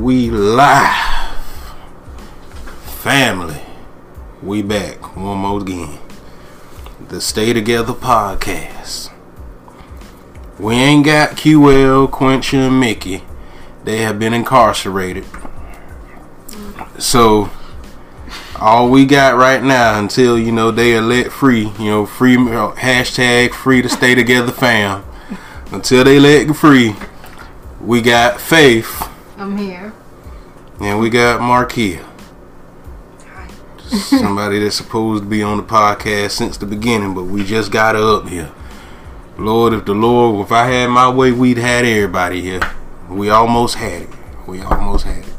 We 0.00 0.30
live. 0.30 1.34
Family. 3.00 3.62
We 4.42 4.60
back 4.60 5.16
one 5.16 5.38
more 5.38 5.62
again. 5.62 5.98
The 7.08 7.22
Stay 7.22 7.54
Together 7.54 7.94
podcast. 7.94 9.10
We 10.58 10.74
ain't 10.74 11.06
got 11.06 11.30
QL, 11.30 12.10
Quincy, 12.10 12.58
and 12.58 12.78
Mickey. 12.78 13.24
They 13.84 14.02
have 14.02 14.18
been 14.18 14.34
incarcerated. 14.34 15.24
So 16.98 17.48
all 18.60 18.90
we 18.90 19.06
got 19.06 19.36
right 19.36 19.62
now 19.62 19.98
until 19.98 20.38
you 20.38 20.52
know 20.52 20.70
they 20.70 20.94
are 20.94 21.00
let 21.00 21.32
free, 21.32 21.72
you 21.78 21.86
know, 21.86 22.04
free 22.04 22.36
hashtag 22.36 23.54
free 23.54 23.80
to 23.80 23.88
stay 23.88 24.14
together 24.14 24.52
fam. 24.52 25.04
Until 25.72 26.04
they 26.04 26.20
let 26.20 26.54
free, 26.54 26.94
we 27.80 28.02
got 28.02 28.38
Faith 28.42 29.06
I'm 29.38 29.58
here. 29.58 29.85
And 30.80 31.00
we 31.00 31.10
got 31.10 31.40
Markia. 31.40 32.04
Somebody 33.88 34.58
that's 34.58 34.76
supposed 34.76 35.22
to 35.22 35.28
be 35.28 35.42
on 35.42 35.58
the 35.58 35.62
podcast 35.62 36.32
since 36.32 36.56
the 36.56 36.66
beginning, 36.66 37.14
but 37.14 37.24
we 37.24 37.44
just 37.44 37.70
got 37.70 37.94
her 37.94 38.16
up 38.16 38.28
here. 38.28 38.52
Lord, 39.38 39.72
if 39.74 39.84
the 39.84 39.94
Lord, 39.94 40.44
if 40.44 40.50
I 40.50 40.66
had 40.66 40.88
my 40.88 41.08
way, 41.08 41.30
we'd 41.30 41.58
had 41.58 41.84
everybody 41.84 42.40
here. 42.40 42.60
We 43.08 43.30
almost 43.30 43.76
had 43.76 44.02
it. 44.02 44.08
We 44.46 44.60
almost 44.60 45.04
had 45.04 45.24
it. 45.24 45.34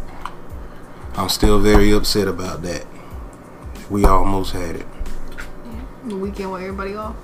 I'm 1.16 1.30
still 1.30 1.60
very 1.60 1.92
upset 1.92 2.28
about 2.28 2.62
that. 2.62 2.86
We 3.90 4.06
almost 4.06 4.54
had 4.54 4.78
it. 4.78 4.86
The 6.06 6.16
weekend 6.16 6.52
with 6.52 6.62
everybody 6.62 6.96
off. 6.96 7.16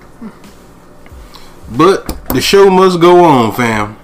But 1.70 2.28
the 2.28 2.40
show 2.40 2.68
must 2.68 3.00
go 3.00 3.24
on, 3.24 3.54
fam. 3.54 3.96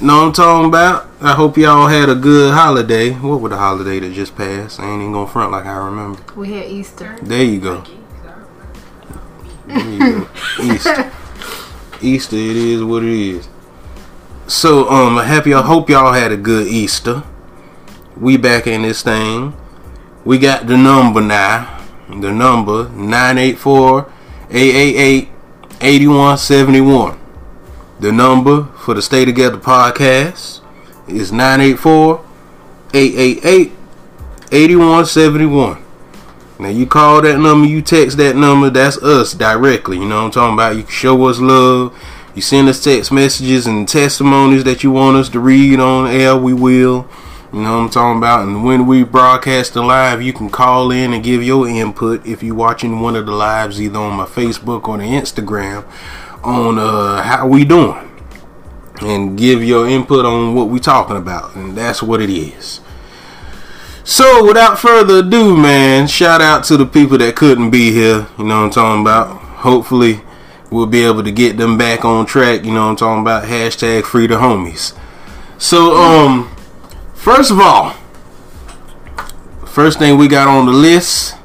Know 0.00 0.18
what 0.18 0.26
I'm 0.28 0.32
talking 0.32 0.68
about? 0.68 1.09
I 1.22 1.34
hope 1.34 1.58
y'all 1.58 1.86
had 1.86 2.08
a 2.08 2.14
good 2.14 2.54
holiday. 2.54 3.10
What 3.10 3.42
was 3.42 3.50
the 3.50 3.58
holiday 3.58 4.00
that 4.00 4.14
just 4.14 4.34
passed? 4.34 4.80
I 4.80 4.90
ain't 4.90 5.02
even 5.02 5.12
gonna 5.12 5.30
front 5.30 5.52
like 5.52 5.66
I 5.66 5.76
remember. 5.76 6.22
We 6.34 6.54
had 6.54 6.64
Easter. 6.64 7.18
There 7.20 7.44
you 7.44 7.60
go. 7.60 7.84
There 9.66 9.86
you 9.86 9.98
go. 9.98 10.28
Easter. 10.62 11.12
Easter, 12.00 12.36
it 12.36 12.56
is 12.56 12.82
what 12.82 13.02
it 13.02 13.10
is. 13.10 13.50
So, 14.46 14.88
um, 14.88 15.18
I 15.18 15.24
happy. 15.24 15.52
I 15.52 15.60
hope 15.60 15.90
y'all 15.90 16.14
had 16.14 16.32
a 16.32 16.38
good 16.38 16.66
Easter. 16.68 17.22
We 18.16 18.38
back 18.38 18.66
in 18.66 18.80
this 18.80 19.02
thing. 19.02 19.54
We 20.24 20.38
got 20.38 20.68
the 20.68 20.78
number 20.78 21.20
now. 21.20 21.84
The 22.08 22.32
number 22.32 22.88
984 22.88 24.10
888 24.50 25.28
8171. 25.82 27.20
The 28.00 28.10
number 28.10 28.64
for 28.78 28.94
the 28.94 29.02
Stay 29.02 29.26
Together 29.26 29.58
podcast 29.58 30.59
is 31.10 31.32
984 31.32 32.24
888 32.94 33.72
8171. 34.52 35.84
Now 36.58 36.68
you 36.68 36.86
call 36.86 37.22
that 37.22 37.38
number, 37.38 37.66
you 37.66 37.80
text 37.80 38.18
that 38.18 38.36
number, 38.36 38.68
that's 38.68 38.98
us 38.98 39.32
directly. 39.32 39.98
You 39.98 40.06
know 40.06 40.16
what 40.16 40.24
I'm 40.24 40.30
talking 40.30 40.54
about? 40.54 40.76
You 40.76 40.82
can 40.82 40.92
show 40.92 41.24
us 41.26 41.38
love. 41.38 41.96
You 42.34 42.42
send 42.42 42.68
us 42.68 42.82
text 42.82 43.10
messages 43.10 43.66
and 43.66 43.88
testimonies 43.88 44.64
that 44.64 44.84
you 44.84 44.90
want 44.90 45.16
us 45.16 45.28
to 45.30 45.40
read 45.40 45.80
on 45.80 46.08
air, 46.08 46.36
we 46.36 46.52
will. 46.52 47.08
You 47.52 47.62
know 47.62 47.78
what 47.78 47.84
I'm 47.84 47.90
talking 47.90 48.18
about? 48.18 48.46
And 48.46 48.64
when 48.64 48.86
we 48.86 49.02
broadcast 49.02 49.74
the 49.74 49.82
live, 49.82 50.22
you 50.22 50.32
can 50.32 50.50
call 50.50 50.90
in 50.92 51.12
and 51.12 51.24
give 51.24 51.42
your 51.42 51.66
input 51.66 52.24
if 52.26 52.42
you're 52.42 52.54
watching 52.54 53.00
one 53.00 53.16
of 53.16 53.26
the 53.26 53.32
lives 53.32 53.80
either 53.80 53.98
on 53.98 54.16
my 54.16 54.26
Facebook 54.26 54.86
or 54.86 54.98
the 54.98 55.04
Instagram 55.04 55.84
on 56.44 56.78
uh, 56.78 57.22
how 57.22 57.48
we 57.48 57.64
doing. 57.64 58.09
And 59.00 59.38
give 59.38 59.64
your 59.64 59.88
input 59.88 60.24
on 60.26 60.54
what 60.54 60.68
we're 60.68 60.78
talking 60.78 61.16
about. 61.16 61.56
And 61.56 61.76
that's 61.76 62.02
what 62.02 62.20
it 62.20 62.30
is. 62.30 62.80
So, 64.04 64.44
without 64.44 64.78
further 64.78 65.18
ado, 65.18 65.56
man, 65.56 66.06
shout 66.06 66.40
out 66.40 66.64
to 66.64 66.76
the 66.76 66.84
people 66.84 67.16
that 67.18 67.36
couldn't 67.36 67.70
be 67.70 67.92
here. 67.92 68.26
You 68.38 68.44
know 68.44 68.58
what 68.58 68.64
I'm 68.64 68.70
talking 68.70 69.02
about? 69.02 69.28
Hopefully, 69.60 70.20
we'll 70.70 70.86
be 70.86 71.04
able 71.04 71.22
to 71.22 71.30
get 71.30 71.56
them 71.56 71.78
back 71.78 72.04
on 72.04 72.26
track. 72.26 72.64
You 72.64 72.72
know 72.72 72.84
what 72.84 72.90
I'm 72.90 72.96
talking 72.96 73.22
about? 73.22 73.44
Hashtag 73.44 74.04
free 74.04 74.26
the 74.26 74.34
homies. 74.34 74.98
So, 75.58 75.94
um, 75.96 76.54
first 77.14 77.50
of 77.50 77.60
all, 77.60 77.94
first 79.66 79.98
thing 79.98 80.18
we 80.18 80.26
got 80.26 80.48
on 80.48 80.66
the 80.66 80.72
list 80.72 81.36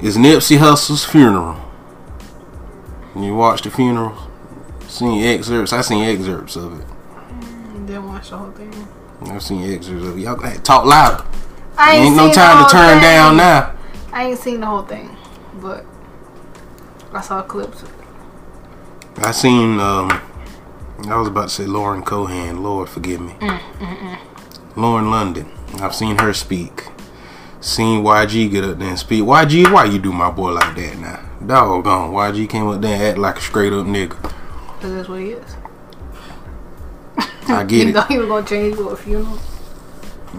is 0.00 0.16
Nipsey 0.16 0.58
Hussle's 0.58 1.04
funeral. 1.04 1.60
You 3.16 3.34
watched 3.34 3.64
the 3.64 3.70
funeral? 3.70 4.29
Seen 4.90 5.22
excerpts? 5.22 5.72
I 5.72 5.80
seen 5.82 6.02
excerpts 6.02 6.56
of 6.56 6.80
it. 6.80 6.86
Mm, 6.86 7.86
didn't 7.86 8.08
watch 8.08 8.30
the 8.30 8.38
whole 8.38 8.50
thing. 8.50 8.88
I've 9.22 9.42
seen 9.42 9.62
excerpts 9.72 10.04
of 10.04 10.18
it. 10.18 10.20
Y'all 10.22 10.34
gotta 10.34 10.58
talk 10.60 10.84
louder. 10.84 11.24
I 11.78 11.94
Ain't 11.96 12.16
no 12.16 12.30
time 12.32 12.64
to 12.64 12.70
turn 12.70 12.94
thing. 12.94 13.02
down 13.02 13.36
now. 13.36 13.74
I 14.12 14.24
ain't 14.26 14.38
seen 14.40 14.60
the 14.60 14.66
whole 14.66 14.82
thing, 14.82 15.16
but 15.54 15.86
I 17.12 17.20
saw 17.20 17.40
clips. 17.42 17.84
I 19.18 19.30
seen 19.30 19.78
um 19.78 20.10
I 21.08 21.16
was 21.16 21.28
about 21.28 21.44
to 21.44 21.48
say 21.50 21.66
Lauren 21.66 22.02
Cohan, 22.02 22.62
Lord 22.62 22.88
forgive 22.88 23.20
me. 23.20 23.32
Mm, 23.34 23.58
mm, 23.58 24.18
Lauren 24.76 25.10
London. 25.10 25.50
I've 25.80 25.94
seen 25.94 26.18
her 26.18 26.34
speak. 26.34 26.88
Seen 27.60 28.02
YG 28.02 28.50
get 28.50 28.64
up 28.64 28.78
there 28.78 28.88
and 28.88 28.98
speak. 28.98 29.22
YG, 29.22 29.72
why 29.72 29.84
you 29.84 29.98
do 30.00 30.12
my 30.12 30.30
boy 30.30 30.50
like 30.50 30.74
that 30.74 30.98
now? 30.98 31.20
Doggone. 31.46 32.10
YG 32.12 32.48
came 32.48 32.66
up 32.68 32.80
there 32.80 32.94
and 32.94 33.02
act 33.02 33.18
like 33.18 33.36
a 33.36 33.40
straight 33.40 33.72
up 33.72 33.86
nigga. 33.86 34.34
Cause 34.80 34.92
that's 34.94 35.08
what 35.08 35.20
he 35.20 35.30
is. 35.30 35.56
I 37.48 37.64
get 37.68 37.82
You 37.84 37.88
it. 37.88 37.92
thought 37.94 38.08
he 38.10 38.18
was 38.18 38.28
gonna 38.28 38.46
change 38.46 38.76
for 38.76 38.92
a 38.92 38.96
funeral. 38.96 39.38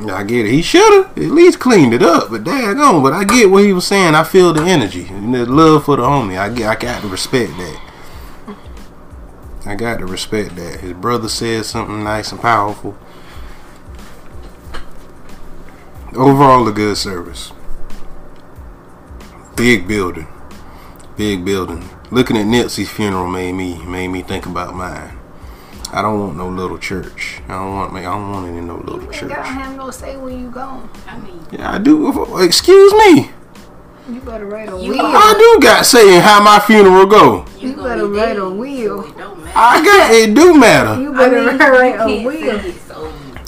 I 0.09 0.23
get 0.23 0.45
it. 0.45 0.51
He 0.51 0.61
should 0.61 0.91
have 0.93 1.17
at 1.17 1.31
least 1.31 1.59
cleaned 1.59 1.93
it 1.93 2.01
up, 2.01 2.29
but 2.31 2.43
daggone. 2.45 3.03
But 3.03 3.13
I 3.13 3.23
get 3.25 3.51
what 3.51 3.63
he 3.65 3.73
was 3.73 3.85
saying. 3.85 4.15
I 4.15 4.23
feel 4.23 4.53
the 4.53 4.63
energy 4.63 5.05
and 5.09 5.33
the 5.35 5.45
love 5.45 5.85
for 5.85 5.97
the 5.97 6.03
homie. 6.03 6.39
I 6.39 6.49
get. 6.49 6.69
I 6.69 6.75
got 6.75 7.01
to 7.01 7.07
respect 7.09 7.51
that. 7.57 7.81
I 9.65 9.75
got 9.75 9.99
to 9.99 10.05
respect 10.05 10.55
that. 10.55 10.79
His 10.79 10.93
brother 10.93 11.27
said 11.29 11.65
something 11.65 12.03
nice 12.03 12.31
and 12.31 12.41
powerful. 12.41 12.97
Overall, 16.15 16.67
a 16.67 16.71
good 16.71 16.97
service. 16.97 17.51
Big 19.55 19.87
building. 19.87 20.27
Big 21.15 21.45
building. 21.45 21.87
Looking 22.11 22.35
at 22.37 22.45
Nipsey's 22.45 22.89
funeral 22.89 23.27
made 23.27 23.53
me 23.53 23.81
made 23.85 24.09
me 24.09 24.21
think 24.21 24.45
about 24.45 24.75
mine. 24.75 25.17
I 25.93 26.01
don't 26.01 26.19
want 26.19 26.37
no 26.37 26.49
little 26.49 26.77
church. 26.77 27.39
I 27.47 27.53
don't 27.53 27.73
want. 27.73 27.93
Me. 27.93 28.01
I 28.01 28.03
don't 28.03 28.31
want 28.31 28.47
any 28.47 28.61
no 28.61 28.77
little 28.77 28.99
church. 29.11 29.21
You 29.21 29.27
ain't 29.27 29.29
church. 29.29 29.29
gotta 29.29 29.47
have 29.49 29.77
no 29.77 29.91
say 29.91 30.17
when 30.17 30.39
you 30.39 30.49
gone. 30.51 30.89
I 31.07 31.17
mean, 31.19 31.45
Yeah, 31.51 31.71
I 31.71 31.77
do. 31.77 32.37
Excuse 32.39 32.93
me. 32.93 33.31
You 34.09 34.19
better 34.21 34.45
write 34.45 34.67
a 34.67 34.77
You 34.81 34.91
will. 34.91 35.05
I 35.05 35.33
do 35.37 35.59
got 35.65 35.85
saying 35.85 36.21
how 36.21 36.41
my 36.43 36.59
funeral 36.59 37.05
go. 37.05 37.45
You 37.59 37.73
gonna 37.75 37.89
better 37.89 38.07
write 38.07 38.31
a 38.37 38.41
dead, 38.41 38.57
will. 38.57 39.05
it 39.05 39.17
don't 39.17 39.43
matter. 39.43 39.57
I 39.57 39.83
got 39.85 40.11
it. 40.11 40.33
Do 40.33 40.53
matter. 40.59 41.01
You 41.01 41.13
I 41.13 41.17
better 41.17 41.45
mean, 41.45 41.57
write 41.59 41.95
you 41.95 42.01
a 42.01 42.07
can't 42.07 42.25
will. 42.25 42.61
see 42.73 42.79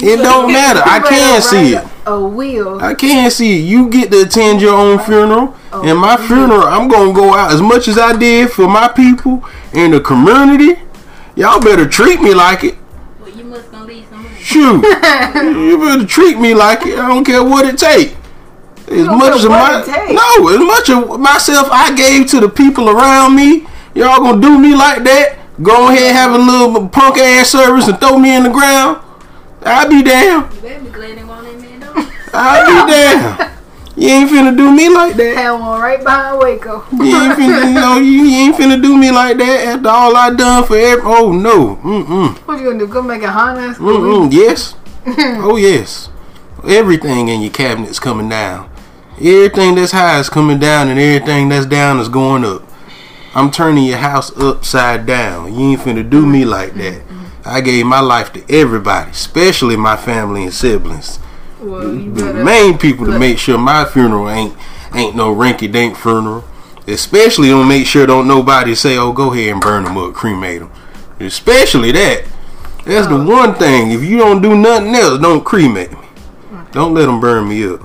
it, 0.03 0.17
don't 0.17 0.51
matter. 0.51 0.81
I 0.83 0.99
can 0.99 1.11
better 1.11 1.41
see 1.41 1.75
it. 1.75 1.87
A 2.05 2.19
will. 2.21 2.81
I 2.81 2.93
can 2.93 3.31
see 3.31 3.59
it. 3.59 3.63
You 3.63 3.89
get 3.89 4.11
to 4.11 4.21
attend 4.23 4.61
your 4.61 4.75
own 4.75 4.99
funeral. 4.99 5.55
And 5.71 5.97
my 5.97 6.17
funeral, 6.17 6.63
I'm 6.63 6.87
gonna 6.87 7.13
go 7.13 7.33
out 7.33 7.51
as 7.51 7.61
much 7.61 7.87
as 7.87 7.97
I 7.97 8.15
did 8.15 8.51
for 8.51 8.67
my 8.67 8.87
people 8.87 9.43
in 9.73 9.91
the 9.91 9.99
community. 9.99 10.81
Y'all 11.35 11.59
better 11.59 11.87
treat 11.87 12.21
me 12.21 12.33
like 12.33 12.63
it. 12.63 12.75
well, 13.19 13.29
you 13.29 13.43
must 13.45 13.71
gonna 13.71 13.85
leave 13.85 14.07
some 14.07 14.21
money. 14.23 14.35
Shoot, 14.39 14.83
you 15.65 15.77
better 15.79 16.05
treat 16.05 16.37
me 16.37 16.53
like 16.53 16.85
it. 16.85 16.99
I 16.99 17.07
don't 17.07 17.23
care 17.23 17.43
what 17.43 17.65
it 17.65 17.77
take. 17.77 18.15
As 18.87 19.07
much 19.07 19.35
as 19.39 19.45
my 19.45 19.83
no, 20.11 20.49
as 20.49 20.59
much 20.59 20.89
of 20.89 21.19
myself 21.19 21.69
I 21.71 21.95
gave 21.95 22.27
to 22.31 22.39
the 22.39 22.49
people 22.49 22.89
around 22.89 23.35
me. 23.35 23.65
Y'all 23.95 24.19
gonna 24.19 24.41
do 24.41 24.59
me 24.59 24.75
like 24.75 25.03
that? 25.03 25.39
Go 25.61 25.89
ahead, 25.89 26.13
have 26.15 26.33
a 26.33 26.37
little 26.37 26.89
punk 26.89 27.17
ass 27.17 27.49
service 27.49 27.87
and 27.87 27.99
throw 27.99 28.17
me 28.17 28.35
in 28.35 28.43
the 28.43 28.49
ground. 28.49 29.01
I'll 29.65 29.89
be 29.89 30.03
damn. 30.03 30.53
You 30.53 30.61
better 30.61 30.83
be 30.83 30.89
glad 30.89 31.17
they 31.17 31.23
want 31.23 31.47
in 31.47 31.59
there 31.59 31.79
though. 31.79 32.09
I'll 32.33 32.85
be 32.85 32.91
damn. 32.91 33.53
You 33.95 34.09
ain't 34.09 34.29
finna 34.29 34.57
do 34.57 34.71
me 34.75 34.89
like 34.89 35.15
that. 35.17 35.37
Had 35.37 35.51
one 35.51 35.79
right 35.79 36.03
behind 36.03 36.39
Waco. 36.39 36.83
You 36.91 37.15
ain't 37.15 37.37
finna, 37.37 37.67
you 37.67 37.73
know, 37.73 37.97
you, 37.97 38.23
you 38.23 38.37
ain't 38.39 38.55
finna 38.55 38.81
do 38.81 38.97
me 38.97 39.11
like 39.11 39.37
that 39.37 39.67
after 39.67 39.89
all 39.89 40.15
I 40.15 40.33
done 40.33 40.65
for 40.65 40.75
every. 40.75 41.03
Oh 41.05 41.31
no, 41.31 41.75
mm 41.75 42.03
mm. 42.03 42.37
What 42.39 42.59
you 42.59 42.65
gonna 42.65 42.79
do? 42.79 42.87
Go 42.87 43.03
make 43.03 43.21
a 43.21 43.31
Honda? 43.31 43.75
Mm-mm, 43.75 44.33
yes. 44.33 44.75
oh, 45.05 45.57
yes. 45.57 46.09
Everything 46.67 47.27
in 47.27 47.41
your 47.41 47.51
cabinet's 47.51 47.99
coming 47.99 48.29
down. 48.29 48.69
Everything 49.17 49.75
that's 49.75 49.91
high 49.91 50.19
is 50.19 50.29
coming 50.29 50.59
down, 50.59 50.87
and 50.87 50.99
everything 50.99 51.49
that's 51.49 51.67
down 51.67 51.99
is 51.99 52.09
going 52.09 52.43
up. 52.43 52.63
I'm 53.35 53.51
turning 53.51 53.83
your 53.83 53.97
house 53.97 54.35
upside 54.37 55.05
down. 55.05 55.53
You 55.53 55.71
ain't 55.71 55.81
finna 55.81 56.09
do 56.09 56.25
me 56.25 56.45
like 56.45 56.73
that. 56.75 57.03
I 57.45 57.61
gave 57.61 57.85
my 57.85 57.99
life 57.99 58.31
to 58.33 58.43
everybody, 58.49 59.11
especially 59.11 59.75
my 59.75 59.97
family 59.97 60.43
and 60.43 60.53
siblings. 60.53 61.19
Well, 61.59 61.81
The 61.81 62.43
main 62.43 62.77
people 62.77 63.05
to 63.05 63.17
make 63.17 63.37
sure 63.37 63.57
my 63.57 63.85
funeral 63.85 64.29
ain't 64.29 64.55
ain't 64.93 65.15
no 65.15 65.33
rinky 65.33 65.71
dink 65.71 65.97
funeral. 65.97 66.43
Especially 66.87 67.49
don't 67.49 67.67
make 67.67 67.87
sure 67.87 68.05
don't 68.05 68.27
nobody 68.27 68.75
say, 68.75 68.97
"Oh, 68.97 69.13
go 69.13 69.33
ahead 69.33 69.53
and 69.53 69.61
burn 69.61 69.83
them 69.83 69.97
up, 69.97 70.13
cremate 70.13 70.59
them." 70.59 70.71
Especially 71.19 71.91
that. 71.93 72.23
That's 72.85 73.07
the 73.07 73.15
oh. 73.15 73.25
one 73.25 73.55
thing. 73.55 73.91
If 73.91 74.03
you 74.03 74.17
don't 74.17 74.41
do 74.41 74.57
nothing 74.57 74.93
else, 74.93 75.21
don't 75.21 75.43
cremate 75.43 75.91
me. 75.91 76.07
Don't 76.71 76.93
let 76.93 77.05
them 77.05 77.19
burn 77.21 77.47
me 77.47 77.65
up. 77.65 77.81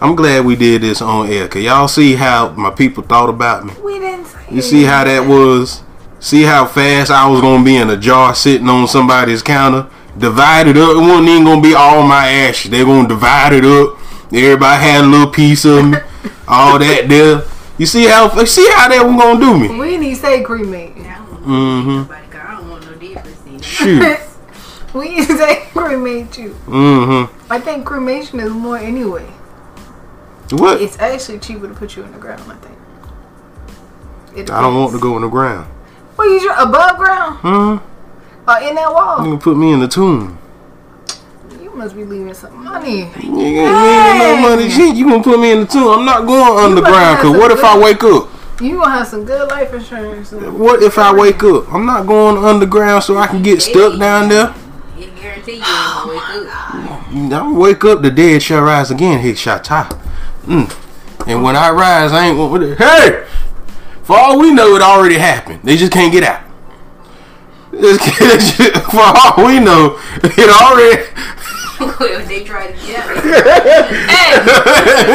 I'm 0.00 0.16
glad 0.16 0.44
we 0.44 0.56
did 0.56 0.82
this 0.82 1.00
on 1.00 1.30
air. 1.30 1.46
Cause 1.48 1.62
y'all 1.62 1.88
see 1.88 2.16
how 2.16 2.50
my 2.50 2.70
people 2.70 3.04
thought 3.04 3.28
about 3.28 3.64
me. 3.64 3.72
We 3.82 4.00
didn't 4.00 4.26
say. 4.26 4.40
You 4.50 4.60
see 4.60 4.82
how 4.82 5.04
that 5.04 5.26
was? 5.26 5.82
See 6.22 6.42
how 6.44 6.66
fast 6.66 7.10
I 7.10 7.26
was 7.28 7.40
gonna 7.40 7.64
be 7.64 7.76
in 7.76 7.90
a 7.90 7.96
jar 7.96 8.32
sitting 8.32 8.68
on 8.68 8.86
somebody's 8.86 9.42
counter? 9.42 9.88
Divided 10.16 10.76
up. 10.76 10.90
It 10.96 11.00
wasn't 11.00 11.28
even 11.28 11.42
gonna 11.44 11.60
be 11.60 11.74
all 11.74 12.04
my 12.06 12.28
ashes. 12.28 12.70
They're 12.70 12.84
gonna 12.84 13.08
divide 13.08 13.52
it 13.54 13.64
up. 13.64 13.98
Everybody 14.32 14.82
had 14.82 15.04
a 15.04 15.08
little 15.08 15.26
piece 15.32 15.64
of 15.64 15.84
me. 15.84 15.98
all 16.48 16.78
that 16.78 17.08
there. 17.08 17.42
You 17.76 17.86
see 17.86 18.06
how 18.06 18.28
see 18.44 18.70
how 18.70 18.88
that 18.88 19.04
was 19.04 19.20
gonna 19.20 19.40
do 19.40 19.58
me? 19.58 19.76
We 19.76 19.98
didn't 19.98 20.14
say 20.14 20.44
cremate. 20.44 20.92
I 20.96 21.18
don't 21.18 21.32
want 21.32 21.44
Mhm. 21.44 22.10
I 22.10 22.54
don't 22.56 22.70
want 22.70 22.84
no 22.84 22.94
difference. 22.94 23.64
Shoot. 23.66 24.18
we 24.94 25.16
didn't 25.16 25.38
say 25.38 25.66
cremate 25.72 26.38
you. 26.38 26.50
Mm-hmm. 26.66 27.52
I 27.52 27.58
think 27.58 27.84
cremation 27.84 28.38
is 28.38 28.52
more 28.52 28.78
anyway. 28.78 29.26
What? 30.52 30.80
It's 30.80 30.96
actually 31.00 31.40
cheaper 31.40 31.66
to 31.66 31.74
put 31.74 31.96
you 31.96 32.04
in 32.04 32.12
the 32.12 32.18
ground. 32.18 32.42
I 32.46 32.54
think. 32.54 32.78
It 34.36 34.50
I 34.52 34.60
don't 34.60 34.76
want 34.76 34.92
to 34.92 35.00
go 35.00 35.16
in 35.16 35.22
the 35.22 35.28
ground. 35.28 35.66
Well, 36.22 36.30
you 36.30 36.38
sure 36.40 36.54
above 36.56 36.98
ground 36.98 37.38
Hmm? 37.38 38.48
or 38.48 38.58
in 38.68 38.76
that 38.76 38.92
wall. 38.92 39.16
You 39.18 39.22
wall? 39.22 39.24
gonna 39.24 39.38
put 39.38 39.56
me 39.56 39.72
in 39.72 39.80
the 39.80 39.88
tomb. 39.88 40.38
You 41.60 41.74
must 41.74 41.96
be 41.96 42.04
leaving 42.04 42.32
some 42.32 42.62
money. 42.62 43.10
You 43.20 43.40
ain't 43.40 43.56
gonna 43.56 44.18
no 44.18 44.36
money 44.36 44.70
shit. 44.70 44.94
You 44.94 45.06
gonna 45.10 45.20
put 45.24 45.40
me 45.40 45.50
in 45.50 45.60
the 45.62 45.66
tomb. 45.66 45.88
I'm 45.98 46.04
not 46.04 46.24
going 46.24 46.64
underground. 46.64 47.18
Cause 47.18 47.36
what 47.36 47.50
if 47.50 47.64
I 47.64 47.76
wake 47.76 48.04
up? 48.04 48.28
You 48.60 48.76
gonna 48.76 48.90
have 48.90 49.08
some 49.08 49.24
good 49.24 49.48
life 49.48 49.74
insurance. 49.74 50.30
What 50.30 50.84
if 50.84 50.96
I 50.96 51.12
wake 51.12 51.42
up? 51.42 51.72
I'm 51.74 51.84
not 51.86 52.06
going 52.06 52.36
underground 52.44 53.02
so 53.02 53.16
I 53.16 53.26
can 53.26 53.42
get 53.42 53.60
stuck 53.60 53.98
down 53.98 54.28
there. 54.28 54.54
It 54.96 55.16
guarantee 55.16 55.54
you 55.54 55.58
ain't 55.58 55.64
gonna 55.64 56.12
wake 56.12 56.48
up. 56.52 57.08
I'm 57.10 57.28
gonna 57.30 57.58
wake 57.58 57.84
up, 57.84 58.02
the 58.02 58.12
dead 58.12 58.44
shall 58.44 58.62
rise 58.62 58.92
again. 58.92 59.18
Hit 59.18 59.38
shot 59.38 59.64
top. 59.64 59.94
Mm. 60.46 60.72
And 61.26 61.42
when 61.42 61.56
I 61.56 61.70
rise, 61.70 62.12
I 62.12 62.26
ain't 62.26 62.36
gonna. 62.38 62.76
Hey! 62.76 63.26
For 64.04 64.16
all 64.18 64.38
we 64.38 64.52
know, 64.52 64.74
it 64.74 64.82
already 64.82 65.16
happened. 65.16 65.60
They 65.62 65.76
just 65.76 65.92
can't 65.92 66.12
get 66.12 66.24
out. 66.24 66.42
It's- 67.72 68.56
For 68.90 69.00
all 69.00 69.46
we 69.46 69.58
know, 69.58 69.98
it 70.22 70.50
already. 70.50 71.02
well, 71.80 72.26
they 72.26 72.44
try 72.44 72.70
to 72.70 72.86
get 72.86 72.98
out. 72.98 73.22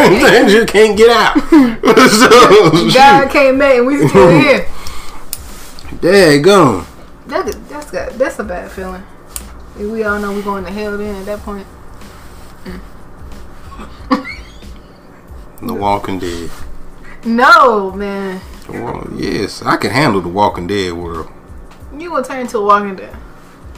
they 0.10 0.46
just 0.52 0.68
can't 0.68 0.98
get 0.98 1.10
out. 1.10 1.38
so, 2.10 2.94
God 2.94 3.30
came 3.32 3.58
back 3.60 3.76
and 3.78 3.86
we 3.88 4.08
still 4.08 4.30
here. 4.40 4.68
There 6.02 6.40
gone. 6.42 6.86
That, 7.28 7.46
that's 7.70 7.92
got, 7.92 8.14
that's 8.14 8.40
a 8.40 8.44
bad 8.44 8.72
feeling. 8.72 9.04
If 9.78 9.90
we 9.92 10.04
all 10.04 10.20
know 10.20 10.32
we're 10.34 10.42
going 10.42 10.64
to 10.66 10.72
hell 10.72 10.98
then 10.98 11.16
at 11.16 11.26
that 11.26 11.40
point. 11.40 11.68
The 15.62 15.74
Walking 15.74 16.20
Dead. 16.20 16.50
No, 17.26 17.92
man. 17.92 18.42
Well, 18.70 19.08
yes, 19.16 19.62
I 19.62 19.78
can 19.78 19.92
handle 19.92 20.22
the 20.22 20.30
Walking 20.30 20.68
Dead 20.68 20.94
world. 20.94 21.32
You 21.98 22.10
gonna 22.10 22.26
turn 22.26 22.42
into 22.42 22.58
a 22.58 22.66
walking 22.66 22.96
dead. 22.96 23.16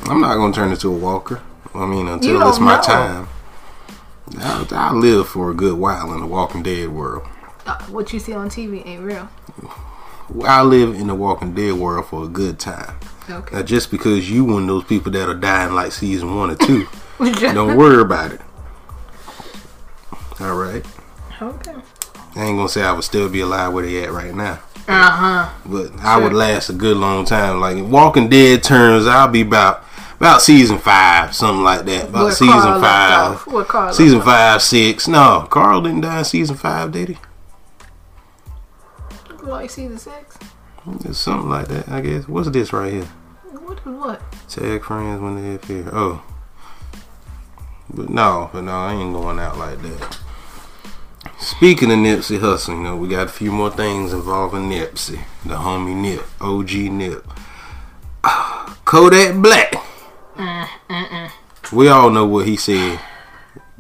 I'm 0.06 0.20
not 0.20 0.36
gonna 0.36 0.54
turn 0.54 0.72
into 0.72 0.90
a 0.90 0.98
walker. 0.98 1.42
I 1.74 1.86
mean, 1.86 2.08
until 2.08 2.48
it's 2.50 2.60
my 2.60 2.78
know. 2.78 2.82
time. 2.82 3.28
I'll, 4.40 4.68
I'll 4.72 4.96
live 4.96 5.28
for 5.28 5.52
a 5.52 5.54
good 5.54 5.78
while 5.78 6.14
in 6.14 6.20
the 6.20 6.26
Walking 6.26 6.64
Dead 6.64 6.90
world. 6.90 7.28
Uh, 7.66 7.82
what 7.86 8.14
you 8.14 8.20
see 8.20 8.34
on 8.34 8.50
TV 8.50 8.86
ain't 8.86 9.04
real. 9.04 9.30
I 10.44 10.62
live 10.62 10.96
in 10.96 11.08
the 11.08 11.16
Walking 11.16 11.54
Dead 11.54 11.74
world 11.74 12.08
for 12.08 12.26
a 12.26 12.28
good 12.28 12.60
time. 12.60 12.96
Okay. 13.30 13.56
Now, 13.56 13.64
just 13.64 13.92
because 13.92 14.30
you 14.30 14.44
one 14.46 14.64
of 14.64 14.68
those 14.68 14.84
people 14.84 15.12
that 15.12 15.30
are 15.30 15.36
dying 15.36 15.74
like 15.74 15.92
season 15.92 16.36
one 16.36 16.52
or 16.52 16.56
two, 16.56 16.88
don't 17.20 17.78
worry 17.78 18.02
about 18.02 18.32
it. 18.32 18.42
All 20.40 20.56
right. 20.56 20.86
okay. 21.42 21.76
I 22.36 22.46
ain't 22.46 22.58
gonna 22.58 22.70
say 22.70 22.84
I 22.84 22.92
would 22.92 23.04
still 23.04 23.30
be 23.30 23.42
alive 23.42 23.74
where 23.74 23.86
they 23.86 24.04
at 24.04 24.12
right 24.12 24.34
now, 24.34 24.60
Uh 24.90 25.12
huh. 25.12 25.50
but 25.68 25.92
I 26.00 26.18
would 26.18 26.34
last 26.34 26.72
a 26.72 26.74
good 26.74 26.98
long 26.98 27.24
time. 27.24 27.60
Like 27.60 27.78
Walking 27.84 28.28
Dead 28.28 28.64
turns, 28.64 29.06
I'll 29.06 29.28
be 29.28 29.42
about 29.42 29.84
about 30.16 30.42
season 30.42 30.80
five, 30.80 31.36
something 31.36 31.64
like 31.64 31.86
that. 31.86 32.10
About 32.10 32.24
Where 32.24 32.32
season 32.32 32.60
Carl 32.60 32.82
five. 32.82 33.54
Where 33.54 33.66
Carl 33.66 33.94
Season 33.94 34.20
five, 34.20 34.64
six. 34.64 35.08
No, 35.08 35.48
Carl 35.48 35.82
didn't 35.84 36.02
die 36.02 36.20
in 36.20 36.26
season 36.26 36.56
five, 36.56 36.92
did 36.92 37.10
he? 37.10 37.18
Like 39.44 39.70
season 39.70 40.00
six. 40.00 40.40
It's 41.06 41.20
something 41.20 41.50
like 41.50 41.68
that, 41.68 41.88
I 41.88 42.02
guess. 42.02 42.28
What's 42.28 42.50
this 42.50 42.74
right 42.74 42.92
here? 42.92 43.06
What 43.52 43.86
what? 43.86 44.22
Tag 44.50 44.84
friends 44.84 45.22
when 45.22 45.42
they 45.42 45.54
appear. 45.54 45.88
Oh. 45.94 46.24
But 47.94 48.10
no, 48.10 48.50
but 48.52 48.62
no, 48.62 48.72
I 48.72 48.94
ain't 48.96 49.14
going 49.14 49.38
out 49.38 49.58
like 49.60 49.80
that. 49.84 50.20
Speaking 51.40 51.92
of 51.92 51.98
Nipsey 52.00 52.40
Hussle, 52.40 52.70
you 52.70 52.84
know, 52.84 52.96
we 52.96 53.08
got 53.08 53.28
a 53.28 53.30
few 53.30 53.52
more 53.52 53.70
things 53.70 54.14
involving 54.14 54.70
Nipsey. 54.70 55.20
The 55.46 55.56
homie 55.56 55.96
Nip. 55.96 56.26
OG 56.42 56.72
Nip. 56.92 57.26
Kodak 58.86 59.36
Black. 59.42 59.76
We 61.72 61.88
all 61.88 62.10
know 62.10 62.26
what 62.26 62.48
he 62.48 62.56
said. 62.58 63.00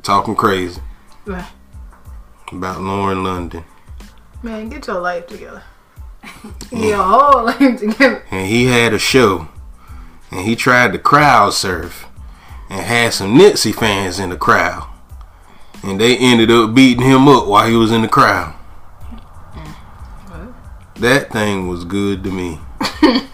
Talking 0.03 0.35
crazy 0.35 0.81
Right. 1.25 1.45
about 2.51 2.81
Lauren 2.81 3.23
London. 3.23 3.65
Man, 4.43 4.69
get 4.69 4.87
your 4.87 4.99
life 5.01 5.27
together. 5.27 5.63
Get 6.69 6.81
your 6.83 7.03
whole 7.03 7.45
life 7.45 7.79
together. 7.79 8.23
and 8.31 8.47
he 8.47 8.65
had 8.65 8.93
a 8.93 8.99
show 8.99 9.47
and 10.31 10.41
he 10.45 10.55
tried 10.55 10.91
to 10.93 10.99
crowd 10.99 11.53
surf 11.53 12.05
and 12.69 12.81
had 12.81 13.13
some 13.13 13.37
Nipsey 13.37 13.73
fans 13.73 14.19
in 14.19 14.29
the 14.29 14.37
crowd 14.37 14.87
and 15.83 15.99
they 15.99 16.17
ended 16.17 16.51
up 16.51 16.73
beating 16.73 17.05
him 17.05 17.27
up 17.27 17.47
while 17.47 17.67
he 17.67 17.75
was 17.75 17.91
in 17.91 18.01
the 18.01 18.07
crowd. 18.07 18.55
That 20.95 21.31
thing 21.31 21.67
was 21.67 21.85
good 21.85 22.23
to 22.23 22.31
me. 22.31 22.59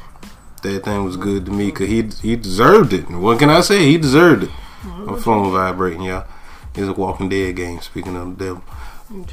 That 0.66 0.84
thing 0.84 1.06
was 1.06 1.16
good 1.16 1.46
to 1.46 1.52
me 1.52 1.68
because 1.68 1.88
he 1.90 2.02
he 2.28 2.36
deserved 2.36 2.92
it. 2.92 3.08
What 3.08 3.38
can 3.38 3.52
I 3.52 3.62
say? 3.62 3.86
He 3.86 4.00
deserved 4.00 4.46
it. 4.46 4.50
My 4.84 5.16
phone 5.20 5.52
vibrating 5.52 6.02
y'all. 6.02 6.26
It's 6.74 6.88
a 6.88 6.94
Walking 6.94 7.30
Dead 7.30 7.56
game 7.56 7.82
speaking 7.82 8.16
of 8.16 8.40
the 8.40 8.46
devil. 8.46 8.64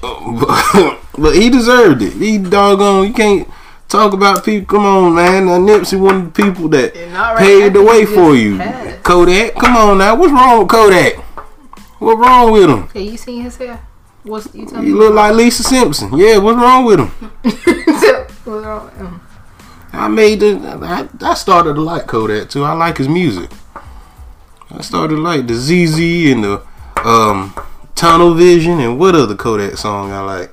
Uh, 0.02 0.98
but 1.18 1.34
he 1.34 1.48
deserved 1.48 2.02
it. 2.02 2.12
He 2.12 2.36
doggone 2.36 3.06
you 3.06 3.14
can't 3.14 3.48
talk 3.88 4.12
about 4.12 4.44
people. 4.44 4.76
Come 4.76 4.84
on 4.84 5.14
man. 5.14 5.46
Now 5.46 5.58
Nipsey 5.58 5.98
one 5.98 6.16
of 6.16 6.34
the 6.34 6.42
people 6.42 6.68
that 6.68 6.94
right, 6.94 7.38
paved 7.38 7.76
the 7.76 7.82
way 7.82 8.04
for 8.04 8.34
you. 8.34 8.58
had. 8.58 9.02
Kodak 9.02 9.54
come 9.54 9.74
on 9.74 9.96
now. 9.96 10.14
What's 10.14 10.34
wrong 10.34 10.58
with 10.58 10.68
Kodak 10.68 11.14
what's 12.02 12.20
wrong 12.20 12.52
with 12.52 12.68
him 12.70 12.88
Hey, 12.92 13.02
you 13.10 13.16
seen 13.16 13.42
his 13.42 13.56
hair? 13.56 13.80
What's 14.24 14.54
you 14.54 14.66
tell 14.66 14.80
he 14.82 14.88
me? 14.88 14.94
look 14.94 15.14
like 15.14 15.34
Lisa 15.34 15.62
Simpson 15.62 16.16
yeah 16.16 16.38
what's 16.38 16.58
wrong 16.58 16.84
with 16.84 17.00
him 17.00 17.08
What's 18.44 18.66
wrong 18.66 18.84
with 18.86 18.96
him? 18.96 19.20
I 19.92 20.08
made 20.08 20.40
the 20.40 20.58
I, 20.82 21.08
I 21.30 21.34
started 21.34 21.74
to 21.74 21.80
like 21.80 22.06
Kodak 22.06 22.48
too. 22.48 22.64
I 22.64 22.72
like 22.72 22.96
his 22.98 23.08
music. 23.08 23.50
I 24.70 24.80
started 24.80 25.16
to 25.16 25.20
like 25.20 25.46
the 25.46 25.54
ZEZE 25.54 26.32
and 26.32 26.42
the 26.44 26.62
um 27.04 27.54
Tunnel 27.94 28.32
Vision 28.34 28.80
and 28.80 28.98
what 28.98 29.14
other 29.14 29.36
Kodak 29.36 29.76
song 29.76 30.10
I 30.10 30.20
like. 30.20 30.52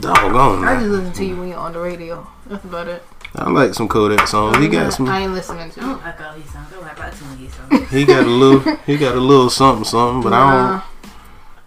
Doggone 0.00 0.64
I 0.64 0.74
just 0.80 0.90
listen 0.90 1.12
to 1.14 1.24
you 1.24 1.36
when 1.36 1.48
you're 1.48 1.58
on 1.58 1.72
the 1.72 1.80
radio. 1.80 2.26
That's 2.46 2.64
about 2.64 2.88
it. 2.88 3.02
I 3.34 3.50
like 3.50 3.74
some 3.74 3.88
Kodak 3.88 4.26
songs. 4.28 4.58
He 4.58 4.68
got 4.68 4.92
some. 4.92 5.08
I 5.08 5.20
ain't 5.22 5.32
listening 5.32 5.70
to 5.70 5.80
I 5.80 5.84
you. 5.84 5.90
don't 5.92 6.04
like 6.04 6.20
all 6.20 6.34
these 6.36 6.52
songs. 6.52 6.68
I 6.72 6.80
like 6.80 6.96
about 6.96 7.12
two 7.16 7.24
of 7.24 7.38
these 7.38 7.47
songs. 7.47 7.47
He 7.90 8.04
got 8.04 8.24
a 8.24 8.30
little 8.30 8.76
he 8.86 8.96
got 8.96 9.14
a 9.16 9.20
little 9.20 9.50
something 9.50 9.84
something, 9.84 10.22
but 10.22 10.32
I 10.32 10.82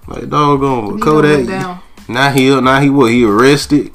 don't 0.07 0.15
like 0.15 0.29
doggone 0.29 0.97
but 0.97 1.01
Kodak 1.01 1.47
now 2.07 2.31
he 2.31 2.59
now 2.61 2.79
he 2.79 2.89
what 2.89 3.11
he 3.11 3.23
arrested 3.25 3.91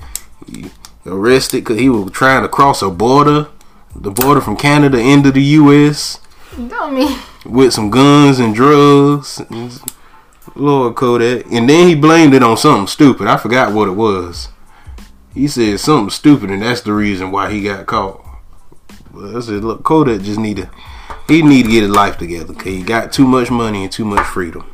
he 0.47 0.71
arrested 1.05 1.59
because 1.65 1.79
he 1.79 1.89
was 1.89 2.11
trying 2.13 2.43
to 2.43 2.49
cross 2.49 2.83
a 2.83 2.91
border 2.91 3.49
the 3.95 4.11
border 4.11 4.41
from 4.41 4.57
Canada 4.57 4.99
into 4.99 5.31
the 5.33 5.43
US 5.43 6.21
Don't 6.57 6.95
mean. 6.95 7.19
with 7.45 7.73
some 7.73 7.91
guns 7.91 8.39
and 8.39 8.55
drugs. 8.55 9.41
Lord 10.55 10.97
Kodak. 10.97 11.47
And 11.51 11.69
then 11.69 11.89
he 11.89 11.95
blamed 11.95 12.33
it 12.35 12.43
on 12.43 12.57
something 12.57 12.87
stupid. 12.87 13.27
I 13.27 13.37
forgot 13.37 13.73
what 13.73 13.89
it 13.89 13.93
was. 13.93 14.49
He 15.35 15.49
said 15.49 15.81
something 15.81 16.11
stupid, 16.11 16.51
and 16.51 16.63
that's 16.63 16.81
the 16.81 16.93
reason 16.95 17.31
why 17.31 17.51
he 17.51 17.63
got 17.63 17.87
caught. 17.87 18.25
But 19.13 19.37
I 19.37 19.41
said, 19.41 19.65
look, 19.65 19.83
Kodak 19.83 20.23
just 20.23 20.39
need 20.39 20.57
to, 20.59 20.71
he 21.29 21.43
need 21.43 21.65
to 21.65 21.71
get 21.71 21.83
his 21.83 21.91
life 21.91 22.19
together 22.19 22.53
because 22.53 22.73
he 22.73 22.83
got 22.83 23.13
too 23.13 23.27
much 23.27 23.51
money 23.51 23.85
and 23.85 23.93
too 23.93 24.05
much 24.05 24.25
freedom. 24.27 24.69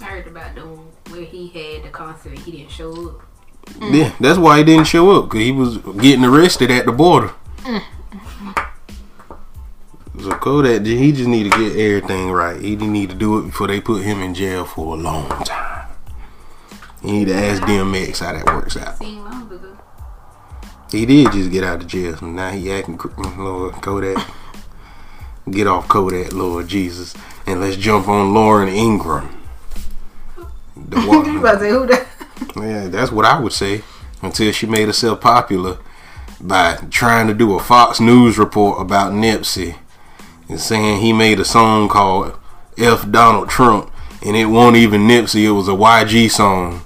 I 0.00 0.04
heard 0.04 0.26
about 0.26 0.54
the 0.54 0.62
one 0.66 0.86
where 1.10 1.24
he 1.24 1.48
had 1.48 1.84
the 1.84 1.90
concert. 1.90 2.38
He 2.38 2.52
didn't 2.52 2.70
show 2.70 3.08
up. 3.10 3.22
Yeah, 3.80 4.14
that's 4.18 4.38
why 4.38 4.58
he 4.58 4.64
didn't 4.64 4.86
show 4.86 5.10
up 5.10 5.28
because 5.28 5.40
he 5.40 5.52
was 5.52 5.78
getting 5.78 6.24
arrested 6.24 6.70
at 6.70 6.86
the 6.86 6.92
border. 6.92 7.32
So 10.20 10.30
Kodak, 10.32 10.84
he 10.84 11.12
just 11.12 11.28
need 11.28 11.50
to 11.50 11.58
get 11.58 11.78
everything 11.78 12.30
right. 12.30 12.60
He 12.60 12.76
didn't 12.76 12.92
need 12.92 13.08
to 13.10 13.16
do 13.16 13.38
it 13.38 13.42
before 13.46 13.68
they 13.68 13.80
put 13.80 14.02
him 14.02 14.20
in 14.22 14.34
jail 14.34 14.64
for 14.66 14.94
a 14.94 14.98
long 14.98 15.28
time. 15.44 15.88
You 17.02 17.12
need 17.12 17.28
to 17.28 17.34
ask 17.34 17.62
DMX 17.62 18.18
how 18.18 18.32
that 18.32 18.44
works 18.46 18.76
out. 18.76 18.98
Seen 18.98 19.24
long 19.24 19.50
ago. 19.50 19.78
He 20.90 21.06
did 21.06 21.32
just 21.32 21.50
get 21.50 21.64
out 21.64 21.80
of 21.80 21.86
jail. 21.86 22.16
and 22.20 22.36
Now 22.36 22.50
he 22.50 22.70
acting, 22.70 22.98
Lord 23.38 23.74
Kodak. 23.74 24.18
Get 25.48 25.66
off 25.66 25.88
Kodak, 25.88 26.32
Lord 26.32 26.68
Jesus. 26.68 27.14
And 27.46 27.60
let's 27.60 27.76
jump 27.76 28.08
on 28.08 28.34
Lauren 28.34 28.68
Ingram. 28.68 29.40
The 30.76 31.00
you 31.00 31.38
about 31.38 31.54
to 31.54 31.58
say 31.60 31.70
who 31.70 31.86
that? 31.86 32.06
yeah, 32.56 32.88
that's 32.88 33.12
what 33.12 33.24
I 33.24 33.38
would 33.38 33.52
say. 33.52 33.82
Until 34.22 34.52
she 34.52 34.66
made 34.66 34.86
herself 34.86 35.20
popular 35.20 35.78
by 36.40 36.76
trying 36.90 37.26
to 37.28 37.34
do 37.34 37.54
a 37.54 37.60
Fox 37.60 38.00
News 38.00 38.38
report 38.38 38.80
about 38.80 39.12
Nipsey 39.12 39.76
and 40.48 40.60
saying 40.60 41.00
he 41.00 41.12
made 41.12 41.38
a 41.38 41.44
song 41.44 41.88
called 41.88 42.38
F 42.76 43.10
Donald 43.10 43.48
Trump 43.48 43.90
and 44.22 44.36
it 44.36 44.46
wasn't 44.46 44.76
even 44.76 45.02
Nipsey, 45.08 45.44
it 45.44 45.52
was 45.52 45.68
a 45.68 45.72
YG 45.72 46.30
song. 46.30 46.82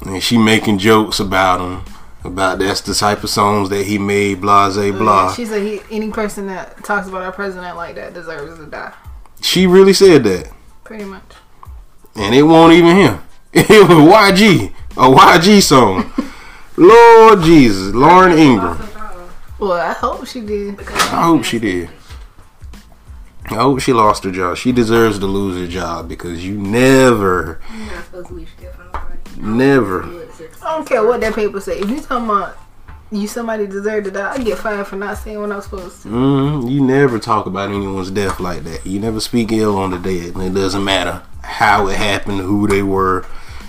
And 0.00 0.22
she 0.22 0.36
making 0.36 0.78
jokes 0.78 1.20
about 1.20 1.60
him. 1.60 1.93
About 2.24 2.58
that's 2.58 2.80
the 2.80 2.94
type 2.94 3.22
of 3.22 3.28
songs 3.28 3.68
that 3.68 3.84
he 3.84 3.98
made, 3.98 4.40
blase 4.40 4.92
blah. 4.96 5.32
She 5.34 5.44
said 5.44 5.62
he, 5.62 5.80
any 5.90 6.10
person 6.10 6.46
that 6.46 6.82
talks 6.82 7.06
about 7.06 7.22
our 7.22 7.32
president 7.32 7.76
like 7.76 7.96
that 7.96 8.14
deserves 8.14 8.58
to 8.58 8.66
die. 8.66 8.94
She 9.42 9.66
really 9.66 9.92
said 9.92 10.24
that. 10.24 10.50
Pretty 10.84 11.04
much. 11.04 11.22
And 12.16 12.34
it 12.34 12.42
won't 12.42 12.72
even 12.72 12.96
him. 12.96 13.20
It 13.56 13.88
was 13.88 13.98
YG. 13.98 14.72
A 14.96 15.08
YG 15.08 15.62
song. 15.62 16.12
Lord 16.76 17.42
Jesus. 17.42 17.94
Lauren 17.94 18.36
Ingram. 18.36 18.78
Well, 19.60 19.72
I 19.72 19.92
hope 19.92 20.26
she 20.26 20.40
did. 20.40 20.80
I 20.80 21.26
hope 21.26 21.44
she 21.44 21.58
did. 21.60 21.88
I 23.50 23.56
hope 23.56 23.80
she 23.80 23.92
lost 23.92 24.24
her 24.24 24.32
job. 24.32 24.56
She 24.56 24.72
deserves 24.72 25.18
to 25.20 25.26
lose 25.26 25.56
her 25.60 25.68
job 25.70 26.08
because 26.08 26.44
you 26.44 26.56
never, 26.56 27.60
You're 30.10 30.23
not 30.44 30.52
supposed 30.52 30.52
to 30.52 30.52
leave 30.52 30.54
stuff 30.54 30.60
on 30.60 30.60
nobody. 30.60 30.60
never. 30.60 30.66
I 30.66 30.76
don't 30.76 30.88
care 30.88 31.06
what 31.06 31.20
that 31.20 31.34
paper 31.34 31.60
say. 31.60 31.78
If 31.78 31.90
you 31.90 32.00
talking 32.00 32.24
about 32.26 32.56
you 33.10 33.28
somebody 33.28 33.66
deserved 33.66 34.06
to 34.06 34.10
die, 34.10 34.32
I 34.32 34.38
get 34.38 34.58
fired 34.58 34.86
for 34.86 34.96
not 34.96 35.18
saying 35.18 35.40
what 35.40 35.52
I'm 35.52 35.60
supposed 35.60 36.02
to. 36.02 36.08
Mm, 36.08 36.70
you 36.70 36.80
never 36.80 37.18
talk 37.18 37.46
about 37.46 37.70
anyone's 37.70 38.10
death 38.10 38.40
like 38.40 38.64
that. 38.64 38.86
You 38.86 39.00
never 39.00 39.20
speak 39.20 39.52
ill 39.52 39.76
on 39.76 39.90
the 39.90 39.98
dead. 39.98 40.34
And 40.34 40.42
it 40.42 40.54
doesn't 40.54 40.84
matter 40.84 41.22
how 41.42 41.88
it 41.88 41.96
happened, 41.96 42.40
who 42.40 42.66
they 42.66 42.82
were. 42.82 43.26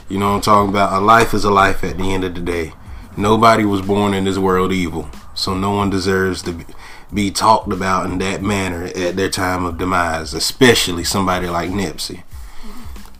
You 0.09 0.19
know 0.19 0.29
what 0.29 0.35
I'm 0.35 0.41
talking 0.41 0.69
about? 0.69 0.93
A 0.93 0.99
life 1.03 1.33
is 1.33 1.43
a 1.43 1.51
life 1.51 1.83
at 1.83 1.97
the 1.97 2.13
end 2.13 2.23
of 2.23 2.35
the 2.35 2.41
day. 2.41 2.73
Nobody 3.17 3.65
was 3.65 3.81
born 3.81 4.13
in 4.13 4.25
this 4.25 4.37
world 4.37 4.71
evil. 4.71 5.09
So 5.33 5.53
no 5.53 5.71
one 5.71 5.89
deserves 5.89 6.41
to 6.43 6.53
be, 6.53 6.65
be 7.13 7.31
talked 7.31 7.71
about 7.71 8.05
in 8.09 8.17
that 8.19 8.41
manner 8.41 8.85
at 8.85 9.15
their 9.15 9.29
time 9.29 9.65
of 9.65 9.77
demise, 9.77 10.33
especially 10.33 11.03
somebody 11.03 11.47
like 11.47 11.69
Nipsey. 11.69 12.23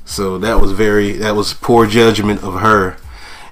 So 0.06 0.38
that 0.38 0.62
was 0.62 0.72
very 0.72 1.14
that 1.14 1.36
was 1.36 1.54
poor 1.54 1.88
judgment 1.88 2.44
of 2.44 2.62
her 2.62 2.98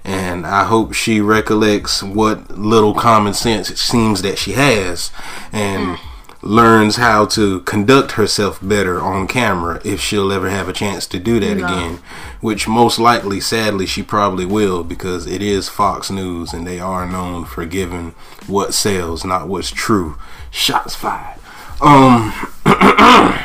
and 0.03 0.45
I 0.45 0.65
hope 0.65 0.93
she 0.93 1.21
recollects 1.21 2.03
what 2.03 2.57
little 2.57 2.93
common 2.93 3.33
sense 3.33 3.69
it 3.69 3.77
seems 3.77 4.21
that 4.21 4.37
she 4.37 4.51
has 4.53 5.11
and 5.51 5.97
learns 6.41 6.97
how 6.97 7.25
to 7.25 7.61
conduct 7.61 8.11
herself 8.13 8.59
better 8.61 8.99
on 8.99 9.25
camera 9.27 9.79
if 9.85 10.01
she'll 10.01 10.29
ever 10.33 10.49
have 10.49 10.67
a 10.67 10.73
chance 10.73 11.07
to 11.07 11.17
do 11.17 11.39
that 11.39 11.55
No. 11.55 11.65
again 11.65 11.99
which 12.41 12.67
most 12.67 12.99
likely 12.99 13.39
sadly 13.39 13.85
she 13.85 14.03
probably 14.03 14.45
will 14.45 14.83
because 14.83 15.25
it 15.25 15.41
is 15.41 15.69
Fox 15.69 16.11
News 16.11 16.51
and 16.53 16.67
they 16.67 16.81
are 16.81 17.05
known 17.09 17.45
for 17.45 17.65
giving 17.65 18.13
what 18.45 18.73
sells 18.73 19.23
not 19.23 19.47
what's 19.47 19.71
true. 19.71 20.17
Shots 20.51 20.95
fired. 20.95 21.39
Um 21.81 22.33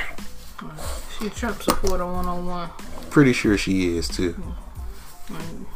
She 1.21 1.29
Trump 1.31 1.63
supporter 1.63 2.07
one 2.07 2.27
on 2.27 2.47
one. 2.47 2.71
pretty 3.11 3.33
sure 3.33 3.57
she 3.57 3.97
is 3.97 4.09
too 4.09 4.35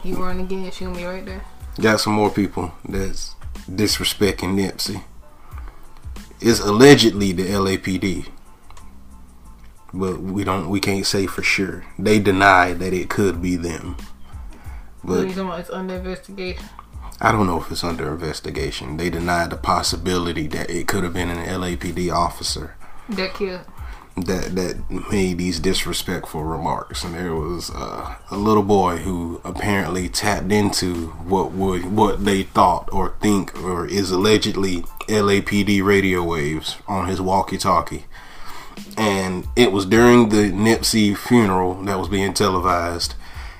He 0.02 0.14
run 0.14 0.40
again, 0.40 0.70
she 0.70 0.84
gonna 0.84 0.96
be 0.96 1.04
right 1.04 1.24
there. 1.24 1.44
got 1.80 2.00
some 2.00 2.12
more 2.14 2.30
people 2.30 2.72
that's 2.88 3.34
disrespecting 3.70 4.54
Nipsey. 4.54 5.04
It's 6.40 6.60
allegedly 6.60 7.32
the 7.32 7.44
LAPD, 7.44 8.26
but 9.94 10.20
we 10.20 10.42
don't, 10.44 10.68
we 10.68 10.80
can't 10.80 11.06
say 11.06 11.26
for 11.26 11.42
sure. 11.42 11.84
They 11.98 12.18
deny 12.18 12.72
that 12.72 12.92
it 12.92 13.08
could 13.08 13.40
be 13.40 13.56
them, 13.56 13.96
but 15.04 15.28
you 15.28 15.42
about? 15.42 15.60
It's 15.60 15.70
under 15.70 15.94
investigation. 15.96 16.64
I 17.20 17.30
don't 17.30 17.46
know 17.46 17.60
if 17.60 17.70
it's 17.70 17.84
under 17.84 18.12
investigation. 18.12 18.96
They 18.96 19.08
denied 19.08 19.50
the 19.50 19.56
possibility 19.56 20.48
that 20.48 20.68
it 20.70 20.88
could 20.88 21.04
have 21.04 21.12
been 21.14 21.30
an 21.30 21.46
LAPD 21.46 22.12
officer 22.12 22.74
That 23.10 23.34
killed. 23.34 23.60
That 24.16 24.54
that 24.54 24.90
made 25.10 25.38
these 25.38 25.58
disrespectful 25.58 26.44
remarks, 26.44 27.02
and 27.02 27.14
there 27.14 27.34
was 27.34 27.70
uh, 27.70 28.16
a 28.30 28.36
little 28.36 28.62
boy 28.62 28.98
who 28.98 29.40
apparently 29.44 30.08
tapped 30.08 30.52
into 30.52 31.08
what 31.24 31.52
would 31.52 31.96
what 31.96 32.24
they 32.24 32.42
thought 32.42 32.88
or 32.92 33.14
think 33.20 33.58
or 33.62 33.86
is 33.86 34.10
allegedly 34.10 34.82
LAPD 35.08 35.82
radio 35.82 36.22
waves 36.22 36.76
on 36.86 37.08
his 37.08 37.20
walkie-talkie, 37.20 38.04
and 38.96 39.46
it 39.56 39.72
was 39.72 39.86
during 39.86 40.28
the 40.28 40.52
Nipsey 40.52 41.16
funeral 41.16 41.82
that 41.84 41.98
was 41.98 42.08
being 42.08 42.34
televised. 42.34 43.14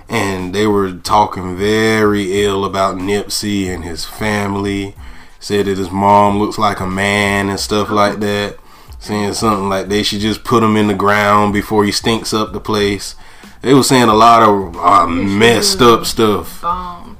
And 0.09 0.55
they 0.55 0.67
were 0.67 0.93
talking 0.93 1.57
very 1.57 2.45
ill 2.45 2.67
about 2.67 2.97
Nipsey 2.97 3.73
and 3.73 3.83
his 3.83 4.05
family. 4.05 4.95
Said 5.41 5.67
that 5.67 5.79
his 5.79 5.91
mom 5.91 6.39
looks 6.39 6.59
like 6.59 6.81
a 6.81 6.87
man 6.87 7.49
and 7.49 7.59
stuff 7.59 7.89
like 7.89 8.21
that 8.21 8.59
saying 9.03 9.35
something 9.35 9.69
like 9.69 9.89
they 9.89 10.03
should 10.03 10.21
just 10.21 10.45
put 10.45 10.63
him 10.63 10.77
in 10.77 10.87
the 10.87 10.95
ground 10.95 11.53
before 11.53 11.85
he 11.85 11.91
stinks 11.93 12.33
up 12.33 12.53
the 12.53 12.61
place. 12.61 13.17
They 13.61 13.75
were 13.75 13.83
saying 13.83 14.09
a 14.09 14.15
lot 14.15 14.43
of 14.43 14.77
uh, 14.77 15.07
messed 15.07 15.81
up 15.81 16.07
stuff, 16.07 16.63
Bombed. 16.63 17.17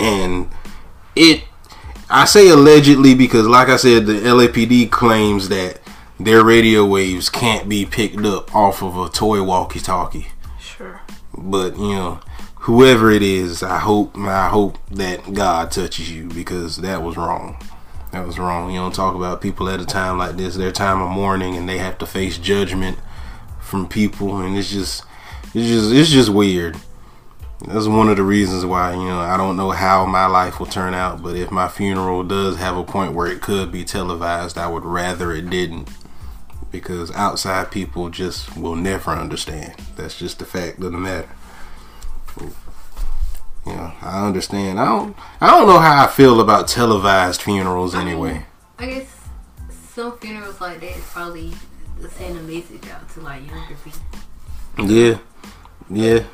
and 0.00 0.48
it. 1.14 1.42
I 2.08 2.24
say 2.26 2.48
allegedly 2.48 3.14
because, 3.14 3.46
like 3.46 3.68
I 3.68 3.76
said, 3.76 4.06
the 4.06 4.14
LAPD 4.14 4.90
claims 4.90 5.48
that 5.48 5.80
their 6.20 6.44
radio 6.44 6.84
waves 6.84 7.30
can't 7.30 7.68
be 7.68 7.86
picked 7.86 8.24
up 8.24 8.54
off 8.54 8.82
of 8.82 8.96
a 8.98 9.08
toy 9.08 9.42
walkie-talkie. 9.42 10.28
Sure. 10.60 11.00
But 11.36 11.76
you 11.78 11.94
know, 11.94 12.20
whoever 12.56 13.10
it 13.10 13.22
is, 13.22 13.62
I 13.62 13.78
hope 13.78 14.16
I 14.18 14.48
hope 14.48 14.78
that 14.90 15.32
God 15.32 15.70
touches 15.70 16.10
you 16.12 16.28
because 16.28 16.76
that 16.78 17.02
was 17.02 17.16
wrong. 17.16 17.56
That 18.12 18.26
was 18.26 18.38
wrong. 18.38 18.70
You 18.70 18.78
don't 18.78 18.94
talk 18.94 19.14
about 19.14 19.40
people 19.40 19.68
at 19.70 19.80
a 19.80 19.86
time 19.86 20.18
like 20.18 20.36
this, 20.36 20.56
their 20.56 20.70
time 20.70 21.00
of 21.00 21.10
mourning, 21.10 21.56
and 21.56 21.66
they 21.68 21.78
have 21.78 21.98
to 21.98 22.06
face 22.06 22.38
judgment 22.38 22.98
from 23.60 23.88
people, 23.88 24.38
and 24.40 24.56
it's 24.56 24.70
just, 24.70 25.04
it's 25.54 25.66
just, 25.66 25.92
it's 25.92 26.10
just 26.10 26.28
weird. 26.28 26.76
That's 27.66 27.86
one 27.86 28.08
of 28.08 28.16
the 28.16 28.22
reasons 28.22 28.66
why 28.66 28.92
you 28.92 29.04
know 29.04 29.20
I 29.20 29.36
don't 29.36 29.56
know 29.56 29.70
how 29.70 30.04
my 30.04 30.26
life 30.26 30.58
will 30.58 30.66
turn 30.66 30.94
out, 30.94 31.22
but 31.22 31.36
if 31.36 31.50
my 31.50 31.68
funeral 31.68 32.22
does 32.24 32.56
have 32.58 32.76
a 32.76 32.84
point 32.84 33.14
where 33.14 33.28
it 33.28 33.40
could 33.40 33.70
be 33.70 33.84
televised, 33.84 34.58
I 34.58 34.66
would 34.66 34.84
rather 34.84 35.32
it 35.32 35.48
didn't 35.48 35.88
because 36.72 37.12
outside 37.12 37.70
people 37.70 38.10
just 38.10 38.56
will 38.56 38.74
never 38.74 39.12
understand. 39.12 39.74
That's 39.96 40.18
just 40.18 40.38
the 40.38 40.44
fact 40.44 40.82
of 40.82 40.92
the 40.92 40.98
matter. 40.98 41.28
You 43.66 43.72
know, 43.72 43.92
I 44.02 44.26
understand. 44.26 44.80
I 44.80 44.84
don't. 44.84 45.16
I 45.40 45.50
don't 45.50 45.66
know 45.66 45.78
how 45.78 46.04
I 46.04 46.08
feel 46.08 46.40
about 46.40 46.66
televised 46.66 47.42
funerals 47.42 47.94
anyway. 47.94 48.44
I 48.78 48.86
guess 48.86 49.06
some 49.92 50.18
funerals 50.18 50.60
like 50.60 50.80
that 50.80 50.96
is 50.96 51.04
probably 51.04 51.52
to 52.00 52.10
send 52.10 52.38
a 52.38 52.42
message 52.42 52.88
out 52.90 53.08
to 53.10 53.20
like 53.20 53.46
younger 53.46 53.76
people. 53.84 54.00
Yeah, 54.78 55.18
yeah. 55.88 56.24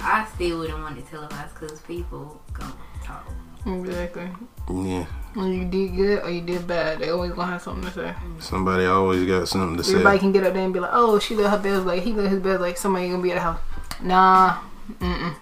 I 0.00 0.26
still 0.34 0.60
wouldn't 0.60 0.78
want 0.78 0.98
it 0.98 1.06
televised 1.08 1.54
because 1.58 1.80
people 1.80 2.40
gonna 2.52 2.72
talk. 3.04 3.26
Exactly. 3.66 4.30
Yeah, 4.70 5.04
When 5.34 5.52
you 5.52 5.64
did 5.64 5.96
good 5.96 6.22
or 6.22 6.30
you 6.30 6.40
did 6.40 6.66
bad, 6.66 7.00
they 7.00 7.10
always 7.10 7.32
gonna 7.32 7.52
have 7.52 7.62
something 7.62 7.84
to 7.84 7.92
say. 7.92 8.14
Mm. 8.18 8.42
somebody 8.42 8.86
always 8.86 9.26
got 9.26 9.48
something 9.48 9.76
to 9.76 9.84
say. 9.84 9.92
Everybody 9.92 10.18
can 10.20 10.32
get 10.32 10.44
up 10.44 10.54
there 10.54 10.64
and 10.64 10.72
be 10.72 10.80
like, 10.80 10.90
"Oh, 10.92 11.18
she 11.18 11.34
let 11.34 11.50
her 11.50 11.58
bed 11.58 11.84
like 11.84 12.02
he 12.02 12.12
let 12.12 12.30
his 12.30 12.40
bed 12.40 12.60
like 12.60 12.78
somebody 12.78 13.08
gonna 13.10 13.22
be 13.22 13.32
at 13.32 13.34
the 13.34 13.40
house." 13.40 13.60
Nah, 14.00 14.58
mm-mm. 15.00 15.34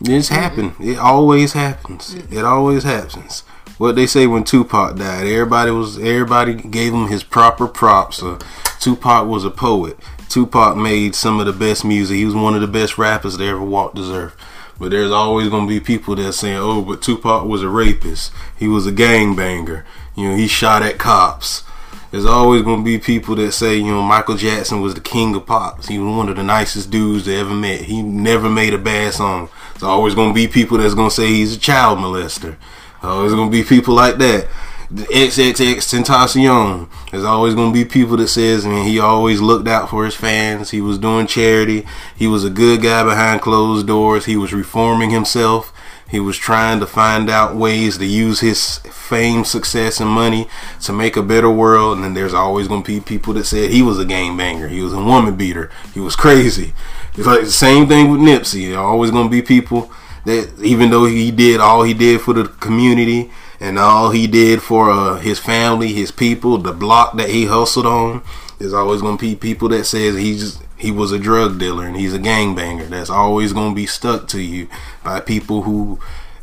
It's 0.00 0.28
happened. 0.28 0.74
It 0.80 0.98
always 0.98 1.54
happens. 1.54 2.14
It 2.14 2.44
always 2.44 2.84
happens. 2.84 3.40
What 3.78 3.96
they 3.96 4.06
say 4.06 4.26
when 4.26 4.44
Tupac 4.44 4.96
died, 4.96 5.26
everybody 5.26 5.70
was 5.70 5.98
everybody 5.98 6.54
gave 6.54 6.92
him 6.92 7.08
his 7.08 7.22
proper 7.22 7.66
props. 7.66 8.22
Uh, 8.22 8.38
Tupac 8.80 9.26
was 9.26 9.44
a 9.44 9.50
poet. 9.50 9.98
Tupac 10.28 10.76
made 10.76 11.14
some 11.14 11.40
of 11.40 11.46
the 11.46 11.52
best 11.52 11.84
music. 11.84 12.16
He 12.16 12.24
was 12.24 12.34
one 12.34 12.54
of 12.54 12.60
the 12.60 12.66
best 12.66 12.98
rappers 12.98 13.36
that 13.36 13.44
ever 13.44 13.62
walked 13.62 13.96
this 13.96 14.08
earth. 14.08 14.36
But 14.78 14.90
there's 14.90 15.10
always 15.10 15.48
gonna 15.48 15.66
be 15.66 15.80
people 15.80 16.14
that 16.16 16.32
saying, 16.32 16.58
"Oh, 16.58 16.82
but 16.82 17.02
Tupac 17.02 17.44
was 17.44 17.62
a 17.62 17.68
rapist. 17.68 18.32
He 18.56 18.68
was 18.68 18.86
a 18.86 18.92
gangbanger. 18.92 19.82
You 20.14 20.30
know, 20.30 20.36
he 20.36 20.46
shot 20.46 20.82
at 20.82 20.98
cops." 20.98 21.64
There's 22.10 22.24
always 22.24 22.62
gonna 22.62 22.82
be 22.82 22.98
people 22.98 23.34
that 23.36 23.52
say, 23.52 23.76
you 23.76 23.88
know, 23.88 24.02
Michael 24.02 24.36
Jackson 24.36 24.80
was 24.80 24.94
the 24.94 25.00
king 25.00 25.34
of 25.34 25.44
pops. 25.44 25.88
He 25.88 25.98
was 25.98 26.16
one 26.16 26.30
of 26.30 26.36
the 26.36 26.42
nicest 26.42 26.90
dudes 26.90 27.26
they 27.26 27.38
ever 27.38 27.52
met. 27.52 27.82
He 27.82 28.02
never 28.02 28.48
made 28.48 28.72
a 28.72 28.78
bad 28.78 29.12
song. 29.12 29.50
There's 29.78 29.90
always 29.90 30.16
gonna 30.16 30.34
be 30.34 30.48
people 30.48 30.78
that's 30.78 30.94
gonna 30.94 31.08
say 31.08 31.28
he's 31.28 31.54
a 31.54 31.58
child 31.58 31.98
molester. 32.00 32.56
Always 33.00 33.32
gonna 33.32 33.48
be 33.48 33.62
people 33.62 33.94
like 33.94 34.18
that. 34.18 34.48
The 34.90 35.04
XXXTentacion. 35.04 36.88
There's 37.12 37.22
always 37.22 37.54
gonna 37.54 37.72
be 37.72 37.84
people 37.84 38.16
that 38.16 38.26
says, 38.26 38.66
man, 38.66 38.84
he 38.84 38.98
always 38.98 39.40
looked 39.40 39.68
out 39.68 39.88
for 39.88 40.04
his 40.04 40.16
fans. 40.16 40.70
He 40.70 40.80
was 40.80 40.98
doing 40.98 41.28
charity. 41.28 41.86
He 42.16 42.26
was 42.26 42.42
a 42.42 42.50
good 42.50 42.82
guy 42.82 43.04
behind 43.04 43.40
closed 43.40 43.86
doors. 43.86 44.24
He 44.24 44.36
was 44.36 44.52
reforming 44.52 45.10
himself. 45.10 45.72
He 46.10 46.18
was 46.18 46.36
trying 46.36 46.80
to 46.80 46.86
find 46.86 47.30
out 47.30 47.54
ways 47.54 47.98
to 47.98 48.04
use 48.04 48.40
his 48.40 48.78
fame, 48.78 49.44
success, 49.44 50.00
and 50.00 50.10
money 50.10 50.48
to 50.80 50.92
make 50.92 51.16
a 51.16 51.22
better 51.22 51.50
world. 51.50 51.96
And 51.96 52.04
then 52.04 52.14
there's 52.14 52.34
always 52.34 52.66
going 52.66 52.82
to 52.82 52.86
be 52.86 52.98
people 52.98 53.34
that 53.34 53.44
said 53.44 53.70
he 53.70 53.82
was 53.82 53.98
a 54.00 54.06
game 54.06 54.36
banger. 54.36 54.68
he 54.68 54.80
was 54.80 54.94
a 54.94 55.04
woman 55.04 55.36
beater, 55.36 55.70
he 55.94 56.00
was 56.00 56.16
crazy. 56.16 56.72
It's 57.18 57.26
like 57.26 57.40
the 57.40 57.50
same 57.50 57.88
thing 57.88 58.12
with 58.12 58.20
Nipsey. 58.20 58.70
There 58.70 58.78
always 58.78 59.10
to 59.10 59.28
be 59.28 59.42
people 59.42 59.90
that, 60.24 60.52
even 60.62 60.90
though 60.90 61.04
he 61.06 61.32
did 61.32 61.58
all 61.58 61.82
he 61.82 61.92
did 61.92 62.20
for 62.20 62.32
the 62.32 62.44
community 62.44 63.32
and 63.58 63.76
all 63.76 64.10
he 64.10 64.28
did 64.28 64.62
for 64.62 64.88
uh, 64.88 65.18
his 65.18 65.40
family, 65.40 65.92
his 65.92 66.12
people, 66.12 66.58
the 66.58 66.72
block 66.72 67.16
that 67.16 67.28
he 67.28 67.46
hustled 67.46 67.86
on, 67.86 68.22
there's 68.60 68.72
always 68.72 69.00
to 69.00 69.16
be 69.16 69.34
people 69.34 69.68
that 69.70 69.84
says 69.84 70.16
he's 70.16 70.60
he 70.76 70.92
was 70.92 71.10
a 71.10 71.18
drug 71.18 71.58
dealer 71.58 71.86
and 71.86 71.96
he's 71.96 72.14
a 72.14 72.20
gangbanger. 72.20 72.88
That's 72.88 73.10
always 73.10 73.52
to 73.52 73.74
be 73.74 73.86
stuck 73.86 74.28
to 74.28 74.40
you 74.40 74.68
by 75.02 75.18
people 75.18 75.62
who 75.62 75.98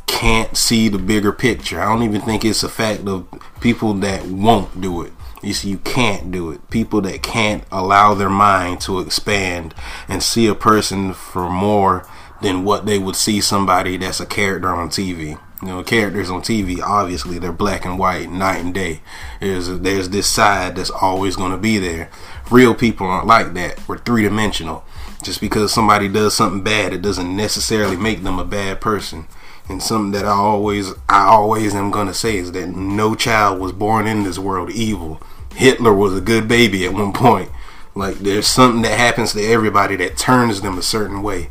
can't 0.06 0.58
see 0.58 0.90
the 0.90 0.98
bigger 0.98 1.32
picture. 1.32 1.80
I 1.80 1.86
don't 1.86 2.02
even 2.02 2.20
think 2.20 2.44
it's 2.44 2.62
a 2.62 2.68
fact 2.68 3.08
of 3.08 3.26
people 3.62 3.94
that 3.94 4.26
won't 4.26 4.78
do 4.82 5.00
it. 5.00 5.12
You 5.42 5.52
see, 5.52 5.70
you 5.70 5.78
can't 5.78 6.30
do 6.30 6.50
it. 6.50 6.70
People 6.70 7.00
that 7.02 7.22
can't 7.22 7.64
allow 7.70 8.14
their 8.14 8.30
mind 8.30 8.80
to 8.82 9.00
expand 9.00 9.74
and 10.08 10.22
see 10.22 10.46
a 10.46 10.54
person 10.54 11.12
for 11.12 11.50
more 11.50 12.06
than 12.42 12.64
what 12.64 12.86
they 12.86 12.98
would 12.98 13.16
see 13.16 13.40
somebody 13.40 13.96
that's 13.96 14.20
a 14.20 14.26
character 14.26 14.68
on 14.68 14.88
TV. 14.88 15.38
You 15.62 15.68
know, 15.68 15.82
characters 15.82 16.28
on 16.28 16.42
TV, 16.42 16.80
obviously 16.80 17.38
they're 17.38 17.50
black 17.50 17.86
and 17.86 17.98
white, 17.98 18.30
night 18.30 18.62
and 18.62 18.74
day. 18.74 19.00
There's 19.40 19.68
there's 19.68 20.10
this 20.10 20.26
side 20.26 20.76
that's 20.76 20.90
always 20.90 21.34
going 21.34 21.52
to 21.52 21.56
be 21.56 21.78
there. 21.78 22.10
Real 22.50 22.74
people 22.74 23.06
aren't 23.06 23.26
like 23.26 23.54
that. 23.54 23.86
We're 23.88 23.98
three 23.98 24.22
dimensional. 24.22 24.84
Just 25.22 25.40
because 25.40 25.72
somebody 25.72 26.08
does 26.08 26.34
something 26.34 26.62
bad, 26.62 26.92
it 26.92 27.00
doesn't 27.00 27.34
necessarily 27.34 27.96
make 27.96 28.22
them 28.22 28.38
a 28.38 28.44
bad 28.44 28.80
person. 28.82 29.26
And 29.68 29.82
something 29.82 30.12
that 30.12 30.24
I 30.24 30.30
always 30.30 30.92
I 31.08 31.24
always 31.24 31.74
am 31.74 31.90
gonna 31.90 32.14
say 32.14 32.36
is 32.36 32.52
that 32.52 32.68
no 32.68 33.14
child 33.14 33.60
was 33.60 33.72
born 33.72 34.06
in 34.06 34.22
this 34.22 34.38
world 34.38 34.70
evil. 34.70 35.20
Hitler 35.54 35.92
was 35.92 36.16
a 36.16 36.20
good 36.20 36.46
baby 36.46 36.86
at 36.86 36.92
one 36.92 37.12
point. 37.14 37.50
Like 37.94 38.16
there's 38.16 38.46
something 38.46 38.82
that 38.82 38.98
happens 38.98 39.32
to 39.32 39.44
everybody 39.44 39.96
that 39.96 40.16
turns 40.16 40.60
them 40.60 40.78
a 40.78 40.82
certain 40.82 41.22
way. 41.22 41.50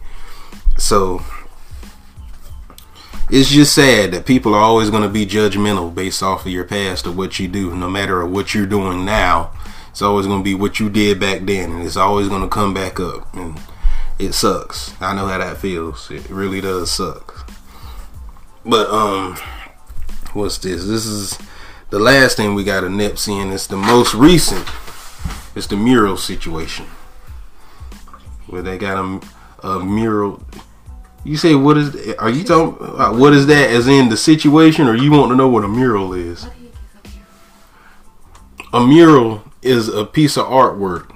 So 0.77 1.23
it's 3.29 3.49
just 3.49 3.73
sad 3.73 4.11
that 4.11 4.27
people 4.27 4.53
are 4.53 4.61
always 4.61 4.91
going 4.91 5.01
to 5.01 5.09
be 5.09 5.25
judgmental 5.25 5.93
based 5.93 6.21
off 6.21 6.45
of 6.45 6.51
your 6.51 6.63
past 6.63 7.07
or 7.07 7.11
what 7.11 7.39
you 7.39 7.47
do, 7.47 7.75
no 7.75 7.89
matter 7.89 8.23
what 8.25 8.53
you're 8.53 8.67
doing 8.67 9.03
now. 9.03 9.51
It's 9.89 10.01
always 10.01 10.27
going 10.27 10.41
to 10.41 10.43
be 10.43 10.53
what 10.53 10.79
you 10.79 10.89
did 10.89 11.19
back 11.19 11.41
then, 11.41 11.71
and 11.71 11.83
it's 11.83 11.97
always 11.97 12.27
going 12.27 12.43
to 12.43 12.47
come 12.47 12.73
back 12.73 12.99
up. 12.99 13.33
And 13.33 13.59
it 14.19 14.33
sucks. 14.33 14.93
I 15.01 15.15
know 15.15 15.25
how 15.25 15.39
that 15.39 15.57
feels. 15.57 16.11
It 16.11 16.29
really 16.29 16.61
does 16.61 16.91
suck. 16.91 17.49
But 18.65 18.89
um, 18.89 19.35
what's 20.33 20.57
this? 20.57 20.85
This 20.85 21.05
is 21.05 21.37
the 21.91 21.99
last 21.99 22.35
thing 22.37 22.55
we 22.55 22.63
got 22.63 22.83
a 22.83 22.87
Nipsey, 22.87 23.39
and 23.41 23.53
it's 23.53 23.67
the 23.67 23.77
most 23.77 24.15
recent. 24.15 24.67
It's 25.55 25.67
the 25.67 25.77
mural 25.77 26.17
situation 26.17 26.85
where 28.47 28.63
they 28.63 28.77
got 28.77 28.97
a, 28.97 29.67
a 29.67 29.85
mural. 29.85 30.43
You 31.23 31.37
say 31.37 31.53
what 31.53 31.77
is? 31.77 32.15
Are 32.15 32.29
you 32.29 32.43
talking? 32.43 32.87
Uh, 32.99 33.13
what 33.13 33.33
is 33.33 33.45
that? 33.47 33.69
As 33.69 33.87
in 33.87 34.09
the 34.09 34.17
situation, 34.17 34.87
or 34.87 34.95
you 34.95 35.11
want 35.11 35.31
to 35.31 35.35
know 35.35 35.47
what 35.47 35.63
a 35.63 35.67
mural 35.67 36.13
is? 36.13 36.47
A 38.73 38.85
mural 38.85 39.43
is 39.61 39.87
a 39.87 40.05
piece 40.05 40.37
of 40.37 40.47
artwork 40.47 41.15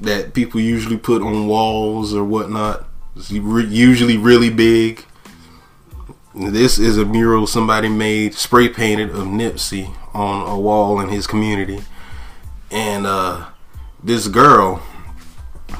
that 0.00 0.34
people 0.34 0.60
usually 0.60 0.96
put 0.98 1.22
on 1.22 1.46
walls 1.46 2.12
or 2.12 2.24
whatnot. 2.24 2.84
It's 3.14 3.30
usually 3.30 4.16
really 4.16 4.50
big. 4.50 5.06
This 6.34 6.78
is 6.78 6.96
a 6.96 7.04
mural 7.04 7.46
somebody 7.46 7.90
made, 7.90 8.32
spray 8.32 8.70
painted 8.70 9.10
of 9.10 9.26
Nipsey 9.26 9.94
on 10.14 10.48
a 10.48 10.58
wall 10.58 10.98
in 10.98 11.10
his 11.10 11.26
community, 11.26 11.82
and 12.70 13.06
uh, 13.06 13.48
this 14.02 14.28
girl 14.28 14.82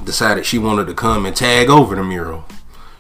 decided 0.05 0.44
she 0.44 0.59
wanted 0.59 0.88
to 0.88 0.94
come 0.94 1.24
and 1.24 1.35
tag 1.35 1.70
over 1.70 1.96
the 1.96 2.05
mural. 2.05 2.44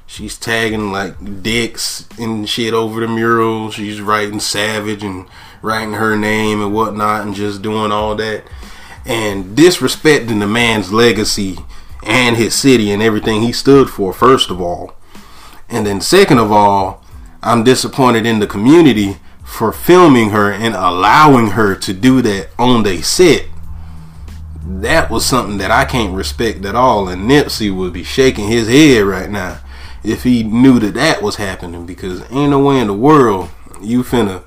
She's 0.06 0.38
tagging 0.38 0.92
like 0.92 1.42
dicks 1.42 2.08
and 2.18 2.48
shit 2.48 2.72
over 2.72 3.00
the 3.00 3.08
mural. 3.08 3.70
She's 3.70 4.00
writing 4.00 4.40
savage 4.40 5.02
and 5.02 5.26
writing 5.60 5.94
her 5.94 6.16
name 6.16 6.62
and 6.62 6.72
whatnot 6.72 7.26
and 7.26 7.34
just 7.34 7.60
doing 7.60 7.92
all 7.92 8.14
that. 8.16 8.44
And 9.04 9.56
disrespecting 9.56 10.40
the 10.40 10.46
man's 10.46 10.90
legacy 10.90 11.58
and 12.02 12.36
his 12.36 12.54
city 12.54 12.90
and 12.90 13.02
everything 13.02 13.42
he 13.42 13.52
stood 13.52 13.90
for, 13.90 14.14
first 14.14 14.50
of 14.50 14.60
all. 14.60 14.94
And 15.68 15.86
then, 15.86 16.00
second 16.00 16.38
of 16.38 16.50
all, 16.50 17.01
I'm 17.42 17.64
disappointed 17.64 18.26
in 18.26 18.38
the 18.38 18.46
community 18.46 19.16
for 19.44 19.72
filming 19.72 20.30
her 20.30 20.52
and 20.52 20.74
allowing 20.74 21.48
her 21.48 21.74
to 21.74 21.92
do 21.92 22.22
that 22.22 22.48
on 22.58 22.82
their 22.84 23.02
set. 23.02 23.46
That 24.64 25.10
was 25.10 25.26
something 25.26 25.58
that 25.58 25.70
I 25.70 25.84
can't 25.84 26.14
respect 26.14 26.64
at 26.64 26.74
all. 26.74 27.08
And 27.08 27.28
Nipsey 27.28 27.74
would 27.74 27.92
be 27.92 28.04
shaking 28.04 28.48
his 28.48 28.68
head 28.68 29.04
right 29.04 29.28
now 29.28 29.58
if 30.04 30.24
he 30.24 30.42
knew 30.42 30.78
that 30.80 30.94
that 30.94 31.22
was 31.22 31.36
happening 31.36 31.86
because 31.86 32.20
ain't 32.30 32.50
no 32.50 32.58
way 32.58 32.80
in 32.80 32.88
the 32.88 32.94
world 32.94 33.48
you 33.80 34.02
finna 34.02 34.42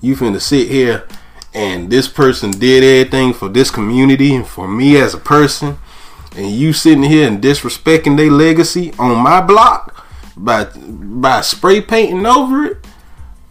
you 0.00 0.14
finna 0.14 0.40
sit 0.40 0.68
here 0.68 1.06
and 1.52 1.90
this 1.90 2.06
person 2.06 2.50
did 2.52 2.84
everything 2.84 3.32
for 3.32 3.48
this 3.48 3.70
community 3.70 4.34
and 4.34 4.46
for 4.46 4.68
me 4.68 4.96
as 4.96 5.14
a 5.14 5.18
person 5.18 5.78
and 6.36 6.52
you 6.52 6.72
sitting 6.72 7.02
here 7.02 7.26
and 7.26 7.42
disrespecting 7.42 8.16
their 8.16 8.30
legacy 8.30 8.92
on 8.98 9.18
my 9.18 9.40
block 9.40 9.99
by 10.44 10.64
by 10.64 11.40
spray 11.42 11.80
painting 11.80 12.24
over 12.24 12.64
it 12.64 12.86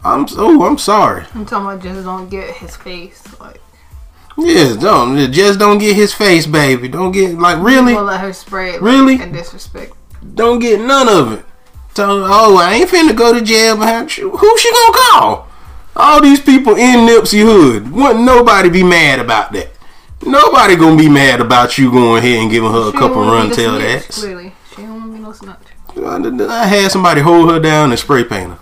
i'm 0.02 0.26
oh 0.36 0.64
i'm 0.64 0.78
sorry 0.78 1.24
I'm 1.34 1.46
talking 1.46 1.66
about 1.66 1.82
just 1.82 2.04
don't 2.04 2.28
get 2.28 2.56
his 2.56 2.74
face. 2.76 3.22
Like, 3.38 3.60
yes 4.36 4.76
don't 4.76 5.32
just 5.32 5.58
don't 5.58 5.78
get 5.78 5.94
his 5.94 6.12
face 6.12 6.46
baby 6.46 6.88
don't 6.88 7.12
get 7.12 7.38
like 7.38 7.62
really 7.62 7.94
we'll 7.94 8.04
let 8.04 8.20
her 8.20 8.32
spray 8.32 8.74
it. 8.74 8.82
Really? 8.82 9.20
And 9.20 9.32
disrespect. 9.32 9.92
don't 10.34 10.58
get 10.58 10.80
none 10.80 11.08
of 11.08 11.32
it 11.32 11.44
Tell 11.94 12.24
oh 12.24 12.56
I 12.56 12.74
ain't 12.74 12.90
finna 12.90 13.16
go 13.16 13.34
to 13.34 13.40
jail 13.40 13.76
behind 13.76 14.16
you 14.16 14.30
who 14.30 14.58
she 14.58 14.72
gonna 14.72 14.98
call 15.10 15.48
all 15.96 16.22
these 16.22 16.40
people 16.40 16.76
in 16.76 17.06
Nipsey 17.06 17.42
Hood 17.42 17.90
wouldn't 17.92 18.24
nobody 18.24 18.70
be 18.70 18.82
mad 18.82 19.18
about 19.20 19.52
that 19.52 19.70
nobody 20.24 20.76
gonna 20.76 20.96
be 20.96 21.08
mad 21.08 21.40
about 21.40 21.78
you 21.78 21.90
going 21.90 22.18
ahead 22.18 22.42
and 22.42 22.50
giving 22.50 22.70
her 22.70 22.88
a 22.88 22.92
couple 22.92 23.20
run 23.22 23.50
tail 23.50 23.78
that's 23.78 24.20
Clearly, 24.20 24.52
she 24.74 24.82
don't 24.82 25.00
want 25.00 25.12
to 25.12 25.16
be 25.18 25.22
no 25.22 25.32
snitch. 25.32 25.69
I 25.96 26.66
had 26.66 26.90
somebody 26.90 27.20
hold 27.20 27.50
her 27.50 27.60
down 27.60 27.90
and 27.90 27.98
spray 27.98 28.24
paint 28.24 28.52
her. 28.52 28.58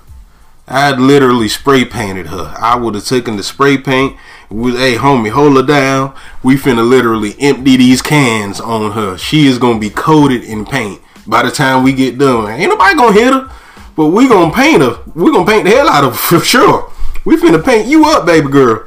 I 0.67 0.91
literally 0.93 1.49
spray 1.49 1.85
painted 1.85 2.27
her. 2.27 2.55
I 2.59 2.77
would 2.77 2.95
have 2.95 3.07
taken 3.07 3.37
the 3.37 3.43
spray 3.43 3.79
paint. 3.79 4.17
With 4.51 4.77
hey 4.77 4.97
homie, 4.97 5.31
hold 5.31 5.57
her 5.57 5.63
down. 5.63 6.15
We 6.43 6.57
finna 6.57 6.89
literally 6.89 7.35
empty 7.39 7.77
these 7.77 8.03
cans 8.03 8.61
on 8.61 8.93
her. 8.93 9.17
She 9.17 9.47
is 9.47 9.59
gonna 9.59 9.79
be 9.79 9.91
coated 9.91 10.45
in 10.45 10.65
paint 10.65 11.01
by 11.27 11.43
the 11.43 11.51
time 11.51 11.83
we 11.83 11.93
get 11.93 12.19
done. 12.19 12.51
Ain't 12.51 12.71
nobody 12.71 12.97
gonna 12.97 13.13
hit 13.13 13.33
her, 13.33 13.51
but 13.97 14.07
we 14.09 14.29
gonna 14.29 14.53
paint 14.53 14.83
her. 14.83 15.03
We 15.15 15.33
gonna 15.33 15.51
paint 15.51 15.65
the 15.65 15.71
hell 15.71 15.89
out 15.89 16.05
of 16.05 16.13
her 16.13 16.17
for 16.39 16.45
sure. 16.45 16.93
We 17.25 17.37
finna 17.37 17.63
paint 17.65 17.89
you 17.89 18.07
up, 18.07 18.27
baby 18.27 18.49
girl. 18.49 18.87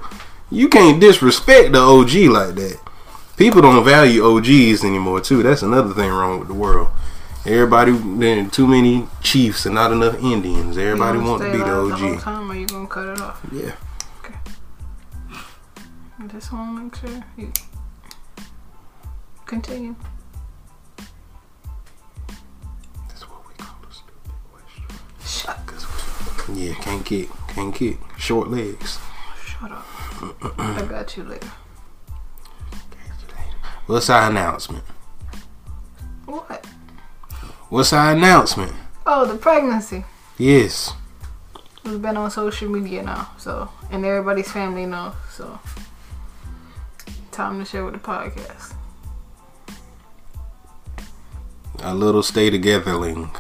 You 0.50 0.68
can't 0.68 1.00
disrespect 1.00 1.72
the 1.72 1.80
OG 1.80 2.14
like 2.32 2.56
that. 2.56 2.80
People 3.38 3.62
don't 3.62 3.84
value 3.84 4.24
OGs 4.24 4.84
anymore 4.84 5.22
too. 5.22 5.42
That's 5.42 5.64
another 5.64 5.94
thing 5.94 6.12
wrong 6.12 6.40
with 6.40 6.48
the 6.48 6.54
world. 6.54 6.90
Everybody, 7.44 7.92
there 7.94 8.48
too 8.50 8.68
many 8.68 9.08
chiefs 9.22 9.66
and 9.66 9.74
not 9.74 9.92
enough 9.92 10.22
Indians. 10.24 10.78
Everybody 10.78 11.18
want 11.18 11.42
to 11.42 11.52
be 11.52 11.58
the 11.58 11.66
OG. 11.66 12.20
time, 12.22 12.52
or 12.52 12.56
you 12.56 12.68
gonna 12.68 12.88
cut 12.88 13.08
it 13.08 13.20
off? 13.20 13.42
Yeah. 13.52 13.72
Okay. 14.20 14.36
This 16.28 16.52
one, 16.52 16.84
make 16.84 16.96
sure 16.96 17.24
you 17.36 17.52
continue. 19.48 19.96
That's 23.10 23.28
what 23.28 23.48
we 23.48 23.56
call 23.56 23.76
a 23.90 23.92
stupid 23.92 24.32
question. 24.52 24.86
Shut, 25.26 25.58
Yeah, 26.56 26.76
can't 26.76 27.04
kick, 27.04 27.30
can't 27.48 27.74
kick. 27.74 27.98
Short 28.20 28.50
legs. 28.50 29.00
shut 29.44 29.72
up. 29.72 29.86
I 30.60 30.86
got 30.88 31.18
you 31.18 31.24
later. 31.24 31.52
What's 33.88 34.12
our 34.12 34.30
announcement? 34.30 34.84
What? 36.26 36.66
What's 37.72 37.94
our 37.94 38.12
announcement? 38.12 38.74
Oh, 39.06 39.26
the 39.26 39.36
pregnancy. 39.38 40.04
Yes. 40.38 40.92
It's 41.86 41.96
been 41.98 42.18
on 42.18 42.30
social 42.30 42.70
media 42.70 43.02
now, 43.02 43.32
so 43.38 43.70
and 43.90 44.04
everybody's 44.06 44.52
family 44.52 44.86
knows. 44.86 45.14
So 45.32 45.58
time 47.32 47.60
to 47.60 47.66
share 47.66 47.86
with 47.86 47.94
the 47.94 48.00
podcast. 48.02 48.74
A 51.80 51.96
little 51.96 52.22
stay 52.24 52.52
togetherling. 52.52 53.34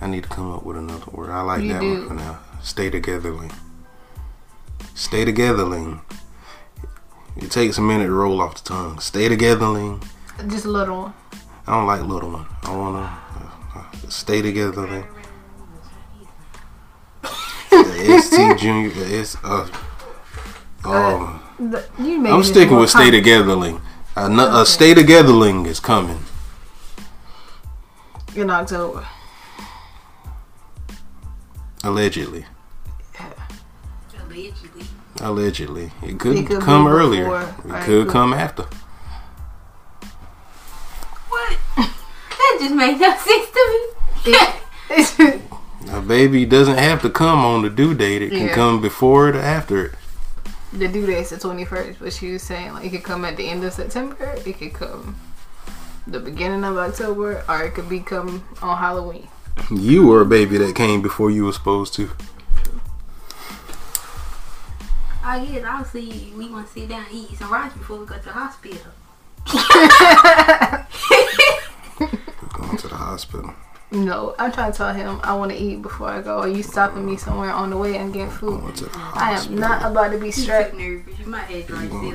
I 0.00 0.08
need 0.08 0.24
to 0.24 0.28
come 0.28 0.50
up 0.52 0.64
with 0.64 0.76
another 0.76 1.08
word. 1.12 1.30
I 1.30 1.40
like 1.42 1.62
You 1.62 1.72
that 1.74 1.80
do. 1.80 1.92
one 2.00 2.08
for 2.08 2.14
now. 2.14 2.38
Stay 2.62 2.90
togetherling. 2.90 3.52
Stay 4.94 5.24
togetherling. 5.24 6.00
It 7.36 7.52
takes 7.52 7.78
a 7.78 7.82
minute 7.82 8.06
to 8.06 8.12
roll 8.12 8.42
off 8.42 8.62
the 8.64 8.68
tongue. 8.68 8.98
Stay 8.98 9.28
togetherling. 9.28 10.04
Just 10.48 10.64
a 10.64 10.70
little 10.70 11.02
one. 11.02 11.14
I 11.68 11.72
don't 11.76 11.86
like 11.86 12.02
little 12.02 12.32
one. 12.32 12.46
I 12.64 12.76
wanna 12.76 12.98
uh, 13.36 13.50
uh, 13.92 14.06
uh, 14.06 14.10
stay 14.10 14.42
togetherling. 14.42 15.06
The 17.70 18.20
ST 18.22 18.58
Junior. 18.58 18.90
the 18.90 19.16
S. 19.18 19.36
Uh, 19.44 19.66
um, 20.84 21.40
the, 21.58 21.84
I'm 21.98 22.42
sticking 22.42 22.76
with 22.78 22.90
Stay 22.90 23.10
com- 23.10 23.20
Togetherling. 23.22 23.80
A, 24.16 24.28
no- 24.28 24.46
a 24.48 24.60
Okay. 24.62 24.64
Stay 24.64 24.94
Togetherling 24.94 25.66
is 25.66 25.78
coming. 25.80 26.18
in 28.34 28.50
October. 28.50 29.06
Allegedly. 31.84 32.44
Allegedly. 34.22 34.84
Allegedly. 35.20 35.92
It 36.02 36.18
could, 36.18 36.36
It 36.36 36.46
could 36.46 36.60
come 36.60 36.86
earlier. 36.86 37.24
before, 37.24 37.42
it 37.42 37.82
could 37.84 38.04
could- 38.06 38.08
come 38.08 38.32
after. 38.34 38.64
That 42.50 42.58
just 42.60 42.74
made 42.74 42.98
no 43.00 43.16
sense 43.26 43.50
to 43.50 43.94
It- 44.26 45.40
A 45.92 46.00
baby 46.00 46.44
doesn't 46.44 46.78
have 46.78 47.00
to 47.02 47.10
come 47.10 47.44
on 47.44 47.62
the 47.62 47.70
due 47.70 47.94
date. 47.94 48.22
It 48.22 48.30
can 48.30 48.46
Yeah. 48.48 48.54
come 48.54 48.80
before 48.80 49.28
it 49.28 49.36
or 49.36 49.40
after 49.40 49.86
it. 49.86 49.94
the 50.72 50.86
due 50.88 51.06
date's 51.06 51.30
the 51.30 51.36
21st, 51.36 51.96
but 51.98 52.12
she 52.12 52.32
was 52.32 52.42
saying 52.42 52.72
like 52.74 52.84
it 52.84 52.90
could 52.90 53.02
come 53.02 53.24
at 53.24 53.36
the 53.36 53.48
end 53.48 53.64
of 53.64 53.72
September, 53.72 54.34
it 54.46 54.58
could 54.58 54.72
come 54.72 55.16
the 56.06 56.20
beginning 56.20 56.64
of 56.64 56.76
October, 56.76 57.42
or 57.48 57.62
it 57.62 57.74
could 57.74 57.88
be 57.88 58.00
come 58.00 58.44
on 58.62 58.76
Halloween. 58.78 59.26
You 59.70 60.06
were 60.06 60.20
a 60.20 60.24
baby 60.26 60.58
that 60.58 60.74
came 60.76 61.02
before 61.02 61.30
you 61.30 61.44
were 61.44 61.52
supposed 61.52 61.94
to. 61.94 62.06
me. 62.06 62.12
I 65.24 65.44
guess 65.44 65.64
obviously 65.64 66.32
we 66.36 66.48
want 66.50 66.66
to 66.66 66.72
sit 66.72 66.88
down 66.88 67.04
and 67.06 67.14
eat 67.14 67.36
some 67.38 67.52
rice 67.52 67.72
before 67.72 67.98
we 67.98 68.06
go 68.06 68.16
to 68.16 68.24
the 68.24 68.32
hospital. 68.32 68.92
Going 72.54 72.76
to 72.78 72.88
the 72.88 72.96
hospital. 72.96 73.54
No, 73.92 74.36
I'm 74.38 74.52
trying 74.52 74.70
to 74.70 74.78
tell 74.78 74.94
him 74.94 75.18
I 75.24 75.34
want 75.34 75.50
to 75.50 75.58
eat 75.58 75.82
before 75.82 76.08
I 76.08 76.22
go. 76.22 76.38
Are 76.38 76.48
you 76.48 76.62
stopping 76.62 77.04
me 77.04 77.16
somewhere 77.16 77.50
on 77.50 77.70
the 77.70 77.76
way 77.76 77.96
and 77.96 78.12
getting 78.12 78.30
food? 78.30 78.60
Going 78.60 78.72
to 78.74 78.84
the 78.84 78.90
I 78.94 79.32
am 79.32 79.56
not 79.56 79.82
about 79.90 80.12
to 80.12 80.18
be 80.18 80.26
You 80.26 80.32
strapped. 80.32 80.70
took 80.70 80.78
nervous. 80.78 81.18
You 81.18 81.26
might 81.26 81.40
have 81.44 81.66
dry 81.66 81.82
You 81.82 82.14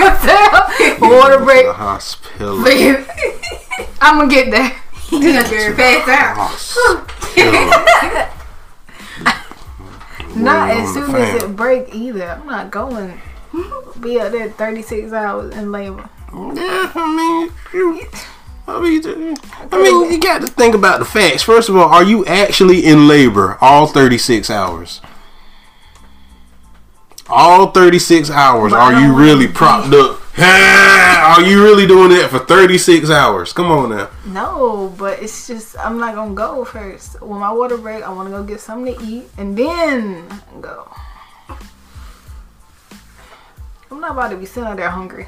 yourself. 0.00 1.00
Water 1.00 1.38
break. 1.44 1.66
the 1.66 1.72
hospital. 1.72 2.58
I'm 4.00 4.18
gonna 4.18 4.30
get 4.30 4.50
there. 4.52 4.72
You 5.10 5.32
got 5.32 5.50
your 5.50 5.74
pass 5.74 6.08
out. 6.08 6.50
Not 10.36 10.70
as 10.70 10.96
on 10.96 11.00
the 11.00 11.06
soon 11.06 11.14
as 11.16 11.42
it 11.42 11.56
break 11.56 11.92
either. 11.94 12.38
I'm 12.40 12.46
not 12.46 12.70
going. 12.70 13.20
Be 14.00 14.20
out 14.20 14.30
there 14.32 14.48
36 14.50 15.12
hours 15.12 15.54
in 15.56 15.72
labor. 15.72 16.08
Oh, 16.32 16.54
yeah, 16.54 16.92
I 16.94 17.16
mean, 17.16 17.50
you, 17.74 18.06
I 18.68 18.80
mean, 18.80 19.36
I 19.72 19.82
mean, 19.82 20.12
you 20.12 20.20
got 20.20 20.42
to 20.42 20.46
think 20.46 20.74
about 20.74 21.00
the 21.00 21.04
facts. 21.04 21.42
First 21.42 21.68
of 21.68 21.76
all, 21.76 21.88
are 21.88 22.04
you 22.04 22.24
actually 22.26 22.84
in 22.84 23.08
labor 23.08 23.58
all 23.60 23.86
36 23.86 24.48
hours? 24.50 25.00
All 27.28 27.70
36 27.70 28.30
hours. 28.30 28.72
Are 28.72 29.00
you 29.00 29.14
really 29.14 29.48
propped 29.48 29.92
up? 29.94 30.20
Are 30.38 31.42
you 31.42 31.62
really 31.62 31.86
doing 31.86 32.10
that 32.10 32.30
for 32.30 32.38
36 32.38 33.10
hours? 33.10 33.52
Come 33.52 33.70
on 33.70 33.90
now. 33.90 34.10
No, 34.26 34.94
but 34.96 35.22
it's 35.22 35.46
just 35.46 35.78
I'm 35.78 35.98
not 35.98 36.14
gonna 36.14 36.34
go 36.34 36.64
first. 36.64 37.20
When 37.20 37.40
my 37.40 37.52
water 37.52 37.76
break, 37.76 38.02
I 38.02 38.12
want 38.12 38.28
to 38.28 38.32
go 38.32 38.42
get 38.42 38.60
something 38.60 38.94
to 38.94 39.04
eat 39.04 39.28
and 39.38 39.56
then 39.56 40.26
go. 40.60 40.90
I'm 43.90 44.00
not 44.00 44.12
about 44.12 44.30
to 44.30 44.36
be 44.36 44.46
sitting 44.46 44.68
out 44.68 44.76
there 44.76 44.90
hungry. 44.90 45.26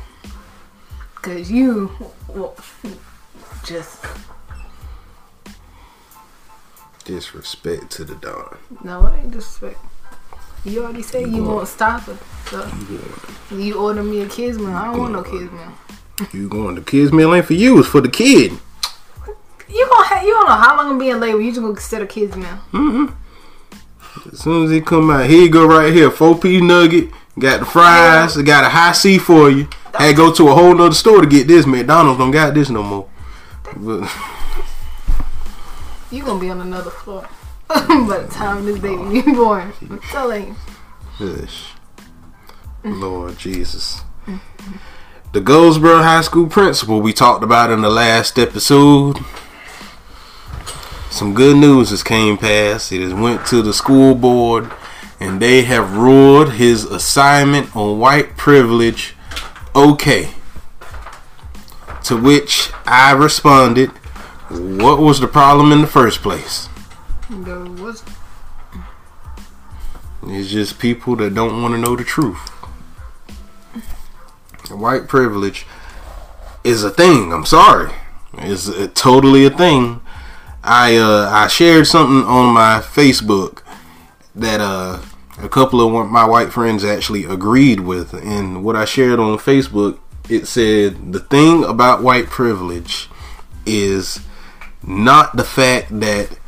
Cause 1.16 1.50
you, 1.50 1.92
well, 2.28 2.56
just 3.64 4.04
Disrespect 7.04 7.90
to 7.92 8.04
the 8.04 8.14
Don. 8.14 8.56
no, 8.84 9.06
it 9.08 9.18
ain't 9.18 9.32
disrespect. 9.32 9.78
You 10.64 10.84
already 10.84 11.02
said 11.02 11.28
you 11.32 11.42
won't 11.42 11.66
stop 11.66 12.06
it, 12.06 12.16
so 12.46 12.64
you 13.50 13.74
order 13.74 14.04
me 14.04 14.20
a 14.22 14.28
kids 14.28 14.56
meal. 14.58 14.68
I 14.68 14.84
don't 14.86 14.98
want 15.00 15.12
no 15.12 15.22
kids 15.22 15.50
meal. 15.50 15.72
You 16.32 16.48
going 16.48 16.76
to 16.76 16.82
kids 16.82 17.12
meal 17.12 17.34
ain't 17.34 17.46
for 17.46 17.54
you, 17.54 17.80
it's 17.80 17.88
for 17.88 18.00
the 18.00 18.08
kid. 18.08 18.52
You 19.68 19.88
gonna 19.90 20.06
have, 20.06 20.22
you 20.22 20.30
don't 20.30 20.46
know 20.46 20.54
how 20.54 20.76
long 20.76 20.90
I'm 20.90 20.98
being 20.98 21.18
labor. 21.18 21.40
You 21.40 21.50
just 21.50 21.62
gonna 21.62 21.80
set 21.80 22.02
a 22.02 22.06
kids 22.06 22.36
meal. 22.36 22.58
Mm-hmm. 22.72 24.28
As 24.30 24.38
soon 24.38 24.66
as 24.66 24.70
he 24.70 24.80
come 24.80 25.10
out, 25.10 25.28
here 25.28 25.42
you 25.42 25.50
go 25.50 25.66
right 25.66 25.92
here, 25.92 26.10
four 26.10 26.38
piece 26.38 26.62
nugget, 26.62 27.10
got 27.38 27.60
the 27.60 27.66
fries, 27.66 28.36
got 28.36 28.64
a 28.64 28.68
Hi-C 28.68 29.18
for 29.18 29.50
you. 29.50 29.66
Had 29.94 30.10
to 30.10 30.14
go 30.14 30.32
to 30.32 30.48
a 30.48 30.54
whole 30.54 30.74
nother 30.74 30.94
store 30.94 31.22
to 31.22 31.26
get 31.26 31.48
this. 31.48 31.66
McDonald's 31.66 32.18
don't 32.18 32.30
got 32.30 32.54
this 32.54 32.70
no 32.70 32.82
more. 32.82 33.08
You 36.10 36.22
gonna 36.22 36.40
be 36.40 36.50
on 36.50 36.60
another 36.60 36.90
floor 36.90 37.26
by 37.68 38.18
the 38.18 38.28
time 38.30 38.66
this 38.66 38.78
baby 38.78 39.22
be 39.22 39.32
born. 39.32 39.72
I'm 39.80 39.98
telling 40.00 40.48
you. 40.48 40.56
Lord 42.84 43.38
Jesus. 43.38 44.02
The 45.32 45.40
Goldsboro 45.40 46.02
High 46.02 46.20
School 46.20 46.48
principal 46.48 47.00
we 47.00 47.14
talked 47.14 47.42
about 47.42 47.70
in 47.70 47.80
the 47.80 47.88
last 47.88 48.38
episode. 48.38 49.18
Some 51.10 51.32
good 51.32 51.56
news 51.56 51.90
has 51.90 52.02
came 52.02 52.36
past. 52.36 52.92
It 52.92 53.00
has 53.00 53.14
went 53.14 53.46
to 53.46 53.62
the 53.62 53.72
school 53.72 54.14
board 54.14 54.70
and 55.18 55.40
they 55.40 55.62
have 55.62 55.96
ruled 55.96 56.54
his 56.54 56.84
assignment 56.84 57.74
on 57.74 57.98
white 57.98 58.36
privilege 58.36 59.14
okay. 59.74 60.30
To 62.04 62.16
which 62.16 62.70
I 62.84 63.12
responded, 63.12 63.90
what 64.50 64.98
was 64.98 65.20
the 65.20 65.28
problem 65.28 65.72
in 65.72 65.80
the 65.80 65.86
first 65.86 66.20
place? 66.20 66.68
There 67.30 67.60
was 67.60 68.02
It's 70.26 70.50
just 70.50 70.78
people 70.78 71.16
that 71.16 71.34
don't 71.34 71.62
want 71.62 71.74
to 71.74 71.80
know 71.80 71.96
the 71.96 72.04
truth. 72.04 72.48
White 74.70 75.06
privilege 75.06 75.66
is 76.64 76.82
a 76.82 76.90
thing. 76.90 77.32
I'm 77.32 77.44
sorry, 77.46 77.92
it's 78.34 78.68
a, 78.68 78.88
totally 78.88 79.44
a 79.44 79.50
thing. 79.50 80.00
I 80.64 80.96
uh, 80.96 81.28
I 81.30 81.46
shared 81.48 81.86
something 81.86 82.24
on 82.28 82.54
my 82.54 82.80
Facebook 82.80 83.62
that 84.34 84.60
uh, 84.60 85.00
a 85.38 85.48
couple 85.48 85.80
of 85.80 86.10
my 86.10 86.24
white 86.24 86.52
friends 86.52 86.84
actually 86.84 87.24
agreed 87.24 87.80
with, 87.80 88.14
and 88.14 88.64
what 88.64 88.76
I 88.76 88.84
shared 88.84 89.18
on 89.18 89.36
Facebook 89.38 89.98
it 90.28 90.46
said 90.46 91.12
the 91.12 91.20
thing 91.20 91.64
about 91.64 92.02
white 92.02 92.26
privilege 92.26 93.08
is 93.66 94.20
not 94.82 95.36
the 95.36 95.44
fact 95.44 96.00
that 96.00 96.38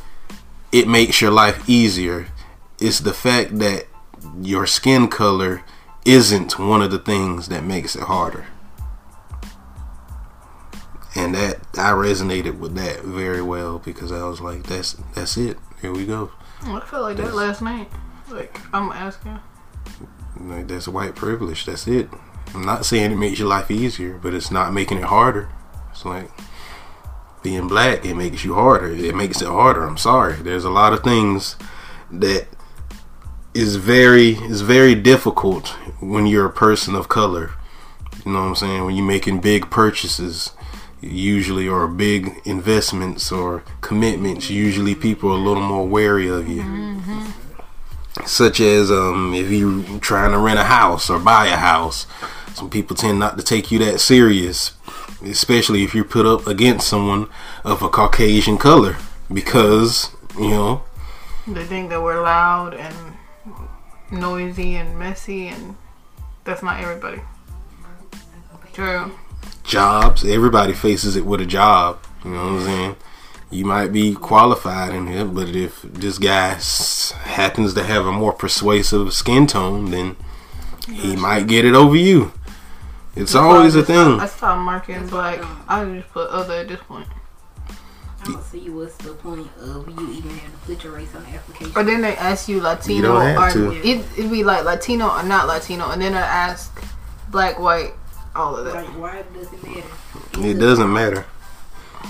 it 0.71 0.87
makes 0.87 1.21
your 1.21 1.31
life 1.31 1.69
easier. 1.69 2.27
It's 2.79 2.99
the 2.99 3.13
fact 3.13 3.59
that 3.59 3.85
your 4.41 4.65
skin 4.65 5.07
color 5.07 5.63
isn't 6.03 6.59
one 6.59 6.81
of 6.81 6.91
the 6.91 6.99
things 6.99 7.47
that 7.47 7.63
makes 7.63 7.95
it 7.95 8.03
harder. 8.03 8.45
And 11.15 11.33
that 11.33 11.61
I 11.75 11.91
resonated 11.91 12.59
with 12.59 12.75
that 12.75 13.01
very 13.03 13.41
well 13.41 13.79
because 13.79 14.11
I 14.11 14.23
was 14.27 14.41
like, 14.41 14.63
that's 14.63 14.93
that's 15.13 15.37
it. 15.37 15.57
Here 15.81 15.93
we 15.93 16.05
go. 16.05 16.31
I 16.63 16.81
felt 16.81 17.03
like 17.03 17.17
that 17.17 17.33
last 17.33 17.61
night. 17.61 17.89
Like 18.29 18.59
I'm 18.73 18.91
asking. 18.91 19.39
Like 20.41 20.67
that's 20.67 20.89
white 20.89 21.15
privilege. 21.15 21.65
That's 21.65 21.87
it. 21.87 22.09
I'm 22.53 22.65
not 22.65 22.85
saying 22.85 23.11
it 23.11 23.17
makes 23.17 23.39
your 23.39 23.47
life 23.47 23.69
easier, 23.71 24.17
but 24.21 24.33
it's 24.33 24.51
not 24.51 24.73
making 24.73 24.99
it 24.99 25.05
harder. 25.05 25.49
It's 25.91 26.05
like 26.05 26.29
being 27.43 27.67
black, 27.67 28.05
it 28.05 28.15
makes 28.15 28.43
you 28.43 28.55
harder. 28.55 28.87
It 28.91 29.15
makes 29.15 29.41
it 29.41 29.47
harder. 29.47 29.83
I'm 29.83 29.97
sorry. 29.97 30.35
There's 30.35 30.65
a 30.65 30.69
lot 30.69 30.93
of 30.93 31.03
things 31.03 31.55
that 32.11 32.47
is 33.53 33.77
very 33.77 34.31
is 34.31 34.61
very 34.61 34.95
difficult 34.95 35.69
when 36.01 36.27
you're 36.27 36.45
a 36.45 36.51
person 36.51 36.95
of 36.95 37.07
color. 37.07 37.51
You 38.25 38.31
know 38.31 38.41
what 38.41 38.47
I'm 38.47 38.55
saying? 38.55 38.85
When 38.85 38.95
you're 38.95 39.05
making 39.05 39.41
big 39.41 39.69
purchases, 39.69 40.51
usually 41.01 41.67
or 41.67 41.87
big 41.87 42.41
investments 42.45 43.31
or 43.31 43.63
commitments, 43.81 44.49
usually 44.49 44.95
people 44.95 45.29
are 45.31 45.37
a 45.37 45.41
little 45.47 45.63
more 45.63 45.87
wary 45.87 46.27
of 46.27 46.49
you 46.49 46.63
mm-hmm. 46.63 47.44
Such 48.25 48.59
as 48.59 48.91
um, 48.91 49.33
if 49.33 49.49
you're 49.51 49.99
trying 49.99 50.31
to 50.31 50.37
rent 50.37 50.59
a 50.59 50.63
house 50.63 51.09
or 51.09 51.19
buy 51.19 51.47
a 51.47 51.57
house. 51.57 52.07
Some 52.53 52.69
people 52.69 52.95
tend 52.95 53.19
not 53.19 53.37
to 53.37 53.43
take 53.43 53.69
you 53.69 53.79
that 53.79 53.99
serious, 53.99 54.71
especially 55.21 55.83
if 55.83 55.93
you're 55.93 56.05
put 56.05 56.25
up 56.25 56.47
against 56.47 56.87
someone 56.87 57.27
of 57.65 57.81
a 57.81 57.89
Caucasian 57.89 58.57
color, 58.57 58.95
because 59.31 60.09
you 60.39 60.49
know 60.49 60.83
They 61.47 61.65
think 61.65 61.89
that 61.89 62.01
we're 62.01 62.21
loud 62.21 62.73
and 62.73 62.95
noisy 64.09 64.75
and 64.75 64.97
messy, 64.97 65.47
and 65.47 65.75
that's 66.45 66.63
not 66.63 66.79
everybody. 66.79 67.21
True. 68.73 69.11
jobs. 69.63 70.25
Everybody 70.25 70.73
faces 70.73 71.15
it 71.15 71.25
with 71.25 71.41
a 71.41 71.45
job. 71.45 71.99
You 72.23 72.31
know 72.31 72.43
what 72.43 72.51
I'm 72.53 72.61
saying? 72.61 72.95
You 73.55 73.63
might 73.63 73.93
be 73.93 74.13
qualified 74.13 74.93
in 74.93 75.07
it, 75.07 75.33
but 75.33 75.47
if 75.55 75.81
this 75.81 76.17
guy 76.17 76.51
s- 76.55 77.11
happens 77.23 77.73
to 77.75 77.83
have 77.83 78.05
a 78.05 78.11
more 78.11 78.33
persuasive 78.33 79.13
skin 79.13 79.47
tone, 79.47 79.91
then 79.91 80.17
he 80.91 81.15
might 81.15 81.47
get 81.47 81.63
it 81.63 81.73
over 81.73 81.95
you. 81.95 82.33
It's 83.15 83.33
always 83.33 83.75
a 83.75 83.83
thing. 83.83 84.19
I 84.19 84.25
stopped 84.27 84.59
marking 84.59 85.07
black. 85.07 85.39
I 85.69 85.85
just 85.85 86.11
put 86.11 86.29
other 86.29 86.55
at 86.55 86.67
this 86.67 86.81
point. 86.81 87.07
I 87.69 88.25
don't 88.25 88.43
see 88.43 88.69
what's 88.69 88.97
the 88.97 89.13
point 89.13 89.47
of 89.61 89.87
you 89.87 90.11
even 90.11 90.31
having 90.31 90.51
to 90.51 90.57
put 90.65 90.83
your 90.83 90.93
race 90.93 91.15
on 91.15 91.23
the 91.23 91.29
application. 91.29 91.71
Or 91.77 91.83
then 91.85 92.01
they 92.01 92.17
ask 92.17 92.49
you 92.49 92.59
Latino 92.59 93.13
don't 93.13 93.21
have 93.21 93.37
or 93.37 93.51
to. 93.53 93.87
it 93.87 94.05
it'd 94.17 94.31
be 94.31 94.43
like 94.43 94.65
Latino 94.65 95.07
or 95.07 95.23
not 95.23 95.47
Latino, 95.47 95.91
and 95.91 96.01
then 96.01 96.13
I 96.13 96.21
ask 96.21 96.83
black, 97.29 97.57
white, 97.57 97.93
all 98.35 98.57
of 98.57 98.65
that. 98.65 98.75
Like, 98.75 98.87
why 98.99 99.23
does 99.33 99.53
it 99.53 99.63
matter? 99.63 100.45
It 100.45 100.59
doesn't 100.59 100.91
matter. 100.91 101.25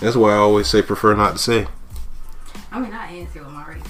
That's 0.02 0.16
why 0.16 0.32
I 0.34 0.38
always 0.38 0.68
say 0.68 0.82
prefer 0.82 1.16
not 1.16 1.34
to 1.34 1.38
say. 1.38 1.68
I 2.72 2.80
mean, 2.80 2.94
I 2.94 3.08
answer 3.08 3.40
with 3.40 3.50
my 3.52 3.66
race. 3.68 3.84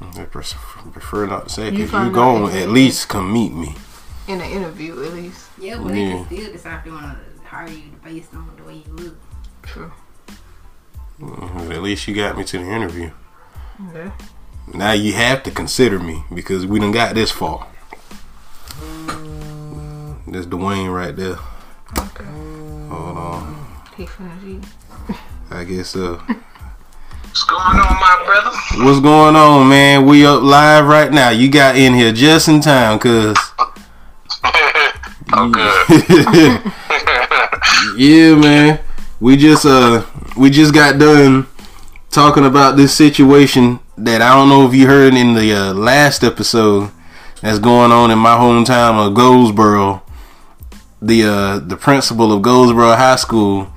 But 0.00 0.18
I 0.20 0.24
prefer 0.24 1.26
not 1.26 1.44
to 1.48 1.50
say. 1.50 1.70
You 1.70 1.84
If 1.84 1.92
you 1.92 1.98
out 1.98 2.12
going, 2.12 2.44
if 2.54 2.62
at 2.62 2.68
least 2.70 3.08
come 3.08 3.32
meet 3.32 3.52
me. 3.52 3.76
In 4.26 4.40
an 4.40 4.50
interview, 4.50 4.92
at 5.04 5.12
least. 5.12 5.48
yeah, 5.58 5.76
but 5.78 5.88
they 5.88 6.02
Yeah. 6.02 6.10
can 6.16 6.26
still 6.26 6.52
decide 6.52 6.78
if 6.78 6.84
they 6.84 6.90
want 6.90 7.04
to 7.42 7.46
hire 7.48 7.68
you 7.68 7.82
based 8.02 8.34
on 8.34 8.50
the 8.56 8.62
way 8.64 8.82
you 8.86 8.92
look. 8.94 9.16
True. 9.62 9.92
Mhm, 11.20 11.70
At 11.70 11.82
least 11.82 12.08
you 12.08 12.14
got 12.14 12.36
me 12.36 12.44
to 12.44 12.58
the 12.58 12.64
interview. 12.64 13.10
Okay. 13.90 14.10
Now 14.72 14.92
you 14.92 15.12
have 15.12 15.42
to 15.44 15.50
consider 15.50 15.98
me 16.00 16.24
because 16.32 16.66
we 16.66 16.80
done 16.80 16.90
got 16.92 17.14
this 17.14 17.30
far. 17.30 17.66
That's 20.26 20.46
Dwayne 20.46 20.92
right 20.92 21.14
there. 21.14 21.36
Okay. 21.98 22.24
Hold 22.88 23.16
on. 23.18 23.63
He 23.96 24.06
finished 24.06 24.42
eating. 24.42 24.64
I 25.50 25.62
guess 25.62 25.90
so. 25.90 26.16
What's 26.16 27.44
going 27.44 27.62
on, 27.62 27.94
my 28.00 28.22
brother? 28.24 28.84
what's 28.84 29.00
going 29.00 29.36
on, 29.36 29.68
man? 29.68 30.06
We 30.06 30.26
up 30.26 30.42
live 30.42 30.86
right 30.86 31.12
now. 31.12 31.30
You 31.30 31.48
got 31.48 31.76
in 31.76 31.94
here 31.94 32.12
just 32.12 32.48
in 32.48 32.60
time, 32.60 32.98
cuz 32.98 33.36
oh, 35.32 35.48
good. 35.52 36.72
Yeah, 37.96 38.34
man. 38.34 38.80
We 39.20 39.36
just 39.36 39.64
uh 39.64 40.04
we 40.36 40.50
just 40.50 40.74
got 40.74 40.98
done 40.98 41.46
talking 42.10 42.44
about 42.44 42.76
this 42.76 42.92
situation 42.94 43.78
that 43.96 44.20
I 44.22 44.34
don't 44.34 44.48
know 44.48 44.66
if 44.66 44.74
you 44.74 44.88
heard 44.88 45.14
in 45.14 45.34
the 45.34 45.52
uh, 45.52 45.74
last 45.74 46.24
episode 46.24 46.90
that's 47.40 47.60
going 47.60 47.92
on 47.92 48.10
in 48.10 48.18
my 48.18 48.36
hometown 48.36 49.06
of 49.06 49.14
Goldsboro. 49.14 50.02
The 51.00 51.24
uh 51.24 51.58
the 51.60 51.76
principal 51.76 52.32
of 52.32 52.42
Goldsboro 52.42 52.96
High 52.96 53.16
School 53.16 53.70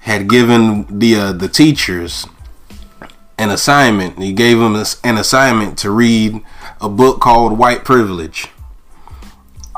had 0.00 0.28
given 0.28 0.98
the 0.98 1.14
uh, 1.16 1.32
the 1.32 1.48
teachers 1.48 2.26
an 3.38 3.50
assignment. 3.50 4.18
He 4.18 4.32
gave 4.32 4.58
them 4.58 4.74
an 4.74 5.16
assignment 5.18 5.78
to 5.78 5.90
read 5.90 6.42
a 6.80 6.88
book 6.88 7.20
called 7.20 7.56
White 7.58 7.84
Privilege 7.84 8.48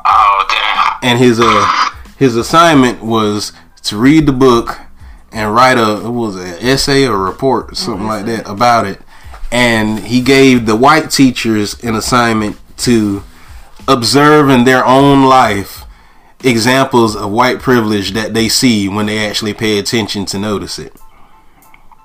Oh, 0.04 0.46
damn. 0.50 1.10
and 1.10 1.18
his 1.18 1.38
uh 1.40 1.90
his 2.18 2.36
assignment 2.36 3.02
was 3.02 3.52
to 3.84 3.96
read 3.96 4.26
the 4.26 4.32
book 4.32 4.80
and 5.30 5.54
write 5.54 5.78
a 5.78 6.04
it 6.04 6.10
was 6.10 6.36
an 6.36 6.56
essay 6.60 7.06
or 7.06 7.16
report 7.18 7.76
something 7.76 8.06
like 8.06 8.26
that 8.26 8.48
about 8.48 8.86
it 8.86 9.00
and 9.52 10.00
he 10.00 10.20
gave 10.20 10.66
the 10.66 10.74
white 10.76 11.10
teachers 11.10 11.82
an 11.84 11.94
assignment 11.94 12.56
to 12.78 13.22
observe 13.88 14.48
in 14.50 14.64
their 14.64 14.84
own 14.84 15.24
life 15.24 15.81
examples 16.44 17.14
of 17.16 17.30
white 17.30 17.60
privilege 17.60 18.12
that 18.12 18.34
they 18.34 18.48
see 18.48 18.88
when 18.88 19.06
they 19.06 19.26
actually 19.26 19.54
pay 19.54 19.78
attention 19.78 20.24
to 20.26 20.38
notice 20.38 20.78
it 20.78 20.94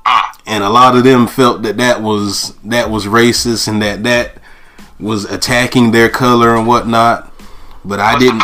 ah. 0.05 0.31
and 0.45 0.63
a 0.63 0.69
lot 0.69 0.95
of 0.95 1.03
them 1.03 1.27
felt 1.27 1.63
that 1.63 1.77
that 1.77 2.01
was 2.01 2.55
that 2.63 2.89
was 2.89 3.05
racist 3.05 3.67
and 3.67 3.81
that 3.81 4.03
that 4.03 4.33
was 4.99 5.25
attacking 5.25 5.91
their 5.91 6.09
color 6.09 6.55
and 6.55 6.67
whatnot 6.67 7.31
but 7.83 7.99
i 7.99 8.17
didn't 8.17 8.41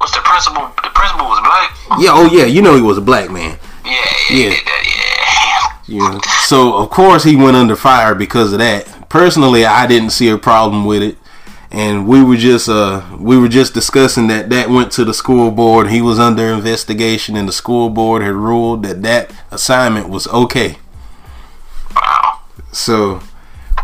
What's 0.00 0.14
the 0.16 0.22
principal? 0.24 0.62
The 0.82 0.88
principal 0.94 1.26
was 1.26 1.40
black. 1.40 2.00
yeah, 2.00 2.08
oh 2.14 2.26
yeah, 2.32 2.46
you 2.46 2.62
know 2.62 2.74
he 2.74 2.80
was 2.80 2.96
a 2.96 3.02
black 3.02 3.30
man. 3.30 3.58
Yeah, 3.84 3.92
yeah, 4.30 4.48
Yeah. 4.48 4.54
yeah. 5.86 6.10
that, 6.12 6.44
So 6.46 6.78
of 6.78 6.88
course 6.88 7.22
he 7.22 7.36
went 7.36 7.54
under 7.54 7.76
fire 7.76 8.14
because 8.14 8.54
of 8.54 8.60
that. 8.60 9.10
Personally, 9.10 9.66
I 9.66 9.86
didn't 9.86 10.10
see 10.10 10.30
a 10.30 10.38
problem 10.38 10.86
with 10.86 11.02
it. 11.02 11.18
And 11.72 12.08
we 12.08 12.22
were 12.22 12.36
just 12.36 12.68
uh 12.68 13.02
we 13.18 13.38
were 13.38 13.48
just 13.48 13.74
discussing 13.74 14.26
that 14.26 14.50
that 14.50 14.70
went 14.70 14.90
to 14.92 15.04
the 15.04 15.14
school 15.14 15.50
board. 15.52 15.88
He 15.90 16.02
was 16.02 16.18
under 16.18 16.42
investigation 16.48 17.36
and 17.36 17.48
the 17.48 17.52
school 17.52 17.90
board 17.90 18.22
had 18.22 18.32
ruled 18.34 18.82
that 18.82 19.02
that 19.02 19.32
assignment 19.52 20.08
was 20.08 20.26
okay. 20.28 20.78
Wow. 21.94 22.40
So 22.72 23.20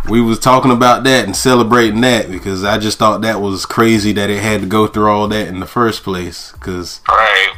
we 0.09 0.21
was 0.21 0.39
talking 0.39 0.71
about 0.71 1.05
that 1.05 1.25
and 1.27 1.37
celebrating 1.37 2.01
that 2.03 2.31
because 2.31 2.65
I 2.65 2.79
just 2.79 2.99
thought 2.99 3.23
that 3.23 3.41
was 3.41 3.67
crazy 3.67 4.13
that 4.15 4.31
it 4.31 4.41
had 4.43 4.61
to 4.63 4.67
go 4.67 4.87
through 4.87 5.07
all 5.11 5.29
that 5.29 5.49
in 5.49 5.61
the 5.61 5.67
first 5.67 6.03
place 6.03 6.53
cuz 6.61 7.01
Right. 7.09 7.51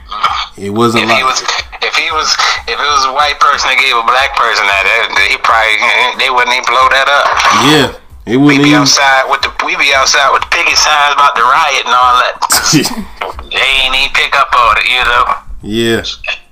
it 0.57 0.71
wasn't 0.71 1.05
If 1.05 1.09
like 1.11 1.19
he 1.19 1.25
was, 1.25 1.41
if 1.83 1.95
he 1.97 2.11
was, 2.13 2.29
if 2.69 2.77
it 2.79 2.91
was 2.97 3.05
a 3.07 3.13
white 3.13 3.39
person 3.41 3.69
that 3.69 3.79
gave 3.81 3.97
a 3.97 4.05
black 4.05 4.37
person 4.37 4.65
that, 4.65 4.85
that 5.13 5.29
he 5.31 5.37
probably 5.41 6.21
they 6.25 6.31
wouldn't 6.31 6.53
even 6.53 6.65
blow 6.69 6.89
that 6.89 7.09
up. 7.09 7.27
yeah, 7.69 7.89
it 8.29 8.37
We 8.37 8.59
be 8.59 8.65
even 8.69 8.75
outside 8.75 9.29
with 9.31 9.41
the 9.43 9.51
we 9.65 9.77
be 9.77 9.93
outside 9.95 10.31
with 10.33 10.43
the 10.43 10.49
picket 10.49 10.77
signs 10.77 11.15
about 11.15 11.35
the 11.35 11.43
riot 11.43 11.85
and 11.87 11.95
all 11.95 12.15
that. 12.21 12.37
they 13.51 13.67
ain't 13.85 13.95
even 13.97 14.13
pick 14.15 14.37
up 14.37 14.53
on 14.55 14.77
it, 14.79 14.89
you 14.89 15.03
know. 15.05 15.25
Yeah, 15.63 16.05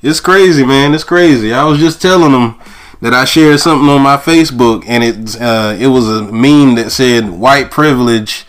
it's 0.03 0.21
crazy, 0.21 0.65
man. 0.65 0.95
It's 0.95 1.05
crazy. 1.05 1.53
I 1.53 1.65
was 1.65 1.79
just 1.79 2.03
telling 2.03 2.33
them 2.33 2.59
that 3.03 3.15
I 3.15 3.25
shared 3.25 3.61
something 3.61 3.89
on 3.89 4.03
my 4.03 4.17
Facebook, 4.17 4.85
and 4.87 5.05
it 5.05 5.41
uh, 5.41 5.77
it 5.79 5.87
was 5.89 6.09
a 6.09 6.23
meme 6.33 6.75
that 6.77 6.91
said 6.91 7.31
white 7.31 7.71
privilege 7.71 8.47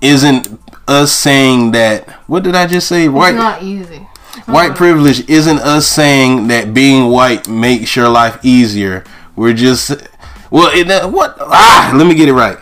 isn't 0.00 0.48
us 0.88 1.12
saying 1.12 1.70
that. 1.72 2.08
What 2.26 2.42
did 2.42 2.54
I 2.54 2.66
just 2.66 2.88
say? 2.88 3.04
It's 3.04 3.12
White 3.12 3.34
not 3.36 3.62
easy. 3.62 4.06
white 4.46 4.74
privilege 4.74 5.28
isn't 5.28 5.58
us 5.60 5.86
saying 5.86 6.48
that 6.48 6.74
being 6.74 7.10
white 7.10 7.48
makes 7.48 7.94
your 7.96 8.08
life 8.08 8.38
easier. 8.44 9.04
We're 9.36 9.54
just 9.54 9.92
well, 10.50 10.70
it, 10.76 10.90
uh, 10.90 11.08
what? 11.08 11.36
Ah, 11.40 11.92
let 11.94 12.06
me 12.06 12.14
get 12.14 12.28
it 12.28 12.32
right. 12.32 12.58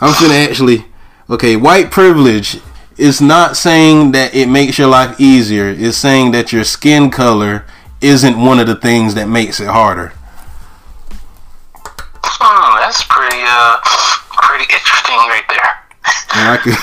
I'm 0.00 0.12
finna 0.14 0.48
actually. 0.48 0.84
Okay, 1.28 1.56
white 1.56 1.90
privilege 1.90 2.60
is 2.96 3.20
not 3.20 3.56
saying 3.56 4.12
that 4.12 4.34
it 4.34 4.48
makes 4.48 4.78
your 4.78 4.88
life 4.88 5.20
easier. 5.20 5.68
It's 5.68 5.96
saying 5.96 6.32
that 6.32 6.52
your 6.52 6.64
skin 6.64 7.10
color 7.10 7.64
isn't 8.00 8.36
one 8.38 8.58
of 8.58 8.66
the 8.66 8.74
things 8.74 9.14
that 9.14 9.28
makes 9.28 9.60
it 9.60 9.68
harder. 9.68 10.12
Hmm, 12.24 12.80
that's 12.80 13.04
pretty 13.04 13.42
uh 13.46 13.78
pretty 14.30 14.64
interesting 14.64 15.16
right 15.28 15.44
there. 15.48 15.80
And 16.34 16.48
I 16.48 16.56
could, 16.56 16.74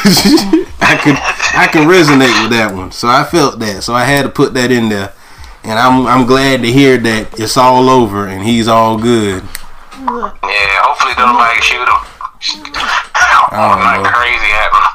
I 0.81 0.97
could, 0.97 1.15
I 1.57 1.67
can 1.67 1.87
resonate 1.87 2.41
with 2.43 2.51
that 2.51 2.73
one. 2.73 2.91
So 2.91 3.07
I 3.07 3.23
felt 3.23 3.59
that. 3.59 3.83
So 3.83 3.93
I 3.93 4.03
had 4.03 4.23
to 4.23 4.29
put 4.29 4.53
that 4.53 4.71
in 4.71 4.89
there. 4.89 5.13
And 5.63 5.77
I'm, 5.77 6.05
I'm 6.07 6.25
glad 6.25 6.61
to 6.61 6.71
hear 6.71 6.97
that 6.97 7.39
it's 7.39 7.57
all 7.57 7.89
over 7.89 8.27
and 8.27 8.43
he's 8.43 8.67
all 8.67 8.97
good. 8.97 9.43
Yeah, 9.97 10.83
hopefully 10.83 11.13
nobody 11.17 11.59
shoot 11.61 11.81
him. 11.81 12.01
I 13.49 13.49
don't 13.51 13.81
Like 13.81 14.03
know. 14.03 14.09
crazy 14.11 14.51
happening. 14.53 14.93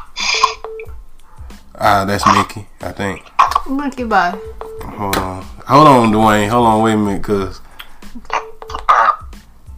Ah, 1.79 2.05
that's 2.05 2.25
Mickey, 2.27 2.69
I 2.81 2.93
think. 2.93 3.25
Look 3.69 3.99
at 3.99 4.09
bye. 4.09 4.39
Hold 4.97 5.17
on. 5.17 5.43
Hold 5.67 5.89
on, 5.89 6.13
Dwayne. 6.13 6.49
Hold 6.49 6.67
on, 6.67 6.83
wait 6.83 6.93
a 6.93 6.97
minute, 6.97 7.25
cuz. 7.25 7.61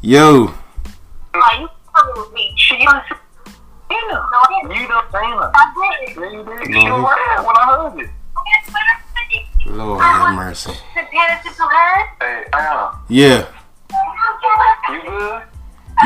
Yo. 0.03 0.53
Are 1.35 1.57
you 1.59 1.69
coming 1.95 2.15
with 2.17 2.33
me? 2.35 2.53
She 2.57 2.77
you 2.77 2.85
done 2.85 3.03
seen 3.09 3.99
her. 4.11 4.23
No, 4.31 4.39
I 4.39 4.63
didn't. 4.69 4.77
You 4.77 4.89
done 4.89 5.05
seen 5.11 5.33
her. 5.33 5.51
I 5.55 5.57
did. 6.07 6.17
Yeah, 6.17 6.31
you 6.31 6.45
did. 6.45 6.67
She 6.67 6.73
Mhm. 6.81 7.03
when 7.47 7.57
I 7.57 7.65
heard 7.65 8.01
it. 8.01 8.11
Lord 9.67 10.01
have 10.03 10.35
mercy. 10.35 10.73
Hey, 10.95 12.45
Anna, 12.53 12.91
Yeah. 13.09 13.47
You 14.91 15.01
good? 15.03 15.43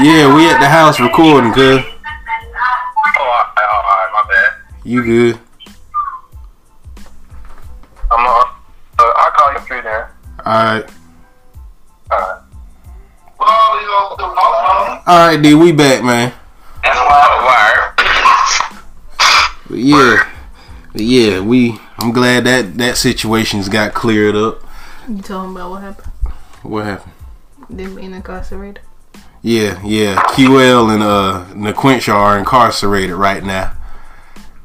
Yeah, 0.00 0.34
we 0.34 0.48
at 0.48 0.60
the 0.60 0.68
house 0.68 1.00
recording, 1.00 1.52
good. 1.52 1.84
Oh, 1.84 1.94
all 3.20 3.26
right, 3.26 3.68
all 3.72 3.82
right, 3.82 4.10
my 4.12 4.22
bad. 4.28 4.52
You 4.84 5.02
good. 5.04 5.38
I'm 8.10 8.26
uh, 8.26 8.44
uh 8.98 9.12
I'll 9.16 9.30
call 9.32 9.52
you 9.52 9.58
through 9.60 9.82
there. 9.82 10.14
Alright. 10.38 10.90
All 12.10 12.18
right. 12.18 12.42
Well, 13.38 13.80
you 13.80 13.86
know. 13.86 14.16
Alright, 15.06 15.42
D, 15.42 15.54
we 15.54 15.72
back, 15.72 16.02
man. 16.02 16.32
That's 16.82 16.98
wild. 16.98 17.94
But 19.68 19.78
yeah. 19.78 20.30
But 20.92 21.02
yeah, 21.02 21.40
we 21.40 21.78
I'm 21.98 22.12
glad 22.12 22.44
that 22.44 22.78
that 22.78 22.96
situation's 22.96 23.68
got 23.68 23.92
cleared 23.92 24.36
up. 24.36 24.62
You 25.08 25.20
told 25.20 25.46
him 25.46 25.56
about 25.56 25.70
what 25.70 25.82
happened. 25.82 26.12
What 26.62 26.84
happened? 26.84 27.12
Them 27.70 27.94
being 27.96 28.12
incarcerated. 28.14 28.80
Yeah, 29.42 29.80
yeah. 29.84 30.16
QL 30.34 30.92
and 30.92 31.02
uh 31.02 31.44
Naquincha 31.54 32.12
are 32.14 32.38
incarcerated 32.38 33.14
right 33.14 33.42
now. 33.44 33.74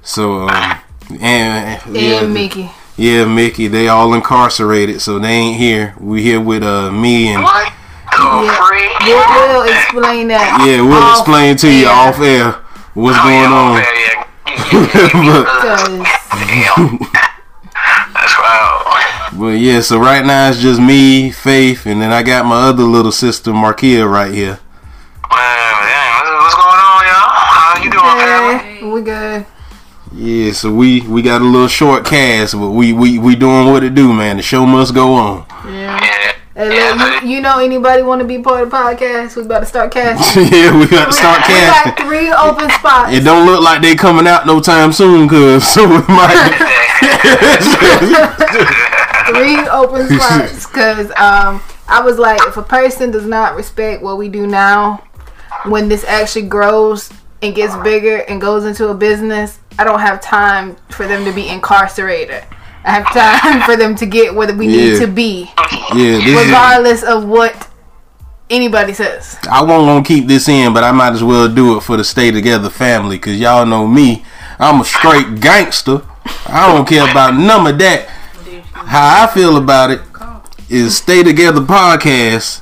So 0.01 0.47
um 0.47 0.79
and 1.21 1.81
yeah, 1.95 2.23
and 2.23 2.33
Mickey. 2.33 2.71
yeah, 2.97 3.25
Mickey, 3.25 3.67
they 3.67 3.87
all 3.87 4.13
incarcerated, 4.13 5.01
so 5.01 5.19
they 5.19 5.29
ain't 5.29 5.57
here. 5.57 5.93
We 5.99 6.23
here 6.23 6.39
with 6.41 6.63
uh 6.63 6.91
me 6.91 7.27
and 7.33 7.43
What? 7.43 7.71
Yeah. 8.13 8.67
free. 8.67 8.89
We'll, 9.05 9.27
we'll 9.59 9.67
explain 9.69 10.27
that. 10.29 10.63
yeah, 10.65 10.81
we'll 10.81 10.93
off 10.93 11.19
explain 11.19 11.55
to 11.57 11.67
you 11.69 11.85
air. 11.87 11.91
off 11.91 12.19
air 12.19 12.51
what's 12.93 13.17
Oh, 13.19 13.23
going 13.23 13.41
yeah, 13.41 13.53
on. 13.61 13.77
Yeah, 13.77 13.91
yeah. 13.99 14.23
Yeah, 14.71 14.87
yeah, 14.93 15.09
yeah. 15.13 15.43
But- 15.43 15.47
Cause 15.61 15.89
That's 18.13 18.37
wild. 18.39 19.12
But 19.37 19.59
yeah, 19.59 19.79
so 19.81 19.99
right 19.99 20.23
now 20.25 20.49
it's 20.49 20.59
just 20.61 20.79
me, 20.79 21.31
Faith, 21.31 21.85
and 21.85 22.01
then 22.01 22.11
I 22.11 22.21
got 22.23 22.45
my 22.45 22.67
other 22.69 22.83
little 22.83 23.11
sister, 23.11 23.51
Markia, 23.51 24.09
right 24.09 24.33
here. 24.33 24.59
Man, 25.29 25.73
dang, 25.81 26.13
what's, 26.23 26.43
what's 26.43 26.55
going 26.55 26.67
on, 26.79 27.03
y'all? 27.03 27.31
How 27.33 27.83
you 27.83 27.89
doing, 27.89 28.17
family? 28.19 28.93
We 28.93 29.01
good. 29.01 29.45
Yeah, 30.15 30.51
so 30.53 30.71
we 30.71 31.01
we 31.01 31.23
got 31.23 31.41
a 31.41 31.45
little 31.45 31.67
short 31.67 32.05
cast, 32.05 32.53
but 32.53 32.69
we 32.69 32.93
we 32.93 33.17
we 33.17 33.35
doing 33.35 33.71
what 33.71 33.83
it 33.83 33.95
do, 33.95 34.13
man. 34.13 34.37
The 34.37 34.43
show 34.43 34.65
must 34.67 34.93
go 34.93 35.13
on. 35.15 35.45
Yeah. 35.65 35.99
Yeah. 35.99 36.31
Hey, 36.55 36.77
Yeah, 36.77 36.93
look, 36.93 37.23
you, 37.23 37.29
you 37.29 37.41
know 37.41 37.57
anybody 37.57 38.03
want 38.03 38.21
to 38.21 38.27
be 38.27 38.37
part 38.37 38.61
of 38.61 38.69
the 38.69 38.77
podcast? 38.77 39.35
We 39.35 39.41
about 39.41 39.61
to 39.61 39.65
start 39.65 39.91
casting. 39.95 40.43
yeah, 40.43 40.77
we 40.77 40.85
got 40.85 41.05
to 41.05 41.11
start 41.13 41.41
we 41.47 41.53
got 41.55 41.83
casting. 41.85 42.05
three 42.05 42.31
open 42.31 42.69
spots. 42.69 43.11
It 43.11 43.21
don't 43.23 43.47
look 43.47 43.63
like 43.63 43.81
they 43.81 43.95
coming 43.95 44.27
out 44.27 44.45
no 44.45 44.59
time 44.61 44.93
soon, 44.93 45.27
cause 45.27 45.67
so 45.73 45.87
we 45.87 45.97
might. 46.13 46.51
three 49.27 49.57
open 49.69 50.07
spots 50.07 50.65
because 50.67 51.07
um, 51.11 51.61
I 51.87 52.01
was 52.03 52.17
like, 52.17 52.39
if 52.47 52.57
a 52.57 52.63
person 52.63 53.11
does 53.11 53.25
not 53.25 53.55
respect 53.55 54.01
what 54.01 54.17
we 54.17 54.29
do 54.29 54.47
now, 54.47 55.03
when 55.65 55.87
this 55.89 56.03
actually 56.03 56.47
grows 56.47 57.09
and 57.41 57.53
gets 57.55 57.75
bigger 57.77 58.17
and 58.29 58.39
goes 58.41 58.65
into 58.65 58.87
a 58.89 58.93
business, 58.93 59.59
I 59.77 59.83
don't 59.83 59.99
have 59.99 60.21
time 60.21 60.75
for 60.89 61.07
them 61.07 61.25
to 61.25 61.31
be 61.31 61.47
incarcerated. 61.49 62.43
I 62.85 62.91
have 62.99 63.13
time 63.13 63.61
for 63.63 63.75
them 63.77 63.95
to 63.95 64.05
get 64.05 64.33
where 64.33 64.53
we 64.53 64.67
Yeah. 64.67 64.93
need 64.93 64.99
to 64.99 65.07
be, 65.07 65.49
yeah, 65.95 66.17
this 66.17 66.25
is. 66.27 66.45
regardless 66.45 67.03
of 67.03 67.23
what 67.25 67.67
anybody 68.49 68.93
says. 68.93 69.37
I 69.49 69.61
won't 69.63 69.87
gonna 69.87 70.03
keep 70.03 70.27
this 70.27 70.47
in, 70.49 70.73
but 70.73 70.83
I 70.83 70.91
might 70.91 71.13
as 71.13 71.23
well 71.23 71.47
do 71.47 71.77
it 71.77 71.81
for 71.81 71.97
the 71.97 72.03
Stay 72.03 72.31
Together 72.31 72.69
family, 72.69 73.17
cause 73.19 73.35
y'all 73.35 73.65
know 73.65 73.87
me. 73.87 74.23
I'm 74.59 74.81
a 74.81 74.85
straight 74.85 75.39
gangster. 75.39 76.01
I 76.45 76.71
don't 76.73 76.87
care 76.87 77.09
about 77.09 77.35
none 77.35 77.65
of 77.67 77.77
that. 77.79 78.07
How 78.73 79.23
I 79.23 79.27
feel 79.33 79.55
about 79.55 79.91
it 79.91 80.01
is 80.67 80.97
Stay 80.97 81.21
Together 81.21 81.61
podcast 81.61 82.61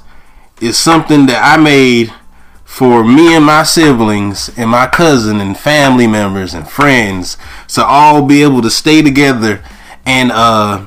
is 0.59 0.77
something 0.77 1.25
that 1.27 1.41
I 1.41 1.61
made 1.61 2.13
for 2.65 3.03
me 3.03 3.33
and 3.35 3.45
my 3.45 3.63
siblings 3.63 4.49
and 4.57 4.69
my 4.69 4.87
cousin 4.87 5.39
and 5.39 5.57
family 5.57 6.07
members 6.07 6.53
and 6.53 6.67
friends 6.67 7.37
to 7.69 7.85
all 7.85 8.25
be 8.25 8.43
able 8.43 8.61
to 8.61 8.69
stay 8.69 9.01
together 9.01 9.63
and 10.05 10.31
uh 10.31 10.85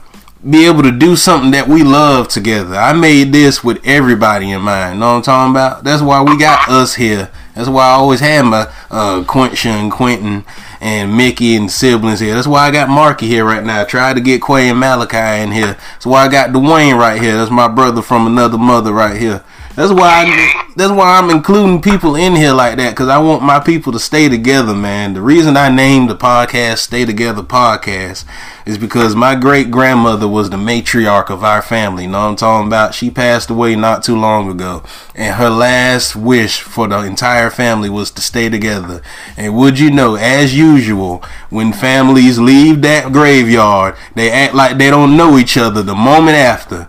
be 0.49 0.67
able 0.67 0.83
to 0.83 0.93
do 0.93 1.17
something 1.17 1.53
that 1.53 1.69
we 1.69 1.83
love 1.83 2.29
together. 2.29 2.75
I 2.75 2.93
made 2.93 3.33
this 3.33 3.65
with 3.65 3.81
everybody 3.83 4.51
in 4.51 4.61
mind. 4.61 5.01
Know 5.01 5.13
what 5.13 5.17
I'm 5.17 5.23
talking 5.23 5.53
about? 5.53 5.85
That's 5.85 6.03
why 6.03 6.23
we 6.23 6.39
got 6.39 6.69
us 6.69 6.97
here. 6.97 7.31
That's 7.55 7.69
why 7.69 7.85
I 7.87 7.93
always 7.93 8.21
had 8.21 8.43
my 8.43 8.71
uh 8.91 9.25
Quentin 9.25 9.71
and 9.71 9.91
Quentin 9.91 10.45
and 10.85 11.17
Mickey 11.17 11.57
and 11.57 11.71
siblings 11.71 12.21
here. 12.21 12.35
That's 12.35 12.47
why 12.47 12.69
I 12.69 12.71
got 12.71 12.91
Marky 12.91 13.27
here 13.27 13.47
right 13.47 13.65
now. 13.65 13.81
I 13.81 13.85
tried 13.85 14.15
to 14.15 14.21
get 14.21 14.43
Quay 14.43 14.69
and 14.69 14.79
Malachi 14.79 15.43
in 15.43 15.51
here. 15.51 15.79
That's 15.95 16.05
why 16.05 16.27
I 16.27 16.29
got 16.29 16.51
Dwayne 16.51 16.99
right 16.99 17.21
here. 17.21 17.39
That's 17.39 17.51
my 17.51 17.69
brother 17.69 18.03
from 18.03 18.27
another 18.27 18.59
mother 18.59 18.93
right 18.93 19.19
here. 19.19 19.43
That's 19.77 19.91
why 19.91 20.25
I, 20.25 20.73
that's 20.77 20.93
why 20.93 21.19
I'm 21.19 21.31
including 21.31 21.83
people 21.83 22.15
in 22.15 22.37
here 22.37 22.53
like 22.53 22.77
that 22.77 22.91
because 22.91 23.09
I 23.09 23.19
want 23.19 23.43
my 23.43 23.59
people 23.59 23.91
to 23.91 23.99
stay 23.99 24.29
together, 24.29 24.73
man. 24.73 25.15
The 25.15 25.21
reason 25.21 25.57
I 25.57 25.69
named 25.69 26.09
the 26.09 26.15
podcast 26.15 26.79
"Stay 26.79 27.05
Together 27.05 27.43
Podcast" 27.43 28.25
is 28.65 28.79
because 28.79 29.17
my 29.17 29.35
great 29.35 29.73
grandmother 29.73 30.29
was 30.29 30.49
the 30.49 30.59
matriarch 30.59 31.29
of 31.29 31.43
our 31.43 31.61
family. 31.61 32.05
You 32.05 32.11
know 32.11 32.21
what 32.21 32.31
I'm 32.31 32.37
talking 32.37 32.69
about? 32.69 32.95
She 32.95 33.11
passed 33.11 33.51
away 33.51 33.75
not 33.75 34.05
too 34.05 34.17
long 34.17 34.49
ago, 34.49 34.85
and 35.17 35.35
her 35.35 35.51
last 35.51 36.15
wish 36.15 36.61
for 36.61 36.87
the 36.87 37.01
entire 37.01 37.51
family 37.51 37.91
was 37.91 38.13
to 38.13 38.23
stay 38.23 38.49
together. 38.49 39.03
And 39.37 39.57
would 39.57 39.81
you 39.81 39.91
know, 39.91 40.15
as 40.15 40.57
usual, 40.57 41.25
when 41.51 41.73
families 41.73 42.39
leave 42.39 42.81
that 42.83 43.13
graveyard, 43.13 43.97
they 44.15 44.31
act 44.31 44.55
like 44.55 44.79
they 44.79 44.91
don't 44.91 45.17
know 45.17 45.37
each 45.37 45.57
other 45.57 45.83
the 45.83 45.97
moment 45.97 46.37
after 46.37 46.89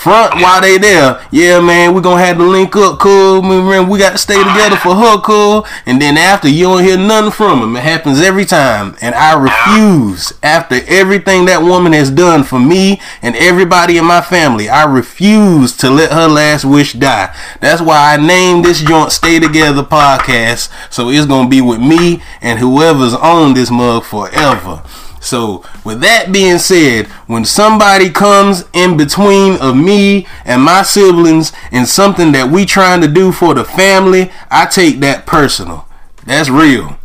front 0.00 0.34
while 0.40 0.60
they 0.62 0.78
there. 0.78 1.20
Yeah, 1.30 1.60
man, 1.60 1.94
we 1.94 2.00
gonna 2.00 2.24
have 2.24 2.38
to 2.38 2.44
link 2.44 2.74
up, 2.74 2.98
cool. 2.98 3.42
We 3.42 3.98
got 3.98 4.12
to 4.12 4.18
stay 4.18 4.38
together 4.38 4.76
for 4.76 4.94
her, 4.94 5.20
cool. 5.20 5.66
And 5.84 6.00
then 6.00 6.16
after, 6.16 6.48
you 6.48 6.64
don't 6.64 6.82
hear 6.82 6.96
nothing 6.96 7.30
from 7.30 7.62
him. 7.62 7.76
It 7.76 7.82
happens 7.82 8.20
every 8.20 8.46
time. 8.46 8.96
And 9.02 9.14
I 9.14 9.34
refuse, 9.38 10.32
after 10.42 10.80
everything 10.86 11.44
that 11.44 11.62
woman 11.62 11.92
has 11.92 12.10
done 12.10 12.44
for 12.44 12.58
me 12.58 13.00
and 13.20 13.36
everybody 13.36 13.98
in 13.98 14.04
my 14.06 14.22
family, 14.22 14.68
I 14.68 14.84
refuse 14.84 15.76
to 15.78 15.90
let 15.90 16.12
her 16.12 16.28
last 16.28 16.64
wish 16.64 16.94
die. 16.94 17.34
That's 17.60 17.82
why 17.82 18.14
I 18.14 18.16
named 18.16 18.64
this 18.64 18.80
joint 18.80 19.12
Stay 19.12 19.38
Together 19.38 19.82
Podcast. 19.82 20.70
So 20.90 21.10
it's 21.10 21.26
gonna 21.26 21.48
be 21.48 21.60
with 21.60 21.80
me 21.80 22.22
and 22.40 22.58
whoever's 22.58 23.14
on 23.14 23.54
this 23.54 23.70
mug 23.70 24.04
forever. 24.04 24.82
So, 25.20 25.62
with 25.84 26.00
that 26.00 26.32
being 26.32 26.58
said, 26.58 27.06
when 27.26 27.44
somebody 27.44 28.08
comes 28.08 28.64
in 28.72 28.96
between 28.96 29.60
of 29.60 29.76
me 29.76 30.26
and 30.46 30.62
my 30.62 30.82
siblings 30.82 31.52
and 31.70 31.86
something 31.86 32.32
that 32.32 32.50
we 32.50 32.64
trying 32.64 33.02
to 33.02 33.08
do 33.08 33.30
for 33.30 33.54
the 33.54 33.62
family, 33.62 34.30
I 34.50 34.64
take 34.64 35.00
that 35.00 35.26
personal. 35.26 35.86
That's 36.24 36.48
real. 36.48 36.98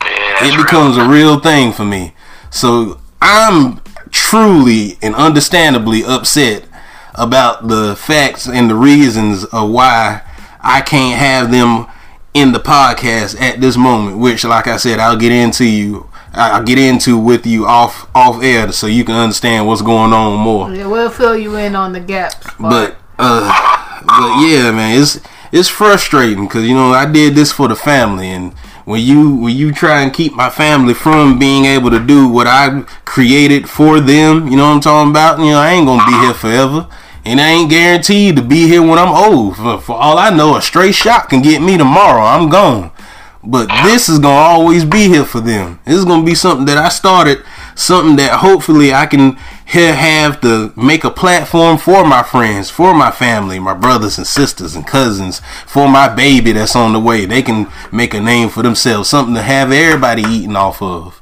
Yeah, 0.00 0.46
It 0.46 0.56
becomes 0.56 0.96
a 0.96 1.08
real 1.08 1.40
thing 1.40 1.72
for 1.72 1.84
me. 1.84 2.14
So, 2.50 3.00
I'm 3.20 3.80
truly 4.12 4.96
and 5.02 5.16
understandably 5.16 6.04
upset 6.04 6.64
about 7.16 7.66
the 7.66 7.96
facts 7.96 8.46
and 8.48 8.70
the 8.70 8.76
reasons 8.76 9.44
of 9.46 9.70
why 9.70 10.22
I 10.60 10.82
can't 10.82 11.18
have 11.18 11.50
them 11.50 11.86
in 12.32 12.52
the 12.52 12.60
podcast 12.60 13.40
at 13.40 13.60
this 13.60 13.76
moment, 13.76 14.18
which 14.18 14.44
like 14.44 14.68
I 14.68 14.76
said, 14.76 15.00
I'll 15.00 15.16
get 15.16 15.32
into 15.32 15.64
you 15.64 16.08
I'll 16.36 16.62
get 16.62 16.78
into 16.78 17.18
with 17.18 17.46
you 17.46 17.66
off 17.66 18.08
off 18.14 18.42
air 18.42 18.70
so 18.72 18.86
you 18.86 19.04
can 19.04 19.14
understand 19.14 19.66
what's 19.66 19.82
going 19.82 20.12
on 20.12 20.38
more. 20.38 20.72
Yeah, 20.72 20.86
we'll 20.86 21.10
fill 21.10 21.36
you 21.36 21.56
in 21.56 21.74
on 21.74 21.92
the 21.92 22.00
gaps. 22.00 22.46
But 22.60 22.96
uh 23.18 24.02
but 24.04 24.46
yeah, 24.46 24.70
man, 24.70 25.00
it's 25.00 25.20
it's 25.50 25.68
frustrating 25.68 26.46
cuz 26.48 26.66
you 26.66 26.74
know, 26.74 26.92
I 26.92 27.06
did 27.06 27.34
this 27.34 27.52
for 27.52 27.68
the 27.68 27.76
family 27.76 28.28
and 28.28 28.52
when 28.84 29.02
you 29.02 29.34
when 29.34 29.56
you 29.56 29.72
try 29.72 30.02
and 30.02 30.12
keep 30.12 30.34
my 30.34 30.48
family 30.48 30.94
from 30.94 31.38
being 31.38 31.64
able 31.64 31.90
to 31.90 31.98
do 31.98 32.28
what 32.28 32.46
I 32.46 32.82
created 33.04 33.68
for 33.68 33.98
them, 34.00 34.48
you 34.48 34.56
know 34.56 34.68
what 34.68 34.74
I'm 34.74 34.80
talking 34.80 35.10
about? 35.10 35.38
You 35.40 35.46
know, 35.46 35.58
I 35.58 35.70
ain't 35.70 35.86
going 35.86 36.00
to 36.00 36.06
be 36.06 36.12
here 36.12 36.34
forever. 36.34 36.86
And 37.24 37.40
I 37.40 37.48
ain't 37.48 37.68
guaranteed 37.68 38.36
to 38.36 38.42
be 38.42 38.68
here 38.68 38.80
when 38.80 39.00
I'm 39.00 39.12
old. 39.12 39.56
For, 39.56 39.80
for 39.80 39.96
all 39.96 40.16
I 40.16 40.30
know, 40.30 40.56
a 40.56 40.62
straight 40.62 40.94
shot 40.94 41.28
can 41.28 41.42
get 41.42 41.60
me 41.60 41.76
tomorrow. 41.76 42.22
I'm 42.22 42.48
gone. 42.48 42.92
But 43.48 43.68
this 43.84 44.08
is 44.08 44.18
gonna 44.18 44.34
always 44.34 44.84
be 44.84 45.06
here 45.06 45.24
for 45.24 45.40
them. 45.40 45.78
This 45.84 45.96
is 45.96 46.04
gonna 46.04 46.24
be 46.24 46.34
something 46.34 46.66
that 46.66 46.78
I 46.78 46.88
started, 46.88 47.44
something 47.76 48.16
that 48.16 48.40
hopefully 48.40 48.92
I 48.92 49.06
can 49.06 49.38
here 49.64 49.94
have 49.94 50.40
to 50.40 50.72
make 50.76 51.04
a 51.04 51.10
platform 51.10 51.78
for 51.78 52.04
my 52.04 52.24
friends, 52.24 52.70
for 52.70 52.92
my 52.92 53.12
family, 53.12 53.60
my 53.60 53.74
brothers 53.74 54.18
and 54.18 54.26
sisters 54.26 54.74
and 54.74 54.84
cousins, 54.84 55.40
for 55.64 55.88
my 55.88 56.08
baby 56.08 56.52
that's 56.52 56.74
on 56.74 56.92
the 56.92 57.00
way. 57.00 57.24
They 57.24 57.42
can 57.42 57.70
make 57.92 58.14
a 58.14 58.20
name 58.20 58.48
for 58.48 58.62
themselves, 58.62 59.08
something 59.08 59.34
to 59.34 59.42
have 59.42 59.70
everybody 59.70 60.22
eating 60.22 60.56
off 60.56 60.82
of. 60.82 61.20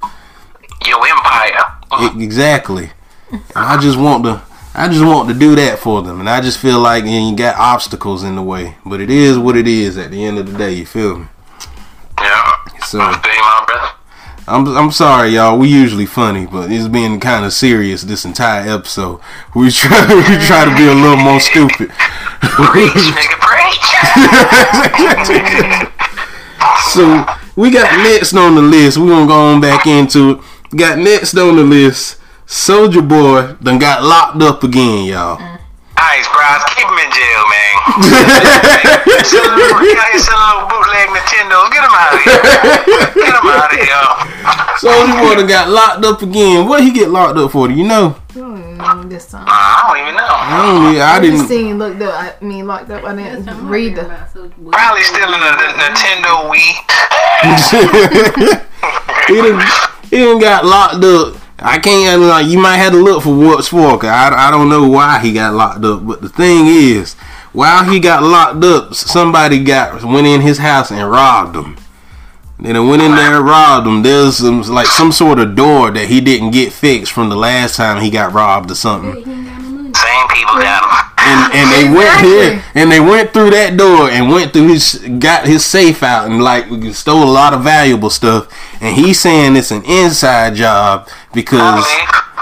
Your 0.87 1.07
empire. 1.07 2.21
Exactly. 2.21 2.91
And 3.31 3.43
I 3.55 3.79
just 3.79 3.99
want 3.99 4.25
to 4.25 4.43
I 4.77 4.89
just 4.89 5.05
want 5.05 5.29
to 5.29 5.35
do 5.35 5.55
that 5.55 5.79
for 5.79 6.03
them. 6.03 6.21
And 6.21 6.29
I 6.29 6.41
just 6.41 6.59
feel 6.59 6.81
like 6.81 7.05
you 7.05 7.37
got 7.37 7.57
obstacles 7.57 8.25
in 8.25 8.35
the 8.35 8.43
way. 8.43 8.77
But 8.85 9.01
it 9.01 9.11
is 9.11 9.39
what 9.39 9.57
it 9.57 9.69
is 9.69 9.97
at 9.97 10.11
the 10.11 10.25
end 10.25 10.39
of 10.39 10.51
the 10.51 10.59
day, 10.59 10.73
you 10.73 10.87
feel 10.87 11.19
me? 11.19 11.27
Yeah. 12.21 12.53
So 12.87 12.99
Big 12.99 13.39
my 13.41 13.65
brother. 13.67 13.91
I'm 14.47 14.67
I'm 14.77 14.91
sorry, 14.91 15.31
y'all. 15.31 15.59
We 15.59 15.69
usually 15.69 16.05
funny, 16.05 16.47
but 16.47 16.71
it's 16.71 16.87
been 16.87 17.19
kind 17.19 17.47
of 17.47 17.53
serious 17.53 18.03
this 18.03 18.27
entire 18.27 18.69
episode. 18.69 19.21
We 19.55 19.71
try 19.71 20.07
we 20.09 20.37
try 20.47 20.67
to 20.67 20.75
be 20.77 20.87
a 20.87 20.95
little 20.95 21.17
more 21.17 21.41
stupid. 21.41 21.89
Preach, 22.41 22.93
nigga, 22.93 23.41
preach. 23.41 24.05
so 26.93 27.25
we 27.57 27.71
got 27.71 27.91
next 28.03 28.35
on 28.35 28.55
the 28.55 28.61
list. 28.61 28.99
We 28.99 29.09
gonna 29.09 29.27
go 29.27 29.55
on 29.55 29.63
back 29.63 29.87
into 29.87 30.33
it. 30.33 30.41
Got 30.77 30.99
next 30.99 31.35
on 31.39 31.57
the 31.57 31.65
list. 31.65 32.21
Soulja 32.47 33.01
Boy 33.07 33.55
done 33.63 33.79
got 33.79 34.03
locked 34.03 34.43
up 34.43 34.63
again, 34.63 35.07
y'all. 35.07 35.39
Ice, 35.97 36.29
bros, 36.29 36.63
keep 36.75 36.85
him 36.85 36.99
in 36.99 37.09
jail, 37.15 37.45
man. 37.49 37.75
Sell 39.25 39.47
a 39.47 39.55
little, 39.55 39.79
he 39.79 39.95
out 39.95 40.11
here 40.11 40.19
selling 40.19 40.43
little 40.53 40.67
bootleg 40.69 41.07
Nintendo. 41.15 41.71
Get 41.71 41.87
him 41.87 41.95
out 41.95 42.11
of 42.13 42.19
here. 42.21 42.43
Get 43.15 43.31
him 43.31 43.47
out 43.47 43.71
of 43.73 43.79
here. 44.85 44.93
Soulja 44.93 45.21
Boy 45.23 45.35
done 45.37 45.47
got 45.47 45.69
locked 45.71 46.05
up 46.05 46.23
again. 46.23 46.69
What 46.69 46.83
he 46.83 46.93
get 46.93 47.11
locked 47.11 47.39
up 47.39 47.51
for? 47.53 47.69
Do 47.69 47.75
you 47.75 47.85
know? 47.87 48.17
I 48.31 48.35
don't 48.35 48.59
even 48.59 48.77
know 48.79 49.03
this 49.05 49.27
time. 49.31 49.45
I 49.47 49.85
don't 49.89 49.99
even 50.03 50.15
know. 50.17 50.27
I 50.29 50.63
don't. 50.63 50.95
e- 50.95 51.01
I 51.01 51.17
I 51.17 51.21
just 51.21 51.49
didn't. 51.49 51.49
seen 51.49 51.79
looked 51.79 52.03
up. 52.03 52.15
I 52.15 52.45
mean 52.45 52.67
locked 52.67 52.91
up. 52.91 53.05
I 53.05 53.15
didn't 53.15 53.67
read 53.69 53.95
the. 53.97 54.05
Probably 54.05 55.03
stealing 55.03 55.41
a, 55.41 55.51
a 55.55 55.73
Nintendo 55.79 56.51
Wii. 56.51 56.73
he 59.29 59.35
done, 59.37 59.61
he 60.11 60.19
done 60.19 60.39
got 60.41 60.65
locked 60.65 61.05
up. 61.05 61.37
I 61.59 61.79
can't 61.79 62.21
like 62.23 62.47
you 62.47 62.59
might 62.59 62.77
have 62.79 62.93
to 62.93 62.99
look 62.99 63.23
for 63.23 63.35
what's 63.35 63.69
for. 63.69 63.97
Cause 63.99 64.11
I, 64.11 64.49
I 64.49 64.51
don't 64.51 64.69
know 64.69 64.89
why 64.89 65.19
he 65.21 65.33
got 65.33 65.55
locked 65.55 65.85
up. 65.85 66.07
But 66.07 66.21
the 66.21 66.29
thing 66.29 66.67
is, 66.67 67.15
while 67.53 67.85
he 67.85 68.01
got 68.01 68.23
locked 68.23 68.63
up, 68.65 68.95
somebody 68.95 69.63
got 69.63 70.03
went 70.05 70.27
in 70.27 70.41
his 70.41 70.59
house 70.59 70.91
and 70.91 71.09
robbed 71.11 71.57
him. 71.57 71.77
They 72.61 72.73
done 72.73 72.89
went 72.89 73.03
in 73.03 73.11
there 73.15 73.37
and 73.37 73.45
robbed 73.45 73.87
him. 73.87 74.03
There's 74.03 74.37
some 74.39 74.63
like 74.63 74.87
some 74.87 75.13
sort 75.13 75.39
of 75.39 75.55
door 75.57 75.91
that 75.91 76.09
he 76.09 76.21
didn't 76.21 76.53
get 76.53 76.73
fixed 76.73 77.13
from 77.13 77.29
the 77.29 77.37
last 77.37 77.77
time 77.77 78.01
he 78.03 78.11
got 78.11 78.33
robbed 78.33 78.71
or 78.71 78.75
something. 78.77 79.15
same 79.15 80.29
people 80.29 80.55
got 80.55 80.83
him. 80.83 81.13
and, 81.19 81.55
and 81.55 81.73
they 81.73 81.97
went 81.99 82.21
here 82.21 82.65
and 82.75 82.91
they 82.93 83.01
went 83.01 83.33
through 83.33 83.51
that 83.51 83.77
door 83.77 84.09
and 84.09 84.31
went 84.31 84.53
through 84.53 84.69
his 84.69 84.95
got 85.19 85.47
his 85.47 85.65
safe 85.65 86.03
out 86.03 86.27
and 86.31 86.43
like 86.43 86.67
stole 86.95 87.25
a 87.25 87.31
lot 87.31 87.53
of 87.55 87.63
valuable 87.63 88.11
stuff 88.11 88.49
and 88.81 88.95
he's 88.97 89.21
saying 89.21 89.57
it's 89.57 89.71
an 89.71 89.85
inside 89.85 90.55
job 90.55 91.09
because 91.35 91.85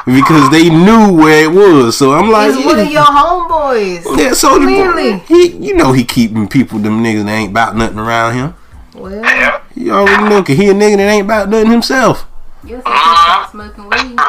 because 0.05 0.51
they 0.51 0.69
knew 0.69 1.13
where 1.13 1.45
it 1.45 1.53
was 1.53 1.97
so 1.97 2.13
i'm 2.13 2.29
like 2.31 2.55
He's 2.55 2.65
one 2.67 2.79
of 2.81 2.91
your 2.91 3.05
homeboys. 3.05 4.19
yeah 4.19 4.33
so 4.33 4.57
Clearly. 4.59 5.19
he 5.21 5.49
you 5.57 5.75
know 5.75 5.93
he 5.93 6.05
keeping 6.05 6.49
people 6.49 6.79
them 6.81 7.03
niggas 7.05 7.25
that 7.25 7.31
ain't 7.33 7.51
about 7.53 7.77
nothing 7.77 7.99
around 7.99 8.35
him 8.35 8.55
Well, 8.95 9.13
Yeah. 9.23 9.62
You 9.75 9.93
already 9.93 10.29
know 10.29 10.43
'cause 10.43 10.57
he 10.57 10.69
a 10.69 10.75
nigga 10.75 10.97
that 10.99 11.09
ain't 11.09 11.25
about 11.25 11.49
nothing 11.49 11.71
himself 11.71 12.27
You 12.65 12.77
said 12.77 12.93
you 12.93 13.17
stop 13.17 13.51
smoking 13.51 13.85
weed. 13.91 14.21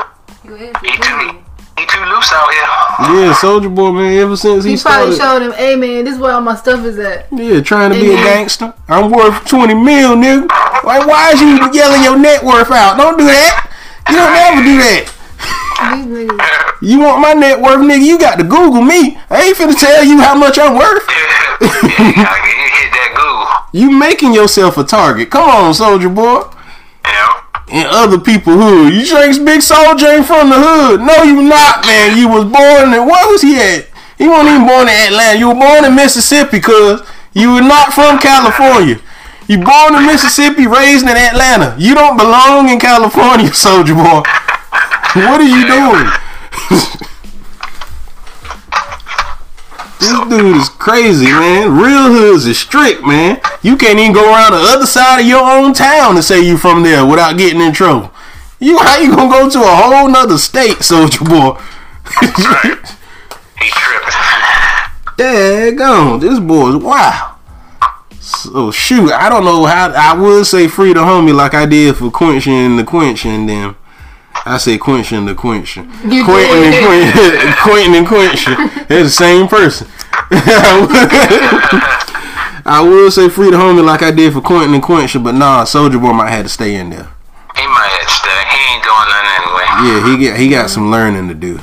You 0.46 0.56
asked 0.58 0.86
He 0.86 0.92
too, 0.98 1.40
he 1.78 1.86
too 1.86 2.06
loose 2.06 2.32
out 2.34 2.50
here. 2.52 3.16
yeah 3.26 3.34
Soulja 3.34 3.74
Boy 3.74 3.92
man 3.92 4.18
ever 4.20 4.36
since 4.38 4.64
he, 4.64 4.72
he 4.76 4.78
probably 4.82 5.16
started 5.16 5.18
showed 5.18 5.42
him, 5.42 5.52
hey 5.54 5.76
man, 5.76 6.06
this 6.06 6.16
is 6.16 6.20
where 6.20 6.34
all 6.34 6.42
my 6.42 6.56
stuff 6.56 6.84
is 6.86 6.98
at. 7.00 7.28
Yeah, 7.32 7.62
trying 7.62 7.92
to 7.94 8.00
be 8.00 8.14
a 8.14 8.18
Mhm. 8.18 8.24
gangster. 8.24 8.74
I'm 8.90 9.10
worth 9.12 9.46
20 9.46 9.74
mil, 9.74 10.16
nigga. 10.16 10.48
Like, 10.84 11.08
why 11.08 11.32
is 11.32 11.42
you 11.42 11.60
yelling 11.72 12.04
your 12.04 12.18
net 12.18 12.44
worth 12.44 12.72
out? 12.72 12.98
Don't 12.98 13.18
do 13.18 13.26
that. 13.26 13.68
You 14.10 14.16
don't 14.18 14.36
ever 14.36 14.62
do 14.64 14.78
that. 14.78 15.06
These 15.96 16.06
niggas. 16.06 16.72
You 16.82 17.00
want 17.00 17.20
my 17.22 17.34
net 17.34 17.60
worth, 17.62 17.80
nigga? 17.80 18.02
You 18.04 18.18
got 18.20 18.38
to 18.38 18.44
Google 18.44 18.82
me. 18.82 19.18
I 19.30 19.42
ain't 19.44 19.58
finna 19.58 19.78
tell 19.80 20.04
you 20.04 20.20
how 20.22 20.36
much 20.36 20.60
I'm 20.60 20.76
worth. 20.76 21.08
yeah, 21.10 21.68
you 21.68 22.14
gotta 22.14 22.42
get, 22.44 23.13
you 23.74 23.90
hit 23.90 24.00
that 24.00 24.00
Google. 24.00 24.00
You 24.00 24.00
making 24.00 24.34
yourself 24.34 24.78
a 24.78 24.84
target. 24.84 25.30
Come 25.30 25.50
on, 25.50 25.74
Soulja 25.74 26.14
Boy. 26.14 26.50
Yeah. 27.06 27.40
And 27.72 27.88
other 27.88 28.20
people 28.20 28.54
hood. 28.54 28.94
You 28.94 29.06
drinks 29.06 29.40
big 29.40 29.62
soldier 29.62 30.08
ain't 30.08 30.26
from 30.26 30.50
the 30.50 30.58
hood. 30.60 31.02
No, 31.02 31.24
you 31.24 31.42
not, 31.42 31.86
man. 31.86 32.18
You 32.18 32.30
was 32.30 32.46
born 32.46 32.94
in 32.94 33.08
where 33.08 33.32
was 33.32 33.42
he 33.42 33.56
at? 33.56 33.88
He 34.18 34.28
wasn't 34.28 34.50
even 34.50 34.68
born 34.68 34.88
in 34.88 35.14
Atlanta. 35.14 35.40
You 35.40 35.48
were 35.50 35.56
born 35.56 35.86
in 35.86 35.96
Mississippi, 35.96 36.60
cause 36.60 37.08
you 37.34 37.54
were 37.54 37.62
not 37.62 37.94
from 37.94 38.20
California. 38.20 39.00
You 39.48 39.58
born 39.58 39.96
in 39.96 40.06
Mississippi, 40.06 40.68
raised 40.68 41.04
in 41.04 41.18
Atlanta. 41.18 41.76
You 41.80 41.96
don't 41.96 42.18
belong 42.18 42.70
in 42.70 42.80
California, 42.80 43.50
Soulja 43.52 43.96
Boy. 43.96 44.24
What 45.22 45.42
are 45.42 45.44
you 45.44 45.68
doing? 45.68 47.04
this 50.04 50.38
dude 50.38 50.58
is 50.58 50.70
crazy, 50.70 51.26
man. 51.26 51.76
Real 51.76 52.08
hoods 52.12 52.46
is 52.46 52.60
strict, 52.60 53.04
man. 53.06 53.40
You 53.62 53.78
can't 53.78 54.00
even 54.00 54.14
go 54.14 54.32
around 54.32 54.52
the 54.52 54.60
other 54.60 54.86
side 54.86 55.22
of 55.22 55.26
your 55.28 55.44
own 55.44 55.74
town 55.74 56.16
to 56.16 56.24
say 56.24 56.42
you 56.46 56.58
from 56.58 56.84
there 56.84 57.06
without 57.06 57.38
getting 57.38 57.62
in 57.62 57.74
trouble. 57.74 58.12
You 58.60 58.78
how 58.78 59.00
you 59.00 59.16
gonna 59.16 59.30
go 59.30 59.50
to 59.50 59.60
a 59.60 59.76
whole 59.76 60.10
nother 60.10 60.38
state, 60.38 60.78
Soulja 60.80 61.20
Boy? 61.28 61.60
He 62.20 62.28
tripping. 63.70 64.14
Daggone, 65.18 66.22
this 66.22 66.40
boy's 66.40 66.76
wow. 66.76 67.38
So 68.20 68.72
shoot, 68.72 69.12
I 69.12 69.30
don't 69.30 69.46
know 69.46 69.66
how 69.66 69.92
I 69.92 70.20
would 70.20 70.46
say 70.46 70.68
free 70.68 70.94
the 70.94 71.02
homie 71.02 71.36
like 71.36 71.54
I 71.54 71.66
did 71.66 71.98
for 71.98 72.10
quenching 72.10 72.78
the 72.78 72.84
quenching 72.84 73.46
them. 73.46 73.76
I 74.46 74.58
say 74.58 74.78
quenching 74.78 75.26
the 75.26 75.36
quenching. 75.36 75.86
You 76.10 76.26
Quentin 76.26 76.64
and 76.64 76.74
did. 76.74 77.14
Quentin, 77.14 77.54
Quentin 77.64 77.96
and 77.96 78.08
quenching. 78.08 78.88
They're 78.88 79.04
the 79.04 79.10
same 79.10 79.48
person. 79.48 79.88
I 82.66 82.82
will 82.82 83.12
say 83.12 83.30
free 83.30 83.52
the 83.52 83.58
homie 83.58 83.84
like 83.84 84.02
I 84.02 84.12
did 84.12 84.34
for 84.34 84.42
Quentin 84.42 84.74
and 84.74 84.82
quenching, 84.82 85.24
but 85.24 85.36
nah, 85.36 85.66
Soulja 85.66 86.02
Boy 86.02 86.14
might 86.14 86.32
have 86.32 86.46
to 86.46 86.50
stay 86.50 86.76
in 86.76 86.90
there. 86.90 87.10
He 87.56 87.68
might 87.68 87.92
have 87.92 88.08
to 88.08 88.14
stay. 88.14 88.44
He 88.50 88.58
ain't 88.74 88.84
doing 88.84 89.08
nothing 89.10 89.30
anyway. 89.38 89.68
Yeah, 89.86 90.00
he 90.10 90.18
get 90.18 90.40
he 90.40 90.50
got 90.50 90.70
some 90.70 90.90
learning 90.90 91.28
to 91.28 91.34
do. 91.34 91.60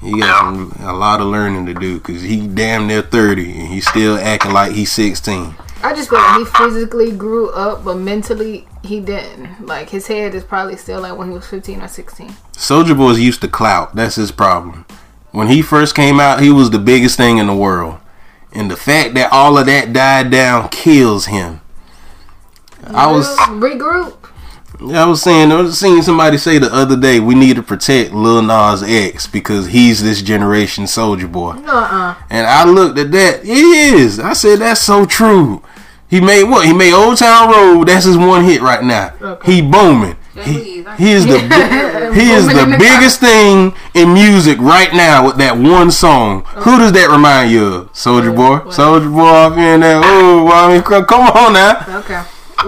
He 0.00 0.20
got 0.20 0.40
some, 0.40 0.76
a 0.80 0.92
lot 0.92 1.20
of 1.20 1.26
learning 1.26 1.66
to 1.66 1.74
do 1.74 1.98
because 1.98 2.22
he 2.22 2.46
damn 2.46 2.86
near 2.86 3.02
thirty 3.02 3.50
and 3.58 3.68
he's 3.68 3.88
still 3.88 4.16
acting 4.16 4.52
like 4.52 4.72
he's 4.72 4.92
sixteen. 4.92 5.56
I 5.82 5.94
just 5.94 6.10
feel 6.10 6.18
like 6.18 6.38
he 6.38 6.44
physically 6.44 7.12
grew 7.12 7.50
up, 7.50 7.84
but 7.84 7.96
mentally 7.96 8.66
he 8.84 9.00
didn't. 9.00 9.66
Like 9.66 9.90
his 9.90 10.06
head 10.06 10.34
is 10.34 10.44
probably 10.44 10.76
still 10.76 11.00
like 11.00 11.16
when 11.16 11.28
he 11.28 11.34
was 11.34 11.46
fifteen 11.46 11.82
or 11.82 11.88
sixteen. 11.88 12.30
Soulja 12.52 12.96
Boy's 12.96 13.18
used 13.18 13.40
to 13.40 13.48
clout. 13.48 13.96
That's 13.96 14.16
his 14.16 14.30
problem. 14.30 14.84
When 15.38 15.46
he 15.46 15.62
first 15.62 15.94
came 15.94 16.18
out, 16.18 16.42
he 16.42 16.50
was 16.50 16.70
the 16.70 16.80
biggest 16.80 17.16
thing 17.16 17.38
in 17.38 17.46
the 17.46 17.54
world. 17.54 18.00
And 18.52 18.68
the 18.68 18.74
fact 18.74 19.14
that 19.14 19.30
all 19.30 19.56
of 19.56 19.66
that 19.66 19.92
died 19.92 20.32
down 20.32 20.68
kills 20.68 21.26
him. 21.26 21.60
I 22.84 23.06
was 23.06 23.28
regroup. 23.46 24.16
I 24.92 25.06
was 25.06 25.22
saying 25.22 25.52
I 25.52 25.60
was 25.60 25.78
seeing 25.78 26.02
somebody 26.02 26.38
say 26.38 26.58
the 26.58 26.74
other 26.74 26.96
day 26.96 27.20
we 27.20 27.36
need 27.36 27.54
to 27.54 27.62
protect 27.62 28.12
Lil 28.12 28.42
Nas 28.42 28.82
X 28.82 29.28
because 29.28 29.68
he's 29.68 30.02
this 30.02 30.22
generation 30.22 30.86
Soulja 30.86 31.30
Boy. 31.30 31.52
Uh 31.68 32.16
And 32.30 32.44
I 32.44 32.64
looked 32.64 32.98
at 32.98 33.12
that. 33.12 33.44
It 33.44 33.48
is. 33.48 34.18
I 34.18 34.32
said 34.32 34.58
that's 34.58 34.80
so 34.80 35.06
true. 35.06 35.62
He 36.10 36.20
made 36.20 36.50
what? 36.50 36.66
He 36.66 36.72
made 36.72 36.94
Old 36.94 37.16
Town 37.16 37.48
Road. 37.48 37.86
That's 37.86 38.06
his 38.06 38.18
one 38.18 38.42
hit 38.42 38.60
right 38.60 38.82
now. 38.82 39.14
Okay. 39.22 39.54
He 39.54 39.62
booming. 39.62 40.16
He, 40.44 40.84
he 40.96 41.12
is 41.12 41.26
the 41.32 41.38
he 42.14 42.30
is 42.30 42.46
the 42.46 42.76
biggest 42.78 43.20
thing 43.20 43.74
in 43.94 44.12
music 44.14 44.58
right 44.58 44.92
now 44.92 45.26
with 45.26 45.36
that 45.38 45.56
one 45.56 45.90
song. 45.90 46.44
Who 46.44 46.78
does 46.78 46.92
that 46.92 47.08
remind 47.10 47.50
you 47.50 47.64
of? 47.66 47.92
Soulja 47.92 48.34
Boy. 48.34 48.70
Soulja 48.70 49.12
Boy 49.12 49.20
off 49.22 49.52
in 49.58 49.80
there. 49.80 50.00
Oh, 50.02 50.48
I 50.48 50.72
mean, 50.72 50.82
come 50.82 51.26
on 51.26 51.52
now. 51.52 51.98
Okay. 52.00 52.22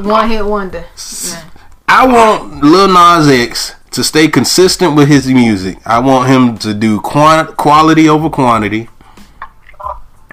One 0.09 0.29
hit 0.29 0.45
wonder. 0.45 0.85
Yeah. 1.27 1.51
I 1.89 2.07
want 2.07 2.63
Lil 2.63 2.89
Nas 2.89 3.29
X 3.29 3.75
to 3.91 4.05
stay 4.05 4.29
consistent 4.29 4.95
with 4.95 5.09
his 5.09 5.27
music. 5.27 5.79
I 5.85 5.99
want 5.99 6.29
him 6.29 6.57
to 6.59 6.73
do 6.73 7.01
quant- 7.01 7.57
quality 7.57 8.09
over 8.09 8.31
quantity. 8.31 8.89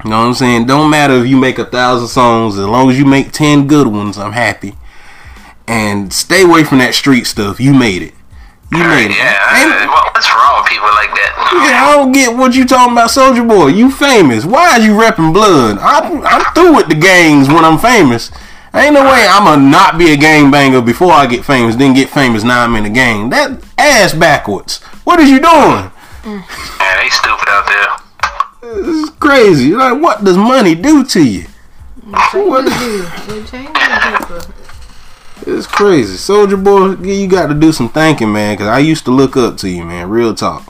You 0.04 0.12
know 0.12 0.20
what 0.20 0.28
I'm 0.28 0.34
saying? 0.36 0.68
Don't 0.68 0.92
matter 0.92 1.16
if 1.16 1.28
you 1.28 1.38
make 1.38 1.58
a 1.58 1.66
thousand 1.66 2.10
songs, 2.10 2.60
as 2.60 2.66
long 2.66 2.92
as 2.92 3.00
you 3.00 3.06
make 3.06 3.32
ten 3.32 3.66
good 3.68 3.88
ones, 3.88 4.18
I'm 4.20 4.34
happy. 4.34 4.76
And 5.68 6.14
stay 6.14 6.44
away 6.44 6.64
from 6.64 6.78
that 6.80 6.94
street 6.96 7.26
stuff. 7.28 7.60
You 7.60 7.74
made 7.74 8.02
it. 8.02 8.14
You 8.72 8.80
made 8.80 9.12
it. 9.12 9.18
Yeah. 9.18 9.64
Ain't- 9.64 9.90
well, 9.90 10.04
what's 10.14 10.28
wrong 10.32 10.62
with 10.64 10.70
people 10.72 10.88
like 10.96 11.12
that? 11.16 11.34
yeah, 11.70 11.86
I 11.88 11.96
don't 11.96 12.12
get 12.12 12.36
what 12.36 12.54
you 12.56 12.66
talking 12.66 12.94
about, 12.94 13.10
Soulja 13.10 13.48
Boy. 13.48 13.68
You 13.68 13.92
famous. 13.92 14.46
Why 14.46 14.72
are 14.72 14.80
you 14.80 14.92
repping 14.92 15.34
blood? 15.34 15.78
I'm, 15.80 16.26
I'm 16.26 16.54
through 16.54 16.76
with 16.76 16.88
the 16.90 16.96
gangs 16.96 17.48
when 17.48 17.64
I'm 17.66 17.78
famous. 17.78 18.32
Ain't 18.74 18.94
no 18.94 19.04
way 19.04 19.26
I'm 19.30 19.46
gonna 19.46 19.62
not 19.70 19.98
be 19.98 20.12
a 20.12 20.18
gang 20.18 20.52
banger 20.52 20.82
before 20.82 21.12
I 21.12 21.26
get 21.26 21.44
famous, 21.46 21.76
then 21.78 21.94
get 21.96 22.10
famous 22.10 22.44
now 22.44 22.64
I'm 22.64 22.76
in 22.76 22.84
the 22.84 22.90
gang. 22.90 23.30
That 23.30 23.64
ass 23.78 24.14
backwards. 24.14 24.80
What 25.04 25.20
is 25.20 25.30
you 25.30 25.40
doing? 25.40 25.92
Yeah, 26.26 27.02
they 27.02 27.10
stupid 27.10 27.48
out 27.48 27.66
there. 28.62 28.74
This 28.84 28.88
is 29.04 29.10
crazy. 29.12 29.74
Like, 29.74 30.00
what 30.02 30.24
does 30.24 30.38
money 30.38 30.76
do 30.76 31.04
to 31.06 31.24
you? 31.26 31.46
What? 32.06 32.68
Changes 32.68 32.82
you. 32.82 33.36
It 33.36 33.48
changes 33.48 33.74
people. 33.74 34.54
It's 35.50 35.66
crazy. 35.66 36.18
Soulja 36.18 36.62
Boy, 36.62 37.02
you 37.08 37.28
got 37.28 37.48
to 37.48 37.54
do 37.54 37.72
some 37.72 37.88
thinking, 37.88 38.34
man, 38.34 38.56
because 38.56 38.68
I 38.68 38.80
used 38.80 39.06
to 39.06 39.12
look 39.12 39.38
up 39.38 39.56
to 39.58 39.70
you, 39.70 39.86
man. 39.86 40.10
Real 40.10 40.36
talk. 40.36 40.64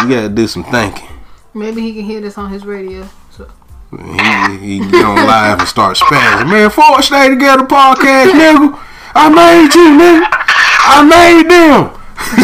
You 0.00 0.08
got 0.08 0.22
to 0.22 0.28
do 0.30 0.46
some 0.46 0.64
thinking. 0.64 1.06
Maybe 1.52 1.82
he 1.82 1.92
can 1.92 2.04
hear 2.04 2.20
this 2.22 2.38
on 2.38 2.48
his 2.50 2.64
radio. 2.64 3.06
So 3.30 3.46
He, 3.90 4.78
he 4.78 4.78
get 4.90 5.04
on 5.04 5.16
live 5.26 5.58
and 5.58 5.68
start 5.68 5.98
spazzing. 5.98 6.48
Man, 6.48 6.70
Ford 6.70 7.04
Stay 7.04 7.28
Together 7.28 7.64
podcast, 7.66 8.32
nigga. 8.32 8.78
I 9.14 9.28
made 9.28 9.74
you, 9.74 9.90
nigga. 9.98 10.26
I 10.32 11.02
made 11.04 11.50
them. 11.50 11.90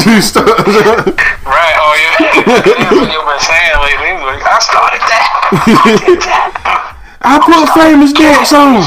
You 0.07 0.21
start- 0.21 0.49
Right, 0.49 1.77
oh 1.79 1.95
yeah. 1.97 2.43
That's 2.45 2.97
what 2.97 3.13
you've 3.13 3.29
been 3.29 3.41
saying 3.41 3.77
lately. 3.81 4.13
Like, 4.25 4.43
I 4.45 4.59
started 4.61 5.01
that. 5.09 5.33
I 7.23 7.39
put 7.41 7.69
famous 7.81 8.13
dance 8.13 8.53
on. 8.53 8.83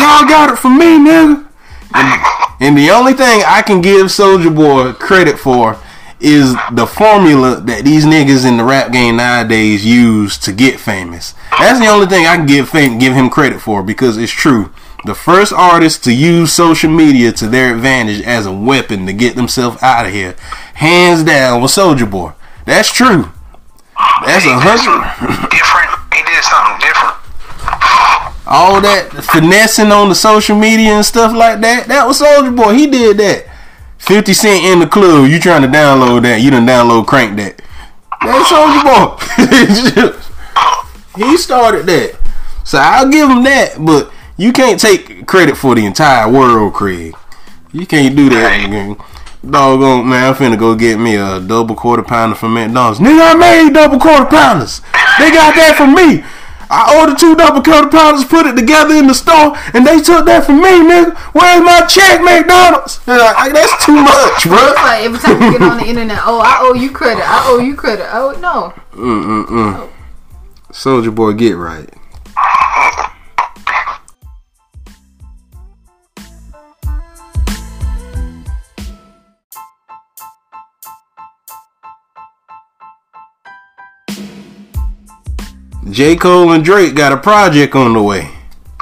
Y'all 0.00 0.28
got 0.28 0.50
it 0.52 0.56
from 0.58 0.78
me, 0.78 0.98
nigga. 0.98 1.48
And, 1.94 2.22
and 2.60 2.78
the 2.78 2.90
only 2.90 3.12
thing 3.12 3.42
I 3.46 3.62
can 3.62 3.80
give 3.80 4.06
Soulja 4.06 4.54
Boy 4.54 4.92
credit 4.92 5.38
for 5.38 5.78
is 6.20 6.54
the 6.72 6.86
formula 6.86 7.60
that 7.60 7.84
these 7.84 8.04
niggas 8.04 8.46
in 8.46 8.56
the 8.56 8.64
rap 8.64 8.92
game 8.92 9.16
nowadays 9.16 9.84
use 9.84 10.38
to 10.38 10.52
get 10.52 10.78
famous. 10.78 11.34
That's 11.58 11.80
the 11.80 11.88
only 11.88 12.06
thing 12.06 12.26
I 12.26 12.36
can 12.36 12.46
give 12.46 12.68
fam- 12.68 12.98
give 12.98 13.14
him 13.14 13.28
credit 13.28 13.60
for 13.60 13.82
because 13.82 14.16
it's 14.16 14.30
true. 14.32 14.72
The 15.04 15.16
first 15.16 15.52
artist 15.52 16.04
to 16.04 16.14
use 16.14 16.52
social 16.52 16.88
media 16.90 17.32
to 17.32 17.48
their 17.48 17.74
advantage 17.74 18.22
as 18.22 18.46
a 18.46 18.52
weapon 18.52 19.04
to 19.06 19.12
get 19.12 19.34
themselves 19.34 19.82
out 19.82 20.06
of 20.06 20.12
here, 20.12 20.36
hands 20.74 21.24
down, 21.24 21.60
was 21.60 21.72
Soulja 21.72 22.08
Boy. 22.08 22.32
That's 22.66 22.92
true. 22.92 23.30
That's 24.24 24.46
a 24.46 24.54
hundred. 24.54 25.51
All 28.52 28.82
that 28.82 29.08
finessing 29.32 29.90
on 29.90 30.10
the 30.10 30.14
social 30.14 30.58
media 30.58 30.92
and 30.92 31.04
stuff 31.04 31.34
like 31.34 31.62
that. 31.62 31.88
That 31.88 32.06
was 32.06 32.20
Soulja 32.20 32.54
Boy. 32.54 32.74
He 32.74 32.86
did 32.86 33.16
that. 33.16 33.48
50 33.96 34.34
Cent 34.34 34.64
in 34.64 34.78
the 34.80 34.86
club. 34.86 35.30
You 35.30 35.40
trying 35.40 35.62
to 35.62 35.68
download 35.68 36.22
that. 36.22 36.42
You 36.42 36.50
done 36.50 36.66
download 36.66 37.06
Crank 37.06 37.38
that. 37.38 37.62
That's 38.20 38.52
Soulja 38.52 38.84
Boy. 41.16 41.24
he 41.24 41.36
started 41.38 41.86
that. 41.86 42.20
So 42.64 42.76
I'll 42.78 43.10
give 43.10 43.30
him 43.30 43.42
that. 43.44 43.76
But 43.80 44.12
you 44.36 44.52
can't 44.52 44.78
take 44.78 45.26
credit 45.26 45.56
for 45.56 45.74
the 45.74 45.86
entire 45.86 46.30
world, 46.30 46.74
Craig. 46.74 47.16
You 47.72 47.86
can't 47.86 48.14
do 48.14 48.28
that. 48.28 48.68
Right. 48.68 48.98
Doggone 49.48 50.08
man, 50.08 50.28
I'm 50.28 50.34
finna 50.34 50.58
go 50.58 50.76
get 50.76 51.00
me 51.00 51.16
a 51.16 51.40
double 51.40 51.74
quarter 51.74 52.02
pounder 52.02 52.36
from 52.36 52.54
McDonald's. 52.54 53.00
Nigga, 53.00 53.32
I 53.32 53.34
made 53.34 53.72
double 53.72 53.98
quarter 53.98 54.26
pounders. 54.26 54.80
They 55.18 55.32
got 55.32 55.56
that 55.56 55.74
from 55.76 55.94
me. 55.94 56.22
I 56.72 56.98
ordered 56.98 57.18
two 57.18 57.36
double 57.36 57.60
quarter 57.60 57.88
pounders, 57.88 58.24
put 58.24 58.46
it 58.46 58.56
together 58.56 58.94
in 58.94 59.06
the 59.06 59.14
store, 59.14 59.52
and 59.76 59.86
they 59.86 60.00
took 60.00 60.24
that 60.24 60.46
from 60.48 60.64
me, 60.64 60.80
nigga. 60.80 61.12
Where's 61.36 61.60
my 61.60 61.84
check, 61.84 62.24
McDonald's? 62.24 62.98
Like, 63.06 63.52
that's 63.52 63.84
too 63.84 64.00
much, 64.00 64.48
bro. 64.48 64.56
It's 64.56 64.80
like 64.80 65.04
every 65.04 65.18
time 65.20 65.42
you 65.42 65.58
get 65.58 65.62
on 65.62 65.76
the 65.76 65.86
internet, 65.86 66.20
oh, 66.24 66.40
I 66.40 66.58
owe 66.64 66.72
you 66.74 66.90
credit. 66.90 67.24
I 67.28 67.44
owe 67.46 67.58
you 67.58 67.76
credit. 67.76 68.08
Oh 68.10 68.32
no. 68.40 68.72
Mm-mm-mm. 68.96 69.76
Oh. 69.76 69.92
Soulja 70.72 71.14
Boy, 71.14 71.34
get 71.34 71.56
right. 71.56 71.92
J. 85.90 86.16
Cole 86.16 86.52
and 86.52 86.64
Drake 86.64 86.94
got 86.94 87.12
a 87.12 87.16
project 87.16 87.74
on 87.74 87.92
the 87.94 88.02
way. 88.02 88.30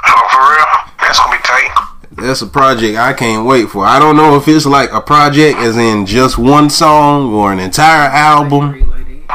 Oh, 0.05 0.27
for 0.31 0.39
real? 0.39 0.95
That's 0.99 1.19
gonna 1.19 1.35
be 1.37 1.43
tight. 1.43 1.87
That's 2.11 2.41
a 2.41 2.47
project 2.47 2.97
I 2.97 3.13
can't 3.13 3.45
wait 3.45 3.69
for. 3.69 3.85
I 3.85 3.97
don't 3.99 4.15
know 4.15 4.35
if 4.35 4.47
it's 4.47 4.65
like 4.65 4.91
a 4.91 5.01
project 5.01 5.57
as 5.59 5.77
in 5.77 6.05
just 6.05 6.37
one 6.37 6.69
song 6.69 7.33
or 7.33 7.51
an 7.51 7.59
entire 7.59 8.07
album, 8.09 9.25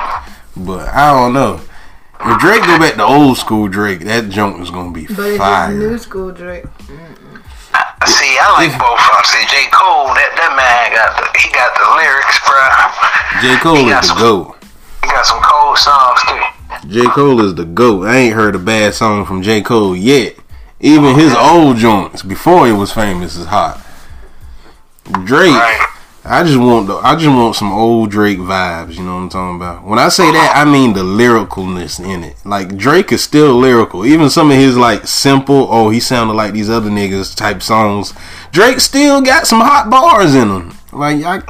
but 0.57 0.89
I 0.89 1.13
don't 1.13 1.33
know. 1.33 1.61
If 2.21 2.39
Drake 2.41 2.63
go 2.63 2.79
back 2.79 2.95
to 2.95 3.05
old 3.05 3.37
school 3.37 3.69
Drake, 3.69 4.01
that 4.01 4.31
junk 4.31 4.61
is 4.63 4.71
gonna 4.71 4.93
be 4.93 5.07
But 5.07 5.19
it's 5.27 5.39
fire. 5.39 5.69
just 5.73 5.79
new 5.91 5.99
school 5.99 6.31
Drake. 6.33 6.65
See, 8.07 8.39
I 8.39 8.47
like 8.63 8.71
both 8.79 8.95
of 8.95 9.11
them. 9.11 9.25
See, 9.27 9.43
J. 9.51 9.67
Cole, 9.75 10.15
that, 10.15 10.31
that 10.39 10.55
man 10.55 10.95
got 10.95 11.19
the, 11.19 11.27
he 11.39 11.51
got 11.51 11.75
the 11.75 11.87
lyrics, 11.99 12.39
bruh. 12.47 13.43
J. 13.43 13.59
Cole 13.61 13.77
He 13.77 13.91
got 13.91 14.05
is 14.05 14.11
the 14.11 14.15
some- 14.15 14.23
GOAT. 14.23 14.57
He 15.03 15.09
got 15.11 15.27
some 15.27 15.43
cold 15.43 15.77
songs, 15.77 16.21
too. 16.31 16.41
J. 16.89 17.05
Cole 17.07 17.41
is 17.41 17.55
the 17.55 17.65
GOAT. 17.65 18.05
I 18.05 18.17
ain't 18.17 18.35
heard 18.35 18.55
a 18.55 18.59
bad 18.59 18.95
song 18.95 19.25
from 19.25 19.43
J. 19.43 19.63
Cole 19.63 19.97
yet. 19.97 20.37
Even 20.81 21.15
his 21.15 21.35
old 21.35 21.79
joints 21.79 22.23
before 22.23 22.67
he 22.67 22.73
was 22.73 22.93
famous 22.93 23.37
is 23.37 23.47
hot. 23.47 23.85
Drake. 25.25 25.55
I 26.29 26.43
just 26.43 26.59
want 26.59 26.89
the, 26.89 26.97
I 26.97 27.15
just 27.15 27.29
want 27.29 27.55
some 27.55 27.73
old 27.73 28.11
Drake 28.11 28.39
vibes. 28.39 28.97
You 28.97 29.05
know 29.05 29.15
what 29.15 29.23
I'm 29.23 29.29
talking 29.29 29.57
about? 29.57 29.85
When 29.85 29.99
I 30.01 30.09
say 30.09 30.31
that, 30.33 30.55
I 30.57 30.71
mean 30.71 30.93
the 30.93 31.05
lyricalness 31.05 32.05
in 32.05 32.25
it. 32.25 32.37
Like 32.45 32.77
Drake 32.77 33.13
is 33.13 33.23
still 33.23 33.55
lyrical. 33.55 34.05
Even 34.05 34.29
some 34.29 34.51
of 34.51 34.57
his 34.57 34.77
like 34.77 35.07
simple, 35.07 35.69
oh 35.71 35.89
he 35.91 36.01
sounded 36.01 36.35
like 36.35 36.53
these 36.53 36.69
other 36.69 36.91
niggas 36.91 37.37
type 37.37 37.63
songs. 37.63 38.13
Drake 38.51 38.81
still 38.81 39.23
got 39.23 39.47
some 39.47 39.61
hot 39.61 39.89
bars 39.89 40.35
in 40.35 40.49
them. 40.49 40.77
Like 40.93 41.23
I, 41.23 41.43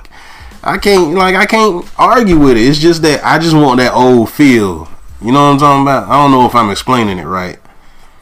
I 0.63 0.77
can't 0.77 1.15
like 1.15 1.37
I 1.37 1.47
can't 1.47 1.91
argue 1.99 2.39
with 2.39 2.59
it. 2.59 2.69
It's 2.69 2.79
just 2.79 3.01
that 3.03 3.25
I 3.25 3.39
just 3.39 3.57
want 3.57 3.79
that 3.79 3.95
old 3.95 4.31
feel. 4.31 4.89
You 5.23 5.33
know 5.33 5.47
what 5.47 5.53
I'm 5.53 5.59
talking 5.59 5.83
about? 5.83 6.09
I 6.09 6.15
don't 6.21 6.31
know 6.31 6.47
if 6.47 6.55
I'm 6.55 6.71
explaining 6.71 7.19
it 7.19 7.25
right. 7.25 7.59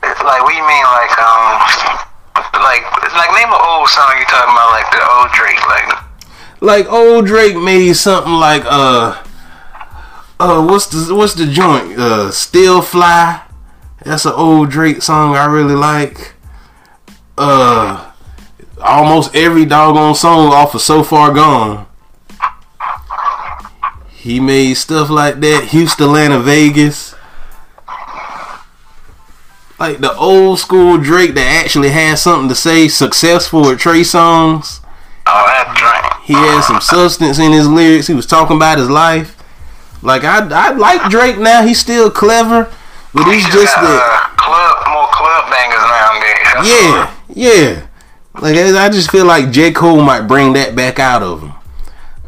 It's 0.02 0.22
Like, 0.22 0.46
we 0.46 0.54
mean, 0.54 0.84
like, 0.94 1.14
um, 1.18 1.60
like, 2.62 2.84
like, 3.14 3.30
name 3.34 3.50
an 3.50 3.60
old 3.60 3.88
song 3.88 4.14
you 4.18 4.24
talking 4.26 4.54
about, 4.54 4.70
like 4.70 4.88
the 4.90 5.02
old 5.02 5.30
Drake, 5.32 5.60
like, 5.66 6.04
like 6.60 6.90
old 6.90 7.26
Drake 7.26 7.56
made 7.56 7.92
something 7.92 8.32
like 8.32 8.62
uh 8.64 9.22
uh 10.40 10.64
what's 10.64 10.86
the 10.86 11.14
what's 11.14 11.34
the 11.34 11.46
joint 11.46 11.98
uh 11.98 12.30
Still 12.30 12.80
Fly. 12.80 13.42
That's 14.02 14.24
an 14.24 14.32
old 14.32 14.70
Drake 14.70 15.02
song 15.02 15.36
I 15.36 15.44
really 15.44 15.74
like. 15.74 16.34
Uh 17.36 18.10
almost 18.80 19.34
every 19.34 19.66
doggone 19.66 20.14
song 20.14 20.52
off 20.52 20.74
of 20.74 20.80
So 20.80 21.02
Far 21.02 21.34
Gone. 21.34 21.86
He 24.24 24.40
made 24.40 24.72
stuff 24.78 25.10
like 25.10 25.40
that. 25.40 25.64
Houston, 25.72 26.06
Atlanta, 26.06 26.38
Vegas. 26.40 27.14
Like 29.78 29.98
the 29.98 30.14
old 30.16 30.58
school 30.60 30.96
Drake 30.96 31.34
that 31.34 31.62
actually 31.62 31.90
had 31.90 32.18
something 32.18 32.48
to 32.48 32.54
say, 32.54 32.88
successful 32.88 33.60
with 33.62 33.78
Trey 33.80 34.00
Songz. 34.00 34.80
oh, 35.26 35.44
that 35.46 35.74
Drake. 35.76 36.22
He 36.24 36.32
had 36.32 36.62
some 36.62 36.80
substance 36.80 37.38
in 37.38 37.52
his 37.52 37.68
lyrics. 37.68 38.06
He 38.06 38.14
was 38.14 38.24
talking 38.24 38.56
about 38.56 38.78
his 38.78 38.88
life. 38.88 39.36
Like 40.00 40.24
I, 40.24 40.38
I 40.38 40.70
like 40.72 41.10
Drake 41.10 41.36
now. 41.38 41.62
He's 41.66 41.78
still 41.80 42.10
clever, 42.10 42.72
but 43.12 43.24
He 43.24 43.34
he's 43.34 43.44
just 43.46 43.74
that. 43.76 43.84
uh, 43.84 44.36
club, 44.40 44.88
more 44.88 45.08
club 45.12 45.50
bangers. 45.50 45.84
That's 46.54 46.56
all. 46.56 46.64
Yeah, 46.64 47.14
yeah. 47.28 47.86
Like 48.40 48.56
I 48.56 48.86
I 48.86 48.88
just 48.88 49.10
feel 49.10 49.26
like 49.26 49.50
J 49.50 49.70
Cole 49.72 50.00
might 50.02 50.22
bring 50.22 50.54
that 50.54 50.74
back 50.74 50.98
out 50.98 51.22
of 51.22 51.42
him. 51.42 51.52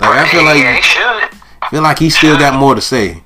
Like 0.01 0.19
I 0.19 0.29
feel 0.29 0.45
like 0.45 0.59
yeah, 0.63 0.77
he 0.77 0.83
should. 0.83 1.36
Feel 1.71 1.83
like 1.83 1.99
he 1.99 2.11
still 2.11 2.39
got 2.39 2.59
more 2.59 2.75
to 2.75 2.81
say. 2.81 3.23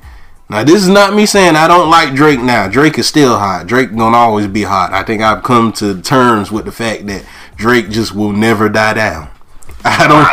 Now 0.49 0.65
this 0.65 0.83
is 0.83 0.89
not 0.89 1.15
me 1.15 1.27
saying 1.27 1.55
I 1.55 1.69
don't 1.69 1.91
like 1.91 2.15
Drake 2.15 2.41
now. 2.41 2.69
Drake 2.69 2.99
is 2.99 3.07
still 3.07 3.39
hot. 3.39 3.67
Drake 3.67 3.95
gonna 3.95 4.17
always 4.17 4.49
be 4.49 4.65
hot. 4.65 4.93
I 4.93 5.05
think 5.05 5.23
I've 5.23 5.45
come 5.45 5.73
to 5.75 6.01
terms 6.03 6.51
with 6.51 6.65
the 6.65 6.73
fact 6.73 7.07
that 7.07 7.25
Drake 7.57 7.91
just 7.91 8.15
will 8.15 8.33
never 8.33 8.69
die 8.69 8.95
down. 8.95 9.31
I 9.85 10.09
don't. 10.09 10.27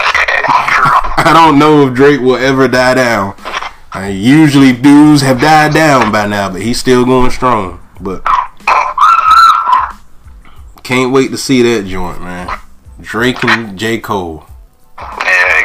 I 1.20 1.34
don't 1.34 1.60
know 1.60 1.88
if 1.88 1.94
Drake 1.94 2.22
will 2.22 2.36
ever 2.36 2.68
die 2.68 2.96
down. 2.96 3.36
I 3.92 4.10
usually 4.10 4.74
dudes 4.74 5.22
have 5.22 5.42
died 5.42 5.74
down 5.74 6.12
by 6.12 6.28
now, 6.28 6.52
but 6.52 6.62
he's 6.62 6.80
still 6.80 7.06
going 7.06 7.32
strong. 7.32 7.80
But 8.00 8.24
can't 10.84 11.12
wait 11.12 11.32
to 11.32 11.38
see 11.38 11.62
that 11.64 11.86
joint, 11.86 12.22
man. 12.22 12.60
Drake 13.02 13.44
and 13.44 13.78
J. 13.78 14.00
Cole. 14.00 14.46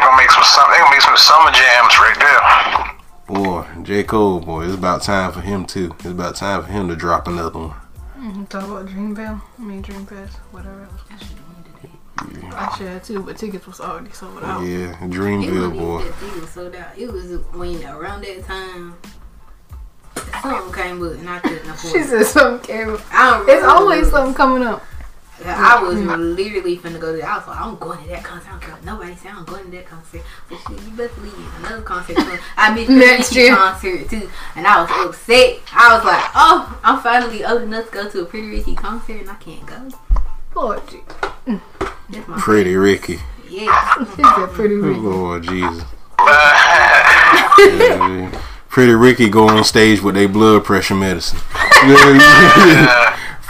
Yeah, 0.02 0.08
they 0.08 0.10
gonna 0.10 0.16
make 0.22 0.30
some, 0.30 0.42
some, 0.44 0.70
they 0.70 0.78
gonna 0.78 0.90
make 0.90 1.00
some 1.00 1.16
summer 1.16 1.50
jams 1.52 1.98
right 1.98 2.18
there. 2.18 3.36
Boy, 3.36 3.66
J. 3.82 4.02
Cole, 4.04 4.40
boy, 4.40 4.64
it's 4.64 4.74
about 4.74 5.02
time 5.02 5.30
for 5.32 5.40
him 5.40 5.64
too. 5.64 5.94
It's 6.00 6.06
about 6.06 6.34
time 6.36 6.64
for 6.64 6.70
him 6.72 6.88
to 6.88 6.96
drop 6.96 7.28
another 7.28 7.58
one. 7.58 7.74
You 8.20 8.44
talk 8.46 8.64
about 8.64 8.86
Dreamville? 8.86 9.40
I 9.58 9.62
mean 9.62 9.82
Dream 9.82 10.04
Pass, 10.06 10.34
whatever. 10.50 10.82
Else. 10.82 11.24
I 12.54 12.76
should 12.76 12.86
have 12.88 13.04
too, 13.04 13.22
but 13.22 13.36
tickets 13.36 13.66
was 13.66 13.80
already 13.80 14.10
sold 14.12 14.42
out. 14.42 14.60
Yeah, 14.62 14.94
Dreamville, 15.02 15.70
wasn't 15.70 15.78
boy. 15.78 15.98
even 16.00 16.06
that 16.10 16.14
thing 16.18 16.40
was 16.40 16.50
sold 16.50 16.74
out. 16.76 16.98
It 16.98 17.12
was 17.12 17.24
when 17.54 17.84
around 17.84 18.22
that 18.24 18.44
time 18.44 18.94
something 20.42 20.72
came 20.72 21.02
up 21.04 21.12
and 21.18 21.28
I 21.30 21.38
couldn't 21.40 21.58
afford 21.70 21.92
She 21.92 22.02
said 22.02 22.26
something 22.26 22.66
came. 22.66 22.98
I 23.12 23.30
don't 23.30 23.48
It's 23.48 23.64
always 23.64 23.86
what 23.86 23.96
it 23.96 24.00
was. 24.02 24.10
something 24.10 24.34
coming 24.34 24.62
up. 24.64 24.82
I 25.46 25.82
was 25.82 25.98
literally 25.98 26.76
finna 26.76 26.98
go 27.00 27.12
to 27.12 27.18
the 27.18 27.24
house. 27.26 27.44
I'm 27.46 27.76
going 27.76 28.02
to 28.02 28.08
that 28.10 28.24
concert. 28.24 28.48
I 28.48 28.52
don't 28.52 28.60
care 28.62 28.74
what 28.74 28.84
nobody 28.84 29.14
say. 29.16 29.28
I'm 29.28 29.44
going 29.44 29.64
to 29.64 29.70
that 29.72 29.86
concert. 29.86 30.22
But 30.48 30.58
shit, 30.68 30.82
you 30.82 30.90
better 30.96 31.20
leave. 31.20 31.54
Another 31.58 31.82
concert. 31.82 32.16
I 32.56 32.74
missed 32.74 32.88
the 32.88 32.94
Next 32.96 33.30
Nicki 33.32 33.40
year. 33.46 33.54
concert 33.56 34.08
too, 34.10 34.30
and 34.56 34.66
I 34.66 34.82
was 34.82 34.90
upset. 35.08 35.58
I 35.72 35.94
was 35.96 36.04
like, 36.04 36.24
oh, 36.34 36.80
I'm 36.84 37.00
finally 37.02 37.44
old 37.44 37.62
enough 37.62 37.86
to 37.86 37.92
go 37.92 38.08
to 38.08 38.20
a 38.22 38.24
Pretty 38.24 38.48
Ricky 38.48 38.74
concert, 38.74 39.20
and 39.20 39.30
I 39.30 39.34
can't 39.34 39.66
go. 39.66 39.88
Lord, 40.54 40.82
gee. 40.88 41.00
Mm. 41.46 41.60
That's 42.10 42.28
my 42.28 42.38
Pretty 42.38 42.76
Ricky. 42.76 43.18
yeah. 43.48 43.94
She 44.16 44.22
pretty 44.54 44.74
Ricky. 44.76 45.00
Lord 45.00 45.42
Jesus. 45.44 45.84
Yeah, 47.58 48.40
Pretty 48.68 48.92
Ricky 48.94 49.28
go 49.28 49.48
on 49.48 49.64
stage 49.64 50.00
with 50.02 50.14
their 50.14 50.28
blood 50.28 50.64
pressure 50.64 50.94
medicine. 50.94 51.38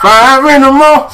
Five 0.03 0.45
in 0.47 0.63
the 0.63 0.73
morning. 0.73 1.07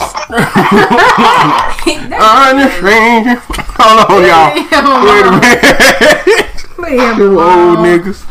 On 2.18 2.56
the 2.56 2.68
train. 2.80 3.36
Hold 3.76 4.00
on, 4.08 4.24
y'all. 4.24 4.48
Wait 5.04 5.26
a 5.26 5.32
minute. 5.36 6.58
Him 6.88 7.18
Them 7.18 7.36
old 7.36 7.78
niggas. 7.84 8.24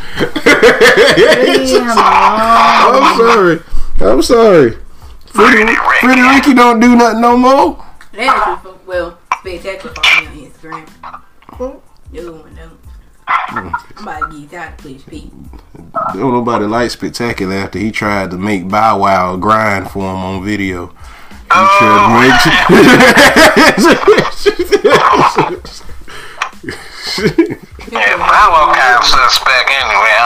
Alone. 1.94 2.98
I'm 3.04 3.18
sorry. 3.18 3.58
I'm 4.00 4.22
sorry. 4.24 4.72
Pretty, 5.28 5.76
Pretty 6.00 6.22
Ricky. 6.22 6.54
Don't 6.56 6.80
do 6.80 6.96
nothing 6.96 7.22
no 7.22 7.38
more. 7.38 7.86
That 8.14 8.64
was 8.64 8.78
well 8.88 9.20
spectacular 9.40 9.94
for 9.94 10.02
me 10.02 10.28
on 10.28 10.34
Instagram. 10.52 10.86
The 12.12 12.20
other 12.20 12.32
one 12.32 12.56
though. 12.56 12.77
I'm 13.28 13.74
about 14.00 14.32
to 14.32 14.40
get 14.40 14.52
tired 14.52 14.74
of 14.74 14.78
Push 14.78 15.06
P. 15.06 15.32
Don't 16.14 16.34
nobody 16.34 16.66
like 16.66 16.92
spectacular 16.92 17.56
after 17.56 17.80
he 17.80 17.92
tried 17.92 18.32
to 18.32 18.38
make 18.38 18.68
Bow 18.68 19.00
Wow 19.00 19.36
grind 19.38 19.90
for 19.92 20.00
him 20.00 20.18
on 20.18 20.44
video. 20.46 20.88
He 20.88 20.94
tried 21.54 22.40
to 22.44 22.50
make. 22.50 22.68
Yeah, 27.92 28.18
Bow 28.18 28.52
Wow 28.52 28.74
kind 28.74 28.98
of 29.00 29.06
suspect 29.06 29.70
anyway. 29.70 30.14
I 30.20 30.22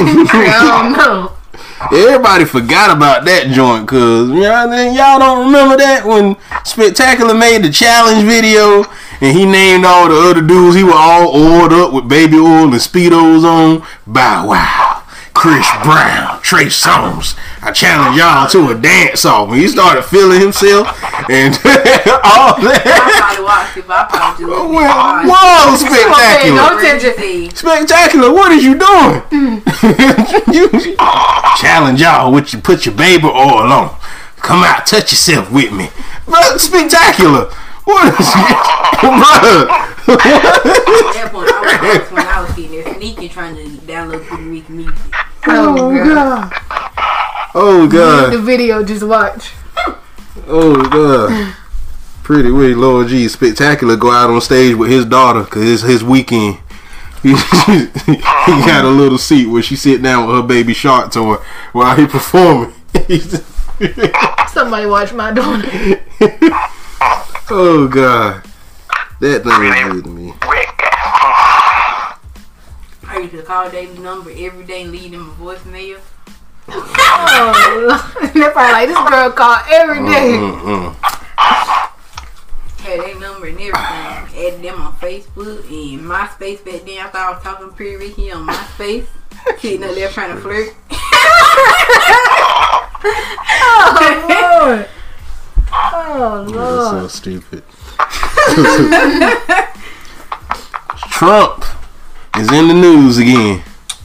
don't 0.00 0.16
know. 0.16 0.30
I 0.32 0.62
don't 0.82 0.92
know. 0.92 1.32
Everybody 1.92 2.44
forgot 2.44 2.96
about 2.96 3.24
that 3.26 3.48
joint, 3.48 3.86
cause 3.88 4.28
you 4.28 4.40
know, 4.40 4.70
then 4.70 4.94
y'all 4.94 5.18
don't 5.18 5.46
remember 5.46 5.76
that 5.76 6.04
when 6.06 6.36
Spectacular 6.64 7.34
made 7.34 7.62
the 7.62 7.70
challenge 7.70 8.24
video 8.24 8.84
and 9.24 9.36
he 9.36 9.46
named 9.46 9.84
all 9.86 10.08
the 10.08 10.14
other 10.14 10.42
dudes. 10.42 10.76
He 10.76 10.84
were 10.84 10.92
all 10.94 11.34
oiled 11.34 11.72
up 11.72 11.92
with 11.94 12.08
baby 12.08 12.36
oil 12.36 12.64
and 12.64 12.74
speedos 12.74 13.42
on. 13.44 13.86
Bow 14.06 14.46
wow, 14.48 15.02
Chris 15.32 15.66
Brown, 15.82 16.40
Trey 16.42 16.66
Songz. 16.66 17.34
I 17.62 17.72
challenge 17.72 18.18
y'all 18.18 18.46
to 18.50 18.76
a 18.76 18.80
dance 18.80 19.24
off. 19.24 19.48
When 19.48 19.58
he 19.58 19.68
started 19.68 20.02
feeling 20.04 20.40
himself 20.40 20.86
and 21.30 21.54
all 21.64 22.60
I 22.60 22.60
that. 22.60 22.84
probably 23.16 23.44
watched 23.44 23.76
it, 23.78 23.86
but 23.86 23.96
I 23.96 24.04
probably 24.12 24.44
just 24.44 24.68
Well, 24.68 25.24
whoa, 25.32 26.20
paying 26.20 26.54
no 26.54 26.76
spectacular. 26.76 27.08
attention. 27.08 27.56
Spectacular, 27.56 28.32
what 28.32 28.52
is 28.52 28.62
you 28.62 28.76
doing? 28.76 29.22
you, 30.52 30.96
challenge 31.56 32.00
y'all 32.02 32.30
with 32.30 32.52
you 32.52 32.60
put 32.60 32.84
your 32.84 32.94
baby 32.94 33.24
oil 33.26 33.72
on. 33.72 33.96
Come 34.36 34.62
out, 34.62 34.86
touch 34.86 35.10
yourself 35.12 35.50
with 35.50 35.72
me. 35.72 35.88
Spectacular. 36.58 37.50
What 37.84 38.18
is 38.18 38.26
Bruh. 38.26 39.68
At 40.06 40.18
that 40.18 41.28
point, 41.30 41.50
I 41.50 41.60
was 41.60 42.00
lost 42.00 42.12
when 42.12 42.26
I 42.26 42.40
was 42.40 42.54
sitting 42.54 42.70
there 42.70 42.94
sneaking 42.94 43.28
trying 43.28 43.56
to 43.56 43.64
download 43.86 44.26
Puerto 44.26 44.44
Rican 44.44 44.76
music. 44.78 44.98
Oh, 45.46 45.76
oh 45.78 46.04
god. 46.04 46.52
Oh 47.54 47.86
god. 47.86 48.32
The 48.32 48.38
video, 48.38 48.82
just 48.82 49.02
watch. 49.02 49.52
Oh 50.46 50.82
god. 50.90 51.54
Pretty 52.22 52.50
Willie 52.50 52.74
Lord 52.74 53.08
G 53.08 53.28
spectacular 53.28 53.96
go 53.96 54.10
out 54.10 54.30
on 54.30 54.40
stage 54.40 54.74
with 54.74 54.90
his 54.90 55.04
daughter 55.04 55.44
because 55.44 55.70
it's 55.70 55.82
his 55.82 56.02
weekend. 56.02 56.58
He, 57.22 57.30
he 58.06 58.16
got 58.16 58.84
a 58.84 58.90
little 58.90 59.18
seat 59.18 59.46
where 59.46 59.62
she 59.62 59.76
sit 59.76 60.02
down 60.02 60.26
with 60.26 60.36
her 60.36 60.42
baby 60.42 60.72
shark 60.72 61.12
toy 61.12 61.36
while 61.72 61.96
he 61.96 62.06
performing. 62.06 62.74
Somebody 64.48 64.86
watch 64.86 65.12
my 65.12 65.32
daughter. 65.32 66.00
oh 67.50 67.88
god, 67.88 68.44
that 69.20 69.42
thing 69.42 69.44
was 69.44 69.92
good 69.92 70.04
to 70.04 70.10
me. 70.10 70.32
I 73.06 73.18
used 73.20 73.32
to 73.32 73.42
call 73.42 73.70
Davy's 73.70 73.98
number 73.98 74.30
every 74.30 74.64
day 74.64 74.82
and 74.82 74.92
leave 74.92 75.12
him 75.12 75.30
a 75.30 75.32
voicemail. 75.34 76.00
Oh, 76.68 78.30
they're 78.34 78.50
probably 78.50 78.72
like, 78.72 78.88
this 78.88 79.10
girl 79.10 79.30
call 79.30 79.56
every 79.70 79.98
day. 80.00 80.32
Mm-mm. 80.38 80.94
Had 82.80 83.00
their 83.00 83.18
number 83.20 83.46
and 83.46 83.58
everything. 83.58 83.72
Added 83.74 84.62
them 84.62 84.80
on 84.80 84.92
Facebook 84.94 85.64
and 85.68 86.00
MySpace 86.02 86.64
back 86.64 86.84
then. 86.84 86.98
I 86.98 87.08
thought 87.08 87.14
I 87.14 87.30
was 87.32 87.42
talking 87.42 87.70
pretty 87.70 87.96
Ricky 87.96 88.32
on 88.32 88.46
MySpace. 88.46 89.06
Sitting 89.58 89.84
up 89.84 89.94
there 89.94 90.08
trying 90.08 90.34
to 90.34 90.40
flirt. 90.40 90.74
Oh 93.86 94.66
Lord. 94.66 94.88
Oh 95.76 96.44
That's 96.44 96.56
Lord. 96.56 97.02
so 97.02 97.08
stupid. 97.08 97.62
Trump 101.10 101.64
is 102.36 102.50
in 102.52 102.68
the 102.68 102.74
news 102.74 103.18
again. 103.18 103.62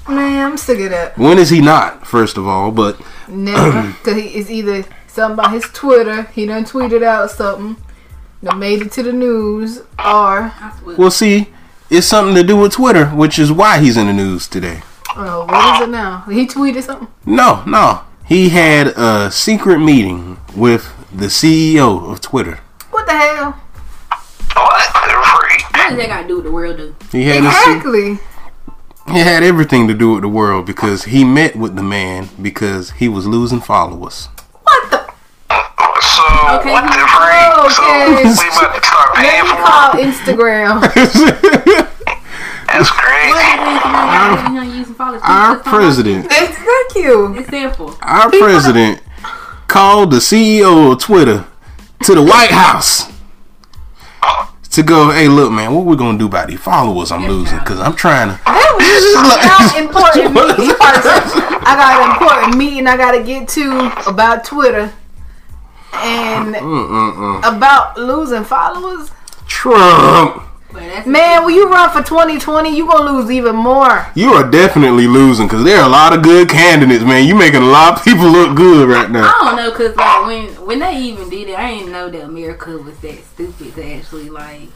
Man, 0.08 0.52
I'm 0.52 0.58
sick 0.58 0.80
of 0.80 0.90
that. 0.92 1.18
When 1.18 1.38
is 1.38 1.50
he 1.50 1.62
not? 1.62 2.08
First 2.08 2.38
of 2.38 2.48
all, 2.48 2.72
but 2.72 3.00
Never. 3.28 3.90
Because 3.94 4.16
he 4.16 4.28
it's 4.30 4.50
either 4.50 4.84
something 5.08 5.40
about 5.40 5.52
his 5.52 5.64
Twitter, 5.74 6.24
he 6.34 6.46
done 6.46 6.64
tweeted 6.66 7.04
out 7.04 7.32
something 7.32 7.78
that 8.42 8.58
made 8.58 8.82
it 8.82 8.92
to 8.94 9.04
the 9.04 9.14
news, 9.14 9.82
or 10.04 10.54
we'll 10.84 11.12
see. 11.12 11.50
It's 11.90 12.08
something 12.08 12.36
to 12.36 12.44
do 12.44 12.56
with 12.58 12.74
Twitter, 12.74 13.08
which 13.08 13.38
is 13.40 13.52
why 13.52 13.80
he's 13.80 13.98
in 13.98 14.08
the 14.08 14.14
news 14.14 14.48
today. 14.48 14.82
oh, 15.16 15.46
what 15.46 15.82
is 15.82 15.88
it 15.88 15.92
now? 15.92 16.22
He 16.30 16.48
tweeted 16.48 16.84
something? 16.84 17.08
No, 17.26 17.64
no. 17.66 18.02
He 18.26 18.50
had 18.50 18.88
a 18.96 19.32
secret 19.32 19.80
meeting 19.80 20.40
with 20.56 20.86
the 21.12 21.26
CEO 21.28 22.12
of 22.12 22.22
Twitter. 22.22 22.60
What 22.92 23.06
the 23.06 23.14
hell? 23.14 23.52
What 24.54 24.94
the 24.94 25.40
freak? 25.40 25.64
What 25.74 25.90
does 25.90 25.98
that 25.98 26.08
got 26.08 26.22
to 26.24 26.28
do 26.28 26.36
with 26.38 26.46
the 26.46 26.52
world, 26.52 26.78
though? 26.78 26.96
He 27.12 27.24
had 27.26 27.44
a 27.44 27.52
se- 27.52 27.72
Exactly. 27.72 28.20
It 29.08 29.24
had 29.24 29.42
everything 29.42 29.88
to 29.88 29.94
do 29.96 30.12
with 30.14 30.22
the 30.22 30.28
world 30.30 30.66
because 30.68 31.06
he 31.06 31.24
met 31.24 31.56
with 31.56 31.76
the 31.76 31.82
man 31.84 32.30
because 32.40 32.92
he 32.92 33.08
was 33.10 33.26
losing 33.26 33.60
followers. 33.60 34.28
What 34.64 34.92
the? 34.92 34.98
So, 36.02 36.24
Okay. 36.60 36.72
what 36.72 36.84
the 36.86 37.08
freak? 37.10 37.50
Oh, 37.50 37.66
okay. 37.66 38.30
So, 38.30 38.42
we 38.44 38.48
about 38.50 38.76
to 38.76 38.86
start 38.86 39.10
Let 39.16 39.26
paying 39.26 39.44
me 39.44 39.50
for 39.50 39.56
call 39.66 39.98
it? 39.98 40.06
Instagram. 40.06 40.82
That's 42.70 42.92
crazy. 42.92 43.34
What 43.34 44.60
is 44.62 44.72
it? 44.72 44.78
using 44.78 44.94
followers? 44.94 45.22
Our 45.26 45.58
president, 45.60 46.30
thank 46.30 46.96
you. 46.96 47.34
It's 47.36 47.50
simple. 47.50 47.98
our 48.04 48.30
president 48.30 49.02
called 49.70 50.12
the 50.12 50.18
CEO 50.18 50.92
of 50.92 51.00
Twitter 51.00 51.46
to 52.04 52.16
the 52.16 52.24
White 52.24 52.52
House 52.52 53.10
to 54.72 54.84
go, 54.84 55.12
hey, 55.12 55.28
look, 55.28 55.52
man, 55.52 55.74
what 55.74 55.86
we 55.86 55.96
gonna 55.96 56.18
do 56.18 56.26
about 56.26 56.48
these 56.48 56.60
followers 56.60 57.12
I'm 57.12 57.26
losing? 57.28 57.60
Because 57.60 57.80
I'm 57.80 57.96
trying 57.96 58.30
to. 58.30 58.40
That 58.44 59.58
was 59.60 59.74
an 59.76 59.86
important 59.86 60.34
meeting. 60.34 60.76
I 60.80 61.76
got 61.78 62.02
an 62.02 62.12
important 62.12 62.58
meeting 62.58 62.88
I 62.88 62.98
gotta 62.98 63.24
get 63.24 63.48
to 63.50 63.92
about 64.10 64.44
Twitter 64.44 64.92
and 65.94 66.56
Mm-mm-mm. 66.56 67.40
about 67.40 67.98
losing 67.98 68.44
followers. 68.44 69.12
Trump, 69.48 70.44
Man, 70.72 71.46
when 71.46 71.56
you 71.56 71.68
run 71.68 71.90
for 71.90 72.04
2020, 72.04 72.76
you 72.76 72.88
gonna 72.88 73.12
lose 73.12 73.32
even 73.32 73.56
more. 73.56 74.06
you 74.14 74.34
are 74.34 74.50
definitely 74.50 75.08
losing 75.08 75.48
because 75.48 75.64
there 75.64 75.80
are 75.80 75.86
a 75.86 75.92
lot 75.92 76.16
of 76.16 76.22
good 76.22 76.48
candidates, 76.48 77.04
man. 77.04 77.26
You 77.28 77.34
making 77.34 77.62
a 77.64 77.66
lot 77.66 77.98
of 77.98 78.04
people 78.06 78.28
look 78.28 78.56
good 78.56 78.88
right 78.88 79.10
now. 79.10 79.24
I 79.24 79.46
don't 79.46 79.56
know, 79.56 79.72
cause 79.72 79.96
like 79.96 80.26
when 80.28 80.46
when 80.68 80.80
they 80.80 80.96
even 80.98 81.28
did 81.30 81.50
it, 81.50 81.58
I 81.58 81.72
didn't 81.72 81.92
know 81.92 82.10
that 82.10 82.22
America 82.24 82.78
was 82.78 82.98
that 83.00 83.18
stupid 83.34 83.74
to 83.76 83.94
actually 83.96 84.30
like. 84.30 84.70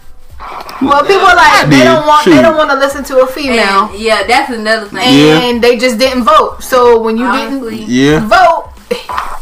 Well, 0.82 1.04
people 1.06 1.28
are 1.28 1.36
like 1.36 1.70
they 1.70 1.84
don't 1.84 2.08
want 2.08 2.26
they 2.26 2.42
don't 2.42 2.58
want 2.58 2.72
to 2.72 2.78
listen 2.78 3.04
to 3.06 3.20
a 3.20 3.28
female, 3.28 3.90
And, 3.92 4.00
yeah, 4.00 4.24
that's 4.26 4.52
another 4.52 4.88
thing. 4.88 4.98
Yeah. 5.16 5.40
and 5.44 5.64
they 5.64 5.78
just 5.78 6.00
didn't 6.00 6.24
vote. 6.24 6.64
So 6.64 7.00
when 7.02 7.18
you 7.18 7.26
Honestly, 7.26 7.78
didn't 7.86 7.90
Yeah. 7.92 8.28
vote, 8.28 8.73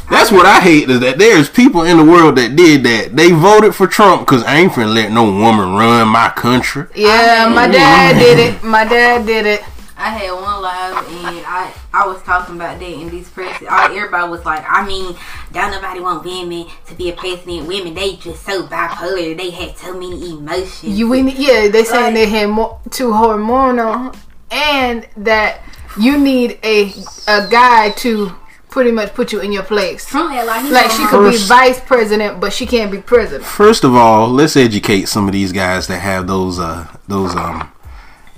That's 0.10 0.32
what 0.32 0.46
I 0.46 0.60
hate 0.60 0.90
is 0.90 1.00
that 1.00 1.18
there's 1.18 1.50
people 1.50 1.84
in 1.84 1.98
the 1.98 2.04
world 2.04 2.36
that 2.38 2.56
did 2.56 2.84
that. 2.84 3.16
They 3.16 3.32
voted 3.32 3.74
for 3.74 3.88
Trump 3.88 4.22
because 4.28 4.44
I 4.44 4.56
ain't 4.58 4.72
finna 4.74 4.94
let 4.94 5.12
no 5.12 5.24
woman 5.24 5.74
run 5.76 6.08
my 6.10 6.30
country. 6.30 6.86
yeah, 6.96 7.50
my 7.54 7.68
dad 7.68 8.20
did 8.20 8.40
it. 8.40 8.64
My 8.72 8.84
dad 8.86 9.26
did 9.26 9.46
it. 9.46 9.64
I 9.98 10.10
had 10.10 10.32
one 10.32 10.62
live 10.64 11.08
and 11.08 11.46
I 11.46 11.72
I 11.94 12.08
was 12.08 12.22
talking 12.24 12.56
about 12.56 12.80
that 12.80 12.90
in 12.90 13.10
these 13.10 13.30
press. 13.30 13.62
All, 13.70 13.86
everybody 13.86 14.30
was 14.32 14.44
like, 14.46 14.64
I 14.68 14.86
mean, 14.86 15.16
don't 15.52 15.70
nobody 15.72 16.00
want 16.00 16.26
women 16.26 16.66
to 16.88 16.96
be 16.96 17.10
a 17.10 17.14
president. 17.14 17.68
Women, 17.68 17.94
they 17.94 18.16
just 18.16 18.44
so 18.44 18.64
bipolar. 18.64 19.38
They 19.38 19.52
had 19.52 19.78
so 19.78 19.94
many 19.94 20.32
emotions. 20.32 20.98
You 20.98 21.08
we 21.08 21.22
need- 21.22 21.38
yeah, 21.38 21.68
they 21.68 21.84
saying 21.84 22.04
Right. 22.06 22.14
they 22.16 22.26
had 22.26 22.50
more 22.50 22.80
too 22.90 23.10
hormonal, 23.12 24.16
and 24.50 25.08
that 25.18 25.62
you 26.00 26.18
need 26.18 26.58
a 26.64 26.92
a 27.28 27.48
guy 27.50 27.92
to 27.98 28.36
pretty 28.72 28.92
much 28.92 29.14
put 29.14 29.32
you 29.32 29.40
in 29.42 29.52
your 29.52 29.64
place. 29.64 30.06
Trump 30.08 30.32
like, 30.34 30.72
Like 30.72 30.90
she 30.92 31.04
on 31.04 31.10
could 31.10 31.32
be 31.32 31.38
vice 31.38 31.80
president, 31.82 32.40
but 32.40 32.52
she 32.54 32.66
can't 32.66 32.90
be 32.92 33.00
president. 33.00 33.44
First 33.46 33.84
of 33.84 33.94
all, 33.94 34.30
let's 34.30 34.56
educate 34.56 35.08
some 35.08 35.28
of 35.28 35.34
these 35.34 35.52
guys 35.52 35.86
that 35.88 36.00
have 36.00 36.26
those 36.26 36.58
uh 36.60 36.88
those 37.08 37.36
um 37.36 37.72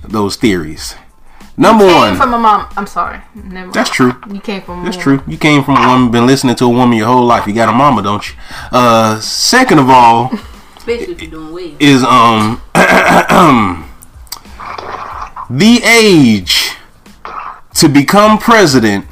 those 0.03 0.35
theories. 0.35 0.95
Number 1.55 1.85
Came 1.85 1.95
one, 1.95 2.15
from 2.15 2.33
a 2.33 2.39
mom. 2.39 2.67
I'm 2.75 2.87
sorry. 2.87 3.21
Never 3.35 3.71
that's 3.71 3.91
true. 3.91 4.13
You 4.33 4.41
came 4.41 4.63
from. 4.63 4.81
a 4.81 4.85
That's 4.85 4.97
woman. 5.05 5.19
true. 5.19 5.31
You 5.31 5.37
came 5.37 5.63
from 5.63 5.77
a 5.77 5.87
woman, 5.87 6.09
been 6.09 6.25
listening 6.25 6.55
to 6.55 6.65
a 6.65 6.69
woman 6.69 6.97
your 6.97 7.05
whole 7.07 7.23
life. 7.25 7.45
You 7.45 7.53
got 7.53 7.69
a 7.69 7.73
mama, 7.73 8.01
don't 8.01 8.27
you? 8.27 8.35
Uh, 8.71 9.19
second 9.19 9.77
of 9.77 9.87
all, 9.87 10.31
especially 10.77 11.13
if 11.13 11.21
you're 11.21 11.29
doing 11.31 11.53
well. 11.53 11.75
is 11.79 12.03
um 12.03 12.59
the 15.51 15.81
age 15.85 16.71
to 17.75 17.87
become 17.87 18.39
president 18.39 19.05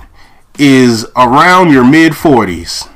is 0.64 1.08
around 1.16 1.72
your 1.72 1.84
mid 1.84 2.12
40s 2.14 2.88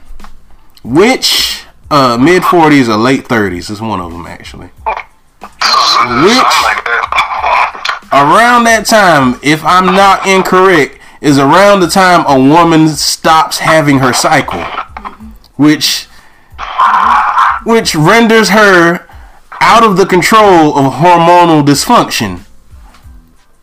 which 0.84 1.64
uh 1.90 2.16
mid 2.16 2.44
40s 2.44 2.88
or 2.88 2.98
late 2.98 3.24
30s 3.24 3.72
is 3.72 3.82
one 3.82 4.00
of 4.00 4.12
them 4.12 4.28
actually 4.28 4.70
that. 6.84 8.12
around 8.14 8.66
that 8.66 8.86
time 8.86 9.40
if 9.42 9.66
i'm 9.66 9.88
not 9.88 10.28
incorrect 10.28 11.00
is 11.22 11.40
around 11.40 11.80
the 11.80 11.88
time 11.88 12.24
a 12.28 12.38
woman 12.38 12.88
stops 12.88 13.58
having 13.58 13.98
her 13.98 14.14
cycle 14.14 14.62
which 15.56 16.04
which 17.64 17.96
renders 17.96 18.50
her 18.50 19.08
out 19.60 19.84
of 19.84 19.98
the 19.98 20.06
control 20.06 20.78
of 20.78 20.94
hormonal 20.94 21.66
dysfunction 21.66 22.42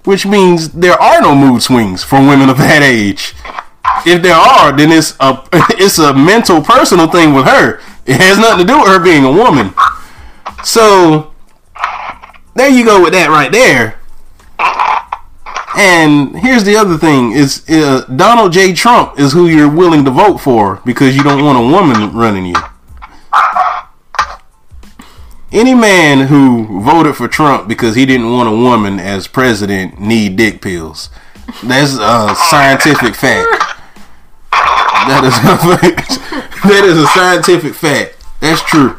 which 0.05 0.27
means 0.27 0.71
there 0.71 1.01
are 1.01 1.21
no 1.21 1.37
mood 1.37 1.63
swings 1.63 2.03
for 2.03 2.19
women 2.19 2.51
of 2.51 2.59
that 2.59 2.83
age 2.83 3.33
if 4.07 4.23
there 4.23 4.35
are 4.35 4.77
then 4.77 4.91
it's 4.91 5.17
a 5.21 5.43
it's 5.79 5.99
a 5.99 6.13
mental 6.13 6.63
personal 6.63 7.09
thing 7.09 7.35
with 7.35 7.45
her 7.45 7.81
it 8.07 8.21
has 8.21 8.39
nothing 8.39 8.67
to 8.67 8.73
do 8.73 8.79
with 8.79 8.89
her 8.89 9.03
being 9.03 9.25
a 9.25 9.33
woman 9.33 9.73
so 10.65 11.33
there 12.55 12.69
you 12.69 12.85
go 12.85 13.03
with 13.03 13.13
that 13.13 13.29
right 13.29 13.53
there 13.53 13.99
and 15.75 16.37
here's 16.39 16.65
the 16.65 16.77
other 16.77 16.99
thing: 16.99 17.33
is 17.33 17.69
uh, 17.71 18.05
Donald 18.15 18.53
J. 18.53 18.75
Trump 18.75 19.19
is 19.19 19.33
who 19.33 19.49
you're 19.49 19.71
willing 19.71 20.05
to 20.05 20.11
vote 20.11 20.39
for 20.39 20.83
because 20.85 21.17
you 21.17 21.23
don't 21.23 21.45
want 21.45 21.59
a 21.59 21.63
woman 21.63 22.15
running 22.15 22.47
you. 22.47 22.55
Any 25.51 25.75
man 25.75 26.27
who 26.29 26.83
voted 26.83 27.17
for 27.17 27.29
Trump 27.29 27.69
because 27.69 27.95
he 27.95 28.07
didn't 28.07 28.31
want 28.33 28.49
a 28.49 28.53
woman 28.53 28.99
as 28.99 29.27
president 29.27 29.99
need 29.99 30.37
dick 30.37 30.61
pills. 30.61 31.11
That's 31.63 31.95
a 31.95 32.35
scientific 32.51 33.15
fact. 33.15 33.72
That 35.09 35.25
is 35.25 35.37
a 35.37 36.69
that 36.69 36.85
is 36.85 36.97
a 36.99 37.07
scientific 37.09 37.75
fact. 37.75 38.17
That's 38.41 38.63
true. 38.63 38.97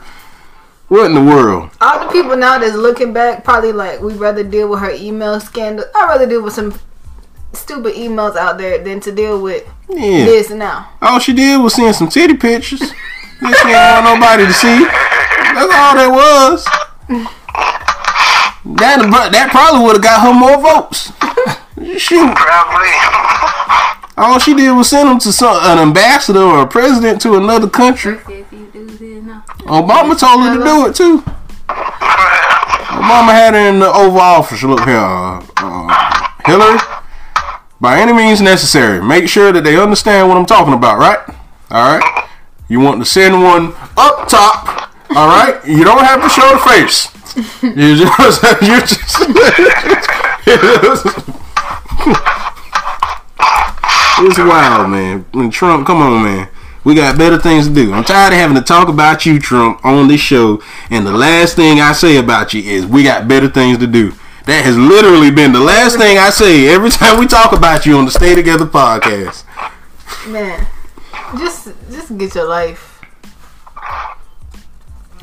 What 0.89 1.05
in 1.05 1.13
the 1.15 1.21
world? 1.23 1.69
All 1.81 2.05
the 2.05 2.11
people 2.11 2.35
now 2.35 2.57
that's 2.59 2.75
looking 2.75 3.13
back 3.13 3.43
probably 3.43 3.71
like 3.71 4.01
we'd 4.01 4.17
rather 4.17 4.43
deal 4.43 4.67
with 4.69 4.79
her 4.81 4.91
email 4.91 5.39
scandal. 5.39 5.85
I'd 5.95 6.07
rather 6.07 6.27
deal 6.27 6.41
with 6.43 6.53
some 6.53 6.77
stupid 7.53 7.95
emails 7.95 8.35
out 8.35 8.57
there 8.57 8.83
than 8.83 8.99
to 9.01 9.11
deal 9.11 9.41
with 9.41 9.63
Yeah. 9.89 10.25
this 10.25 10.49
now. 10.49 10.89
All 11.01 11.19
she 11.19 11.33
did 11.33 11.57
was 11.61 11.73
send 11.75 11.95
some 11.95 12.09
titty 12.09 12.35
pictures. 12.35 12.79
This 12.79 12.91
she 13.59 13.67
didn't 13.67 14.03
want 14.05 14.19
nobody 14.19 14.45
to 14.45 14.53
see. 14.53 14.83
That's 14.85 15.73
all 15.73 15.95
that 15.95 16.09
was. 16.11 16.65
That 18.65 19.29
that 19.31 19.49
probably 19.51 19.81
would 19.85 19.95
have 19.97 20.03
got 20.03 20.21
her 20.21 20.33
more 20.33 20.57
votes. 20.61 21.11
Shoot. 22.01 22.33
Probably. 22.35 22.93
All 24.15 24.37
she 24.39 24.53
did 24.53 24.71
was 24.71 24.89
send 24.89 25.09
them 25.09 25.19
to 25.19 25.31
some 25.33 25.57
an 25.61 25.79
ambassador 25.79 26.41
or 26.41 26.61
a 26.61 26.67
president 26.67 27.21
to 27.21 27.35
another 27.35 27.67
country. 27.67 28.17
Says 28.19 28.45
these 28.51 28.71
dudes 28.71 29.01
is 29.01 29.23
now. 29.23 29.43
Obama 29.61 30.17
told 30.19 30.43
her 30.43 30.55
to 30.57 30.63
do 30.63 30.87
it 30.87 30.95
too. 30.95 31.23
Obama 32.93 33.31
had 33.31 33.53
her 33.55 33.59
in 33.69 33.79
the 33.79 33.91
Oval 33.91 34.19
Office. 34.19 34.61
Look 34.63 34.81
here, 34.81 34.97
uh, 34.97 35.43
uh, 35.57 36.27
Hillary. 36.45 36.79
By 37.81 37.99
any 37.99 38.13
means 38.13 38.39
necessary, 38.39 39.01
make 39.03 39.27
sure 39.27 39.51
that 39.51 39.63
they 39.63 39.77
understand 39.77 40.29
what 40.29 40.37
I'm 40.37 40.45
talking 40.45 40.73
about, 40.73 40.99
right? 40.99 41.19
All 41.71 41.97
right. 41.97 42.27
You 42.69 42.79
want 42.79 43.01
to 43.01 43.05
send 43.05 43.41
one 43.41 43.73
up 43.97 44.27
top. 44.29 44.91
All 45.09 45.27
right. 45.27 45.59
You 45.67 45.83
don't 45.83 46.03
have 46.03 46.21
to 46.21 46.29
show 46.29 46.49
the 46.53 46.59
face. 46.69 47.09
You 47.63 47.97
just, 47.97 48.43
you 48.61 48.79
just. 52.15 52.33
it's 54.27 54.37
wild, 54.37 54.89
man. 54.89 55.25
And 55.33 55.51
Trump, 55.51 55.85
come 55.87 56.01
on, 56.01 56.23
man. 56.23 56.49
We 56.83 56.95
got 56.95 57.17
better 57.17 57.37
things 57.37 57.67
to 57.67 57.73
do. 57.73 57.93
I'm 57.93 58.03
tired 58.03 58.33
of 58.33 58.39
having 58.39 58.55
to 58.57 58.61
talk 58.61 58.89
about 58.89 59.25
you, 59.25 59.39
Trump, 59.39 59.83
on 59.85 60.07
this 60.09 60.19
show. 60.19 60.61
And 60.89 61.05
the 61.07 61.13
last 61.13 61.55
thing 61.55 61.79
I 61.79 61.93
say 61.93 62.17
about 62.17 62.53
you 62.53 62.61
is 62.61 62.85
we 62.85 63.03
got 63.03 63.27
better 63.27 63.47
things 63.49 63.77
to 63.77 63.87
do. 63.87 64.11
That 64.45 64.65
has 64.65 64.77
literally 64.77 65.31
been 65.31 65.53
the 65.53 65.61
last 65.61 65.97
thing 65.97 66.17
I 66.17 66.29
say 66.29 66.67
every 66.67 66.89
time 66.99 67.19
we 67.19 67.25
talk 67.27 67.53
about 67.53 67.85
you 67.85 67.97
on 67.97 68.03
the 68.05 68.11
Stay 68.11 68.35
Together 68.35 68.65
podcast. 68.65 69.45
Man, 70.27 70.67
just 71.37 71.69
just 71.89 72.17
get 72.17 72.35
your 72.35 72.49
life. 72.49 73.01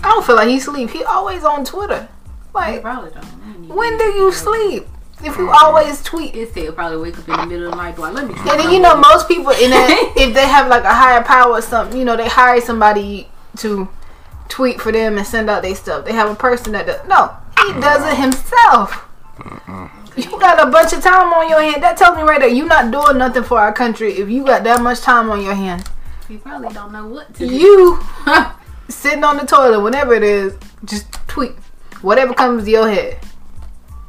I 0.03 0.09
don't 0.15 0.25
feel 0.25 0.37
like 0.37 0.49
he 0.49 0.59
sleep. 0.59 0.89
He 0.91 1.05
always 1.05 1.45
on 1.45 1.65
Twitter. 1.65 2.09
Like, 2.55 2.81
probably 2.81 3.11
don't. 3.11 3.25
I 3.25 3.29
ain't 3.49 3.65
even- 3.65 3.77
when 3.77 3.99
do 3.99 4.05
you 4.05 4.33
sleep? 4.33 4.89
If 5.23 5.37
you 5.37 5.51
always 5.51 6.03
tweet. 6.03 6.35
It 6.35 6.55
said 6.55 6.75
probably 6.75 6.99
wake 6.99 7.19
up 7.19 7.29
in 7.29 7.37
the 7.37 7.47
middle 7.47 7.67
of 7.67 7.73
the 7.73 7.77
night. 7.77 7.99
Like, 7.99 8.15
let 8.15 8.27
me. 8.27 8.35
And 8.39 8.61
then 8.61 8.71
you 8.71 8.81
know 8.81 8.97
most 8.97 9.29
people 9.29 9.51
in 9.51 9.71
that 9.71 10.15
if 10.17 10.35
they 10.35 10.47
have 10.47 10.69
like 10.69 10.85
a 10.85 10.95
higher 10.95 11.23
power 11.23 11.53
or 11.53 11.63
something, 11.63 11.99
you 11.99 12.05
know, 12.05 12.17
they 12.17 12.29
hire 12.29 12.61
somebody 12.61 13.29
to 13.59 13.89
tweet 14.49 14.81
for 14.81 14.93
them 14.93 15.17
and 15.17 15.27
send 15.27 15.51
out 15.51 15.63
their 15.63 15.75
stuff. 15.75 16.05
They 16.05 16.13
have 16.13 16.31
a 16.31 16.35
person 16.35 16.73
that 16.73 16.87
does 16.87 17.07
no, 17.09 17.37
he 17.65 17.73
does 17.81 18.13
it 18.13 18.17
himself. 18.17 19.07
Mm-hmm. 19.39 20.01
You 20.17 20.41
got 20.41 20.67
a 20.67 20.71
bunch 20.71 20.93
of 20.93 21.03
time 21.03 21.33
on 21.33 21.49
your 21.49 21.63
hand. 21.63 21.83
That 21.83 21.97
tells 21.97 22.17
me 22.17 22.23
right 22.23 22.41
there, 22.41 22.49
you're 22.49 22.67
not 22.67 22.91
doing 22.91 23.19
nothing 23.19 23.45
for 23.45 23.59
our 23.59 23.73
country 23.73 24.13
if 24.15 24.29
you 24.29 24.45
got 24.45 24.65
that 24.65 24.83
much 24.83 25.01
time 25.01 25.31
on 25.31 25.43
your 25.43 25.55
hand. 25.55 25.89
You 26.29 26.39
probably 26.39 26.69
don't 26.75 26.93
know 26.93 27.07
what 27.07 27.33
to 27.35 27.49
do. 27.49 27.55
You 27.55 28.01
sitting 28.89 29.25
on 29.25 29.37
the 29.37 29.47
toilet, 29.47 29.81
whatever 29.81 30.15
it 30.15 30.23
is, 30.23 30.57
just 30.85 31.13
tweet. 31.27 31.53
Whatever 32.03 32.35
comes 32.35 32.65
to 32.65 32.71
your 32.71 32.91
head. 32.91 33.19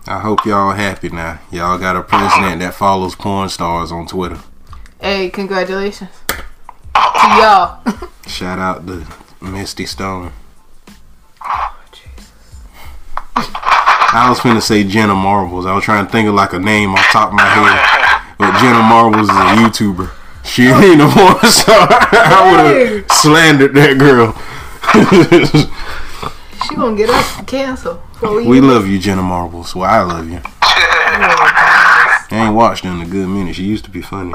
I 0.07 0.19
hope 0.19 0.45
y'all 0.45 0.71
happy 0.73 1.09
now. 1.09 1.39
Y'all 1.51 1.77
got 1.77 1.95
a 1.95 2.01
president 2.01 2.59
that 2.61 2.73
follows 2.73 3.13
porn 3.13 3.49
stars 3.49 3.91
on 3.91 4.07
Twitter. 4.07 4.39
Hey, 4.99 5.29
congratulations. 5.29 6.09
To 6.29 6.43
y'all. 6.95 7.83
Shout 8.27 8.57
out 8.57 8.87
to 8.87 9.05
Misty 9.39 9.85
Stone. 9.85 10.31
Oh, 11.43 11.79
Jesus. 11.91 12.31
I 13.35 14.25
was 14.27 14.39
gonna 14.39 14.61
say 14.61 14.83
Jenna 14.83 15.13
Marbles. 15.13 15.67
I 15.67 15.75
was 15.75 15.83
trying 15.83 16.05
to 16.05 16.11
think 16.11 16.27
of 16.27 16.33
like 16.33 16.53
a 16.53 16.59
name 16.59 16.91
off 16.91 16.97
the 16.97 17.11
top 17.11 17.29
of 17.29 17.35
my 17.35 17.45
head. 17.45 18.35
But 18.39 18.59
Jenna 18.59 18.81
Marbles 18.81 19.29
is 19.29 19.29
a 19.29 19.55
YouTuber. 19.61 20.11
She 20.43 20.63
ain't 20.63 20.99
a 20.99 21.07
porn 21.07 21.51
star. 21.51 21.87
I 21.91 22.51
would 22.51 23.03
have 23.03 23.11
slandered 23.11 23.75
that 23.75 23.99
girl. 23.99 24.33
She 26.67 26.75
gonna 26.75 26.97
get 26.97 27.09
us 27.11 27.41
canceled. 27.45 28.01
We 28.21 28.61
love 28.61 28.87
you, 28.87 28.99
Jenna 28.99 29.21
Marbles. 29.21 29.75
Well, 29.75 29.89
I 29.89 30.01
love 30.01 30.29
you. 30.29 30.41
I 30.61 32.45
ain't 32.45 32.55
watched 32.55 32.85
her 32.85 32.91
in 32.91 33.01
a 33.01 33.05
good 33.05 33.27
minute. 33.27 33.55
She 33.55 33.63
used 33.63 33.83
to 33.85 33.89
be 33.89 34.01
funny. 34.01 34.33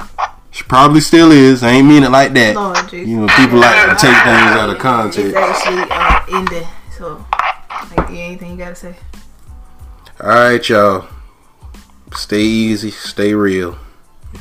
She 0.51 0.65
probably 0.65 1.01
still 1.01 1.33
is. 1.33 1.63
I 1.63 1.71
ain't 1.71 1.87
mean 1.87 2.03
it 2.03 2.11
like 2.11 2.33
that. 2.33 2.55
Lord 2.57 2.93
You 2.93 3.21
know, 3.21 3.27
people 3.37 3.59
like 3.59 3.89
to 3.89 3.95
take 3.95 4.17
things 4.25 4.57
out 4.57 4.71
of 4.71 4.79
context. 4.79 5.19
It's 5.19 5.37
actually 5.37 5.83
uh, 5.91 6.39
ended. 6.39 6.67
So, 6.97 7.25
like, 7.97 8.11
anything 8.11 8.53
you 8.53 8.57
gotta 8.57 8.75
say? 8.75 8.97
All 10.21 10.29
right, 10.29 10.69
y'all. 10.69 11.09
Stay 12.15 12.41
easy, 12.41 12.91
stay 12.91 13.35
real, 13.35 13.77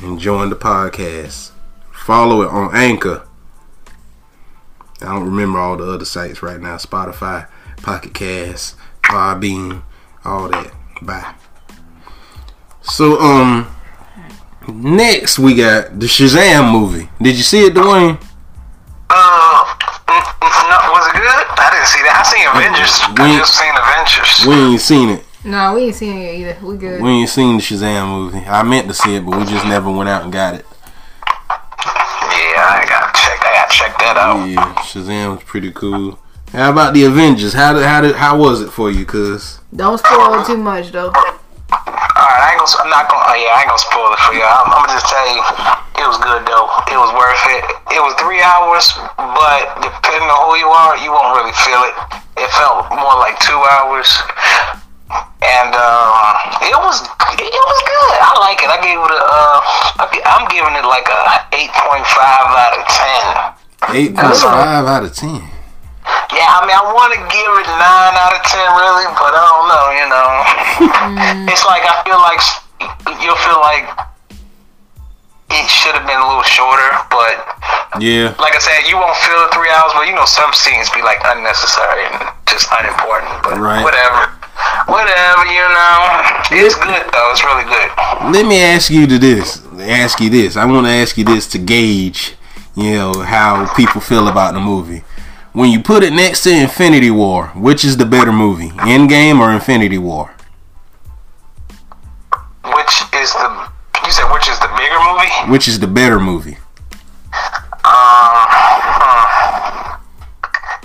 and 0.02 0.18
join 0.18 0.48
the 0.48 0.56
podcast. 0.56 1.50
Follow 1.92 2.42
it 2.42 2.48
on 2.48 2.74
Anchor. 2.74 3.26
I 5.02 5.06
don't 5.06 5.24
remember 5.24 5.58
all 5.58 5.76
the 5.76 5.90
other 5.90 6.06
sites 6.06 6.42
right 6.42 6.60
now. 6.60 6.76
Spotify, 6.76 7.48
Pocket 7.82 8.14
Cast, 8.14 8.76
Podbean, 9.08 9.82
all 10.24 10.48
that. 10.48 10.72
Bye. 11.02 11.34
So, 12.82 13.20
um, 13.20 13.66
next 14.68 15.38
we 15.38 15.54
got 15.54 15.98
the 15.98 16.06
Shazam 16.06 16.70
movie. 16.72 17.08
Did 17.20 17.36
you 17.36 17.42
see 17.42 17.66
it, 17.66 17.74
Dwayne? 17.74 18.18
Uh, 19.10 19.74
n- 20.08 20.16
n- 20.16 20.68
no, 20.70 20.76
was 20.92 21.06
it 21.08 21.14
good? 21.14 21.46
I 21.58 21.70
didn't 21.72 21.86
see 21.86 22.02
that. 22.02 22.16
I 22.18 22.22
seen 22.26 22.46
Avengers. 22.48 23.00
We- 23.18 23.24
I 23.24 23.38
just 23.38 23.54
seen 23.58 23.74
Avengers. 23.76 24.46
We 24.46 24.54
ain't 24.72 24.80
seen 24.80 25.08
it. 25.10 25.24
No, 25.44 25.74
we 25.74 25.82
ain't 25.84 25.94
seen 25.94 26.18
it 26.18 26.34
either. 26.40 26.56
We 26.66 26.76
good. 26.76 27.00
We 27.00 27.08
ain't 27.10 27.28
seen 27.28 27.56
the 27.56 27.62
Shazam 27.62 28.08
movie. 28.08 28.44
I 28.46 28.62
meant 28.64 28.88
to 28.88 28.94
see 28.94 29.14
it, 29.16 29.24
but 29.24 29.38
we 29.38 29.44
just 29.44 29.64
never 29.66 29.90
went 29.90 30.08
out 30.08 30.24
and 30.24 30.32
got 30.32 30.54
it. 30.54 30.66
Yeah, 31.48 32.64
I 32.66 32.84
gotta 32.88 33.12
check. 33.18 33.40
I 33.44 33.52
gotta 33.62 33.72
check 33.74 33.98
that 33.98 34.16
out. 34.16 34.44
Yeah, 34.48 34.74
Shazam 34.82 35.34
was 35.36 35.44
pretty 35.44 35.70
cool. 35.72 36.18
How 36.52 36.70
about 36.70 36.94
the 36.94 37.04
Avengers? 37.04 37.52
How 37.52 37.72
did 37.74 37.82
how 37.84 38.00
did 38.00 38.14
how 38.14 38.38
was 38.38 38.62
it 38.62 38.70
for 38.70 38.90
you? 38.90 39.04
Cause 39.04 39.60
Don't 39.74 39.98
spoil 39.98 40.44
too 40.44 40.56
much 40.56 40.92
though. 40.92 41.10
Alright, 41.10 42.40
I 42.40 42.54
ain't 42.54 42.62
gonna. 42.62 42.80
I'm 42.80 42.90
not 42.90 43.10
gonna. 43.10 43.26
Oh 43.28 43.36
yeah, 43.36 43.52
I 43.52 43.66
ain't 43.66 43.70
gonna 43.74 43.82
spoil 43.82 44.08
it 44.14 44.22
for 44.24 44.32
you. 44.32 44.46
I'm, 44.46 44.70
I'm 44.72 44.86
gonna 44.86 44.96
just 44.96 45.10
tell 45.10 45.26
you, 45.26 45.42
it 46.00 46.06
was 46.06 46.16
good 46.22 46.42
though. 46.46 46.70
It 46.88 46.96
was 46.96 47.10
worth 47.12 47.44
it. 47.50 47.62
It 47.92 48.00
was 48.00 48.14
three 48.22 48.40
hours, 48.40 48.88
but 49.18 49.60
depending 49.82 50.30
on 50.30 50.40
who 50.48 50.54
you 50.56 50.70
are, 50.70 50.94
you 51.02 51.10
won't 51.12 51.34
really 51.36 51.52
feel 51.66 51.82
it. 51.84 51.94
It 52.40 52.48
felt 52.56 52.88
more 52.94 53.18
like 53.20 53.36
two 53.42 53.58
hours, 53.76 54.08
and 55.42 55.70
um, 55.76 56.32
it 56.62 56.78
was 56.78 57.04
it 57.36 57.62
was 57.66 57.78
good. 57.84 58.14
I 58.22 58.32
like 58.40 58.62
it. 58.62 58.70
I 58.70 58.78
gave 58.80 58.96
it 58.96 59.12
a. 59.12 59.22
Uh, 59.26 59.58
I'm 60.30 60.46
giving 60.48 60.72
it 60.78 60.86
like 60.86 61.10
a 61.10 61.20
eight 61.58 61.74
point 61.74 62.06
five 62.06 62.48
out 62.54 62.72
of 62.78 62.84
ten. 62.86 63.22
eight 63.92 64.14
point 64.14 64.38
five 64.40 64.86
out 64.86 65.04
of 65.04 65.12
ten. 65.12 65.42
Yeah, 66.34 66.46
I 66.52 66.62
mean, 66.66 66.76
I 66.76 66.84
want 66.92 67.10
to 67.16 67.20
give 67.32 67.52
it 67.62 67.68
nine 67.80 68.14
out 68.18 68.32
of 68.34 68.42
ten, 68.46 68.68
really, 68.76 69.06
but 69.16 69.32
I 69.32 69.42
don't 69.46 69.66
know. 69.70 69.86
You 69.96 70.06
know, 70.10 70.28
mm. 71.16 71.48
it's 71.52 71.64
like 71.64 71.82
I 71.86 72.02
feel 72.04 72.20
like 72.20 72.40
you'll 73.22 73.40
feel 73.42 73.60
like 73.62 73.86
it 75.50 75.66
should 75.70 75.94
have 75.94 76.06
been 76.06 76.18
a 76.18 76.26
little 76.26 76.42
shorter, 76.42 76.90
but 77.10 77.34
Yeah, 78.02 78.34
like 78.42 78.54
I 78.54 78.58
said, 78.60 78.84
you 78.90 78.96
won't 78.98 79.16
feel 79.22 79.38
the 79.46 79.50
three 79.54 79.70
hours. 79.70 79.92
But 79.94 80.06
you 80.10 80.14
know, 80.14 80.26
some 80.26 80.52
scenes 80.52 80.90
be 80.90 81.00
like 81.02 81.22
unnecessary 81.24 82.04
and 82.10 82.28
just 82.50 82.66
unimportant. 82.74 83.42
But 83.42 83.58
Right. 83.58 83.82
whatever, 83.82 84.28
whatever. 84.90 85.42
You 85.46 85.64
know, 85.70 85.96
it's 86.50 86.74
good 86.74 87.04
though. 87.14 87.30
It's 87.32 87.44
really 87.44 87.64
good. 87.64 87.88
let 88.34 88.44
me 88.44 88.60
ask 88.62 88.90
you 88.90 89.06
to 89.06 89.18
this. 89.18 89.62
Ask 89.80 90.20
you 90.20 90.28
this. 90.30 90.56
I 90.56 90.64
want 90.66 90.86
to 90.86 90.92
ask 90.92 91.16
you 91.16 91.24
this 91.24 91.46
to 91.54 91.58
gauge, 91.58 92.34
you 92.74 92.94
know, 92.94 93.22
how 93.22 93.72
people 93.74 94.00
feel 94.00 94.28
about 94.28 94.54
the 94.54 94.60
movie. 94.60 95.02
When 95.56 95.70
you 95.70 95.80
put 95.80 96.02
it 96.02 96.12
next 96.12 96.42
to 96.42 96.50
Infinity 96.50 97.10
War, 97.10 97.46
which 97.56 97.82
is 97.82 97.96
the 97.96 98.04
better 98.04 98.30
movie, 98.30 98.68
Endgame 98.68 99.40
or 99.40 99.50
Infinity 99.50 99.96
War? 99.96 100.34
Which 102.62 103.00
is 103.14 103.32
the 103.32 103.70
you 104.04 104.12
said 104.12 104.30
which 104.34 104.50
is 104.50 104.58
the 104.58 104.68
bigger 104.76 104.98
movie? 105.00 105.50
Which 105.50 105.66
is 105.66 105.80
the 105.80 105.86
better 105.86 106.20
movie? 106.20 106.58
Um, 107.86 108.44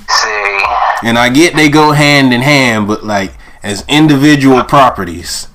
see. 0.08 0.64
And 1.04 1.18
I 1.20 1.30
get 1.34 1.54
they 1.58 1.68
go 1.68 1.92
hand 1.92 2.34
in 2.34 2.40
hand, 2.40 2.88
but 2.88 3.04
like 3.04 3.34
as 3.64 3.84
individual 3.90 4.64
properties. 4.64 5.50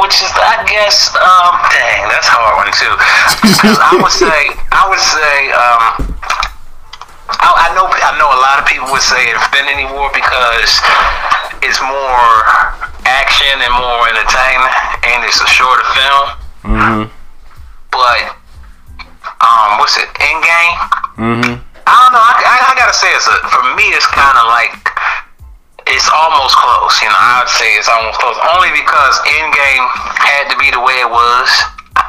Which 0.00 0.22
is, 0.22 0.32
I 0.32 0.64
guess, 0.66 1.12
um, 1.16 1.52
dang, 1.68 2.08
that's 2.08 2.28
a 2.28 2.32
hard 2.32 2.64
one 2.64 2.72
too. 2.72 2.96
I 3.76 4.00
would 4.00 4.10
say, 4.10 4.56
I 4.72 4.88
would 4.88 5.04
say, 5.04 5.52
um, 5.52 6.16
I, 7.28 7.68
I 7.68 7.68
know, 7.74 7.86
I 7.90 8.12
know 8.18 8.30
a 8.30 8.40
lot 8.40 8.62
of 8.62 8.64
people 8.66 8.86
would 8.94 9.02
say 9.02 9.30
Infinity 9.30 9.86
War 9.90 10.10
because 10.14 10.78
it's 11.62 11.82
more 11.82 12.38
action 13.06 13.54
and 13.62 13.72
more 13.74 14.06
entertainment, 14.06 14.74
and 15.06 15.18
it's 15.26 15.42
a 15.42 15.48
shorter 15.50 15.86
film. 15.94 16.26
Mm-hmm. 16.66 17.02
But 17.90 18.20
um, 19.42 19.78
what's 19.78 19.98
it? 19.98 20.08
Endgame. 20.22 20.74
Mm-hmm. 21.18 21.54
I 21.86 21.94
don't 22.02 22.12
know. 22.14 22.22
I, 22.22 22.34
I, 22.42 22.56
I 22.70 22.72
gotta 22.74 22.94
say, 22.94 23.10
it's 23.14 23.30
a, 23.30 23.36
for 23.46 23.62
me, 23.78 23.94
it's 23.94 24.06
kind 24.10 24.36
of 24.38 24.46
like 24.50 24.74
it's 25.86 26.10
almost 26.10 26.58
close. 26.58 26.98
You 27.02 27.10
know, 27.10 27.18
I 27.18 27.46
would 27.46 27.52
say 27.54 27.78
it's 27.78 27.90
almost 27.90 28.18
close, 28.18 28.34
only 28.58 28.74
because 28.74 29.14
Endgame 29.38 29.86
had 30.18 30.50
to 30.50 30.56
be 30.58 30.70
the 30.74 30.82
way 30.82 30.98
it 30.98 31.10
was, 31.10 31.48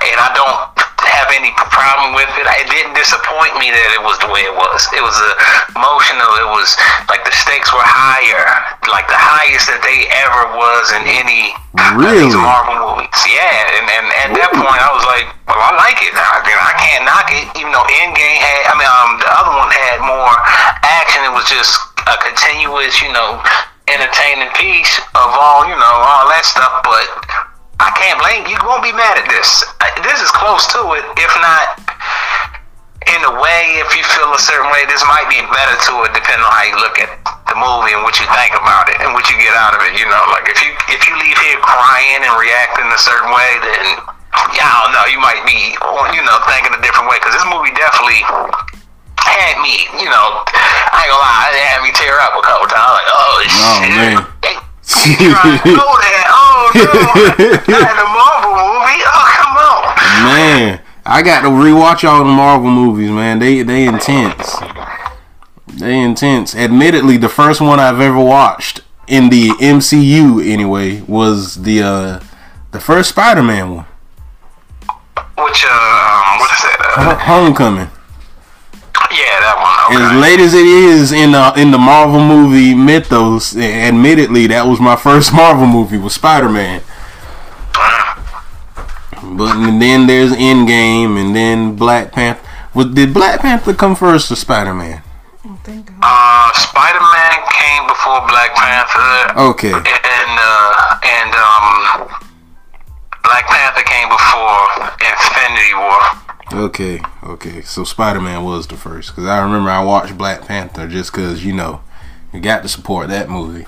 and 0.04 0.18
I 0.20 0.30
don't 0.36 0.62
have 1.08 1.32
any 1.32 1.52
problem 1.72 2.14
with 2.14 2.28
it. 2.36 2.46
It 2.46 2.68
didn't 2.70 2.94
disappoint 2.94 3.56
me 3.58 3.72
that 3.72 3.90
it 3.96 4.04
was 4.04 4.20
the 4.20 4.30
way 4.30 4.44
it 4.44 4.54
was. 4.54 4.82
It 4.92 5.02
was 5.02 5.16
emotional. 5.74 6.30
It 6.44 6.50
was 6.52 6.76
like 7.08 7.24
the 7.24 7.34
stakes 7.34 7.72
were 7.72 7.86
higher, 7.86 8.44
like 8.92 9.08
the 9.08 9.18
highest 9.18 9.72
that 9.72 9.80
they 9.82 10.06
ever 10.12 10.54
was 10.58 10.92
in 10.94 11.04
any 11.08 11.56
of 11.80 11.96
Really? 11.96 12.28
these 12.28 12.36
Marvel 12.36 12.98
movies. 12.98 13.14
Yeah, 13.30 13.78
and, 13.80 13.86
and 13.88 14.06
at 14.28 14.32
that 14.36 14.52
point, 14.54 14.82
I 14.82 14.92
was 14.92 15.06
like, 15.08 15.26
well, 15.48 15.58
I 15.58 15.72
like 15.80 16.00
it. 16.04 16.12
I, 16.12 16.44
I 16.44 16.74
can't 16.82 17.04
knock 17.08 17.28
it, 17.32 17.46
even 17.56 17.72
though 17.72 17.88
Endgame 18.04 18.40
had. 18.44 18.62
I 18.70 18.74
mean, 18.76 18.90
um, 18.90 19.12
the 19.22 19.30
other 19.32 19.54
one 19.56 19.70
had 19.72 20.04
more 20.04 20.34
action. 20.84 21.24
It 21.24 21.34
was 21.34 21.48
just 21.48 21.72
a 22.04 22.16
continuous, 22.20 23.00
you 23.00 23.10
know, 23.16 23.40
entertaining 23.88 24.52
piece 24.60 25.00
of 25.16 25.30
all, 25.32 25.64
you 25.66 25.78
know, 25.78 25.96
all 26.04 26.28
that 26.28 26.44
stuff. 26.44 26.84
But 26.84 27.08
I 27.78 27.94
can't 27.94 28.18
blame 28.18 28.50
you. 28.50 28.58
Won't 28.66 28.82
be 28.82 28.94
mad 28.94 29.22
at 29.22 29.28
this. 29.30 29.62
This 30.02 30.18
is 30.22 30.34
close 30.34 30.66
to 30.74 30.82
it, 30.98 31.06
if 31.18 31.34
not 31.38 31.78
in 33.06 33.22
a 33.22 33.34
way. 33.38 33.78
If 33.86 33.94
you 33.94 34.02
feel 34.02 34.34
a 34.34 34.42
certain 34.42 34.68
way, 34.74 34.84
this 34.90 35.06
might 35.06 35.30
be 35.30 35.40
better 35.54 35.78
to 35.78 35.94
it, 36.10 36.12
depending 36.18 36.42
on 36.42 36.52
how 36.52 36.66
you 36.66 36.78
look 36.82 36.98
at 36.98 37.12
the 37.48 37.56
movie 37.56 37.94
and 37.94 38.02
what 38.02 38.18
you 38.18 38.26
think 38.34 38.58
about 38.58 38.90
it 38.90 38.98
and 39.06 39.14
what 39.14 39.30
you 39.30 39.38
get 39.38 39.54
out 39.56 39.78
of 39.78 39.82
it. 39.86 39.94
You 39.94 40.10
know, 40.10 40.24
like 40.34 40.50
if 40.50 40.58
you 40.66 40.74
if 40.90 41.06
you 41.06 41.14
leave 41.22 41.38
here 41.38 41.62
crying 41.62 42.26
and 42.26 42.34
reacting 42.36 42.90
a 42.90 43.00
certain 43.00 43.30
way, 43.30 43.52
then 43.62 43.86
yeah, 44.58 44.68
I 44.68 44.78
don't 44.86 44.94
know. 44.94 45.06
You 45.14 45.22
might 45.22 45.42
be, 45.46 45.78
you 46.18 46.22
know, 46.26 46.38
thinking 46.50 46.74
a 46.74 46.82
different 46.82 47.08
way 47.14 47.22
because 47.22 47.38
this 47.38 47.48
movie 47.48 47.74
definitely 47.78 48.26
had 49.22 49.62
me. 49.62 49.86
You 50.02 50.10
know, 50.10 50.44
I 50.50 51.06
ain't 51.06 51.14
gonna 51.14 51.24
lie, 51.24 51.54
it 51.54 51.62
had 51.62 51.82
me 51.86 51.94
tear 51.94 52.18
up 52.26 52.34
a 52.34 52.44
couple 52.44 52.68
times. 52.70 52.90
Like, 52.90 53.10
oh, 53.14 53.22
oh 53.22 53.42
shit. 53.46 53.94
man. 53.94 54.67
They, 54.88 55.16
they 55.16 55.32
trying 55.34 55.60
to 55.60 55.70
know 55.72 55.94
that. 56.00 56.26
Oh 56.30 56.72
no, 56.74 56.84
not 57.74 57.92
in 57.92 58.00
a 58.00 58.08
Marvel 58.08 58.54
movie. 58.56 59.02
Oh 59.04 59.26
come 59.38 59.58
on. 59.58 59.84
Man, 60.24 60.82
I 61.06 61.22
got 61.22 61.42
to 61.42 61.50
rewatch 61.50 62.08
all 62.08 62.24
the 62.24 62.32
Marvel 62.32 62.70
movies, 62.70 63.10
man. 63.12 63.40
They 63.40 63.64
they 63.64 63.86
intense. 63.86 64.56
They 65.68 66.00
intense. 66.00 66.56
Admittedly, 66.56 67.18
the 67.18 67.30
first 67.30 67.60
one 67.62 67.80
I've 67.80 68.00
ever 68.00 68.20
watched 68.20 68.82
in 69.08 69.30
the 69.30 69.50
MCU 69.50 70.46
anyway 70.46 71.02
was 71.02 71.64
the 71.64 71.82
uh 71.84 72.20
the 72.72 72.80
first 72.80 73.10
Spider-Man 73.10 73.76
one, 73.76 73.86
Which 75.38 75.66
uh, 75.66 75.70
um, 75.70 76.40
what 76.40 76.52
is 76.52 76.60
that? 76.64 76.94
Uh, 76.98 77.16
Ho- 77.16 77.44
Homecoming. 77.46 77.90
Yeah, 79.12 79.40
that 79.40 79.56
one. 79.90 80.02
As 80.02 80.22
late 80.22 80.40
as 80.40 80.54
it 80.54 80.66
is 80.66 81.12
in 81.12 81.32
the 81.32 81.54
in 81.56 81.72
the 81.72 81.78
Marvel 81.78 82.20
movie 82.20 82.74
mythos, 82.76 83.56
admittedly 83.56 84.48
that 84.48 84.66
was 84.68 84.80
my 84.80 84.96
first 84.96 85.34
Marvel 85.42 85.68
movie 85.68 85.98
was 85.98 86.14
Spider-Man. 86.14 86.82
But 89.24 89.54
then 89.80 90.08
there's 90.08 90.32
Endgame, 90.32 91.20
and 91.20 91.36
then 91.36 91.76
Black 91.76 92.12
Panther. 92.12 92.42
Well, 92.74 92.88
did 92.88 93.14
Black 93.14 93.42
Panther 93.42 93.74
come 93.74 93.96
first 93.96 94.32
or 94.32 94.36
Spider-Man? 94.36 95.04
Uh, 96.02 96.54
Spider 96.54 97.00
Man 97.02 97.38
came 97.52 97.88
before 97.88 98.22
Black 98.28 98.56
Panther, 98.56 99.40
Okay. 99.52 99.74
and 99.74 99.84
uh, 99.84 101.00
and 101.04 101.32
um, 101.36 102.08
Black 103.24 103.46
Panther 103.48 103.84
came 103.84 104.08
before 104.08 104.68
Infinity 105.04 105.74
War. 105.76 106.27
Okay, 106.54 107.02
okay. 107.24 107.62
So 107.62 107.84
Spider 107.84 108.22
Man 108.22 108.44
was 108.44 108.68
the 108.68 108.78
first 108.78 109.10
because 109.10 109.26
I 109.26 109.42
remember 109.44 109.70
I 109.70 109.84
watched 109.84 110.18
Black 110.18 110.48
Panther 110.48 110.88
just 110.88 111.12
because 111.12 111.44
you 111.44 111.52
know 111.54 111.82
you 112.34 112.40
got 112.40 112.64
to 112.64 112.70
support 112.70 113.10
that 113.10 113.30
movie. 113.30 113.66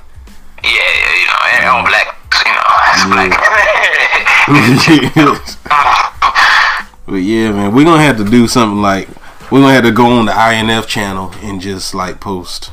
Yeah, 0.64 0.72
yeah, 0.72 1.16
you 1.16 1.26
know, 1.28 1.34
and 1.54 1.66
on 1.70 1.84
black, 1.86 2.16
you 2.46 2.52
know, 2.52 2.62
it's 2.94 3.06
black. 3.06 3.40
but 7.06 7.16
yeah, 7.16 7.52
man, 7.52 7.76
we're 7.76 7.86
gonna 7.86 8.02
have 8.02 8.18
to 8.18 8.24
do 8.24 8.48
something 8.48 8.82
like 8.82 9.10
we're 9.52 9.60
gonna 9.62 9.74
have 9.74 9.84
to 9.84 9.92
go 9.92 10.06
on 10.06 10.26
the 10.26 10.32
INF 10.32 10.88
channel 10.88 11.34
and 11.42 11.60
just 11.60 11.94
like 11.94 12.22
post 12.22 12.72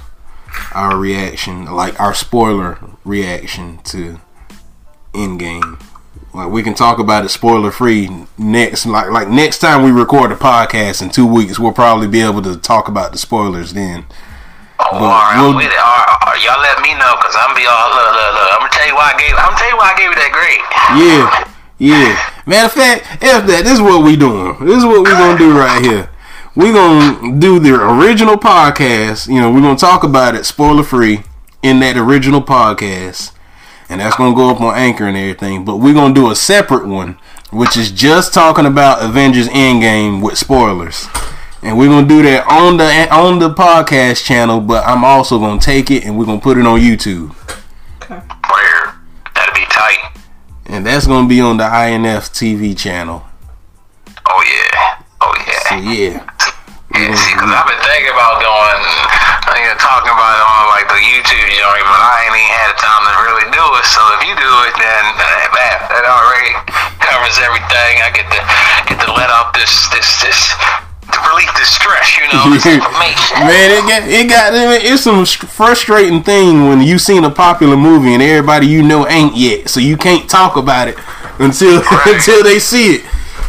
our 0.73 0.97
reaction, 0.97 1.65
like 1.67 1.99
our 2.01 2.15
spoiler 2.15 2.79
reaction 3.05 3.79
to 3.85 4.21
Endgame. 5.13 5.81
Like 6.37 6.51
we 6.51 6.63
can 6.63 6.75
talk 6.75 6.99
about 6.99 7.25
it 7.25 7.31
spoiler 7.31 7.71
free 7.71 8.11
next. 8.39 8.85
Like 8.87 9.11
like 9.11 9.29
next 9.29 9.59
time 9.59 9.83
we 9.83 9.91
record 9.91 10.31
a 10.33 10.37
podcast 10.37 11.03
in 11.03 11.11
two 11.11 11.27
weeks, 11.27 11.59
we'll 11.59 11.73
probably 11.73 12.07
be 12.09 12.21
able 12.21 12.43
to 12.43 12.57
talk 12.57 12.89
about 12.89 13.13
the 13.13 13.19
spoilers 13.19 13.73
then. 13.73 14.05
Oh, 14.79 14.87
But 14.93 15.03
all 15.03 15.09
right, 15.09 15.37
we'll- 15.41 15.51
I'm 15.51 15.57
with 15.57 15.65
it. 15.67 15.79
All 15.79 15.85
right, 15.85 16.19
all 16.21 16.33
right, 16.33 16.45
y'all 16.45 16.61
let 16.61 16.81
me 16.83 16.93
know, 16.95 17.15
cause 17.23 17.35
I'm 17.39 17.57
be 17.57 17.65
all 17.67 17.89
look, 17.89 18.13
look, 18.13 18.33
look. 18.37 18.53
I'm 18.53 18.59
gonna 18.61 18.71
tell 18.73 18.87
you 18.87 18.95
why 18.95 19.13
I 19.15 19.19
gave. 19.19 19.35
I'm 19.37 19.45
gonna 19.49 19.57
tell 19.59 19.71
you 19.71 19.77
why 19.77 19.93
I 19.93 19.97
gave 19.97 20.09
you 20.11 20.17
that 20.21 20.33
grade. 20.37 20.63
Yeah, 21.01 21.53
yeah. 21.79 22.33
Matter 22.45 22.67
of 22.67 22.73
fact, 22.73 23.23
if 23.25 23.47
that, 23.47 23.65
this 23.65 23.73
is 23.73 23.81
what 23.81 24.05
we 24.05 24.17
doing. 24.17 24.65
This 24.67 24.77
is 24.79 24.85
what 24.85 24.99
we 24.99 25.11
gonna 25.13 25.39
do 25.39 25.57
right 25.59 25.83
here. 25.83 26.11
We 26.55 26.73
gonna 26.73 27.39
do 27.39 27.59
the 27.59 27.75
original 27.75 28.37
podcast. 28.37 29.27
You 29.33 29.41
know, 29.41 29.51
we're 29.51 29.63
gonna 29.63 29.77
talk 29.77 30.05
about 30.05 30.35
it 30.35 30.45
spoiler 30.45 30.83
free 30.83 31.23
in 31.63 31.81
that 31.81 31.97
original 31.97 32.43
podcast, 32.43 33.33
and 33.89 34.01
that's 34.01 34.17
gonna 34.17 34.35
go 34.35 34.51
up 34.51 34.61
on 34.61 34.77
Anchor 34.77 35.07
and 35.07 35.17
everything. 35.17 35.65
But 35.65 35.77
we're 35.77 35.95
gonna 35.95 36.15
do 36.15 36.31
a 36.31 36.37
separate 36.37 36.87
one, 36.87 37.19
which 37.51 37.77
is 37.77 37.91
just 37.91 38.35
talking 38.35 38.67
about 38.67 39.03
Avengers 39.03 39.49
Endgame 39.49 40.23
with 40.23 40.39
spoilers. 40.39 41.07
And 41.63 41.79
we're 41.79 41.89
gonna 41.89 42.07
do 42.07 42.23
that 42.23 42.47
on 42.47 42.77
the 42.77 42.85
on 43.15 43.39
the 43.39 43.53
podcast 43.53 44.25
channel, 44.25 44.61
but 44.61 44.87
I'm 44.87 45.05
also 45.05 45.39
gonna 45.39 45.61
take 45.61 45.91
it 45.91 46.05
and 46.05 46.19
we're 46.19 46.27
gonna 46.27 46.41
put 46.41 46.59
it 46.59 46.67
on 46.67 46.81
YouTube. 46.81 47.35
Where 48.09 48.95
that'd 49.35 49.55
be 49.55 49.65
tight. 49.71 50.19
And 50.67 50.87
that's 50.87 51.07
gonna 51.07 51.29
be 51.29 51.41
on 51.41 51.57
the 51.57 51.65
INF 51.65 52.33
TV 52.33 52.77
channel. 52.77 53.25
Oh 54.29 54.43
yeah. 54.47 55.03
Oh 55.21 55.35
yeah. 55.47 55.69
So 55.69 55.77
yeah. 55.77 56.33
Yeah, 56.95 57.15
see, 57.15 57.35
cause 57.35 57.51
I've 57.53 57.67
been 57.69 57.83
thinking 57.85 58.09
about 58.09 58.41
doing, 58.41 58.81
know, 59.65 59.77
talking 59.81 60.13
about 60.13 60.35
it 60.37 60.45
on 60.45 60.63
like 60.77 60.87
the 60.93 61.01
YouTube 61.01 61.49
joint, 61.57 61.85
but 61.89 62.01
I 62.01 62.29
ain't 62.29 62.37
even 62.37 62.53
had 62.53 62.69
the 62.75 62.79
time 62.83 63.03
to 63.09 63.13
really 63.25 63.47
do 63.49 63.65
it. 63.81 63.87
So 63.89 64.01
if 64.19 64.21
you 64.29 64.35
do 64.37 64.53
it, 64.69 64.75
then 64.77 65.03
uh, 65.17 65.25
that 65.57 65.79
that 65.89 66.05
already 66.05 66.53
covers 67.01 67.41
everything. 67.41 68.05
I 68.05 68.13
get 68.13 68.29
to 68.29 68.41
get 68.93 68.99
to 69.07 69.11
let 69.17 69.31
off 69.33 69.57
this 69.57 69.73
this 69.97 70.05
this 70.21 70.41
to 71.09 71.19
relieve 71.31 71.49
this 71.57 71.71
stress, 71.73 72.19
you 72.19 72.27
know, 72.35 72.51
this 72.53 72.67
information. 72.77 73.41
Man, 73.41 73.71
it 73.73 73.85
got 73.89 74.03
it 74.05 74.27
got 74.29 74.51
it's 74.85 75.03
some 75.03 75.25
frustrating 75.25 76.23
thing 76.23 76.69
when 76.69 76.83
you 76.83 76.99
seen 76.99 77.25
a 77.25 77.31
popular 77.31 77.77
movie 77.77 78.13
and 78.13 78.23
everybody 78.23 78.67
you 78.67 78.83
know 78.83 79.07
ain't 79.09 79.37
yet, 79.37 79.69
so 79.71 79.81
you 79.81 79.97
can't 79.97 80.29
talk 80.29 80.57
about 80.57 80.89
it 80.89 80.97
until 81.39 81.81
Right. 81.91 82.15
until 82.19 82.43
they 82.43 82.59
see 82.59 82.97
it. 82.97 83.05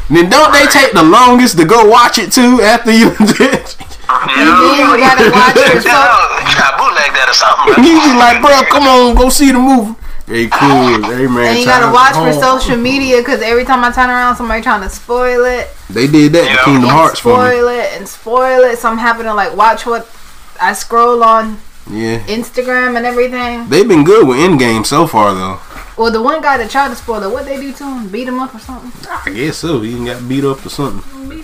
Then 0.10 0.30
don't 0.30 0.54
they 0.54 0.66
take 0.68 0.94
the 0.94 1.04
longest 1.04 1.58
to 1.58 1.66
go 1.66 1.84
watch 1.90 2.18
it 2.18 2.32
too 2.32 2.62
after 2.62 2.92
you 2.92 3.12
did? 3.38 3.76
You 4.08 4.48
then 4.48 4.78
you 4.78 4.98
gotta 4.98 5.28
watch 5.32 5.56
it, 5.60 5.84
so- 5.84 5.90
Try 5.90 6.72
to 6.72 6.78
bootleg 6.80 7.12
that 7.14 7.28
or 7.30 7.36
something. 7.36 7.84
you 7.84 8.00
be 8.00 8.14
like, 8.24 8.40
bro, 8.42 8.64
come 8.72 8.84
on, 8.88 9.16
go 9.16 9.30
see 9.30 9.52
the 9.52 9.60
movie. 9.60 9.94
Hey, 10.28 10.48
cool. 10.48 11.04
Hey, 11.08 11.28
man. 11.28 11.56
And 11.56 11.60
you 11.60 11.66
gotta 11.66 11.92
watch 11.94 12.14
to 12.14 12.20
for 12.20 12.32
home. 12.32 12.60
social 12.60 12.76
media 12.78 13.18
because 13.20 13.42
every 13.42 13.64
time 13.64 13.84
I 13.84 13.92
turn 13.92 14.10
around, 14.10 14.36
somebody 14.36 14.62
trying 14.62 14.82
to 14.82 14.90
spoil 14.90 15.46
it 15.46 15.70
They 15.90 16.06
did 16.08 16.34
that 16.34 16.46
Yeah. 16.46 16.64
Kingdom 16.66 16.84
and 16.84 16.92
Hearts 16.92 17.20
for 17.20 17.32
spoil 17.36 17.68
it 17.70 17.94
and 17.94 18.08
spoil 18.08 18.62
it. 18.64 18.78
So 18.80 18.90
I'm 18.90 18.98
having 18.98 19.26
to 19.26 19.34
like 19.34 19.56
watch 19.56 19.86
what 19.86 20.08
I 20.60 20.74
scroll 20.74 21.24
on 21.24 21.60
Yeah. 21.90 22.20
Instagram 22.28 22.98
and 22.98 23.06
everything. 23.06 23.70
They've 23.70 23.88
been 23.88 24.04
good 24.04 24.28
with 24.28 24.38
Endgame 24.38 24.86
so 24.86 25.08
far, 25.08 25.34
though. 25.34 25.60
Well, 25.98 26.12
the 26.12 26.22
one 26.22 26.42
guy 26.42 26.58
that 26.58 26.70
tried 26.70 26.90
to 26.90 26.96
spoil 26.96 27.24
it, 27.24 27.32
what 27.32 27.46
they 27.46 27.56
do 27.60 27.72
to 27.72 27.84
him? 27.86 28.10
Beat 28.10 28.28
him 28.28 28.40
up 28.42 28.54
or 28.54 28.60
something? 28.60 28.92
I 29.26 29.30
guess 29.32 29.58
so. 29.58 29.80
He 29.82 30.04
got 30.06 30.28
beat 30.28 30.44
up 30.44 30.66
or 30.66 30.70
something. 30.70 31.04
Yeah, 31.32 31.44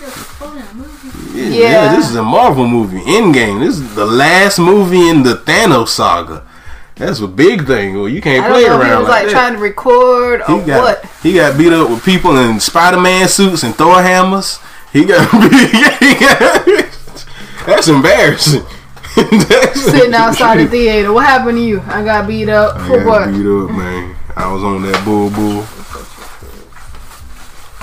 Yeah. 1.34 1.46
yeah, 1.50 1.96
this 1.96 2.10
is 2.10 2.16
a 2.16 2.24
Marvel 2.24 2.68
movie. 2.68 3.00
Endgame. 3.02 3.60
This 3.60 3.80
is 3.80 3.96
the 3.96 4.06
last 4.06 4.60
movie 4.60 5.10
in 5.10 5.24
the 5.24 5.34
Thanos 5.36 5.88
saga. 5.90 6.48
That's 6.96 7.20
a 7.22 7.28
big 7.28 7.66
thing. 7.66 7.96
Well, 7.96 8.08
you 8.08 8.22
can't 8.22 8.46
play 8.46 8.66
around 8.66 8.86
he 8.86 8.96
was 8.98 9.10
like, 9.10 9.24
like 9.24 9.26
that. 9.26 9.32
trying 9.32 9.54
to 9.54 9.60
record 9.60 10.42
or 10.48 10.60
he 10.60 10.66
got 10.68 10.82
what. 10.84 11.06
he 11.24 11.34
got 11.34 11.58
beat 11.58 11.74
up 11.74 11.90
with 11.90 12.06
people 12.06 12.38
in 12.38 12.60
Spider-Man 12.60 13.28
suits 13.28 13.64
and 13.64 13.74
Thor 13.74 14.02
hammers. 14.02 14.60
He 14.92 15.04
got, 15.06 15.28
he 16.00 16.14
got 16.20 16.66
that's 17.66 17.88
embarrassing. 17.88 18.64
That's- 19.16 19.80
Sitting 19.86 20.14
outside 20.14 20.58
the 20.60 20.68
theater. 20.68 21.12
What 21.14 21.26
happened 21.26 21.58
to 21.58 21.64
you? 21.64 21.82
I 21.82 22.04
got 22.04 22.28
beat 22.28 22.50
up 22.50 22.76
I 22.78 22.88
for 22.88 22.98
got 23.04 23.06
what? 23.08 23.26
beat 23.32 23.46
up, 23.46 23.70
man. 23.72 24.16
I 24.36 24.52
was 24.52 24.64
on 24.64 24.82
that 24.84 25.04
bull 25.06 25.30
bull. 25.30 25.66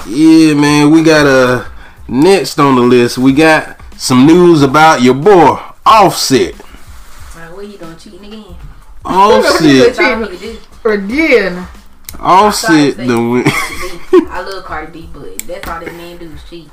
Yeah, 0.06 0.54
man. 0.54 0.90
We 0.90 1.02
got 1.02 1.26
uh 1.26 1.68
next 2.10 2.58
on 2.58 2.74
the 2.74 2.82
list. 2.82 3.18
We 3.18 3.32
got 3.32 3.78
some 3.96 4.26
news 4.26 4.62
about 4.62 5.02
your 5.02 5.14
boy 5.14 5.58
Offset. 5.86 6.54
Like, 6.54 7.56
what 7.56 7.66
you 7.66 7.78
doing? 7.78 7.96
Cheating 7.96 8.24
again? 8.24 8.56
Offset. 9.04 9.96
That's 9.96 9.98
all 9.98 10.16
nigga 10.16 10.40
do. 10.40 10.90
Again. 10.90 11.66
Offset 12.18 12.94
Sorry, 12.94 13.06
the 13.06 13.16
win- 13.16 13.44
I 14.30 14.40
love 14.40 14.64
Cardi 14.64 14.92
B, 15.02 15.08
but 15.12 15.38
that's 15.40 15.68
all 15.68 15.80
that 15.80 15.94
man 15.94 16.18
do 16.18 16.30
is 16.30 16.42
cheat. 16.48 16.68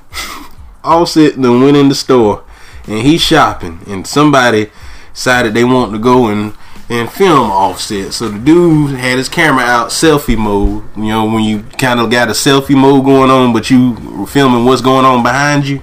Offset 0.84 1.36
then 1.36 1.62
went 1.62 1.78
in 1.78 1.90
the 1.90 1.96
store 1.96 2.44
and 2.88 3.00
he's 3.06 3.22
shopping 3.22 3.80
and 3.88 4.08
somebody 4.08 4.72
decided 5.14 5.54
they 5.54 5.64
want 5.64 5.92
to 5.92 6.00
go 6.00 6.28
and 6.28 6.54
and 6.90 7.12
film 7.12 7.52
Offset. 7.52 8.14
So 8.14 8.30
the 8.30 8.40
dude 8.40 8.92
had 8.98 9.18
his 9.18 9.30
camera 9.30 9.64
out 9.64 9.90
selfie 9.90 10.38
mode. 10.38 10.84
You 10.96 11.08
know 11.08 11.26
when 11.26 11.44
you 11.44 11.64
kind 11.78 12.00
of 12.00 12.10
got 12.10 12.30
a 12.30 12.32
selfie 12.32 12.78
mode 12.80 13.06
going 13.06 13.30
on, 13.30 13.54
but 13.54 13.70
you 13.70 13.92
were 14.18 14.28
filming 14.28 14.66
what's 14.66 14.82
going 14.82 15.06
on 15.06 15.24
behind 15.24 15.68
you. 15.68 15.82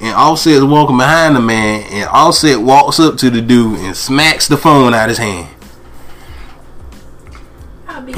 And 0.00 0.14
Offset 0.14 0.52
is 0.54 0.64
walking 0.64 0.96
behind 0.96 1.34
the 1.34 1.40
man, 1.40 1.82
and 1.90 2.08
Offset 2.08 2.60
walks 2.60 3.00
up 3.00 3.16
to 3.18 3.30
the 3.30 3.40
dude 3.40 3.80
and 3.80 3.96
smacks 3.96 4.46
the 4.46 4.56
phone 4.56 4.94
out 4.94 5.08
his 5.08 5.18
hand. 5.18 5.48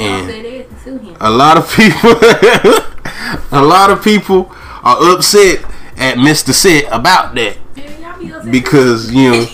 Offset 0.00 0.66
sue 0.82 0.98
him. 0.98 1.16
a 1.20 1.30
lot 1.30 1.58
of 1.58 1.70
people 1.74 2.10
a 3.52 3.62
lot 3.62 3.90
of 3.90 4.02
people 4.02 4.50
are 4.82 5.12
upset 5.14 5.62
at 5.96 6.16
Mr. 6.16 6.52
Set 6.54 6.84
about 6.90 7.34
that 7.34 7.58
Yeah, 7.76 7.98
y'all 7.98 8.18
be 8.18 8.32
upset 8.32 8.52
because 8.52 9.12
you 9.12 9.30
know 9.32 9.44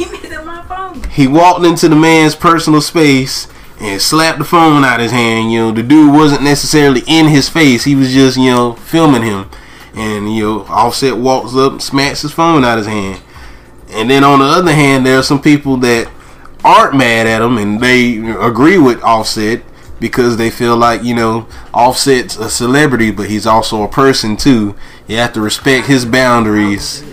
he 1.12 1.26
walked 1.26 1.64
into 1.64 1.88
the 1.88 1.97
man's 1.97 2.34
personal 2.34 2.80
space 2.80 3.49
and 3.80 4.01
slapped 4.01 4.38
the 4.38 4.44
phone 4.44 4.84
out 4.84 5.01
his 5.01 5.12
hand 5.12 5.53
you 5.53 5.59
know. 5.59 5.72
The 5.72 5.82
dude 5.82 6.12
wasn't 6.12 6.42
necessarily 6.42 7.03
in 7.07 7.26
his 7.26 7.49
face. 7.49 7.84
He 7.84 7.94
was 7.94 8.12
just 8.12 8.36
you 8.36 8.51
know 8.51 8.74
filming 8.74 9.22
him. 9.22 9.51
And 9.94 10.34
you 10.34 10.42
know 10.42 10.61
Offset 10.62 11.16
walks 11.16 11.55
up 11.55 11.72
and 11.72 11.82
smacks 11.82 12.22
his 12.22 12.32
phone 12.32 12.64
out 12.64 12.78
his 12.78 12.86
hand. 12.86 13.22
And 13.90 14.11
then 14.11 14.24
on 14.24 14.40
the 14.40 14.44
other 14.44 14.72
hand 14.72 15.07
there 15.07 15.18
are 15.18 15.22
some 15.22 15.40
people 15.40 15.76
that 15.78 16.11
aren't 16.64 16.97
mad 16.97 17.26
at 17.26 17.42
him 17.42 17.59
and 17.59 17.80
they 17.80 18.16
agree 18.40 18.78
with 18.78 19.03
Offset 19.03 19.62
because 20.01 20.36
they 20.36 20.51
feel 20.51 20.76
like 20.76 21.03
you 21.03 21.14
know 21.14 21.47
Offset's 21.72 22.36
a 22.36 22.51
celebrity 22.51 23.11
but 23.11 23.28
he's 23.28 23.47
also 23.47 23.82
a 23.82 23.88
person 23.88 24.36
too. 24.36 24.74
You 25.07 25.18
have 25.18 25.32
to 25.34 25.40
respect 25.40 25.86
his 25.86 26.05
boundaries 26.05 27.05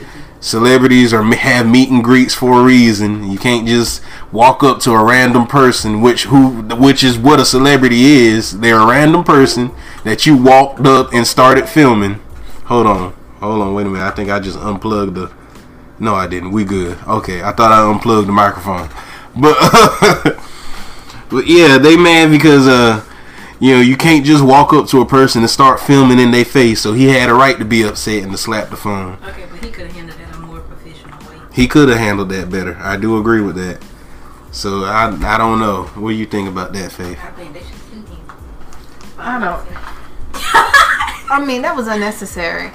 celebrities 0.43 1.13
are 1.13 1.23
have 1.23 1.65
meet 1.65 1.89
and 1.89 2.03
greets 2.03 2.35
for 2.35 2.61
a 2.61 2.63
reason. 2.63 3.31
You 3.31 3.39
can't 3.39 3.67
just 3.67 4.03
walk 4.31 4.61
up 4.61 4.79
to 4.81 4.91
a 4.91 5.03
random 5.03 5.47
person, 5.47 6.01
which 6.01 6.25
who 6.25 6.61
which 6.75 7.03
is 7.03 7.17
what 7.17 7.39
a 7.39 7.45
celebrity 7.45 8.01
is. 8.03 8.59
They're 8.59 8.79
a 8.79 8.85
random 8.85 9.23
person 9.23 9.71
that 10.03 10.25
you 10.25 10.37
walked 10.37 10.85
up 10.85 11.13
and 11.13 11.25
started 11.25 11.67
filming. 11.67 12.19
Hold 12.65 12.87
on, 12.87 13.13
hold 13.39 13.61
on, 13.61 13.73
wait 13.73 13.87
a 13.87 13.89
minute. 13.89 14.05
I 14.05 14.11
think 14.11 14.29
I 14.29 14.39
just 14.39 14.59
unplugged 14.59 15.15
the. 15.15 15.31
No, 15.99 16.13
I 16.13 16.27
didn't. 16.27 16.51
We 16.51 16.65
good. 16.65 16.97
Okay, 17.07 17.41
I 17.41 17.53
thought 17.53 17.71
I 17.71 17.89
unplugged 17.89 18.27
the 18.27 18.33
microphone, 18.33 18.89
but 19.39 19.55
but 21.29 21.47
yeah, 21.47 21.77
they 21.77 21.97
mad 21.97 22.29
because 22.29 22.67
uh. 22.67 23.03
You 23.59 23.75
know, 23.75 23.79
you 23.79 23.95
can't 23.95 24.25
just 24.25 24.43
walk 24.43 24.73
up 24.73 24.87
to 24.87 24.99
a 24.99 25.05
person 25.05 25.41
and 25.41 25.49
start 25.49 25.79
filming 25.79 26.19
in 26.19 26.31
their 26.31 26.43
face. 26.43 26.81
So 26.81 26.91
he 26.91 27.05
had 27.05 27.29
a 27.29 27.33
right 27.33 27.57
to 27.59 27.63
be 27.63 27.83
upset 27.83 28.23
and 28.23 28.31
to 28.33 28.37
slap 28.37 28.69
the 28.69 28.75
phone. 28.75 29.17
Okay, 29.25 29.45
but 29.49 29.63
he 29.63 29.71
could 29.71 29.87
have 29.87 30.03
He 31.54 31.68
could 31.68 31.88
have 31.89 31.99
handled 31.99 32.30
that 32.30 32.49
better. 32.49 32.76
I 32.80 32.97
do 32.97 33.18
agree 33.18 33.41
with 33.41 33.56
that. 33.56 33.84
So 34.51 34.84
I 34.84 35.08
I 35.08 35.38
don't 35.38 35.60
know. 35.60 35.84
What 35.95 36.10
do 36.10 36.16
you 36.16 36.26
think 36.26 36.49
about 36.49 36.74
that, 36.74 36.91
Faith? 36.91 37.20
I 37.22 37.32
think 37.32 37.54
they 37.54 37.60
should 37.60 37.76
sue 37.89 37.95
him. 37.95 38.22
I 39.18 39.39
don't. 39.39 39.68
I 41.32 41.43
mean, 41.45 41.62
that 41.62 41.76
was 41.76 41.88
unnecessary. 41.88 42.72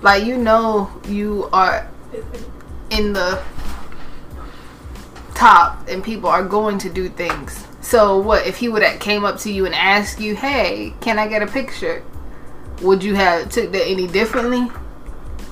Like 0.00 0.24
you 0.24 0.38
know, 0.38 0.90
you 1.08 1.48
are 1.52 1.88
in 2.90 3.12
the 3.12 3.42
top, 5.34 5.86
and 5.88 6.02
people 6.02 6.30
are 6.30 6.44
going 6.44 6.78
to 6.78 6.88
do 6.88 7.10
things. 7.10 7.66
So 7.82 8.18
what 8.18 8.46
if 8.46 8.56
he 8.56 8.68
would 8.68 8.82
have 8.82 8.98
came 8.98 9.24
up 9.24 9.38
to 9.40 9.52
you 9.52 9.66
and 9.66 9.74
asked 9.74 10.20
you, 10.20 10.36
"Hey, 10.36 10.94
can 11.02 11.18
I 11.18 11.28
get 11.28 11.42
a 11.42 11.46
picture?" 11.46 12.02
Would 12.80 13.04
you 13.04 13.14
have 13.14 13.50
took 13.50 13.72
that 13.72 13.86
any 13.86 14.06
differently, 14.06 14.70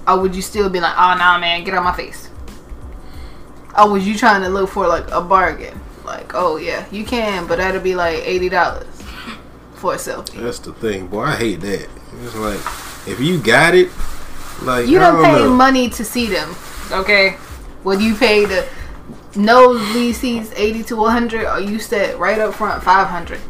or 0.09 0.18
would 0.20 0.35
you 0.35 0.43
still 0.43 0.70
be 0.70 0.81
like, 0.81 0.95
"Oh 0.97 1.14
nah, 1.18 1.39
man, 1.39 1.62
get 1.62 1.74
out 1.74 1.85
my 1.85 1.93
face"? 1.93 2.30
Or 3.78 3.90
was 3.90 4.06
you 4.06 4.16
trying 4.16 4.42
to 4.42 4.48
look 4.48 4.70
for 4.70 4.86
like 4.86 5.08
a 5.10 5.20
bargain? 5.20 5.80
Like, 6.04 6.32
oh 6.34 6.56
yeah, 6.56 6.86
you 6.90 7.04
can, 7.04 7.46
but 7.46 7.58
that'll 7.58 7.80
be 7.80 7.94
like 7.94 8.18
eighty 8.26 8.48
dollars 8.48 8.86
for 9.74 9.94
a 9.94 9.96
selfie. 9.96 10.40
That's 10.42 10.58
the 10.58 10.72
thing, 10.72 11.06
boy. 11.06 11.22
I 11.22 11.36
hate 11.36 11.60
that. 11.60 11.88
It's 12.22 12.34
like 12.34 12.58
if 13.06 13.18
you 13.20 13.40
got 13.40 13.74
it, 13.74 13.90
like 14.62 14.86
You 14.88 14.98
I 14.98 15.02
don't 15.10 15.22
don't 15.22 15.24
pay 15.24 15.38
know. 15.44 15.54
money 15.54 15.88
to 15.90 16.04
see 16.04 16.26
them, 16.26 16.54
okay? 16.90 17.30
Whether 17.84 18.02
you 18.02 18.14
pay 18.14 18.44
the 18.44 18.66
nosebleed 19.36 20.16
seats 20.16 20.52
eighty 20.56 20.82
to 20.84 20.96
one 20.96 21.12
hundred, 21.12 21.46
or 21.46 21.60
you 21.60 21.78
said 21.78 22.18
right 22.18 22.38
up 22.38 22.54
front 22.54 22.82
five 22.82 23.06
hundred. 23.08 23.40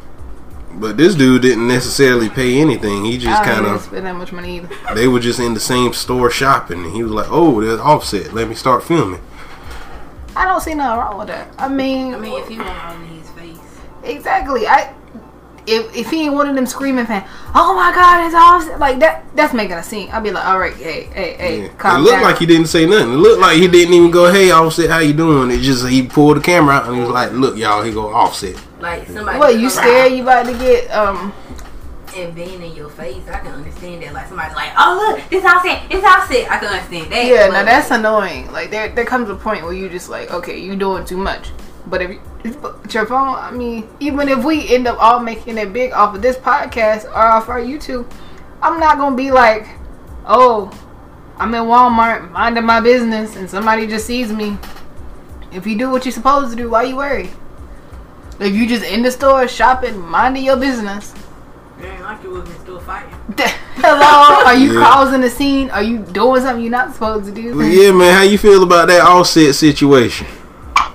But 0.72 0.96
this 0.96 1.14
dude 1.16 1.42
didn't 1.42 1.66
necessarily 1.66 2.28
pay 2.28 2.60
anything. 2.60 3.04
He 3.04 3.18
just 3.18 3.40
I 3.40 3.44
kind 3.44 3.64
don't 3.64 3.74
of 3.76 3.80
spend 3.82 4.06
that 4.06 4.14
much 4.14 4.32
money 4.32 4.58
either. 4.58 4.68
they 4.94 5.08
were 5.08 5.18
just 5.18 5.40
in 5.40 5.54
the 5.54 5.60
same 5.60 5.92
store 5.92 6.30
shopping, 6.30 6.84
and 6.84 6.92
he 6.94 7.02
was 7.02 7.10
like, 7.12 7.26
"Oh, 7.30 7.60
there's 7.60 7.80
Offset. 7.80 8.32
Let 8.32 8.48
me 8.48 8.54
start 8.54 8.84
filming." 8.84 9.20
I 10.36 10.44
don't 10.44 10.60
see 10.60 10.74
nothing 10.74 10.98
wrong 10.98 11.18
with 11.18 11.28
that. 11.28 11.48
I 11.58 11.68
mean, 11.68 12.14
I 12.14 12.18
mean, 12.18 12.40
if 12.40 12.48
he 12.48 12.56
went 12.58 12.70
on 12.70 13.04
his 13.06 13.28
face. 13.30 13.58
exactly. 14.04 14.66
I 14.66 14.94
if 15.66 15.94
if 15.94 16.10
he 16.10 16.24
ain't 16.24 16.34
one 16.34 16.48
of 16.48 16.54
them 16.54 16.66
screaming 16.66 17.06
fans, 17.06 17.28
oh 17.54 17.74
my 17.74 17.92
god, 17.94 18.26
it's 18.26 18.34
awesome 18.34 18.78
like 18.80 18.98
that. 19.00 19.24
That's 19.36 19.52
making 19.54 19.76
a 19.76 19.82
scene. 19.82 20.10
I'd 20.10 20.22
be 20.22 20.30
like, 20.30 20.44
all 20.44 20.58
right, 20.58 20.74
hey, 20.74 21.04
hey, 21.12 21.34
hey, 21.34 21.58
Yeah. 21.62 21.96
It 21.96 22.00
looked 22.00 22.12
down. 22.12 22.22
like 22.22 22.38
he 22.38 22.46
didn't 22.46 22.66
say 22.66 22.86
nothing. 22.86 23.12
It 23.12 23.16
looked 23.16 23.40
like 23.40 23.56
he 23.56 23.68
didn't 23.68 23.94
even 23.94 24.10
go, 24.10 24.32
"Hey, 24.32 24.50
Offset, 24.50 24.90
how 24.90 24.98
you 24.98 25.12
doing?" 25.12 25.50
It 25.50 25.60
just 25.60 25.86
he 25.86 26.02
pulled 26.02 26.38
the 26.38 26.40
camera 26.40 26.76
out 26.76 26.86
and 26.86 26.94
he 26.96 27.00
was 27.00 27.10
like, 27.10 27.32
"Look, 27.32 27.56
y'all, 27.56 27.82
he 27.82 27.92
go 27.92 28.12
Offset." 28.12 28.56
Like 28.80 29.06
somebody. 29.08 29.38
what 29.38 29.58
you 29.58 29.68
scared? 29.68 30.12
You 30.12 30.22
about 30.22 30.46
to 30.46 30.52
get 30.52 30.90
um? 30.90 31.32
And 32.16 32.34
being 32.34 32.62
in 32.62 32.74
your 32.74 32.88
face, 32.88 33.26
I 33.28 33.38
can 33.38 33.52
understand 33.52 34.02
that. 34.02 34.12
Like 34.12 34.26
somebody's 34.26 34.56
like, 34.56 34.72
"Oh 34.76 35.16
look, 35.16 35.30
this 35.30 35.42
set, 35.42 35.88
this 35.88 36.04
all 36.04 36.26
set." 36.26 36.50
I 36.50 36.58
can 36.58 36.68
understand 36.68 37.12
that. 37.12 37.26
Yeah, 37.26 37.48
now 37.48 37.64
that's 37.64 37.90
annoying. 37.90 38.50
Like 38.50 38.70
there, 38.70 38.88
there 38.88 39.04
comes 39.04 39.28
a 39.28 39.36
point 39.36 39.62
where 39.62 39.72
you 39.72 39.88
just 39.88 40.08
like, 40.08 40.30
okay, 40.30 40.58
you're 40.58 40.76
doing 40.76 41.04
too 41.04 41.16
much. 41.16 41.50
But 41.86 42.02
if, 42.02 42.10
you, 42.10 42.20
if 42.44 42.94
your 42.94 43.06
phone, 43.06 43.36
I 43.36 43.50
mean, 43.50 43.88
even 44.00 44.28
if 44.28 44.44
we 44.44 44.68
end 44.74 44.86
up 44.86 45.00
all 45.00 45.20
making 45.20 45.58
it 45.58 45.72
big 45.72 45.92
off 45.92 46.14
of 46.14 46.22
this 46.22 46.36
podcast 46.36 47.04
or 47.06 47.16
off 47.16 47.48
our 47.48 47.60
YouTube, 47.60 48.10
I'm 48.62 48.80
not 48.80 48.98
gonna 48.98 49.16
be 49.16 49.30
like, 49.30 49.66
oh, 50.26 50.70
I'm 51.38 51.54
in 51.54 51.62
Walmart 51.64 52.30
minding 52.32 52.64
my 52.64 52.80
business 52.80 53.36
and 53.36 53.48
somebody 53.48 53.86
just 53.86 54.06
sees 54.06 54.32
me. 54.32 54.58
If 55.52 55.66
you 55.66 55.76
do 55.78 55.90
what 55.90 56.04
you're 56.04 56.12
supposed 56.12 56.50
to 56.50 56.56
do, 56.56 56.70
why 56.70 56.84
you 56.84 56.96
worry? 56.96 57.30
If 58.38 58.54
you 58.54 58.66
just 58.66 58.84
in 58.84 59.02
the 59.02 59.10
store 59.10 59.48
shopping, 59.48 59.98
minding 59.98 60.44
your 60.44 60.56
business. 60.56 61.14
Man, 61.80 62.02
like 62.02 62.22
you 62.22 62.30
wasn't 62.30 62.60
still 62.60 62.80
fighting. 62.80 63.14
Hello, 63.80 64.44
are 64.44 64.54
you 64.56 64.74
Yeah. 64.74 64.84
causing 64.84 65.22
a 65.24 65.30
scene? 65.30 65.70
Are 65.70 65.82
you 65.82 65.98
doing 65.98 66.42
something 66.42 66.60
you're 66.62 66.70
not 66.70 66.92
supposed 66.92 67.24
to 67.26 67.32
do? 67.32 67.56
But 67.56 67.72
yeah, 67.72 67.92
man, 67.92 68.12
how 68.14 68.22
you 68.22 68.36
feel 68.38 68.62
about 68.62 68.88
that 68.88 69.00
Offset 69.00 69.54
situation? 69.54 70.26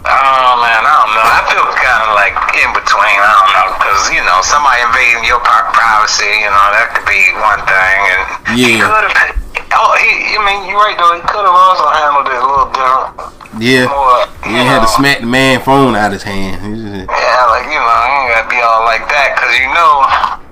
Oh 0.05 0.51
man, 0.61 0.81
I 0.85 0.93
don't 1.01 1.13
know. 1.17 1.25
I 1.25 1.41
feel 1.49 1.65
kind 1.81 2.01
of 2.05 2.11
like 2.13 2.35
in 2.61 2.69
between. 2.77 3.17
I 3.17 3.29
don't 3.33 3.51
know 3.57 3.67
because 3.81 4.01
you 4.13 4.21
know 4.21 4.37
somebody 4.45 4.81
invading 4.85 5.25
your 5.25 5.41
pri- 5.41 5.65
privacy. 5.73 6.29
You 6.45 6.51
know 6.53 6.67
that 6.77 6.93
could 6.93 7.07
be 7.09 7.21
one 7.41 7.61
thing, 7.65 7.99
and 8.13 8.21
he 8.53 8.77
Yeah. 8.77 8.85
could 8.85 9.05
have. 9.09 9.41
Oh, 9.77 9.91
he. 9.99 10.07
I 10.07 10.39
mean, 10.45 10.69
you're 10.69 10.77
right 10.79 10.95
though. 10.95 11.11
He 11.15 11.21
could 11.25 11.43
have 11.43 11.51
also 11.51 11.83
handled 11.89 12.27
it 12.31 12.37
a 12.39 12.45
little 12.47 12.69
different. 12.71 13.11
Yeah, 13.59 13.91
More. 13.91 14.23
he 14.47 14.55
you 14.55 14.63
had 14.63 14.79
to 14.79 14.87
smack 14.87 15.19
the 15.19 15.25
man 15.25 15.59
phone 15.59 15.95
out 15.99 16.07
of 16.15 16.21
his 16.21 16.23
hand. 16.23 16.63
Yeah, 16.63 17.43
like 17.51 17.65
you 17.67 17.75
know, 17.75 17.99
you 18.07 18.15
ain't 18.23 18.29
gotta 18.31 18.47
be 18.47 18.59
all 18.63 18.85
like 18.87 19.03
that 19.09 19.35
because 19.35 19.51
you 19.59 19.67
know 19.75 20.44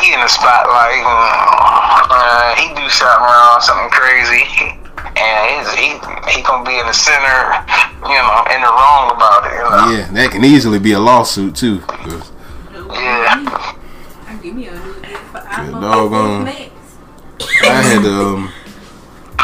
he 0.00 0.12
in 0.14 0.20
the 0.20 0.28
spotlight 0.28 1.04
and 1.04 2.10
uh, 2.10 2.54
he 2.56 2.68
do 2.74 2.88
something 2.88 3.24
wrong, 3.24 3.60
something 3.60 3.90
crazy, 3.90 4.44
and 5.16 5.40
he's, 5.52 5.68
he 5.74 5.88
he 6.32 6.42
gonna 6.42 6.64
be 6.64 6.78
in 6.78 6.86
the 6.86 6.92
center, 6.94 7.38
you 8.02 8.16
know, 8.16 8.44
in 8.54 8.60
the 8.60 8.68
wrong 8.72 9.12
about 9.14 9.46
it. 9.46 9.52
You 9.52 9.70
know? 9.70 9.98
Yeah, 9.98 10.08
that 10.12 10.30
can 10.32 10.44
easily 10.44 10.78
be 10.78 10.92
a 10.92 11.00
lawsuit 11.00 11.54
too. 11.54 11.80
'cause 11.80 12.30
Yeah. 12.72 13.44
I 14.28 14.34
give 14.42 14.54
me 14.54 14.68
a 14.68 14.74
doggone. 15.80 16.48
I 16.48 17.82
had 17.82 18.02
to, 18.02 18.10
um, 18.10 18.52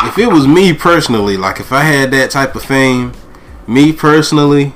if 0.05 0.19
it 0.19 0.27
was 0.27 0.47
me 0.47 0.73
personally, 0.73 1.37
like 1.37 1.61
if 1.61 1.73
I 1.73 1.83
had 1.83 2.11
that 2.13 2.31
type 2.31 2.55
of 2.55 2.63
fame, 2.65 3.13
me 3.67 3.93
personally, 3.93 4.75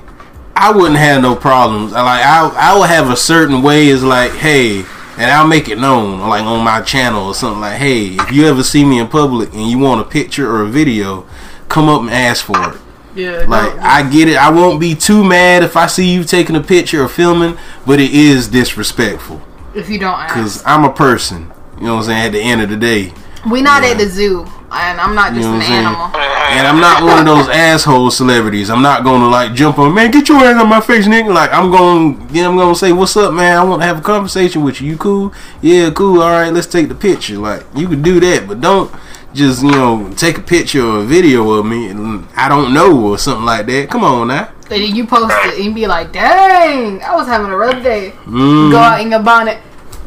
I 0.56 0.70
wouldn't 0.70 0.98
have 0.98 1.20
no 1.22 1.34
problems. 1.34 1.92
I 1.92 2.02
Like 2.02 2.24
I, 2.24 2.70
I 2.72 2.78
would 2.78 2.88
have 2.88 3.10
a 3.10 3.16
certain 3.16 3.62
way 3.62 3.88
is 3.88 4.02
like, 4.04 4.32
hey, 4.32 4.84
and 5.18 5.30
I'll 5.30 5.46
make 5.46 5.68
it 5.68 5.78
known, 5.78 6.20
like 6.20 6.42
on 6.44 6.64
my 6.64 6.80
channel 6.80 7.26
or 7.26 7.34
something 7.34 7.60
like, 7.60 7.78
hey, 7.78 8.06
if 8.08 8.32
you 8.32 8.46
ever 8.46 8.62
see 8.62 8.84
me 8.84 8.98
in 8.98 9.08
public 9.08 9.52
and 9.52 9.68
you 9.70 9.78
want 9.78 10.00
a 10.00 10.04
picture 10.04 10.50
or 10.50 10.62
a 10.62 10.68
video, 10.68 11.26
come 11.68 11.88
up 11.88 12.00
and 12.02 12.10
ask 12.10 12.44
for 12.44 12.70
it. 12.72 12.78
Yeah, 13.14 13.44
Like 13.46 13.72
I 13.78 14.08
get 14.10 14.28
it. 14.28 14.36
I 14.36 14.50
won't 14.50 14.80
be 14.80 14.94
too 14.96 15.22
mad 15.22 15.62
if 15.62 15.76
I 15.76 15.86
see 15.86 16.12
you 16.12 16.24
taking 16.24 16.56
a 16.56 16.60
picture 16.60 17.02
or 17.04 17.08
filming, 17.08 17.56
but 17.86 18.00
it 18.00 18.12
is 18.12 18.48
disrespectful 18.48 19.40
if 19.74 19.88
you 19.88 19.98
don't 20.00 20.18
ask. 20.18 20.34
because 20.34 20.62
I'm 20.66 20.84
a 20.84 20.92
person. 20.92 21.52
You 21.78 21.84
know 21.86 21.94
what 21.94 22.00
I'm 22.00 22.04
saying? 22.06 22.26
At 22.26 22.32
the 22.32 22.40
end 22.40 22.60
of 22.62 22.70
the 22.70 22.76
day, 22.76 23.12
we're 23.46 23.62
not 23.62 23.82
Yeah. 23.84 23.90
at 23.90 23.98
the 23.98 24.08
zoo. 24.08 24.46
And 24.74 25.00
I'm 25.00 25.14
not 25.14 25.32
just 25.34 25.44
You 25.46 25.50
know 25.52 25.56
an 25.56 25.62
saying? 25.62 25.86
animal. 25.86 26.06
And 26.16 26.66
I'm 26.66 26.80
not 26.80 27.02
one 27.02 27.18
of 27.18 27.24
those 27.24 27.48
asshole 27.48 28.10
celebrities. 28.10 28.70
I'm 28.70 28.82
not 28.82 29.04
gonna 29.04 29.28
like 29.28 29.54
jump 29.54 29.78
on, 29.78 29.94
man, 29.94 30.10
get 30.10 30.28
your 30.28 30.38
hands 30.38 30.60
on 30.60 30.68
my 30.68 30.80
face, 30.80 31.06
nigga. 31.06 31.32
Like 31.32 31.52
I'm 31.52 31.70
gonna, 31.70 32.16
yeah, 32.32 32.48
I'm 32.48 32.56
gonna 32.56 32.74
say, 32.74 32.92
what's 32.92 33.16
up, 33.16 33.32
man? 33.32 33.56
I 33.56 33.64
want 33.64 33.82
to 33.82 33.86
have 33.86 33.98
a 33.98 34.02
conversation 34.02 34.62
with 34.62 34.80
you. 34.80 34.90
You 34.92 34.96
cool? 34.98 35.32
Yeah, 35.62 35.90
cool. 35.90 36.22
All 36.22 36.30
right, 36.30 36.52
let's 36.52 36.66
take 36.66 36.88
the 36.88 36.94
picture. 36.94 37.38
Like 37.38 37.64
you 37.74 37.88
can 37.88 38.02
do 38.02 38.20
that, 38.20 38.46
but 38.46 38.60
don't 38.60 38.92
just 39.32 39.62
you 39.64 39.70
know 39.70 40.12
take 40.16 40.38
a 40.38 40.42
picture 40.42 40.84
or 40.84 40.98
a 41.00 41.04
video 41.04 41.50
of 41.50 41.66
me 41.66 41.88
and 41.88 42.24
I 42.36 42.48
don't 42.48 42.72
know 42.72 43.10
or 43.10 43.18
something 43.18 43.44
like 43.44 43.66
that. 43.66 43.90
Come 43.90 44.04
on 44.04 44.28
now. 44.28 44.50
And 44.70 44.82
then 44.82 44.94
you 44.96 45.06
post 45.06 45.34
it 45.44 45.64
and 45.64 45.74
be 45.74 45.86
like, 45.86 46.12
dang, 46.12 47.02
I 47.02 47.14
was 47.14 47.26
having 47.26 47.50
a 47.50 47.56
rough 47.56 47.82
day. 47.82 48.12
Mm. 48.24 48.70
Go 48.70 48.78
out 48.78 49.00
in 49.00 49.10
your 49.10 49.22
bonnet. 49.22 49.58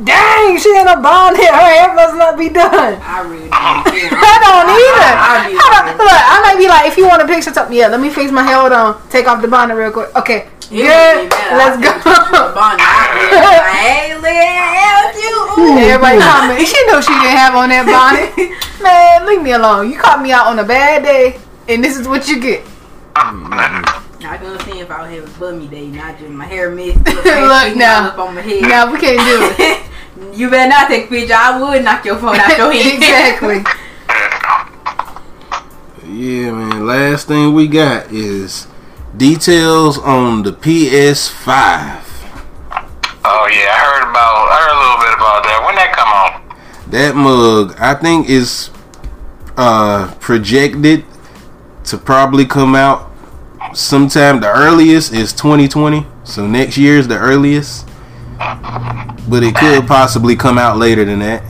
Dang, 0.04 0.58
she 0.62 0.70
in 0.78 0.86
a 0.88 0.94
bonnet. 1.02 1.42
Her 1.42 1.58
hair 1.74 1.94
must 1.96 2.16
not 2.16 2.38
be 2.38 2.50
done. 2.50 3.02
I 3.02 3.22
really 3.26 3.50
don't 3.50 3.82
care. 3.90 4.14
I 4.22 4.36
don't 4.46 4.70
either. 4.70 5.12
I 5.18 5.50
be 5.50 5.58
I 5.58 5.68
don't- 5.90 5.98
look, 5.98 6.14
I 6.14 6.38
might 6.46 6.58
be 6.62 6.68
like, 6.70 6.86
if 6.88 6.98
you 6.98 7.08
want 7.08 7.22
a 7.22 7.26
picture, 7.26 7.50
tell 7.50 7.68
me, 7.68 7.80
yeah, 7.80 7.88
let 7.88 8.00
me 8.00 8.10
fix 8.10 8.32
my 8.32 8.44
hair. 8.44 8.58
Hold 8.62 8.74
on. 8.74 9.02
Take 9.10 9.28
off 9.28 9.42
the 9.42 9.48
bonnet 9.48 9.74
real 9.74 9.90
quick. 9.92 10.14
Okay. 10.16 10.50
It 10.70 10.86
Good. 10.86 11.16
would 11.18 11.24
be 11.24 11.30
better. 11.34 11.56
Let's 11.58 11.78
go. 11.82 11.90
take 11.90 12.06
a 12.06 12.14
picture. 12.14 12.54
I'd 12.62 13.10
be 13.18 13.38
like, 13.42 13.66
Hey, 13.74 14.14
Lynn, 14.22 14.54
help 14.78 15.16
you. 15.18 15.66
Ooh. 15.66 15.78
Everybody 15.90 16.20
comment. 16.22 16.60
She 16.62 16.78
knew 16.86 17.02
she 17.02 17.14
didn't 17.18 17.34
have 17.42 17.56
on 17.58 17.70
that 17.74 17.86
bonnet. 17.90 18.30
Man, 18.84 19.26
leave 19.26 19.42
me 19.42 19.54
alone. 19.54 19.90
You 19.90 19.98
caught 19.98 20.22
me 20.22 20.32
out 20.32 20.46
on 20.46 20.60
a 20.60 20.64
bad 20.64 21.02
day, 21.04 21.40
and 21.68 21.84
this 21.84 21.98
is 21.98 22.08
what 22.08 22.28
you 22.30 22.40
get. 22.40 22.62
Mm-hmm. 23.18 24.07
I 24.28 24.38
can 24.38 24.60
see 24.60 24.80
if 24.80 24.92
I 24.92 25.02
was 25.04 25.10
having 25.10 25.36
a 25.36 25.40
bummy 25.40 25.68
day, 25.68 25.88
not 25.88 26.20
just 26.20 26.30
my 26.30 26.46
hair 26.46 26.70
messed. 26.70 26.98
Look 27.06 27.76
now. 27.78 28.10
up 28.10 28.18
on 28.20 28.36
my 28.36 28.42
head. 28.42 28.62
Now 28.64 28.92
we 28.92 29.00
can't 29.00 29.20
do 29.20 29.64
it. 29.64 29.90
you 30.38 30.50
better 30.50 30.70
not 30.70 30.90
take 30.90 31.06
a 31.06 31.08
picture. 31.08 31.34
I 31.34 31.60
would 31.60 31.84
knock 31.84 32.04
your 32.04 32.18
phone 32.18 32.36
out 32.36 32.58
your 32.58 32.72
head. 32.74 32.96
exactly. 32.96 33.64
Yeah, 36.04 36.52
man. 36.52 36.86
Last 36.86 37.28
thing 37.28 37.54
we 37.54 37.68
got 37.68 38.12
is 38.12 38.68
details 39.16 39.98
on 39.98 40.44
the 40.44 40.52
PS5. 40.52 42.04
Oh 43.30 43.48
yeah, 43.52 43.72
I 43.72 43.80
heard 43.80 44.10
about. 44.10 44.48
I 44.50 44.58
heard 44.60 44.76
a 44.76 44.80
little 44.82 45.00
bit 45.04 45.14
about 45.16 45.44
that. 45.44 45.64
When 45.66 45.76
that 45.76 45.94
come 45.96 46.12
on? 46.12 46.92
That 46.92 47.16
mug, 47.16 47.76
I 47.80 47.94
think, 47.94 48.30
is 48.30 48.72
uh 49.58 50.14
projected 50.20 51.06
to 51.86 51.98
probably 51.98 52.46
come 52.46 52.76
out 52.76 53.07
sometime. 53.78 54.40
The 54.40 54.52
earliest 54.52 55.14
is 55.14 55.34
2020, 55.34 56.06
so 56.24 56.48
next 56.48 56.78
year 56.78 56.98
is 56.98 57.08
the 57.08 57.18
earliest. 57.18 57.88
But 59.30 59.44
it 59.44 59.56
could 59.56 59.88
possibly 59.88 60.36
come 60.36 60.58
out 60.58 60.78
later 60.78 61.04
than 61.06 61.20
that. 61.20 61.44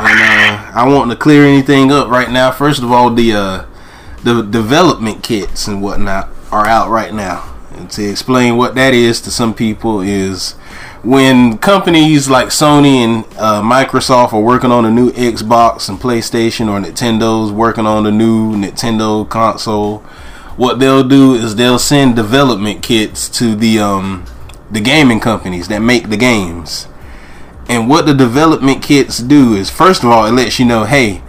And 0.00 0.20
uh, 0.20 0.72
I 0.74 0.86
want 0.86 1.10
to 1.10 1.16
clear 1.16 1.44
anything 1.44 1.92
up 1.92 2.08
right 2.08 2.30
now. 2.30 2.50
First 2.50 2.82
of 2.82 2.90
all, 2.90 3.10
the 3.10 3.32
uh, 3.32 3.66
the 4.22 4.42
development 4.42 5.22
kits 5.22 5.68
and 5.68 5.82
whatnot 5.82 6.30
are 6.50 6.66
out 6.66 6.90
right 6.90 7.12
now. 7.12 7.53
To 7.74 8.08
explain 8.08 8.56
what 8.56 8.74
that 8.76 8.94
is 8.94 9.20
to 9.22 9.30
some 9.30 9.52
people 9.52 10.00
is 10.00 10.52
when 11.02 11.58
companies 11.58 12.30
like 12.30 12.48
Sony 12.48 12.96
and 13.04 13.24
uh, 13.36 13.62
Microsoft 13.62 14.32
are 14.32 14.40
working 14.40 14.70
on 14.70 14.84
a 14.84 14.90
new 14.90 15.10
Xbox 15.12 15.88
and 15.88 15.98
PlayStation, 15.98 16.68
or 16.68 16.80
Nintendo's 16.80 17.52
working 17.52 17.84
on 17.84 18.06
a 18.06 18.10
new 18.10 18.54
Nintendo 18.54 19.28
console. 19.28 19.98
What 20.56 20.78
they'll 20.78 21.06
do 21.06 21.34
is 21.34 21.56
they'll 21.56 21.78
send 21.78 22.16
development 22.16 22.82
kits 22.82 23.28
to 23.38 23.54
the 23.54 23.80
um, 23.80 24.24
the 24.70 24.80
gaming 24.80 25.20
companies 25.20 25.68
that 25.68 25.80
make 25.80 26.08
the 26.08 26.16
games. 26.16 26.86
And 27.68 27.88
what 27.88 28.06
the 28.06 28.14
development 28.14 28.82
kits 28.82 29.18
do 29.18 29.54
is, 29.54 29.68
first 29.68 30.04
of 30.04 30.10
all, 30.10 30.26
it 30.26 30.32
lets 30.32 30.58
you 30.58 30.64
know, 30.64 30.84
hey, 30.84 31.22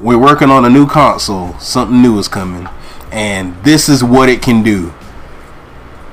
we're 0.00 0.18
working 0.18 0.50
on 0.50 0.64
a 0.64 0.70
new 0.70 0.86
console, 0.86 1.58
something 1.58 2.02
new 2.02 2.18
is 2.18 2.28
coming, 2.28 2.68
and 3.10 3.56
this 3.64 3.88
is 3.88 4.04
what 4.04 4.28
it 4.28 4.42
can 4.42 4.62
do. 4.62 4.92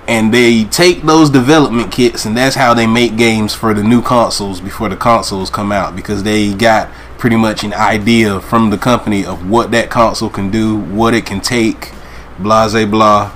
And 0.07 0.33
they 0.33 0.65
take 0.65 1.03
those 1.03 1.29
development 1.29 1.91
kits, 1.91 2.25
and 2.25 2.35
that's 2.35 2.55
how 2.55 2.73
they 2.73 2.85
make 2.85 3.15
games 3.15 3.53
for 3.53 3.73
the 3.73 3.83
new 3.83 4.01
consoles 4.01 4.59
before 4.59 4.89
the 4.89 4.97
consoles 4.97 5.49
come 5.49 5.71
out, 5.71 5.95
because 5.95 6.23
they 6.23 6.53
got 6.53 6.89
pretty 7.17 7.37
much 7.37 7.63
an 7.63 7.73
idea 7.73 8.41
from 8.41 8.69
the 8.69 8.77
company 8.77 9.25
of 9.25 9.49
what 9.49 9.71
that 9.71 9.89
console 9.89 10.29
can 10.29 10.51
do, 10.51 10.77
what 10.77 11.13
it 11.13 11.25
can 11.25 11.39
take, 11.39 11.93
blah, 12.37 12.67
blah, 12.67 12.85
blah. 12.85 13.31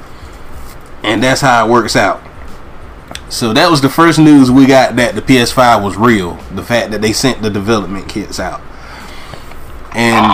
And 1.04 1.24
that's 1.24 1.40
how 1.40 1.66
it 1.66 1.72
works 1.72 1.96
out. 1.96 2.22
So 3.30 3.54
that 3.54 3.72
was 3.72 3.80
the 3.80 3.90
first 3.90 4.20
news 4.20 4.52
we 4.52 4.66
got 4.66 4.98
that 4.98 5.16
the 5.16 5.22
PS5 5.22 5.84
was 5.84 5.96
real. 5.96 6.34
The 6.54 6.64
fact 6.64 6.92
that 6.92 7.02
they 7.02 7.14
sent 7.14 7.42
the 7.42 7.50
development 7.50 8.10
kits 8.10 8.40
out. 8.40 8.62
And 9.94 10.26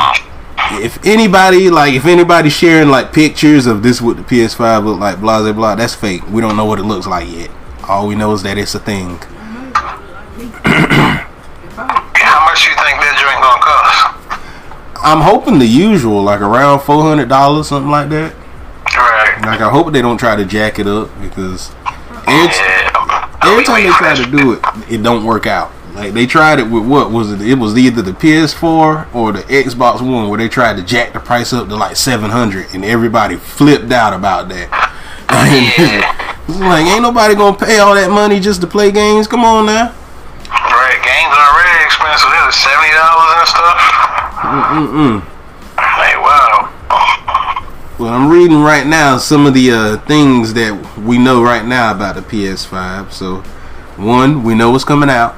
if 0.72 1.04
anybody 1.06 1.70
like 1.70 1.94
if 1.94 2.06
anybody 2.06 2.50
sharing 2.50 2.90
like 2.90 3.14
pictures 3.14 3.66
of 3.68 3.84
this 3.84 4.02
what 4.02 4.18
the 4.18 4.24
PS5 4.24 4.86
look 4.86 5.00
like, 5.00 5.20
blah 5.20 5.42
blah 5.42 5.52
blah, 5.54 5.76
that's 5.76 5.94
fake. 5.96 6.26
We 6.30 6.42
don't 6.42 6.56
know 6.56 6.66
what 6.66 6.80
it 6.80 6.84
looks 6.84 7.08
like 7.08 7.28
yet. 7.30 7.50
All 7.88 8.08
we 8.08 8.16
know 8.16 8.34
is 8.34 8.44
that 8.44 8.58
it's 8.58 8.74
a 8.76 8.80
thing. 8.80 9.18
how 10.64 12.46
much 12.46 12.66
you 12.66 12.74
think 12.76 12.98
that 13.02 13.16
joint 13.20 13.42
gonna 13.44 13.62
cost? 13.62 15.04
I'm 15.04 15.22
hoping 15.22 15.60
the 15.60 15.66
usual, 15.66 16.22
like 16.24 16.42
around 16.42 16.80
four 16.82 17.04
hundred 17.04 17.30
dollars, 17.30 17.68
something 17.68 17.92
like 17.92 18.10
that. 18.10 18.34
Right. 18.96 19.38
Like 19.46 19.62
I 19.62 19.70
hope 19.70 19.92
they 19.92 20.02
don't 20.02 20.18
try 20.18 20.36
to 20.36 20.46
jack 20.46 20.80
it 20.80 20.88
up 20.88 21.10
because 21.22 21.72
every, 22.28 22.56
Yeah. 22.56 23.40
every 23.44 23.64
time 23.64 23.84
they 23.84 23.90
try 23.90 24.16
to 24.16 24.26
do 24.32 24.54
it, 24.54 24.60
it 24.90 25.04
don't 25.04 25.26
work 25.26 25.46
out. 25.48 25.72
Like 25.94 26.14
they 26.14 26.26
tried 26.26 26.60
it 26.60 26.64
with 26.64 26.88
what 26.88 27.12
was 27.12 27.32
it? 27.32 27.42
It 27.42 27.56
was 27.56 27.78
either 27.78 28.02
the 28.02 28.14
PS4 28.14 29.14
or 29.14 29.32
the 29.32 29.42
Xbox 29.44 30.02
One, 30.02 30.30
where 30.30 30.40
they 30.40 30.50
tried 30.50 30.78
to 30.78 30.84
jack 30.84 31.14
the 31.14 31.20
price 31.20 31.54
up 31.54 31.68
to 31.68 31.76
like 31.76 31.96
seven 31.96 32.32
hundred, 32.32 32.68
and 32.74 32.84
everybody 32.84 33.36
flipped 33.36 33.92
out 33.92 34.14
about 34.14 34.50
that. 34.50 34.90
like 36.48 36.86
ain't 36.86 37.02
nobody 37.02 37.36
gonna 37.36 37.56
pay 37.56 37.78
all 37.80 37.94
that 37.94 38.10
money 38.10 38.40
just 38.40 38.62
to 38.62 38.68
play 38.68 38.92
games. 38.92 39.28
Come 39.28 39.46
on 39.46 39.68
now. 39.68 39.94
Right. 40.50 41.00
Games 41.06 41.30
are 41.30 41.48
already 41.54 41.86
expensive. 41.86 42.30
Was 42.42 42.56
seventy 42.58 42.92
dollars 42.98 43.34
and 43.38 43.48
stuff. 43.48 43.80
Mm-mm. 44.74 45.16
Like 45.78 46.18
wow. 46.26 46.74
Well, 48.00 48.12
I'm 48.12 48.30
reading 48.30 48.62
right 48.62 48.88
now 48.88 49.20
some 49.20 49.46
of 49.46 49.54
the 49.54 49.72
uh, 49.72 49.98
things 50.08 50.56
that 50.56 50.98
we 50.98 51.20
know 51.20 51.44
right 51.44 51.64
now 51.64 51.92
about 51.92 52.16
the 52.16 52.22
PS5. 52.22 53.12
So, 53.12 53.38
one, 53.96 54.42
we 54.42 54.56
know 54.56 54.74
it's 54.74 54.84
coming 54.84 55.10
out. 55.10 55.36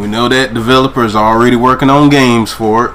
We 0.00 0.06
know 0.06 0.28
that 0.30 0.54
developers 0.54 1.14
are 1.14 1.36
already 1.36 1.56
working 1.56 1.90
on 1.90 2.08
games 2.08 2.50
for 2.50 2.86
it. 2.86 2.94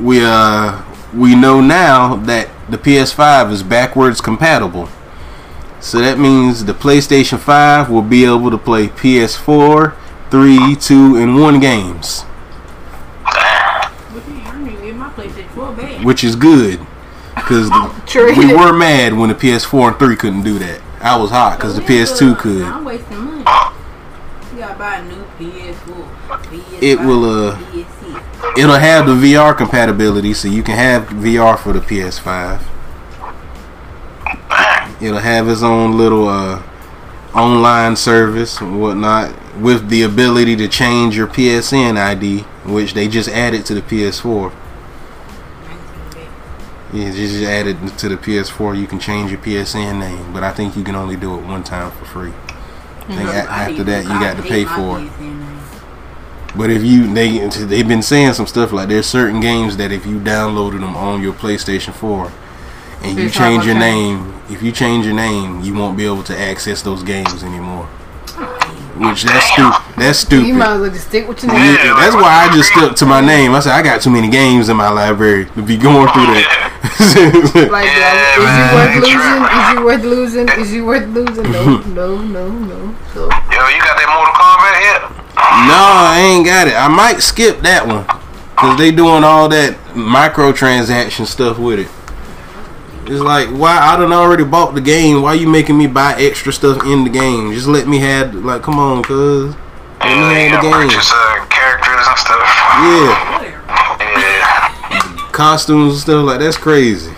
We 0.00 0.20
uh 0.20 0.82
we 1.14 1.36
know 1.36 1.60
now 1.60 2.16
that 2.16 2.50
the 2.68 2.76
PS5 2.76 3.52
is 3.52 3.62
backwards 3.62 4.20
compatible. 4.20 4.88
So 5.78 6.00
that 6.00 6.18
means 6.18 6.64
the 6.64 6.74
PlayStation 6.74 7.38
5 7.38 7.88
will 7.88 8.02
be 8.02 8.24
able 8.24 8.50
to 8.50 8.58
play 8.58 8.88
PS4, 8.88 9.94
3, 10.30 10.76
2, 10.76 11.16
and 11.16 11.40
1 11.40 11.60
games, 11.60 12.22
which 16.02 16.24
is 16.24 16.34
good 16.34 16.84
because 17.36 17.70
we 18.36 18.52
were 18.52 18.72
mad 18.72 19.14
when 19.14 19.28
the 19.28 19.36
PS4 19.36 19.88
and 19.88 19.98
3 20.00 20.16
couldn't 20.16 20.42
do 20.42 20.58
that. 20.58 20.80
I 21.00 21.16
was 21.16 21.30
hot 21.30 21.58
because 21.58 21.76
the 21.76 21.82
PS2 21.82 22.38
could. 22.38 22.62
I'm 22.62 22.84
wasting 22.84 23.18
money. 23.18 23.38
You 24.52 24.58
gotta 24.58 24.74
buy 24.74 24.96
a 24.96 25.04
new 25.04 25.09
PS4. 25.09 25.09
PS5, 25.09 25.09
It 26.80 26.98
will, 27.00 27.24
uh, 27.24 27.58
It'll 28.56 28.78
have 28.78 29.06
the 29.06 29.12
VR 29.14 29.56
compatibility, 29.56 30.34
so 30.34 30.48
you 30.48 30.62
can 30.62 30.74
have 30.76 31.04
VR 31.08 31.58
for 31.58 31.72
the 31.72 31.80
PS5. 31.80 32.60
It'll 35.00 35.18
have 35.18 35.48
its 35.48 35.62
own 35.62 35.96
little 35.96 36.28
uh, 36.28 36.62
online 37.34 37.96
service 37.96 38.60
and 38.60 38.80
whatnot, 38.80 39.32
with 39.58 39.88
the 39.88 40.02
ability 40.02 40.56
to 40.56 40.68
change 40.68 41.16
your 41.16 41.26
PSN 41.26 41.96
ID, 41.96 42.40
which 42.64 42.94
they 42.94 43.08
just 43.08 43.28
added 43.28 43.64
to 43.66 43.74
the 43.74 43.82
PS4. 43.82 44.52
Yeah, 46.92 47.10
just 47.12 47.42
added 47.44 47.96
to 47.98 48.08
the 48.08 48.16
PS4. 48.16 48.78
You 48.78 48.86
can 48.86 48.98
change 48.98 49.30
your 49.30 49.40
PSN 49.40 50.00
name, 50.00 50.32
but 50.32 50.42
I 50.42 50.50
think 50.52 50.76
you 50.76 50.82
can 50.82 50.96
only 50.96 51.16
do 51.16 51.34
it 51.38 51.42
one 51.44 51.62
time 51.62 51.92
for 51.92 52.04
free. 52.04 52.32
A- 53.08 53.12
after 53.50 53.84
that 53.84 54.02
you 54.04 54.10
got 54.10 54.36
to 54.36 54.42
pay 54.42 54.64
for 54.64 55.00
it. 55.00 55.10
But 56.56 56.70
if 56.70 56.82
you 56.82 57.12
they 57.12 57.38
they've 57.66 57.86
been 57.86 58.02
saying 58.02 58.32
some 58.34 58.46
stuff 58.46 58.72
like 58.72 58.88
there's 58.88 59.06
certain 59.06 59.40
games 59.40 59.76
that 59.76 59.92
if 59.92 60.04
you 60.06 60.18
downloaded 60.18 60.80
them 60.80 60.96
on 60.96 61.22
your 61.22 61.32
PlayStation 61.32 61.92
4 61.92 62.32
and 63.02 63.18
you 63.18 63.30
change 63.30 63.64
your 63.64 63.74
gonna 63.74 63.86
name, 63.86 64.34
if 64.50 64.62
you 64.62 64.72
change 64.72 65.04
your 65.06 65.14
name, 65.14 65.60
you 65.62 65.74
won't 65.74 65.96
be 65.96 66.04
able 66.06 66.24
to 66.24 66.38
access 66.38 66.82
those 66.82 67.02
games 67.02 67.44
anymore. 67.44 67.86
Which 68.96 69.22
that's 69.22 69.46
stupid. 69.46 69.80
That's 69.96 70.18
stupid. 70.18 70.46
You 70.46 70.54
might 70.54 70.74
as 70.74 70.80
well 70.80 70.90
just 70.90 71.08
stick 71.08 71.26
with 71.26 71.42
your 71.42 71.52
name. 71.52 71.62
Yeah, 71.74 71.84
name. 71.84 71.96
that's 71.96 72.14
why 72.14 72.44
I 72.44 72.54
just 72.54 72.68
stuck 72.70 72.96
to 72.96 73.06
my 73.06 73.20
name. 73.22 73.52
I 73.54 73.60
said 73.60 73.72
I 73.72 73.82
got 73.82 74.02
too 74.02 74.10
many 74.10 74.28
games 74.28 74.68
in 74.68 74.76
my 74.76 74.90
library 74.90 75.46
to 75.54 75.62
be 75.62 75.78
going 75.78 76.08
through 76.12 76.26
that. 76.36 76.66
Like, 77.70 77.86
Yeah, 77.86 78.36
is 78.36 78.44
man, 78.44 78.60
you 78.68 78.74
worth 78.76 78.94
losing? 79.00 79.16
true. 79.16 79.40
Is 79.48 79.72
you 79.72 79.84
worth 79.84 80.04
losing? 80.04 80.48
Is 80.60 80.72
you 80.72 80.84
worth 80.84 81.08
losing? 81.08 81.50
No, 81.52 81.78
no, 81.96 82.18
no, 82.20 82.48
no. 82.50 82.94
So 83.14 83.20
Yo, 83.24 83.60
you 83.72 83.80
got 83.80 83.96
that 83.96 84.08
Mortal 84.12 84.34
Kombat 84.36 84.76
yet? 84.84 85.00
No, 85.66 85.74
I 85.76 86.18
ain't 86.20 86.46
got 86.46 86.68
it. 86.68 86.74
I 86.74 86.88
might 86.88 87.20
skip 87.20 87.60
that 87.60 87.86
one. 87.86 88.04
Cause 88.56 88.76
they 88.78 88.90
doing 88.90 89.24
all 89.24 89.48
that 89.48 89.74
microtransaction 89.96 91.26
stuff 91.26 91.58
with 91.58 91.78
it. 91.80 91.88
It's 93.10 93.22
like 93.22 93.48
why 93.48 93.78
I 93.78 93.96
done 93.96 94.12
already 94.12 94.44
bought 94.44 94.74
the 94.74 94.80
game. 94.82 95.22
Why 95.22 95.32
you 95.34 95.48
making 95.48 95.78
me 95.78 95.86
buy 95.86 96.14
extra 96.20 96.52
stuff 96.52 96.84
in 96.84 97.04
the 97.04 97.10
game? 97.10 97.52
Just 97.54 97.66
let 97.66 97.88
me 97.88 97.98
have 97.98 98.34
like 98.34 98.62
come 98.62 98.78
on, 98.78 99.02
cuz. 99.02 99.54
Let 100.00 100.08
me 100.08 100.12
Yeah, 100.12 100.56
have 100.56 100.62
the 100.62 100.70
game. 100.70 100.88
purchase 100.88 101.10
uh, 101.12 101.46
characters 101.48 102.06
and 102.06 102.18
stuff. 102.18 102.44
Yeah, 102.84 103.48
Yeah. 104.12 105.30
costumes 105.32 105.92
and 105.94 106.02
stuff 106.02 106.24
like 106.26 106.40
that's 106.40 106.56
crazy. 106.58 107.12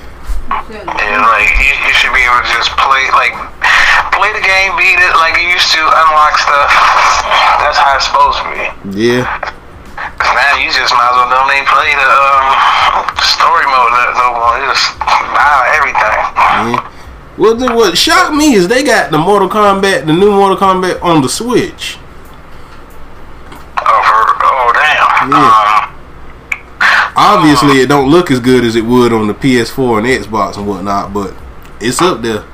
And 0.51 1.21
like 1.27 1.51
you, 1.59 1.73
you 1.87 1.93
should 1.99 2.15
be 2.15 2.23
able 2.23 2.39
to 2.39 2.49
just 2.55 2.71
play 2.79 3.03
like 3.19 3.35
play 4.33 4.41
the 4.41 4.47
game, 4.47 4.77
beat 4.77 4.97
it 4.99 5.15
like 5.17 5.37
you 5.37 5.49
used 5.49 5.71
to, 5.73 5.81
unlock 5.81 6.39
stuff. 6.39 6.71
That's 7.61 7.79
how 7.79 7.97
it's 7.97 8.07
supposed 8.07 8.39
to 8.41 8.49
be. 8.53 9.05
Yeah, 9.05 9.25
'Cause 10.19 10.35
now 10.35 10.57
you 10.57 10.73
just 10.73 10.93
might 10.95 11.11
as 11.11 11.17
well 11.17 11.31
don't 11.31 11.53
even 11.53 11.67
play 11.67 11.93
the 11.95 12.11
um, 12.11 13.17
story 13.21 13.67
mode 13.67 13.93
no, 14.17 14.33
more. 14.35 14.59
You 14.59 14.67
just 14.73 14.99
buy 14.99 15.73
everything. 15.77 16.73
yeah. 16.73 16.89
Well, 17.39 17.55
then 17.55 17.75
what 17.77 17.97
shocked 17.97 18.35
me 18.35 18.55
is 18.55 18.69
they 18.69 18.83
got 18.85 19.11
the 19.11 19.19
Mortal 19.19 19.49
Kombat, 19.49 20.07
the 20.07 20.13
new 20.13 20.31
Mortal 20.31 20.57
Kombat 20.57 21.03
on 21.03 21.23
the 21.23 21.29
Switch. 21.29 21.99
Oh, 23.79 24.03
for, 24.03 24.45
oh 24.45 24.73
damn. 24.75 25.31
Yeah. 25.31 25.79
Um, 25.79 25.89
Obviously, 27.15 27.81
it 27.81 27.89
don't 27.89 28.11
look 28.11 28.31
as 28.31 28.41
good 28.41 28.65
as 28.65 28.75
it 28.77 28.85
would 28.85 29.13
on 29.13 29.29
the 29.29 29.35
PS4 29.35 29.99
and 29.99 30.07
Xbox 30.07 30.57
and 30.57 30.67
whatnot, 30.67 31.13
but 31.13 31.35
it's 31.81 32.01
up 32.01 32.23
there. 32.23 32.45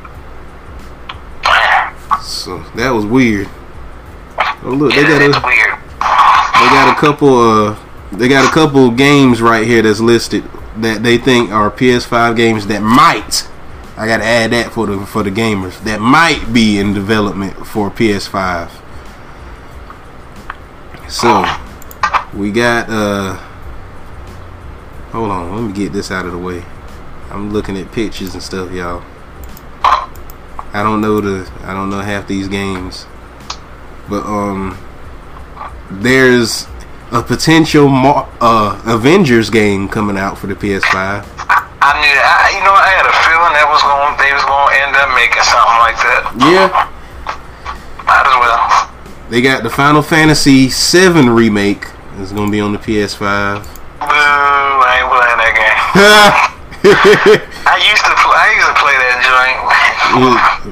So 2.29 2.59
that 2.77 2.91
was 2.91 3.07
weird. 3.07 3.49
Oh 4.63 4.71
look, 4.71 4.93
they 4.93 5.03
got 5.03 5.23
a 5.23 5.29
they 5.29 6.69
got 6.75 6.97
a 6.97 7.01
couple 7.01 7.41
uh 7.41 7.79
they 8.13 8.29
got 8.29 8.49
a 8.49 8.53
couple 8.53 8.91
games 8.91 9.41
right 9.41 9.67
here 9.67 9.83
that's 9.83 10.01
listed 10.01 10.45
that 10.77 11.03
they 11.03 11.19
think 11.19 11.51
are 11.51 11.71
PS5 11.71 12.37
games 12.37 12.67
that 12.67 12.83
might 12.83 13.49
I 13.99 14.07
gotta 14.07 14.25
add 14.25 14.53
that 14.53 14.73
for 14.73 14.87
the 14.87 15.05
for 15.05 15.25
the 15.25 15.31
gamers 15.31 15.83
that 15.83 16.01
might 16.01 16.53
be 16.53 16.79
in 16.79 16.95
development 16.95 17.67
for 17.67 17.91
PS5. 17.91 18.71
So 21.09 21.45
we 22.33 22.53
got 22.53 22.89
uh 22.89 23.35
hold 25.11 25.33
on, 25.33 25.53
let 25.53 25.63
me 25.67 25.73
get 25.73 25.93
this 25.93 26.13
out 26.13 26.27
of 26.27 26.33
the 26.33 26.39
way. 26.39 26.65
I'm 27.31 27.53
looking 27.53 27.77
at 27.77 27.91
pictures 27.91 28.35
and 28.35 28.43
stuff, 28.43 28.71
y'all. 28.71 29.03
I 30.73 30.83
don't 30.83 31.01
know 31.01 31.21
the 31.21 31.51
I 31.63 31.73
don't 31.75 31.91
know 31.91 32.01
half 32.01 32.27
these 32.27 32.49
games. 32.49 33.07
But 34.09 34.25
um 34.25 34.79
there's 35.91 36.67
a 37.11 37.23
potential 37.23 37.89
Mar- 37.89 38.29
uh 38.41 38.81
Avengers 38.87 39.51
game 39.51 39.89
coming 39.89 40.19
out 40.19 40.39
for 40.39 40.47
the 40.47 40.55
PS5. 40.55 41.25
I 41.81 41.95
knew 42.03 42.11
that. 42.11 42.27
I, 42.27 42.59
you 42.59 42.63
know, 42.67 42.75
I 42.75 42.91
had 42.91 43.07
a 43.07 43.15
feeling 43.23 43.55
that 43.55 43.65
was 43.71 43.81
going. 43.87 44.13
They 44.19 44.35
was 44.35 44.43
going 44.45 44.67
to 44.67 44.83
end 44.83 44.99
up 44.99 45.15
making 45.15 45.47
something 45.47 45.79
like 45.79 45.97
that. 46.03 46.23
Yeah. 46.37 46.91
Might 48.03 48.27
as 48.27 48.37
well. 48.43 48.59
They 49.31 49.41
got 49.41 49.63
the 49.63 49.71
Final 49.71 50.03
Fantasy 50.03 50.69
7 50.69 51.31
remake. 51.31 51.87
It's 52.19 52.33
gonna 52.33 52.51
be 52.51 52.59
on 52.59 52.73
the 52.73 52.83
PS5. 52.83 53.63
Boo! 53.63 54.09
I 54.09 54.99
ain't 54.99 55.07
playing 55.07 55.39
that 55.39 55.55
game. 55.55 55.79
I 57.69 57.77
used 57.79 58.03
to. 58.03 58.15
Play, 58.17 58.37
I 58.37 58.49
used 58.59 58.69
to 58.69 58.77
play 58.81 58.97
that 58.99 59.19
joint. 59.23 59.59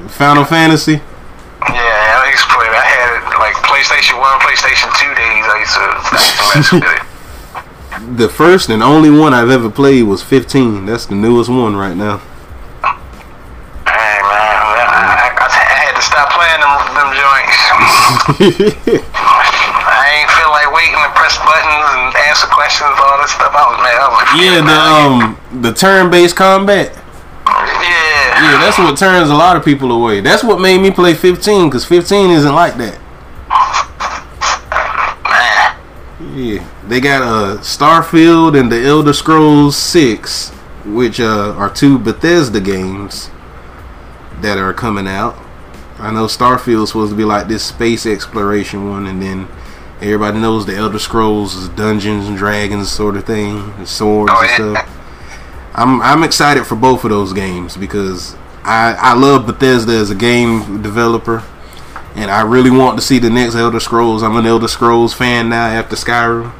Final 0.09 0.45
Fantasy. 0.45 0.93
Yeah, 0.93 2.23
I 2.23 2.29
used 2.31 2.43
to 2.45 2.53
play 2.53 2.67
that. 2.69 2.81
I 2.81 2.89
had 2.89 3.09
it 3.17 3.23
like 3.37 3.55
PlayStation 3.65 4.17
One, 4.17 4.37
PlayStation 4.41 4.89
Two 4.97 5.13
days. 5.13 5.45
I 5.45 5.57
used 5.61 5.75
to, 5.77 5.85
I 6.13 6.53
used 6.55 6.69
to 6.71 6.81
it. 6.81 7.01
The 7.97 8.29
first 8.29 8.69
and 8.69 8.83
only 8.83 9.09
one 9.09 9.33
I've 9.33 9.49
ever 9.49 9.71
played 9.71 10.03
was 10.03 10.21
15. 10.21 10.85
That's 10.85 11.07
the 11.07 11.15
newest 11.15 11.49
one 11.49 11.75
right 11.75 11.97
now. 11.97 12.19
Hey 13.89 14.21
man, 14.21 14.53
I, 14.53 15.33
I, 15.33 15.47
I 15.49 15.49
had 15.81 15.95
to 15.97 16.03
stop 16.05 16.29
playing 16.29 16.61
them, 16.61 16.77
them 16.93 17.09
joints. 17.17 17.57
I 19.89 20.05
ain't 20.13 20.29
feel 20.29 20.51
like 20.53 20.69
waiting 20.71 21.01
to 21.01 21.09
press 21.17 21.41
buttons 21.41 21.89
and 21.97 22.13
answer 22.29 22.47
questions 22.47 22.93
all 23.01 23.17
this 23.21 23.31
stuff. 23.33 23.49
I 23.49 23.65
was 23.65 23.81
mad. 23.81 23.97
I 23.97 24.07
was 24.07 24.17
like, 24.21 24.31
yeah, 24.45 24.61
the 24.61 24.77
um 24.77 25.61
the 25.63 25.73
turn-based 25.73 26.35
combat. 26.35 26.93
Yeah, 28.41 28.57
that's 28.61 28.77
what 28.77 28.97
turns 28.97 29.29
a 29.29 29.35
lot 29.35 29.55
of 29.55 29.63
people 29.65 29.91
away. 29.91 30.21
That's 30.21 30.43
what 30.43 30.59
made 30.61 30.79
me 30.81 30.91
play 30.91 31.13
15 31.13 31.69
cuz 31.69 31.85
15 31.85 32.29
isn't 32.31 32.53
like 32.53 32.77
that. 32.77 32.99
Yeah, 36.35 36.67
they 36.87 36.99
got 36.99 37.21
uh 37.21 37.57
Starfield 37.61 38.59
and 38.59 38.71
the 38.71 38.83
Elder 38.85 39.13
Scrolls 39.13 39.75
6, 39.75 40.49
which 40.85 41.19
uh, 41.19 41.53
are 41.57 41.69
two 41.69 41.97
Bethesda 41.99 42.59
games 42.59 43.29
that 44.41 44.57
are 44.57 44.73
coming 44.73 45.07
out. 45.07 45.35
I 45.99 46.11
know 46.11 46.25
Starfield's 46.25 46.89
supposed 46.91 47.11
to 47.11 47.17
be 47.17 47.23
like 47.23 47.47
this 47.47 47.63
space 47.63 48.05
exploration 48.05 48.89
one, 48.89 49.05
and 49.07 49.21
then 49.21 49.47
everybody 49.99 50.39
knows 50.39 50.65
the 50.65 50.75
Elder 50.75 50.99
Scrolls 50.99 51.55
is 51.55 51.69
Dungeons 51.69 52.27
and 52.27 52.37
Dragons 52.37 52.91
sort 52.91 53.15
of 53.15 53.25
thing, 53.25 53.73
and 53.77 53.87
swords 53.87 54.31
Oh, 54.35 54.41
and 54.41 54.49
yeah. 54.75 54.81
stuff. 54.83 54.96
I'm 55.77 56.01
I'm 56.01 56.23
excited 56.23 56.65
for 56.65 56.75
both 56.75 57.03
of 57.03 57.11
those 57.11 57.33
games 57.33 57.77
because 57.77 58.35
I 58.63 58.95
I 58.99 59.13
love 59.13 59.45
Bethesda 59.45 59.93
as 59.93 60.09
a 60.09 60.15
game 60.15 60.81
developer. 60.81 61.43
And 62.15 62.31
I 62.31 62.41
really 62.41 62.71
want 62.71 62.97
to 62.97 63.05
see 63.05 63.19
the 63.19 63.29
next 63.29 63.53
Elder 63.53 63.79
Scrolls. 63.79 64.23
I'm 64.23 64.35
an 64.37 64.47
Elder 64.47 64.67
Scrolls 64.67 65.13
fan 65.13 65.49
now 65.49 65.67
after 65.67 65.95
Skyrim. 65.95 66.51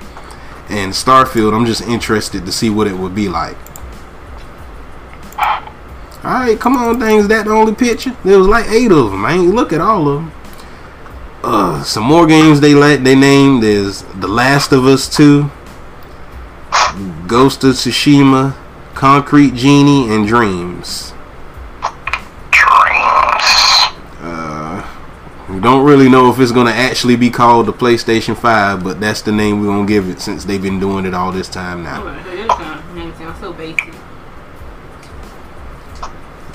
And 0.69 0.94
Starfield, 0.94 1.56
I'm 1.56 1.65
just 1.65 1.81
interested 1.81 2.45
to 2.45 2.52
see 2.52 2.69
what 2.69 2.85
it 2.85 2.94
would 2.94 3.15
be 3.15 3.27
like. 3.27 3.57
Alright, 6.23 6.60
come 6.60 6.77
on, 6.77 6.99
things. 6.99 7.27
That 7.27 7.45
the 7.45 7.52
only 7.52 7.73
picture? 7.73 8.15
There 8.23 8.38
was 8.38 8.48
like 8.48 8.68
eight 8.68 8.91
of 8.91 9.10
them. 9.10 9.26
I 9.26 9.34
ain't 9.34 9.56
look 9.56 9.73
at 9.73 9.81
all 9.81 10.07
of 10.07 10.22
them. 10.22 10.31
Uh, 11.44 11.81
some 11.84 12.03
more 12.03 12.27
games 12.27 12.60
they 12.60 12.76
let 12.76 13.03
they 13.03 13.15
named 13.15 13.64
is 13.64 14.03
The 14.19 14.27
Last 14.27 14.72
of 14.73 14.85
Us 14.85 15.07
2, 15.15 15.49
Ghost 17.27 17.64
of 17.64 17.76
Tsushima, 17.76 18.56
Concrete 18.97 19.53
Genie, 19.53 20.09
and 20.11 20.27
Dreams. 20.27 21.13
Dreams. 22.49 23.53
We 25.47 25.59
don't 25.61 25.85
really 25.85 26.09
know 26.09 26.31
if 26.31 26.39
it's 26.39 26.51
gonna 26.51 26.71
actually 26.71 27.15
be 27.15 27.29
called 27.29 27.67
the 27.67 27.73
PlayStation 27.73 28.35
5, 28.35 28.83
but 28.83 28.99
that's 28.99 29.21
the 29.21 29.31
name 29.31 29.61
we're 29.61 29.67
gonna 29.67 29.85
give 29.85 30.09
it 30.09 30.19
since 30.19 30.45
they've 30.45 30.59
been 30.59 30.79
doing 30.79 31.05
it 31.05 31.13
all 31.13 31.31
this 31.31 31.47
time 31.47 31.83
now. 31.83 32.01
This 32.23 32.47
sound- 32.47 32.95
name 32.95 33.13
sounds 33.19 33.39
so 33.39 33.53
basic. 33.53 33.93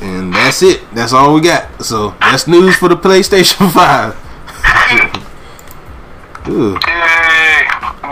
And 0.00 0.34
that's 0.34 0.64
it. 0.64 0.82
That's 0.92 1.12
all 1.12 1.34
we 1.34 1.42
got. 1.42 1.84
So 1.84 2.16
that's 2.20 2.48
news 2.48 2.74
for 2.74 2.88
the 2.88 2.96
PlayStation 2.96 3.70
5. 6.44 6.48
Ooh. 6.48 6.76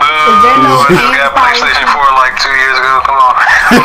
Yay! 0.01 0.09
Boo! 0.09 0.33
there 0.41 0.57
no 0.65 0.81
just 0.89 1.13
got 1.13 1.37
PlayStation 1.37 1.85
4 1.93 2.01
like 2.17 2.33
two 2.41 2.49
years 2.57 2.77
ago. 2.81 3.05
Come 3.05 3.21
on. 3.21 3.37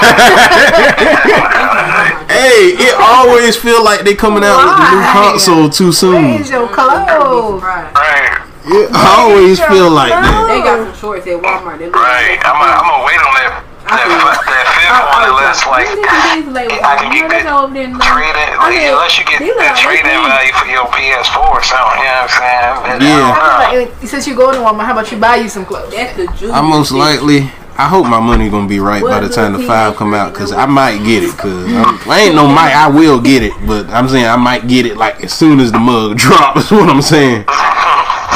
Hey, 2.27 2.75
it 2.77 2.95
always 3.01 3.57
feel 3.57 3.83
like 3.85 4.01
they 4.05 4.15
coming 4.15 4.45
out 4.45 4.59
with 4.59 4.77
the 4.77 4.91
new 4.93 5.03
console 5.13 5.69
too 5.71 5.91
soon. 5.93 6.35
Where's 6.37 6.51
your 6.51 6.67
I'd 6.69 6.75
clothes? 6.75 7.63
right, 7.63 8.43
It 8.67 8.91
always 8.93 9.59
feel 9.61 9.91
like 9.91 10.11
that. 10.11 10.47
They 10.49 10.61
got 10.61 10.79
some 10.85 10.95
shorts 11.01 11.27
at 11.27 11.41
Walmart. 11.41 11.81
Right. 11.93 12.37
like 12.37 12.45
I'm 12.45 12.59
gonna 12.61 12.77
I'm 12.77 12.85
gonna 12.87 13.05
wait 13.07 13.21
on 13.21 13.33
that 13.41 13.65
that, 13.87 14.07
f- 14.09 14.43
that 14.47 14.67
fifth 14.75 15.01
one 15.15 15.25
unless 15.31 15.63
like 15.67 15.87
I 15.87 16.99
can 16.99 17.13
get 17.15 17.31
that 17.31 17.47
trade 17.47 18.35
it 18.35 18.59
like, 18.59 18.77
unless 18.83 19.15
you 19.19 19.25
get 19.25 19.41
that 19.59 19.75
trade 19.79 20.03
in 20.07 20.19
value 20.27 20.55
for 20.59 20.67
your 20.67 20.87
PS4 20.91 21.39
or 21.39 21.63
something. 21.63 22.03
You 22.03 22.11
know 22.11 22.27
what 22.27 22.31
I'm 22.31 22.35
saying? 22.35 22.75
And 22.91 23.03
uh, 23.03 23.07
I 23.07 23.09
Yeah. 23.09 23.23
don't 23.23 23.39
know. 23.39 23.95
Like, 24.01 24.09
since 24.09 24.27
you 24.27 24.35
go 24.35 24.51
to 24.53 24.59
Walmart, 24.59 24.85
how 24.87 24.93
about 24.93 25.11
you 25.13 25.19
buy 25.19 25.37
you 25.37 25.49
some 25.49 25.65
clothes? 25.65 25.93
That's 25.93 26.17
the 26.17 26.27
juice. 26.39 26.51
I 26.53 26.61
most 26.63 26.91
likely. 26.93 27.51
I 27.77 27.89
hope 27.89 28.07
my 28.09 28.21
money 28.21 28.49
gonna 28.49 28.67
be 28.67 28.81
right 28.81 29.03
by 29.05 29.21
the 29.21 29.29
time 29.29 29.53
the 29.53 29.59
five 29.61 29.97
come 29.97 30.15
out, 30.15 30.33
cause 30.35 30.51
I 30.51 30.65
might 30.65 31.05
get 31.05 31.23
it. 31.23 31.37
Cause 31.37 31.69
I'm, 31.69 32.01
I 32.09 32.21
ain't 32.25 32.35
no 32.35 32.49
might. 32.49 32.73
I 32.73 32.89
will 32.89 33.21
get 33.21 33.43
it, 33.43 33.53
but 33.67 33.87
I'm 33.91 34.09
saying 34.09 34.25
I 34.25 34.37
might 34.37 34.67
get 34.67 34.87
it 34.87 34.97
like 34.97 35.23
as 35.23 35.35
soon 35.35 35.61
as 35.61 35.73
the 35.73 35.79
mug 35.79 36.17
drops. 36.25 36.65
Is 36.65 36.71
what 36.73 36.89
I'm 36.89 37.03
saying. 37.03 37.45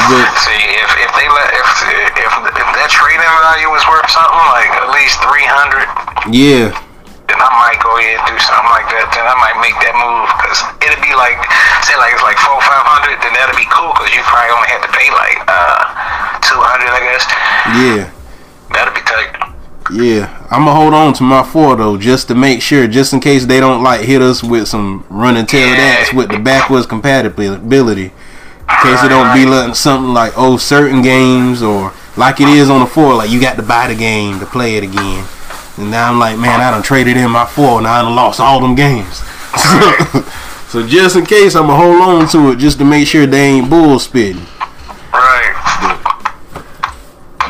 But 0.01 0.27
See, 0.43 0.51
if, 0.51 0.91
if 0.97 1.11
they 1.15 1.27
let 1.29 1.49
if 1.55 1.67
if 2.19 2.31
if 2.57 2.67
that 2.75 2.89
trade-in 2.89 3.21
value 3.21 3.69
was 3.71 3.79
worth 3.87 3.99
something 4.11 4.45
like 4.51 4.69
at 4.75 4.91
least 4.91 5.15
three 5.23 5.47
hundred, 5.47 5.87
yeah, 6.29 6.75
then 7.31 7.39
I 7.39 7.51
might 7.63 7.79
go 7.79 7.95
ahead 7.95 8.19
and 8.19 8.27
do 8.27 8.37
something 8.43 8.71
like 8.75 8.91
that. 8.91 9.07
Then 9.15 9.23
I 9.23 9.35
might 9.39 9.57
make 9.63 9.75
that 9.79 9.95
move 9.95 10.27
because 10.35 10.59
it'd 10.83 10.99
be 10.99 11.15
like 11.15 11.39
say 11.87 11.95
like 11.95 12.11
it's 12.11 12.25
like 12.25 12.37
four 12.43 12.59
five 12.61 12.83
hundred, 12.83 13.17
then 13.23 13.31
that'd 13.33 13.55
be 13.55 13.67
cool 13.71 13.95
because 13.95 14.11
you 14.11 14.19
probably 14.27 14.51
only 14.51 14.69
had 14.69 14.83
to 14.83 14.91
pay 14.91 15.07
like 15.15 15.39
uh 15.47 15.79
two 16.43 16.59
hundred, 16.59 16.91
I 16.91 17.01
guess. 17.07 17.23
yeah. 17.79 18.03
That'd 18.75 18.93
be 18.93 19.01
tight. 19.01 19.31
Yeah, 19.91 20.47
I'm 20.51 20.63
gonna 20.63 20.75
hold 20.75 20.93
on 20.93 21.13
to 21.15 21.23
my 21.23 21.43
four 21.43 21.75
though, 21.75 21.97
just 21.97 22.27
to 22.29 22.35
make 22.35 22.61
sure, 22.61 22.87
just 22.87 23.11
in 23.11 23.19
case 23.19 23.45
they 23.45 23.59
don't 23.59 23.83
like 23.83 24.01
hit 24.01 24.21
us 24.21 24.43
with 24.43 24.67
some 24.67 25.05
run 25.09 25.35
and 25.35 25.47
tell 25.49 25.67
that's 25.75 26.13
with 26.13 26.29
the 26.29 26.39
backwards 26.39 26.85
compatibility. 26.85 28.05
In 28.05 28.77
case 28.83 29.03
it 29.03 29.09
don't 29.09 29.35
be 29.35 29.45
like 29.45 29.75
something 29.75 30.13
like 30.13 30.33
oh 30.37 30.55
certain 30.55 31.01
games 31.01 31.61
or 31.61 31.91
like 32.17 32.41
it 32.41 32.49
is 32.49 32.69
on 32.69 32.81
the 32.81 32.85
four. 32.85 33.15
Like 33.15 33.29
you 33.29 33.39
got 33.39 33.55
to 33.55 33.63
buy 33.63 33.87
the 33.87 33.95
game 33.95 34.39
to 34.39 34.45
play 34.45 34.75
it 34.75 34.83
again. 34.83 35.25
And 35.77 35.89
now 35.89 36.11
I'm 36.11 36.19
like, 36.19 36.37
man, 36.37 36.59
I 36.59 36.71
done 36.71 36.83
traded 36.83 37.17
in 37.17 37.31
my 37.31 37.45
four. 37.45 37.81
Now 37.81 37.93
I 37.93 38.01
done 38.01 38.15
lost 38.15 38.39
all 38.39 38.59
them 38.59 38.75
games. 38.75 39.17
so 40.69 40.85
just 40.85 41.15
in 41.15 41.25
case, 41.25 41.55
I'ma 41.55 41.75
hold 41.75 42.01
on 42.01 42.27
to 42.29 42.51
it 42.51 42.57
just 42.57 42.77
to 42.79 42.85
make 42.85 43.07
sure 43.07 43.25
they 43.25 43.45
ain't 43.45 43.69
bull 43.69 43.97
spitting. 43.99 44.45
Right. 45.13 45.57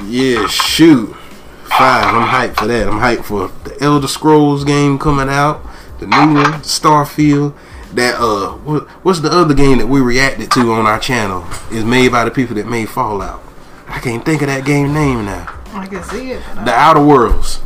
Yeah, 0.07 0.47
shoot. 0.47 1.15
Five. 1.63 2.13
I'm 2.13 2.27
hyped 2.27 2.57
for 2.57 2.67
that. 2.67 2.87
I'm 2.87 2.99
hyped 2.99 3.25
for 3.25 3.51
the 3.63 3.81
Elder 3.81 4.07
Scrolls 4.07 4.63
game 4.63 4.99
coming 4.99 5.29
out. 5.29 5.63
The 5.99 6.07
new 6.07 6.33
one, 6.33 6.61
Starfield. 6.61 7.55
That 7.93 8.15
uh, 8.19 8.53
what, 8.57 8.87
what's 9.03 9.19
the 9.19 9.31
other 9.31 9.53
game 9.53 9.77
that 9.79 9.87
we 9.87 9.99
reacted 9.99 10.51
to 10.51 10.71
on 10.73 10.85
our 10.85 10.99
channel? 10.99 11.45
Is 11.71 11.83
made 11.83 12.11
by 12.11 12.23
the 12.23 12.31
people 12.31 12.55
that 12.55 12.67
made 12.67 12.89
Fallout. 12.89 13.43
I 13.91 13.99
can't 13.99 14.25
think 14.25 14.41
of 14.41 14.47
that 14.47 14.65
game 14.65 14.93
name 14.93 15.25
now. 15.25 15.45
I 15.73 15.85
can 15.85 16.03
see 16.03 16.31
it. 16.31 16.43
The 16.65 16.71
Outer 16.71 17.05
Worlds. 17.05 17.61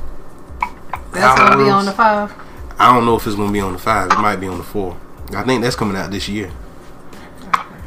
that's 1.11 1.39
Outer 1.39 1.53
gonna 1.53 1.63
be 1.63 1.69
on 1.69 1.85
the 1.85 1.91
five. 1.91 2.33
I 2.77 2.93
don't 2.93 3.05
know 3.05 3.15
if 3.15 3.25
it's 3.25 3.35
gonna 3.35 3.51
be 3.51 3.61
on 3.61 3.73
the 3.73 3.79
five. 3.79 4.11
It 4.11 4.19
might 4.19 4.37
be 4.37 4.47
on 4.47 4.57
the 4.57 4.63
four. 4.63 4.97
I 5.35 5.43
think 5.43 5.61
that's 5.63 5.75
coming 5.75 5.95
out 5.95 6.11
this 6.11 6.27
year. 6.27 6.51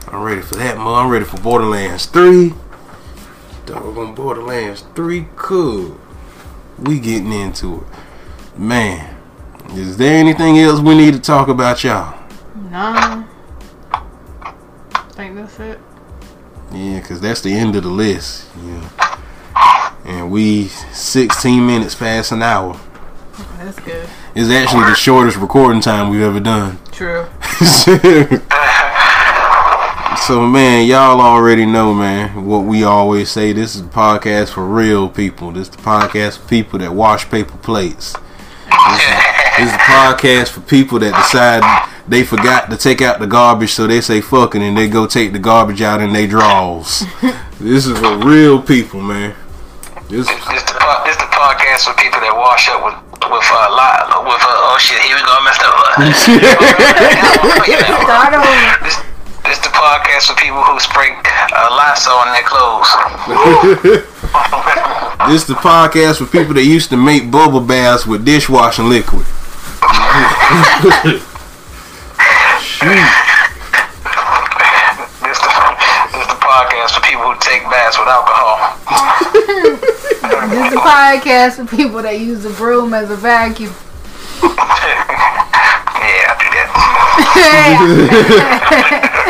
I'm 0.08 0.22
ready 0.22 0.40
for 0.40 0.54
that, 0.54 0.78
man. 0.78 0.86
I'm 0.86 1.10
ready 1.10 1.24
for 1.24 1.38
Borderlands 1.40 2.06
three. 2.06 2.54
Doggone 3.66 4.14
Borderlands 4.14 4.82
three, 4.94 5.26
cool. 5.36 6.00
We 6.78 7.00
getting 7.00 7.32
into 7.32 7.84
it, 7.84 8.58
man. 8.58 9.16
Is 9.72 9.98
there 9.98 10.16
anything 10.16 10.58
else 10.58 10.80
we 10.80 10.96
need 10.96 11.12
to 11.12 11.20
talk 11.20 11.48
about, 11.48 11.84
y'all? 11.84 12.18
Nah. 12.70 13.24
I 13.92 14.54
think 15.10 15.34
that's 15.34 15.58
it. 15.60 15.78
Yeah, 16.72 17.00
cause 17.00 17.20
that's 17.20 17.40
the 17.40 17.52
end 17.52 17.76
of 17.76 17.82
the 17.82 17.88
list. 17.88 18.46
Yeah. 18.62 19.16
And 20.04 20.30
we 20.30 20.68
16 20.68 21.66
minutes 21.66 21.94
past 21.94 22.32
an 22.32 22.42
hour. 22.42 22.78
That's 23.58 23.78
good. 23.80 24.08
It's 24.34 24.50
actually 24.50 24.84
the 24.84 24.94
shortest 24.94 25.36
recording 25.36 25.80
time 25.80 26.10
we've 26.10 26.22
ever 26.22 26.40
done. 26.40 26.78
True. 26.92 27.26
so 30.26 30.46
man, 30.46 30.86
y'all 30.86 31.20
already 31.20 31.64
know, 31.64 31.94
man, 31.94 32.44
what 32.46 32.60
we 32.60 32.84
always 32.84 33.30
say. 33.30 33.52
This 33.52 33.74
is 33.74 33.80
a 33.82 33.84
podcast 33.84 34.50
for 34.50 34.66
real 34.66 35.08
people. 35.08 35.52
This 35.52 35.68
is 35.68 35.76
the 35.76 35.82
podcast 35.82 36.38
for 36.38 36.48
people 36.48 36.78
that 36.80 36.92
wash 36.92 37.28
paper 37.30 37.56
plates. 37.58 38.12
This 38.12 39.00
is, 39.00 39.08
this 39.56 39.66
is 39.66 39.72
the 39.72 39.78
podcast 39.78 40.48
for 40.50 40.60
people 40.60 40.98
that 40.98 41.14
decide 41.14 41.62
they 42.08 42.24
forgot 42.24 42.70
to 42.70 42.76
take 42.76 43.00
out 43.02 43.18
the 43.20 43.26
garbage, 43.26 43.72
so 43.72 43.86
they 43.86 44.00
say 44.00 44.20
fucking 44.20 44.62
and 44.62 44.76
they 44.76 44.88
go 44.88 45.06
take 45.06 45.32
the 45.32 45.38
garbage 45.38 45.80
out 45.82 46.00
in 46.00 46.12
their 46.12 46.26
drawers. 46.26 47.04
this 47.60 47.86
is 47.86 47.96
for 47.98 48.16
real 48.18 48.60
people, 48.62 49.00
man. 49.02 49.34
This 50.08 50.26
This 50.26 50.64
the 50.64 50.72
po- 50.80 51.04
the 51.04 51.28
podcast 51.36 51.84
for 51.84 51.92
people 52.00 52.16
that 52.24 52.32
wash 52.32 52.64
up 52.72 52.80
with 52.80 52.96
with 53.28 53.44
a 53.44 53.68
lot 53.76 54.08
with 54.24 54.40
uh, 54.40 54.72
oh 54.72 54.78
shit 54.80 54.96
here 55.04 55.12
we 55.14 55.20
go 55.20 55.36
I 55.36 55.44
messed 55.44 55.60
up. 55.60 55.76
Start 58.08 58.32
this 58.80 58.96
this 59.44 59.60
the 59.60 59.68
podcast 59.68 60.32
for 60.32 60.36
people 60.40 60.64
who 60.64 60.80
spray 60.80 61.12
uh, 61.12 61.68
Lysol 61.76 62.24
in 62.24 62.32
their 62.32 62.48
clothes. 62.48 62.88
this 65.28 65.42
is 65.42 65.46
the 65.46 65.54
podcast 65.60 66.16
for 66.18 66.24
people 66.26 66.54
that 66.54 66.64
used 66.64 66.88
to 66.88 66.96
make 66.96 67.30
bubble 67.30 67.60
baths 67.60 68.06
with 68.06 68.24
dishwashing 68.24 68.88
liquid. 68.88 69.26
Shoot. 72.78 72.86
This 72.86 73.02
the 75.42 75.50
this 76.14 76.26
the 76.30 76.38
podcast 76.38 76.94
for 76.94 77.00
people 77.00 77.24
who 77.26 77.34
take 77.40 77.64
baths 77.64 77.98
with 77.98 78.06
alcohol. 78.06 78.78
This 80.48 80.66
is 80.68 80.74
a 80.74 80.76
podcast 80.78 81.56
for 81.56 81.66
people 81.76 82.02
that 82.02 82.20
use 82.20 82.44
the 82.44 82.50
broom 82.50 82.94
as 82.94 83.10
a 83.10 83.16
vacuum. 83.16 83.74
Yeah, 84.40 84.54
I 86.30 86.36
do 86.38 88.06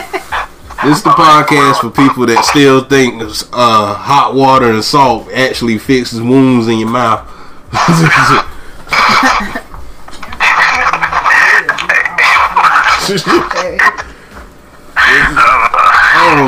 that. 0.05 0.45
This 0.85 0.99
is 0.99 1.03
the 1.03 1.11
podcast 1.11 1.81
for 1.81 1.91
people 1.91 2.27
that 2.27 2.45
still 2.45 2.85
think 2.85 3.23
uh, 3.53 3.95
hot 3.95 4.35
water 4.35 4.71
and 4.73 4.85
salt 4.85 5.33
actually 5.33 5.79
fixes 5.79 6.21
wounds 6.21 6.69
in 6.69 6.79
your 6.81 6.91
mouth. 6.91 7.27
oh 13.11 13.17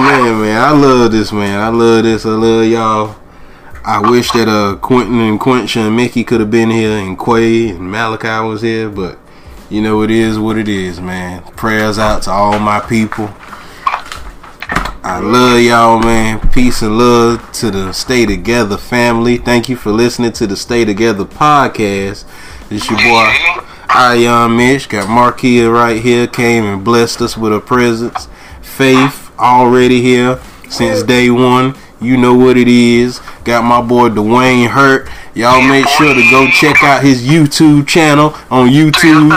man, 0.05 0.43
man, 0.43 0.61
I 0.61 0.73
love 0.73 1.11
this, 1.11 1.33
man. 1.33 1.59
I 1.59 1.69
love 1.69 2.03
this. 2.03 2.27
I 2.27 2.31
love 2.31 2.67
y'all. 2.67 3.17
I 3.83 4.11
wish 4.11 4.31
that 4.33 4.47
uh 4.47 4.77
Quentin 4.77 5.21
and 5.21 5.41
Quentin 5.41 5.87
and 5.87 5.97
Mickey 5.97 6.23
could 6.23 6.41
have 6.41 6.51
been 6.51 6.71
here, 6.71 6.99
and 6.99 7.19
Quay 7.19 7.71
and 7.71 7.91
Malachi 7.91 8.47
was 8.47 8.61
here, 8.61 8.91
but 8.91 9.19
you 9.71 9.81
know 9.81 10.03
it 10.03 10.11
is 10.11 10.39
what 10.39 10.59
it 10.59 10.69
is, 10.69 11.01
man. 11.01 11.43
Prayers 11.57 11.99
out 11.99 12.25
to 12.25 12.31
all 12.31 12.59
my 12.59 12.81
people. 12.81 13.31
I 15.03 15.19
love 15.21 15.61
y'all, 15.61 15.99
man. 15.99 16.47
Peace 16.51 16.83
and 16.83 16.99
love 16.99 17.51
to 17.53 17.71
the 17.71 17.93
Stay 17.93 18.27
Together 18.27 18.77
family. 18.77 19.39
Thank 19.39 19.71
you 19.71 19.77
for 19.77 19.93
listening 19.93 20.33
to 20.33 20.47
the 20.47 20.57
Stay 20.57 20.85
Together 20.85 21.25
podcast. 21.25 22.27
It's 22.71 22.89
your 22.91 22.99
boy, 22.99 23.65
Ion 23.95 24.57
Mitch. 24.57 24.89
Got 24.89 25.09
Markia 25.09 25.73
right 25.73 26.01
here. 26.01 26.27
Came 26.27 26.65
and 26.65 26.85
blessed 26.85 27.21
us 27.21 27.37
with 27.37 27.53
her 27.53 27.61
presence. 27.61 28.29
Faith 28.63 29.31
already 29.39 30.01
here 30.01 30.41
since 30.69 31.03
day 31.03 31.31
one. 31.31 31.75
You 32.01 32.17
know 32.17 32.35
what 32.35 32.57
it 32.57 32.69
is. 32.69 33.21
Got 33.45 33.65
my 33.65 33.83
boy 33.83 34.09
Dwayne 34.09 34.69
Hurt. 34.69 35.09
Y'all 35.35 35.67
make 35.67 35.87
sure 35.89 36.15
to 36.15 36.31
go 36.31 36.49
check 36.49 36.83
out 36.83 37.03
his 37.03 37.27
YouTube 37.27 37.87
channel 37.87 38.35
on 38.51 38.69
YouTube. 38.69 39.31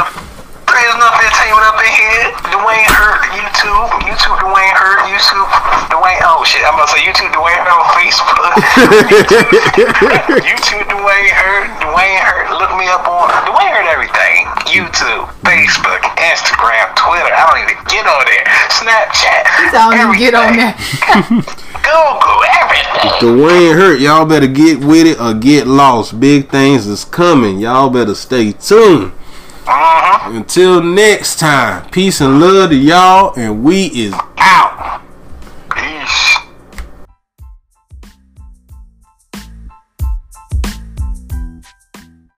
Oh 6.43 6.45
shit, 6.45 6.59
I'm 6.67 6.75
about 6.75 6.91
to 6.91 6.99
say 6.99 7.07
YouTube 7.07 7.31
Dwayne 7.31 7.55
Hurt 7.55 7.71
on 7.71 7.87
Facebook. 7.95 8.51
YouTube 10.43 10.83
Dwayne 10.91 11.31
Hurt, 11.31 11.71
Dwayne 11.79 12.19
Hurt. 12.19 12.51
Look 12.59 12.75
me 12.75 12.83
up 12.91 13.07
on 13.07 13.31
Dwayne 13.47 13.71
Hurt 13.71 13.87
everything. 13.87 14.51
YouTube, 14.67 15.31
Facebook, 15.47 16.03
Instagram, 16.19 16.91
Twitter. 16.99 17.31
I 17.31 17.47
don't 17.47 17.63
even 17.63 17.79
get 17.87 18.03
on 18.03 18.27
there. 18.27 18.43
Snapchat. 18.75 19.47
I 19.71 19.95
don't 19.95 19.95
even 19.95 20.19
get 20.19 20.35
on 20.35 20.57
there. 20.59 20.75
Google 21.79 22.43
everything. 22.59 23.15
Dwayne 23.23 23.75
Hurt, 23.77 24.01
y'all 24.01 24.25
better 24.25 24.47
get 24.47 24.83
with 24.83 25.07
it 25.07 25.21
or 25.21 25.33
get 25.33 25.65
lost. 25.65 26.19
Big 26.19 26.49
things 26.49 26.87
is 26.87 27.05
coming. 27.05 27.59
Y'all 27.59 27.89
better 27.89 28.15
stay 28.15 28.51
tuned. 28.51 29.13
Uh-huh. 29.65 30.35
Until 30.35 30.83
next 30.83 31.39
time, 31.39 31.89
peace 31.89 32.19
and 32.19 32.41
love 32.41 32.71
to 32.71 32.75
y'all, 32.75 33.33
and 33.37 33.63
we 33.63 33.85
is 33.85 34.13
out. 34.35 35.02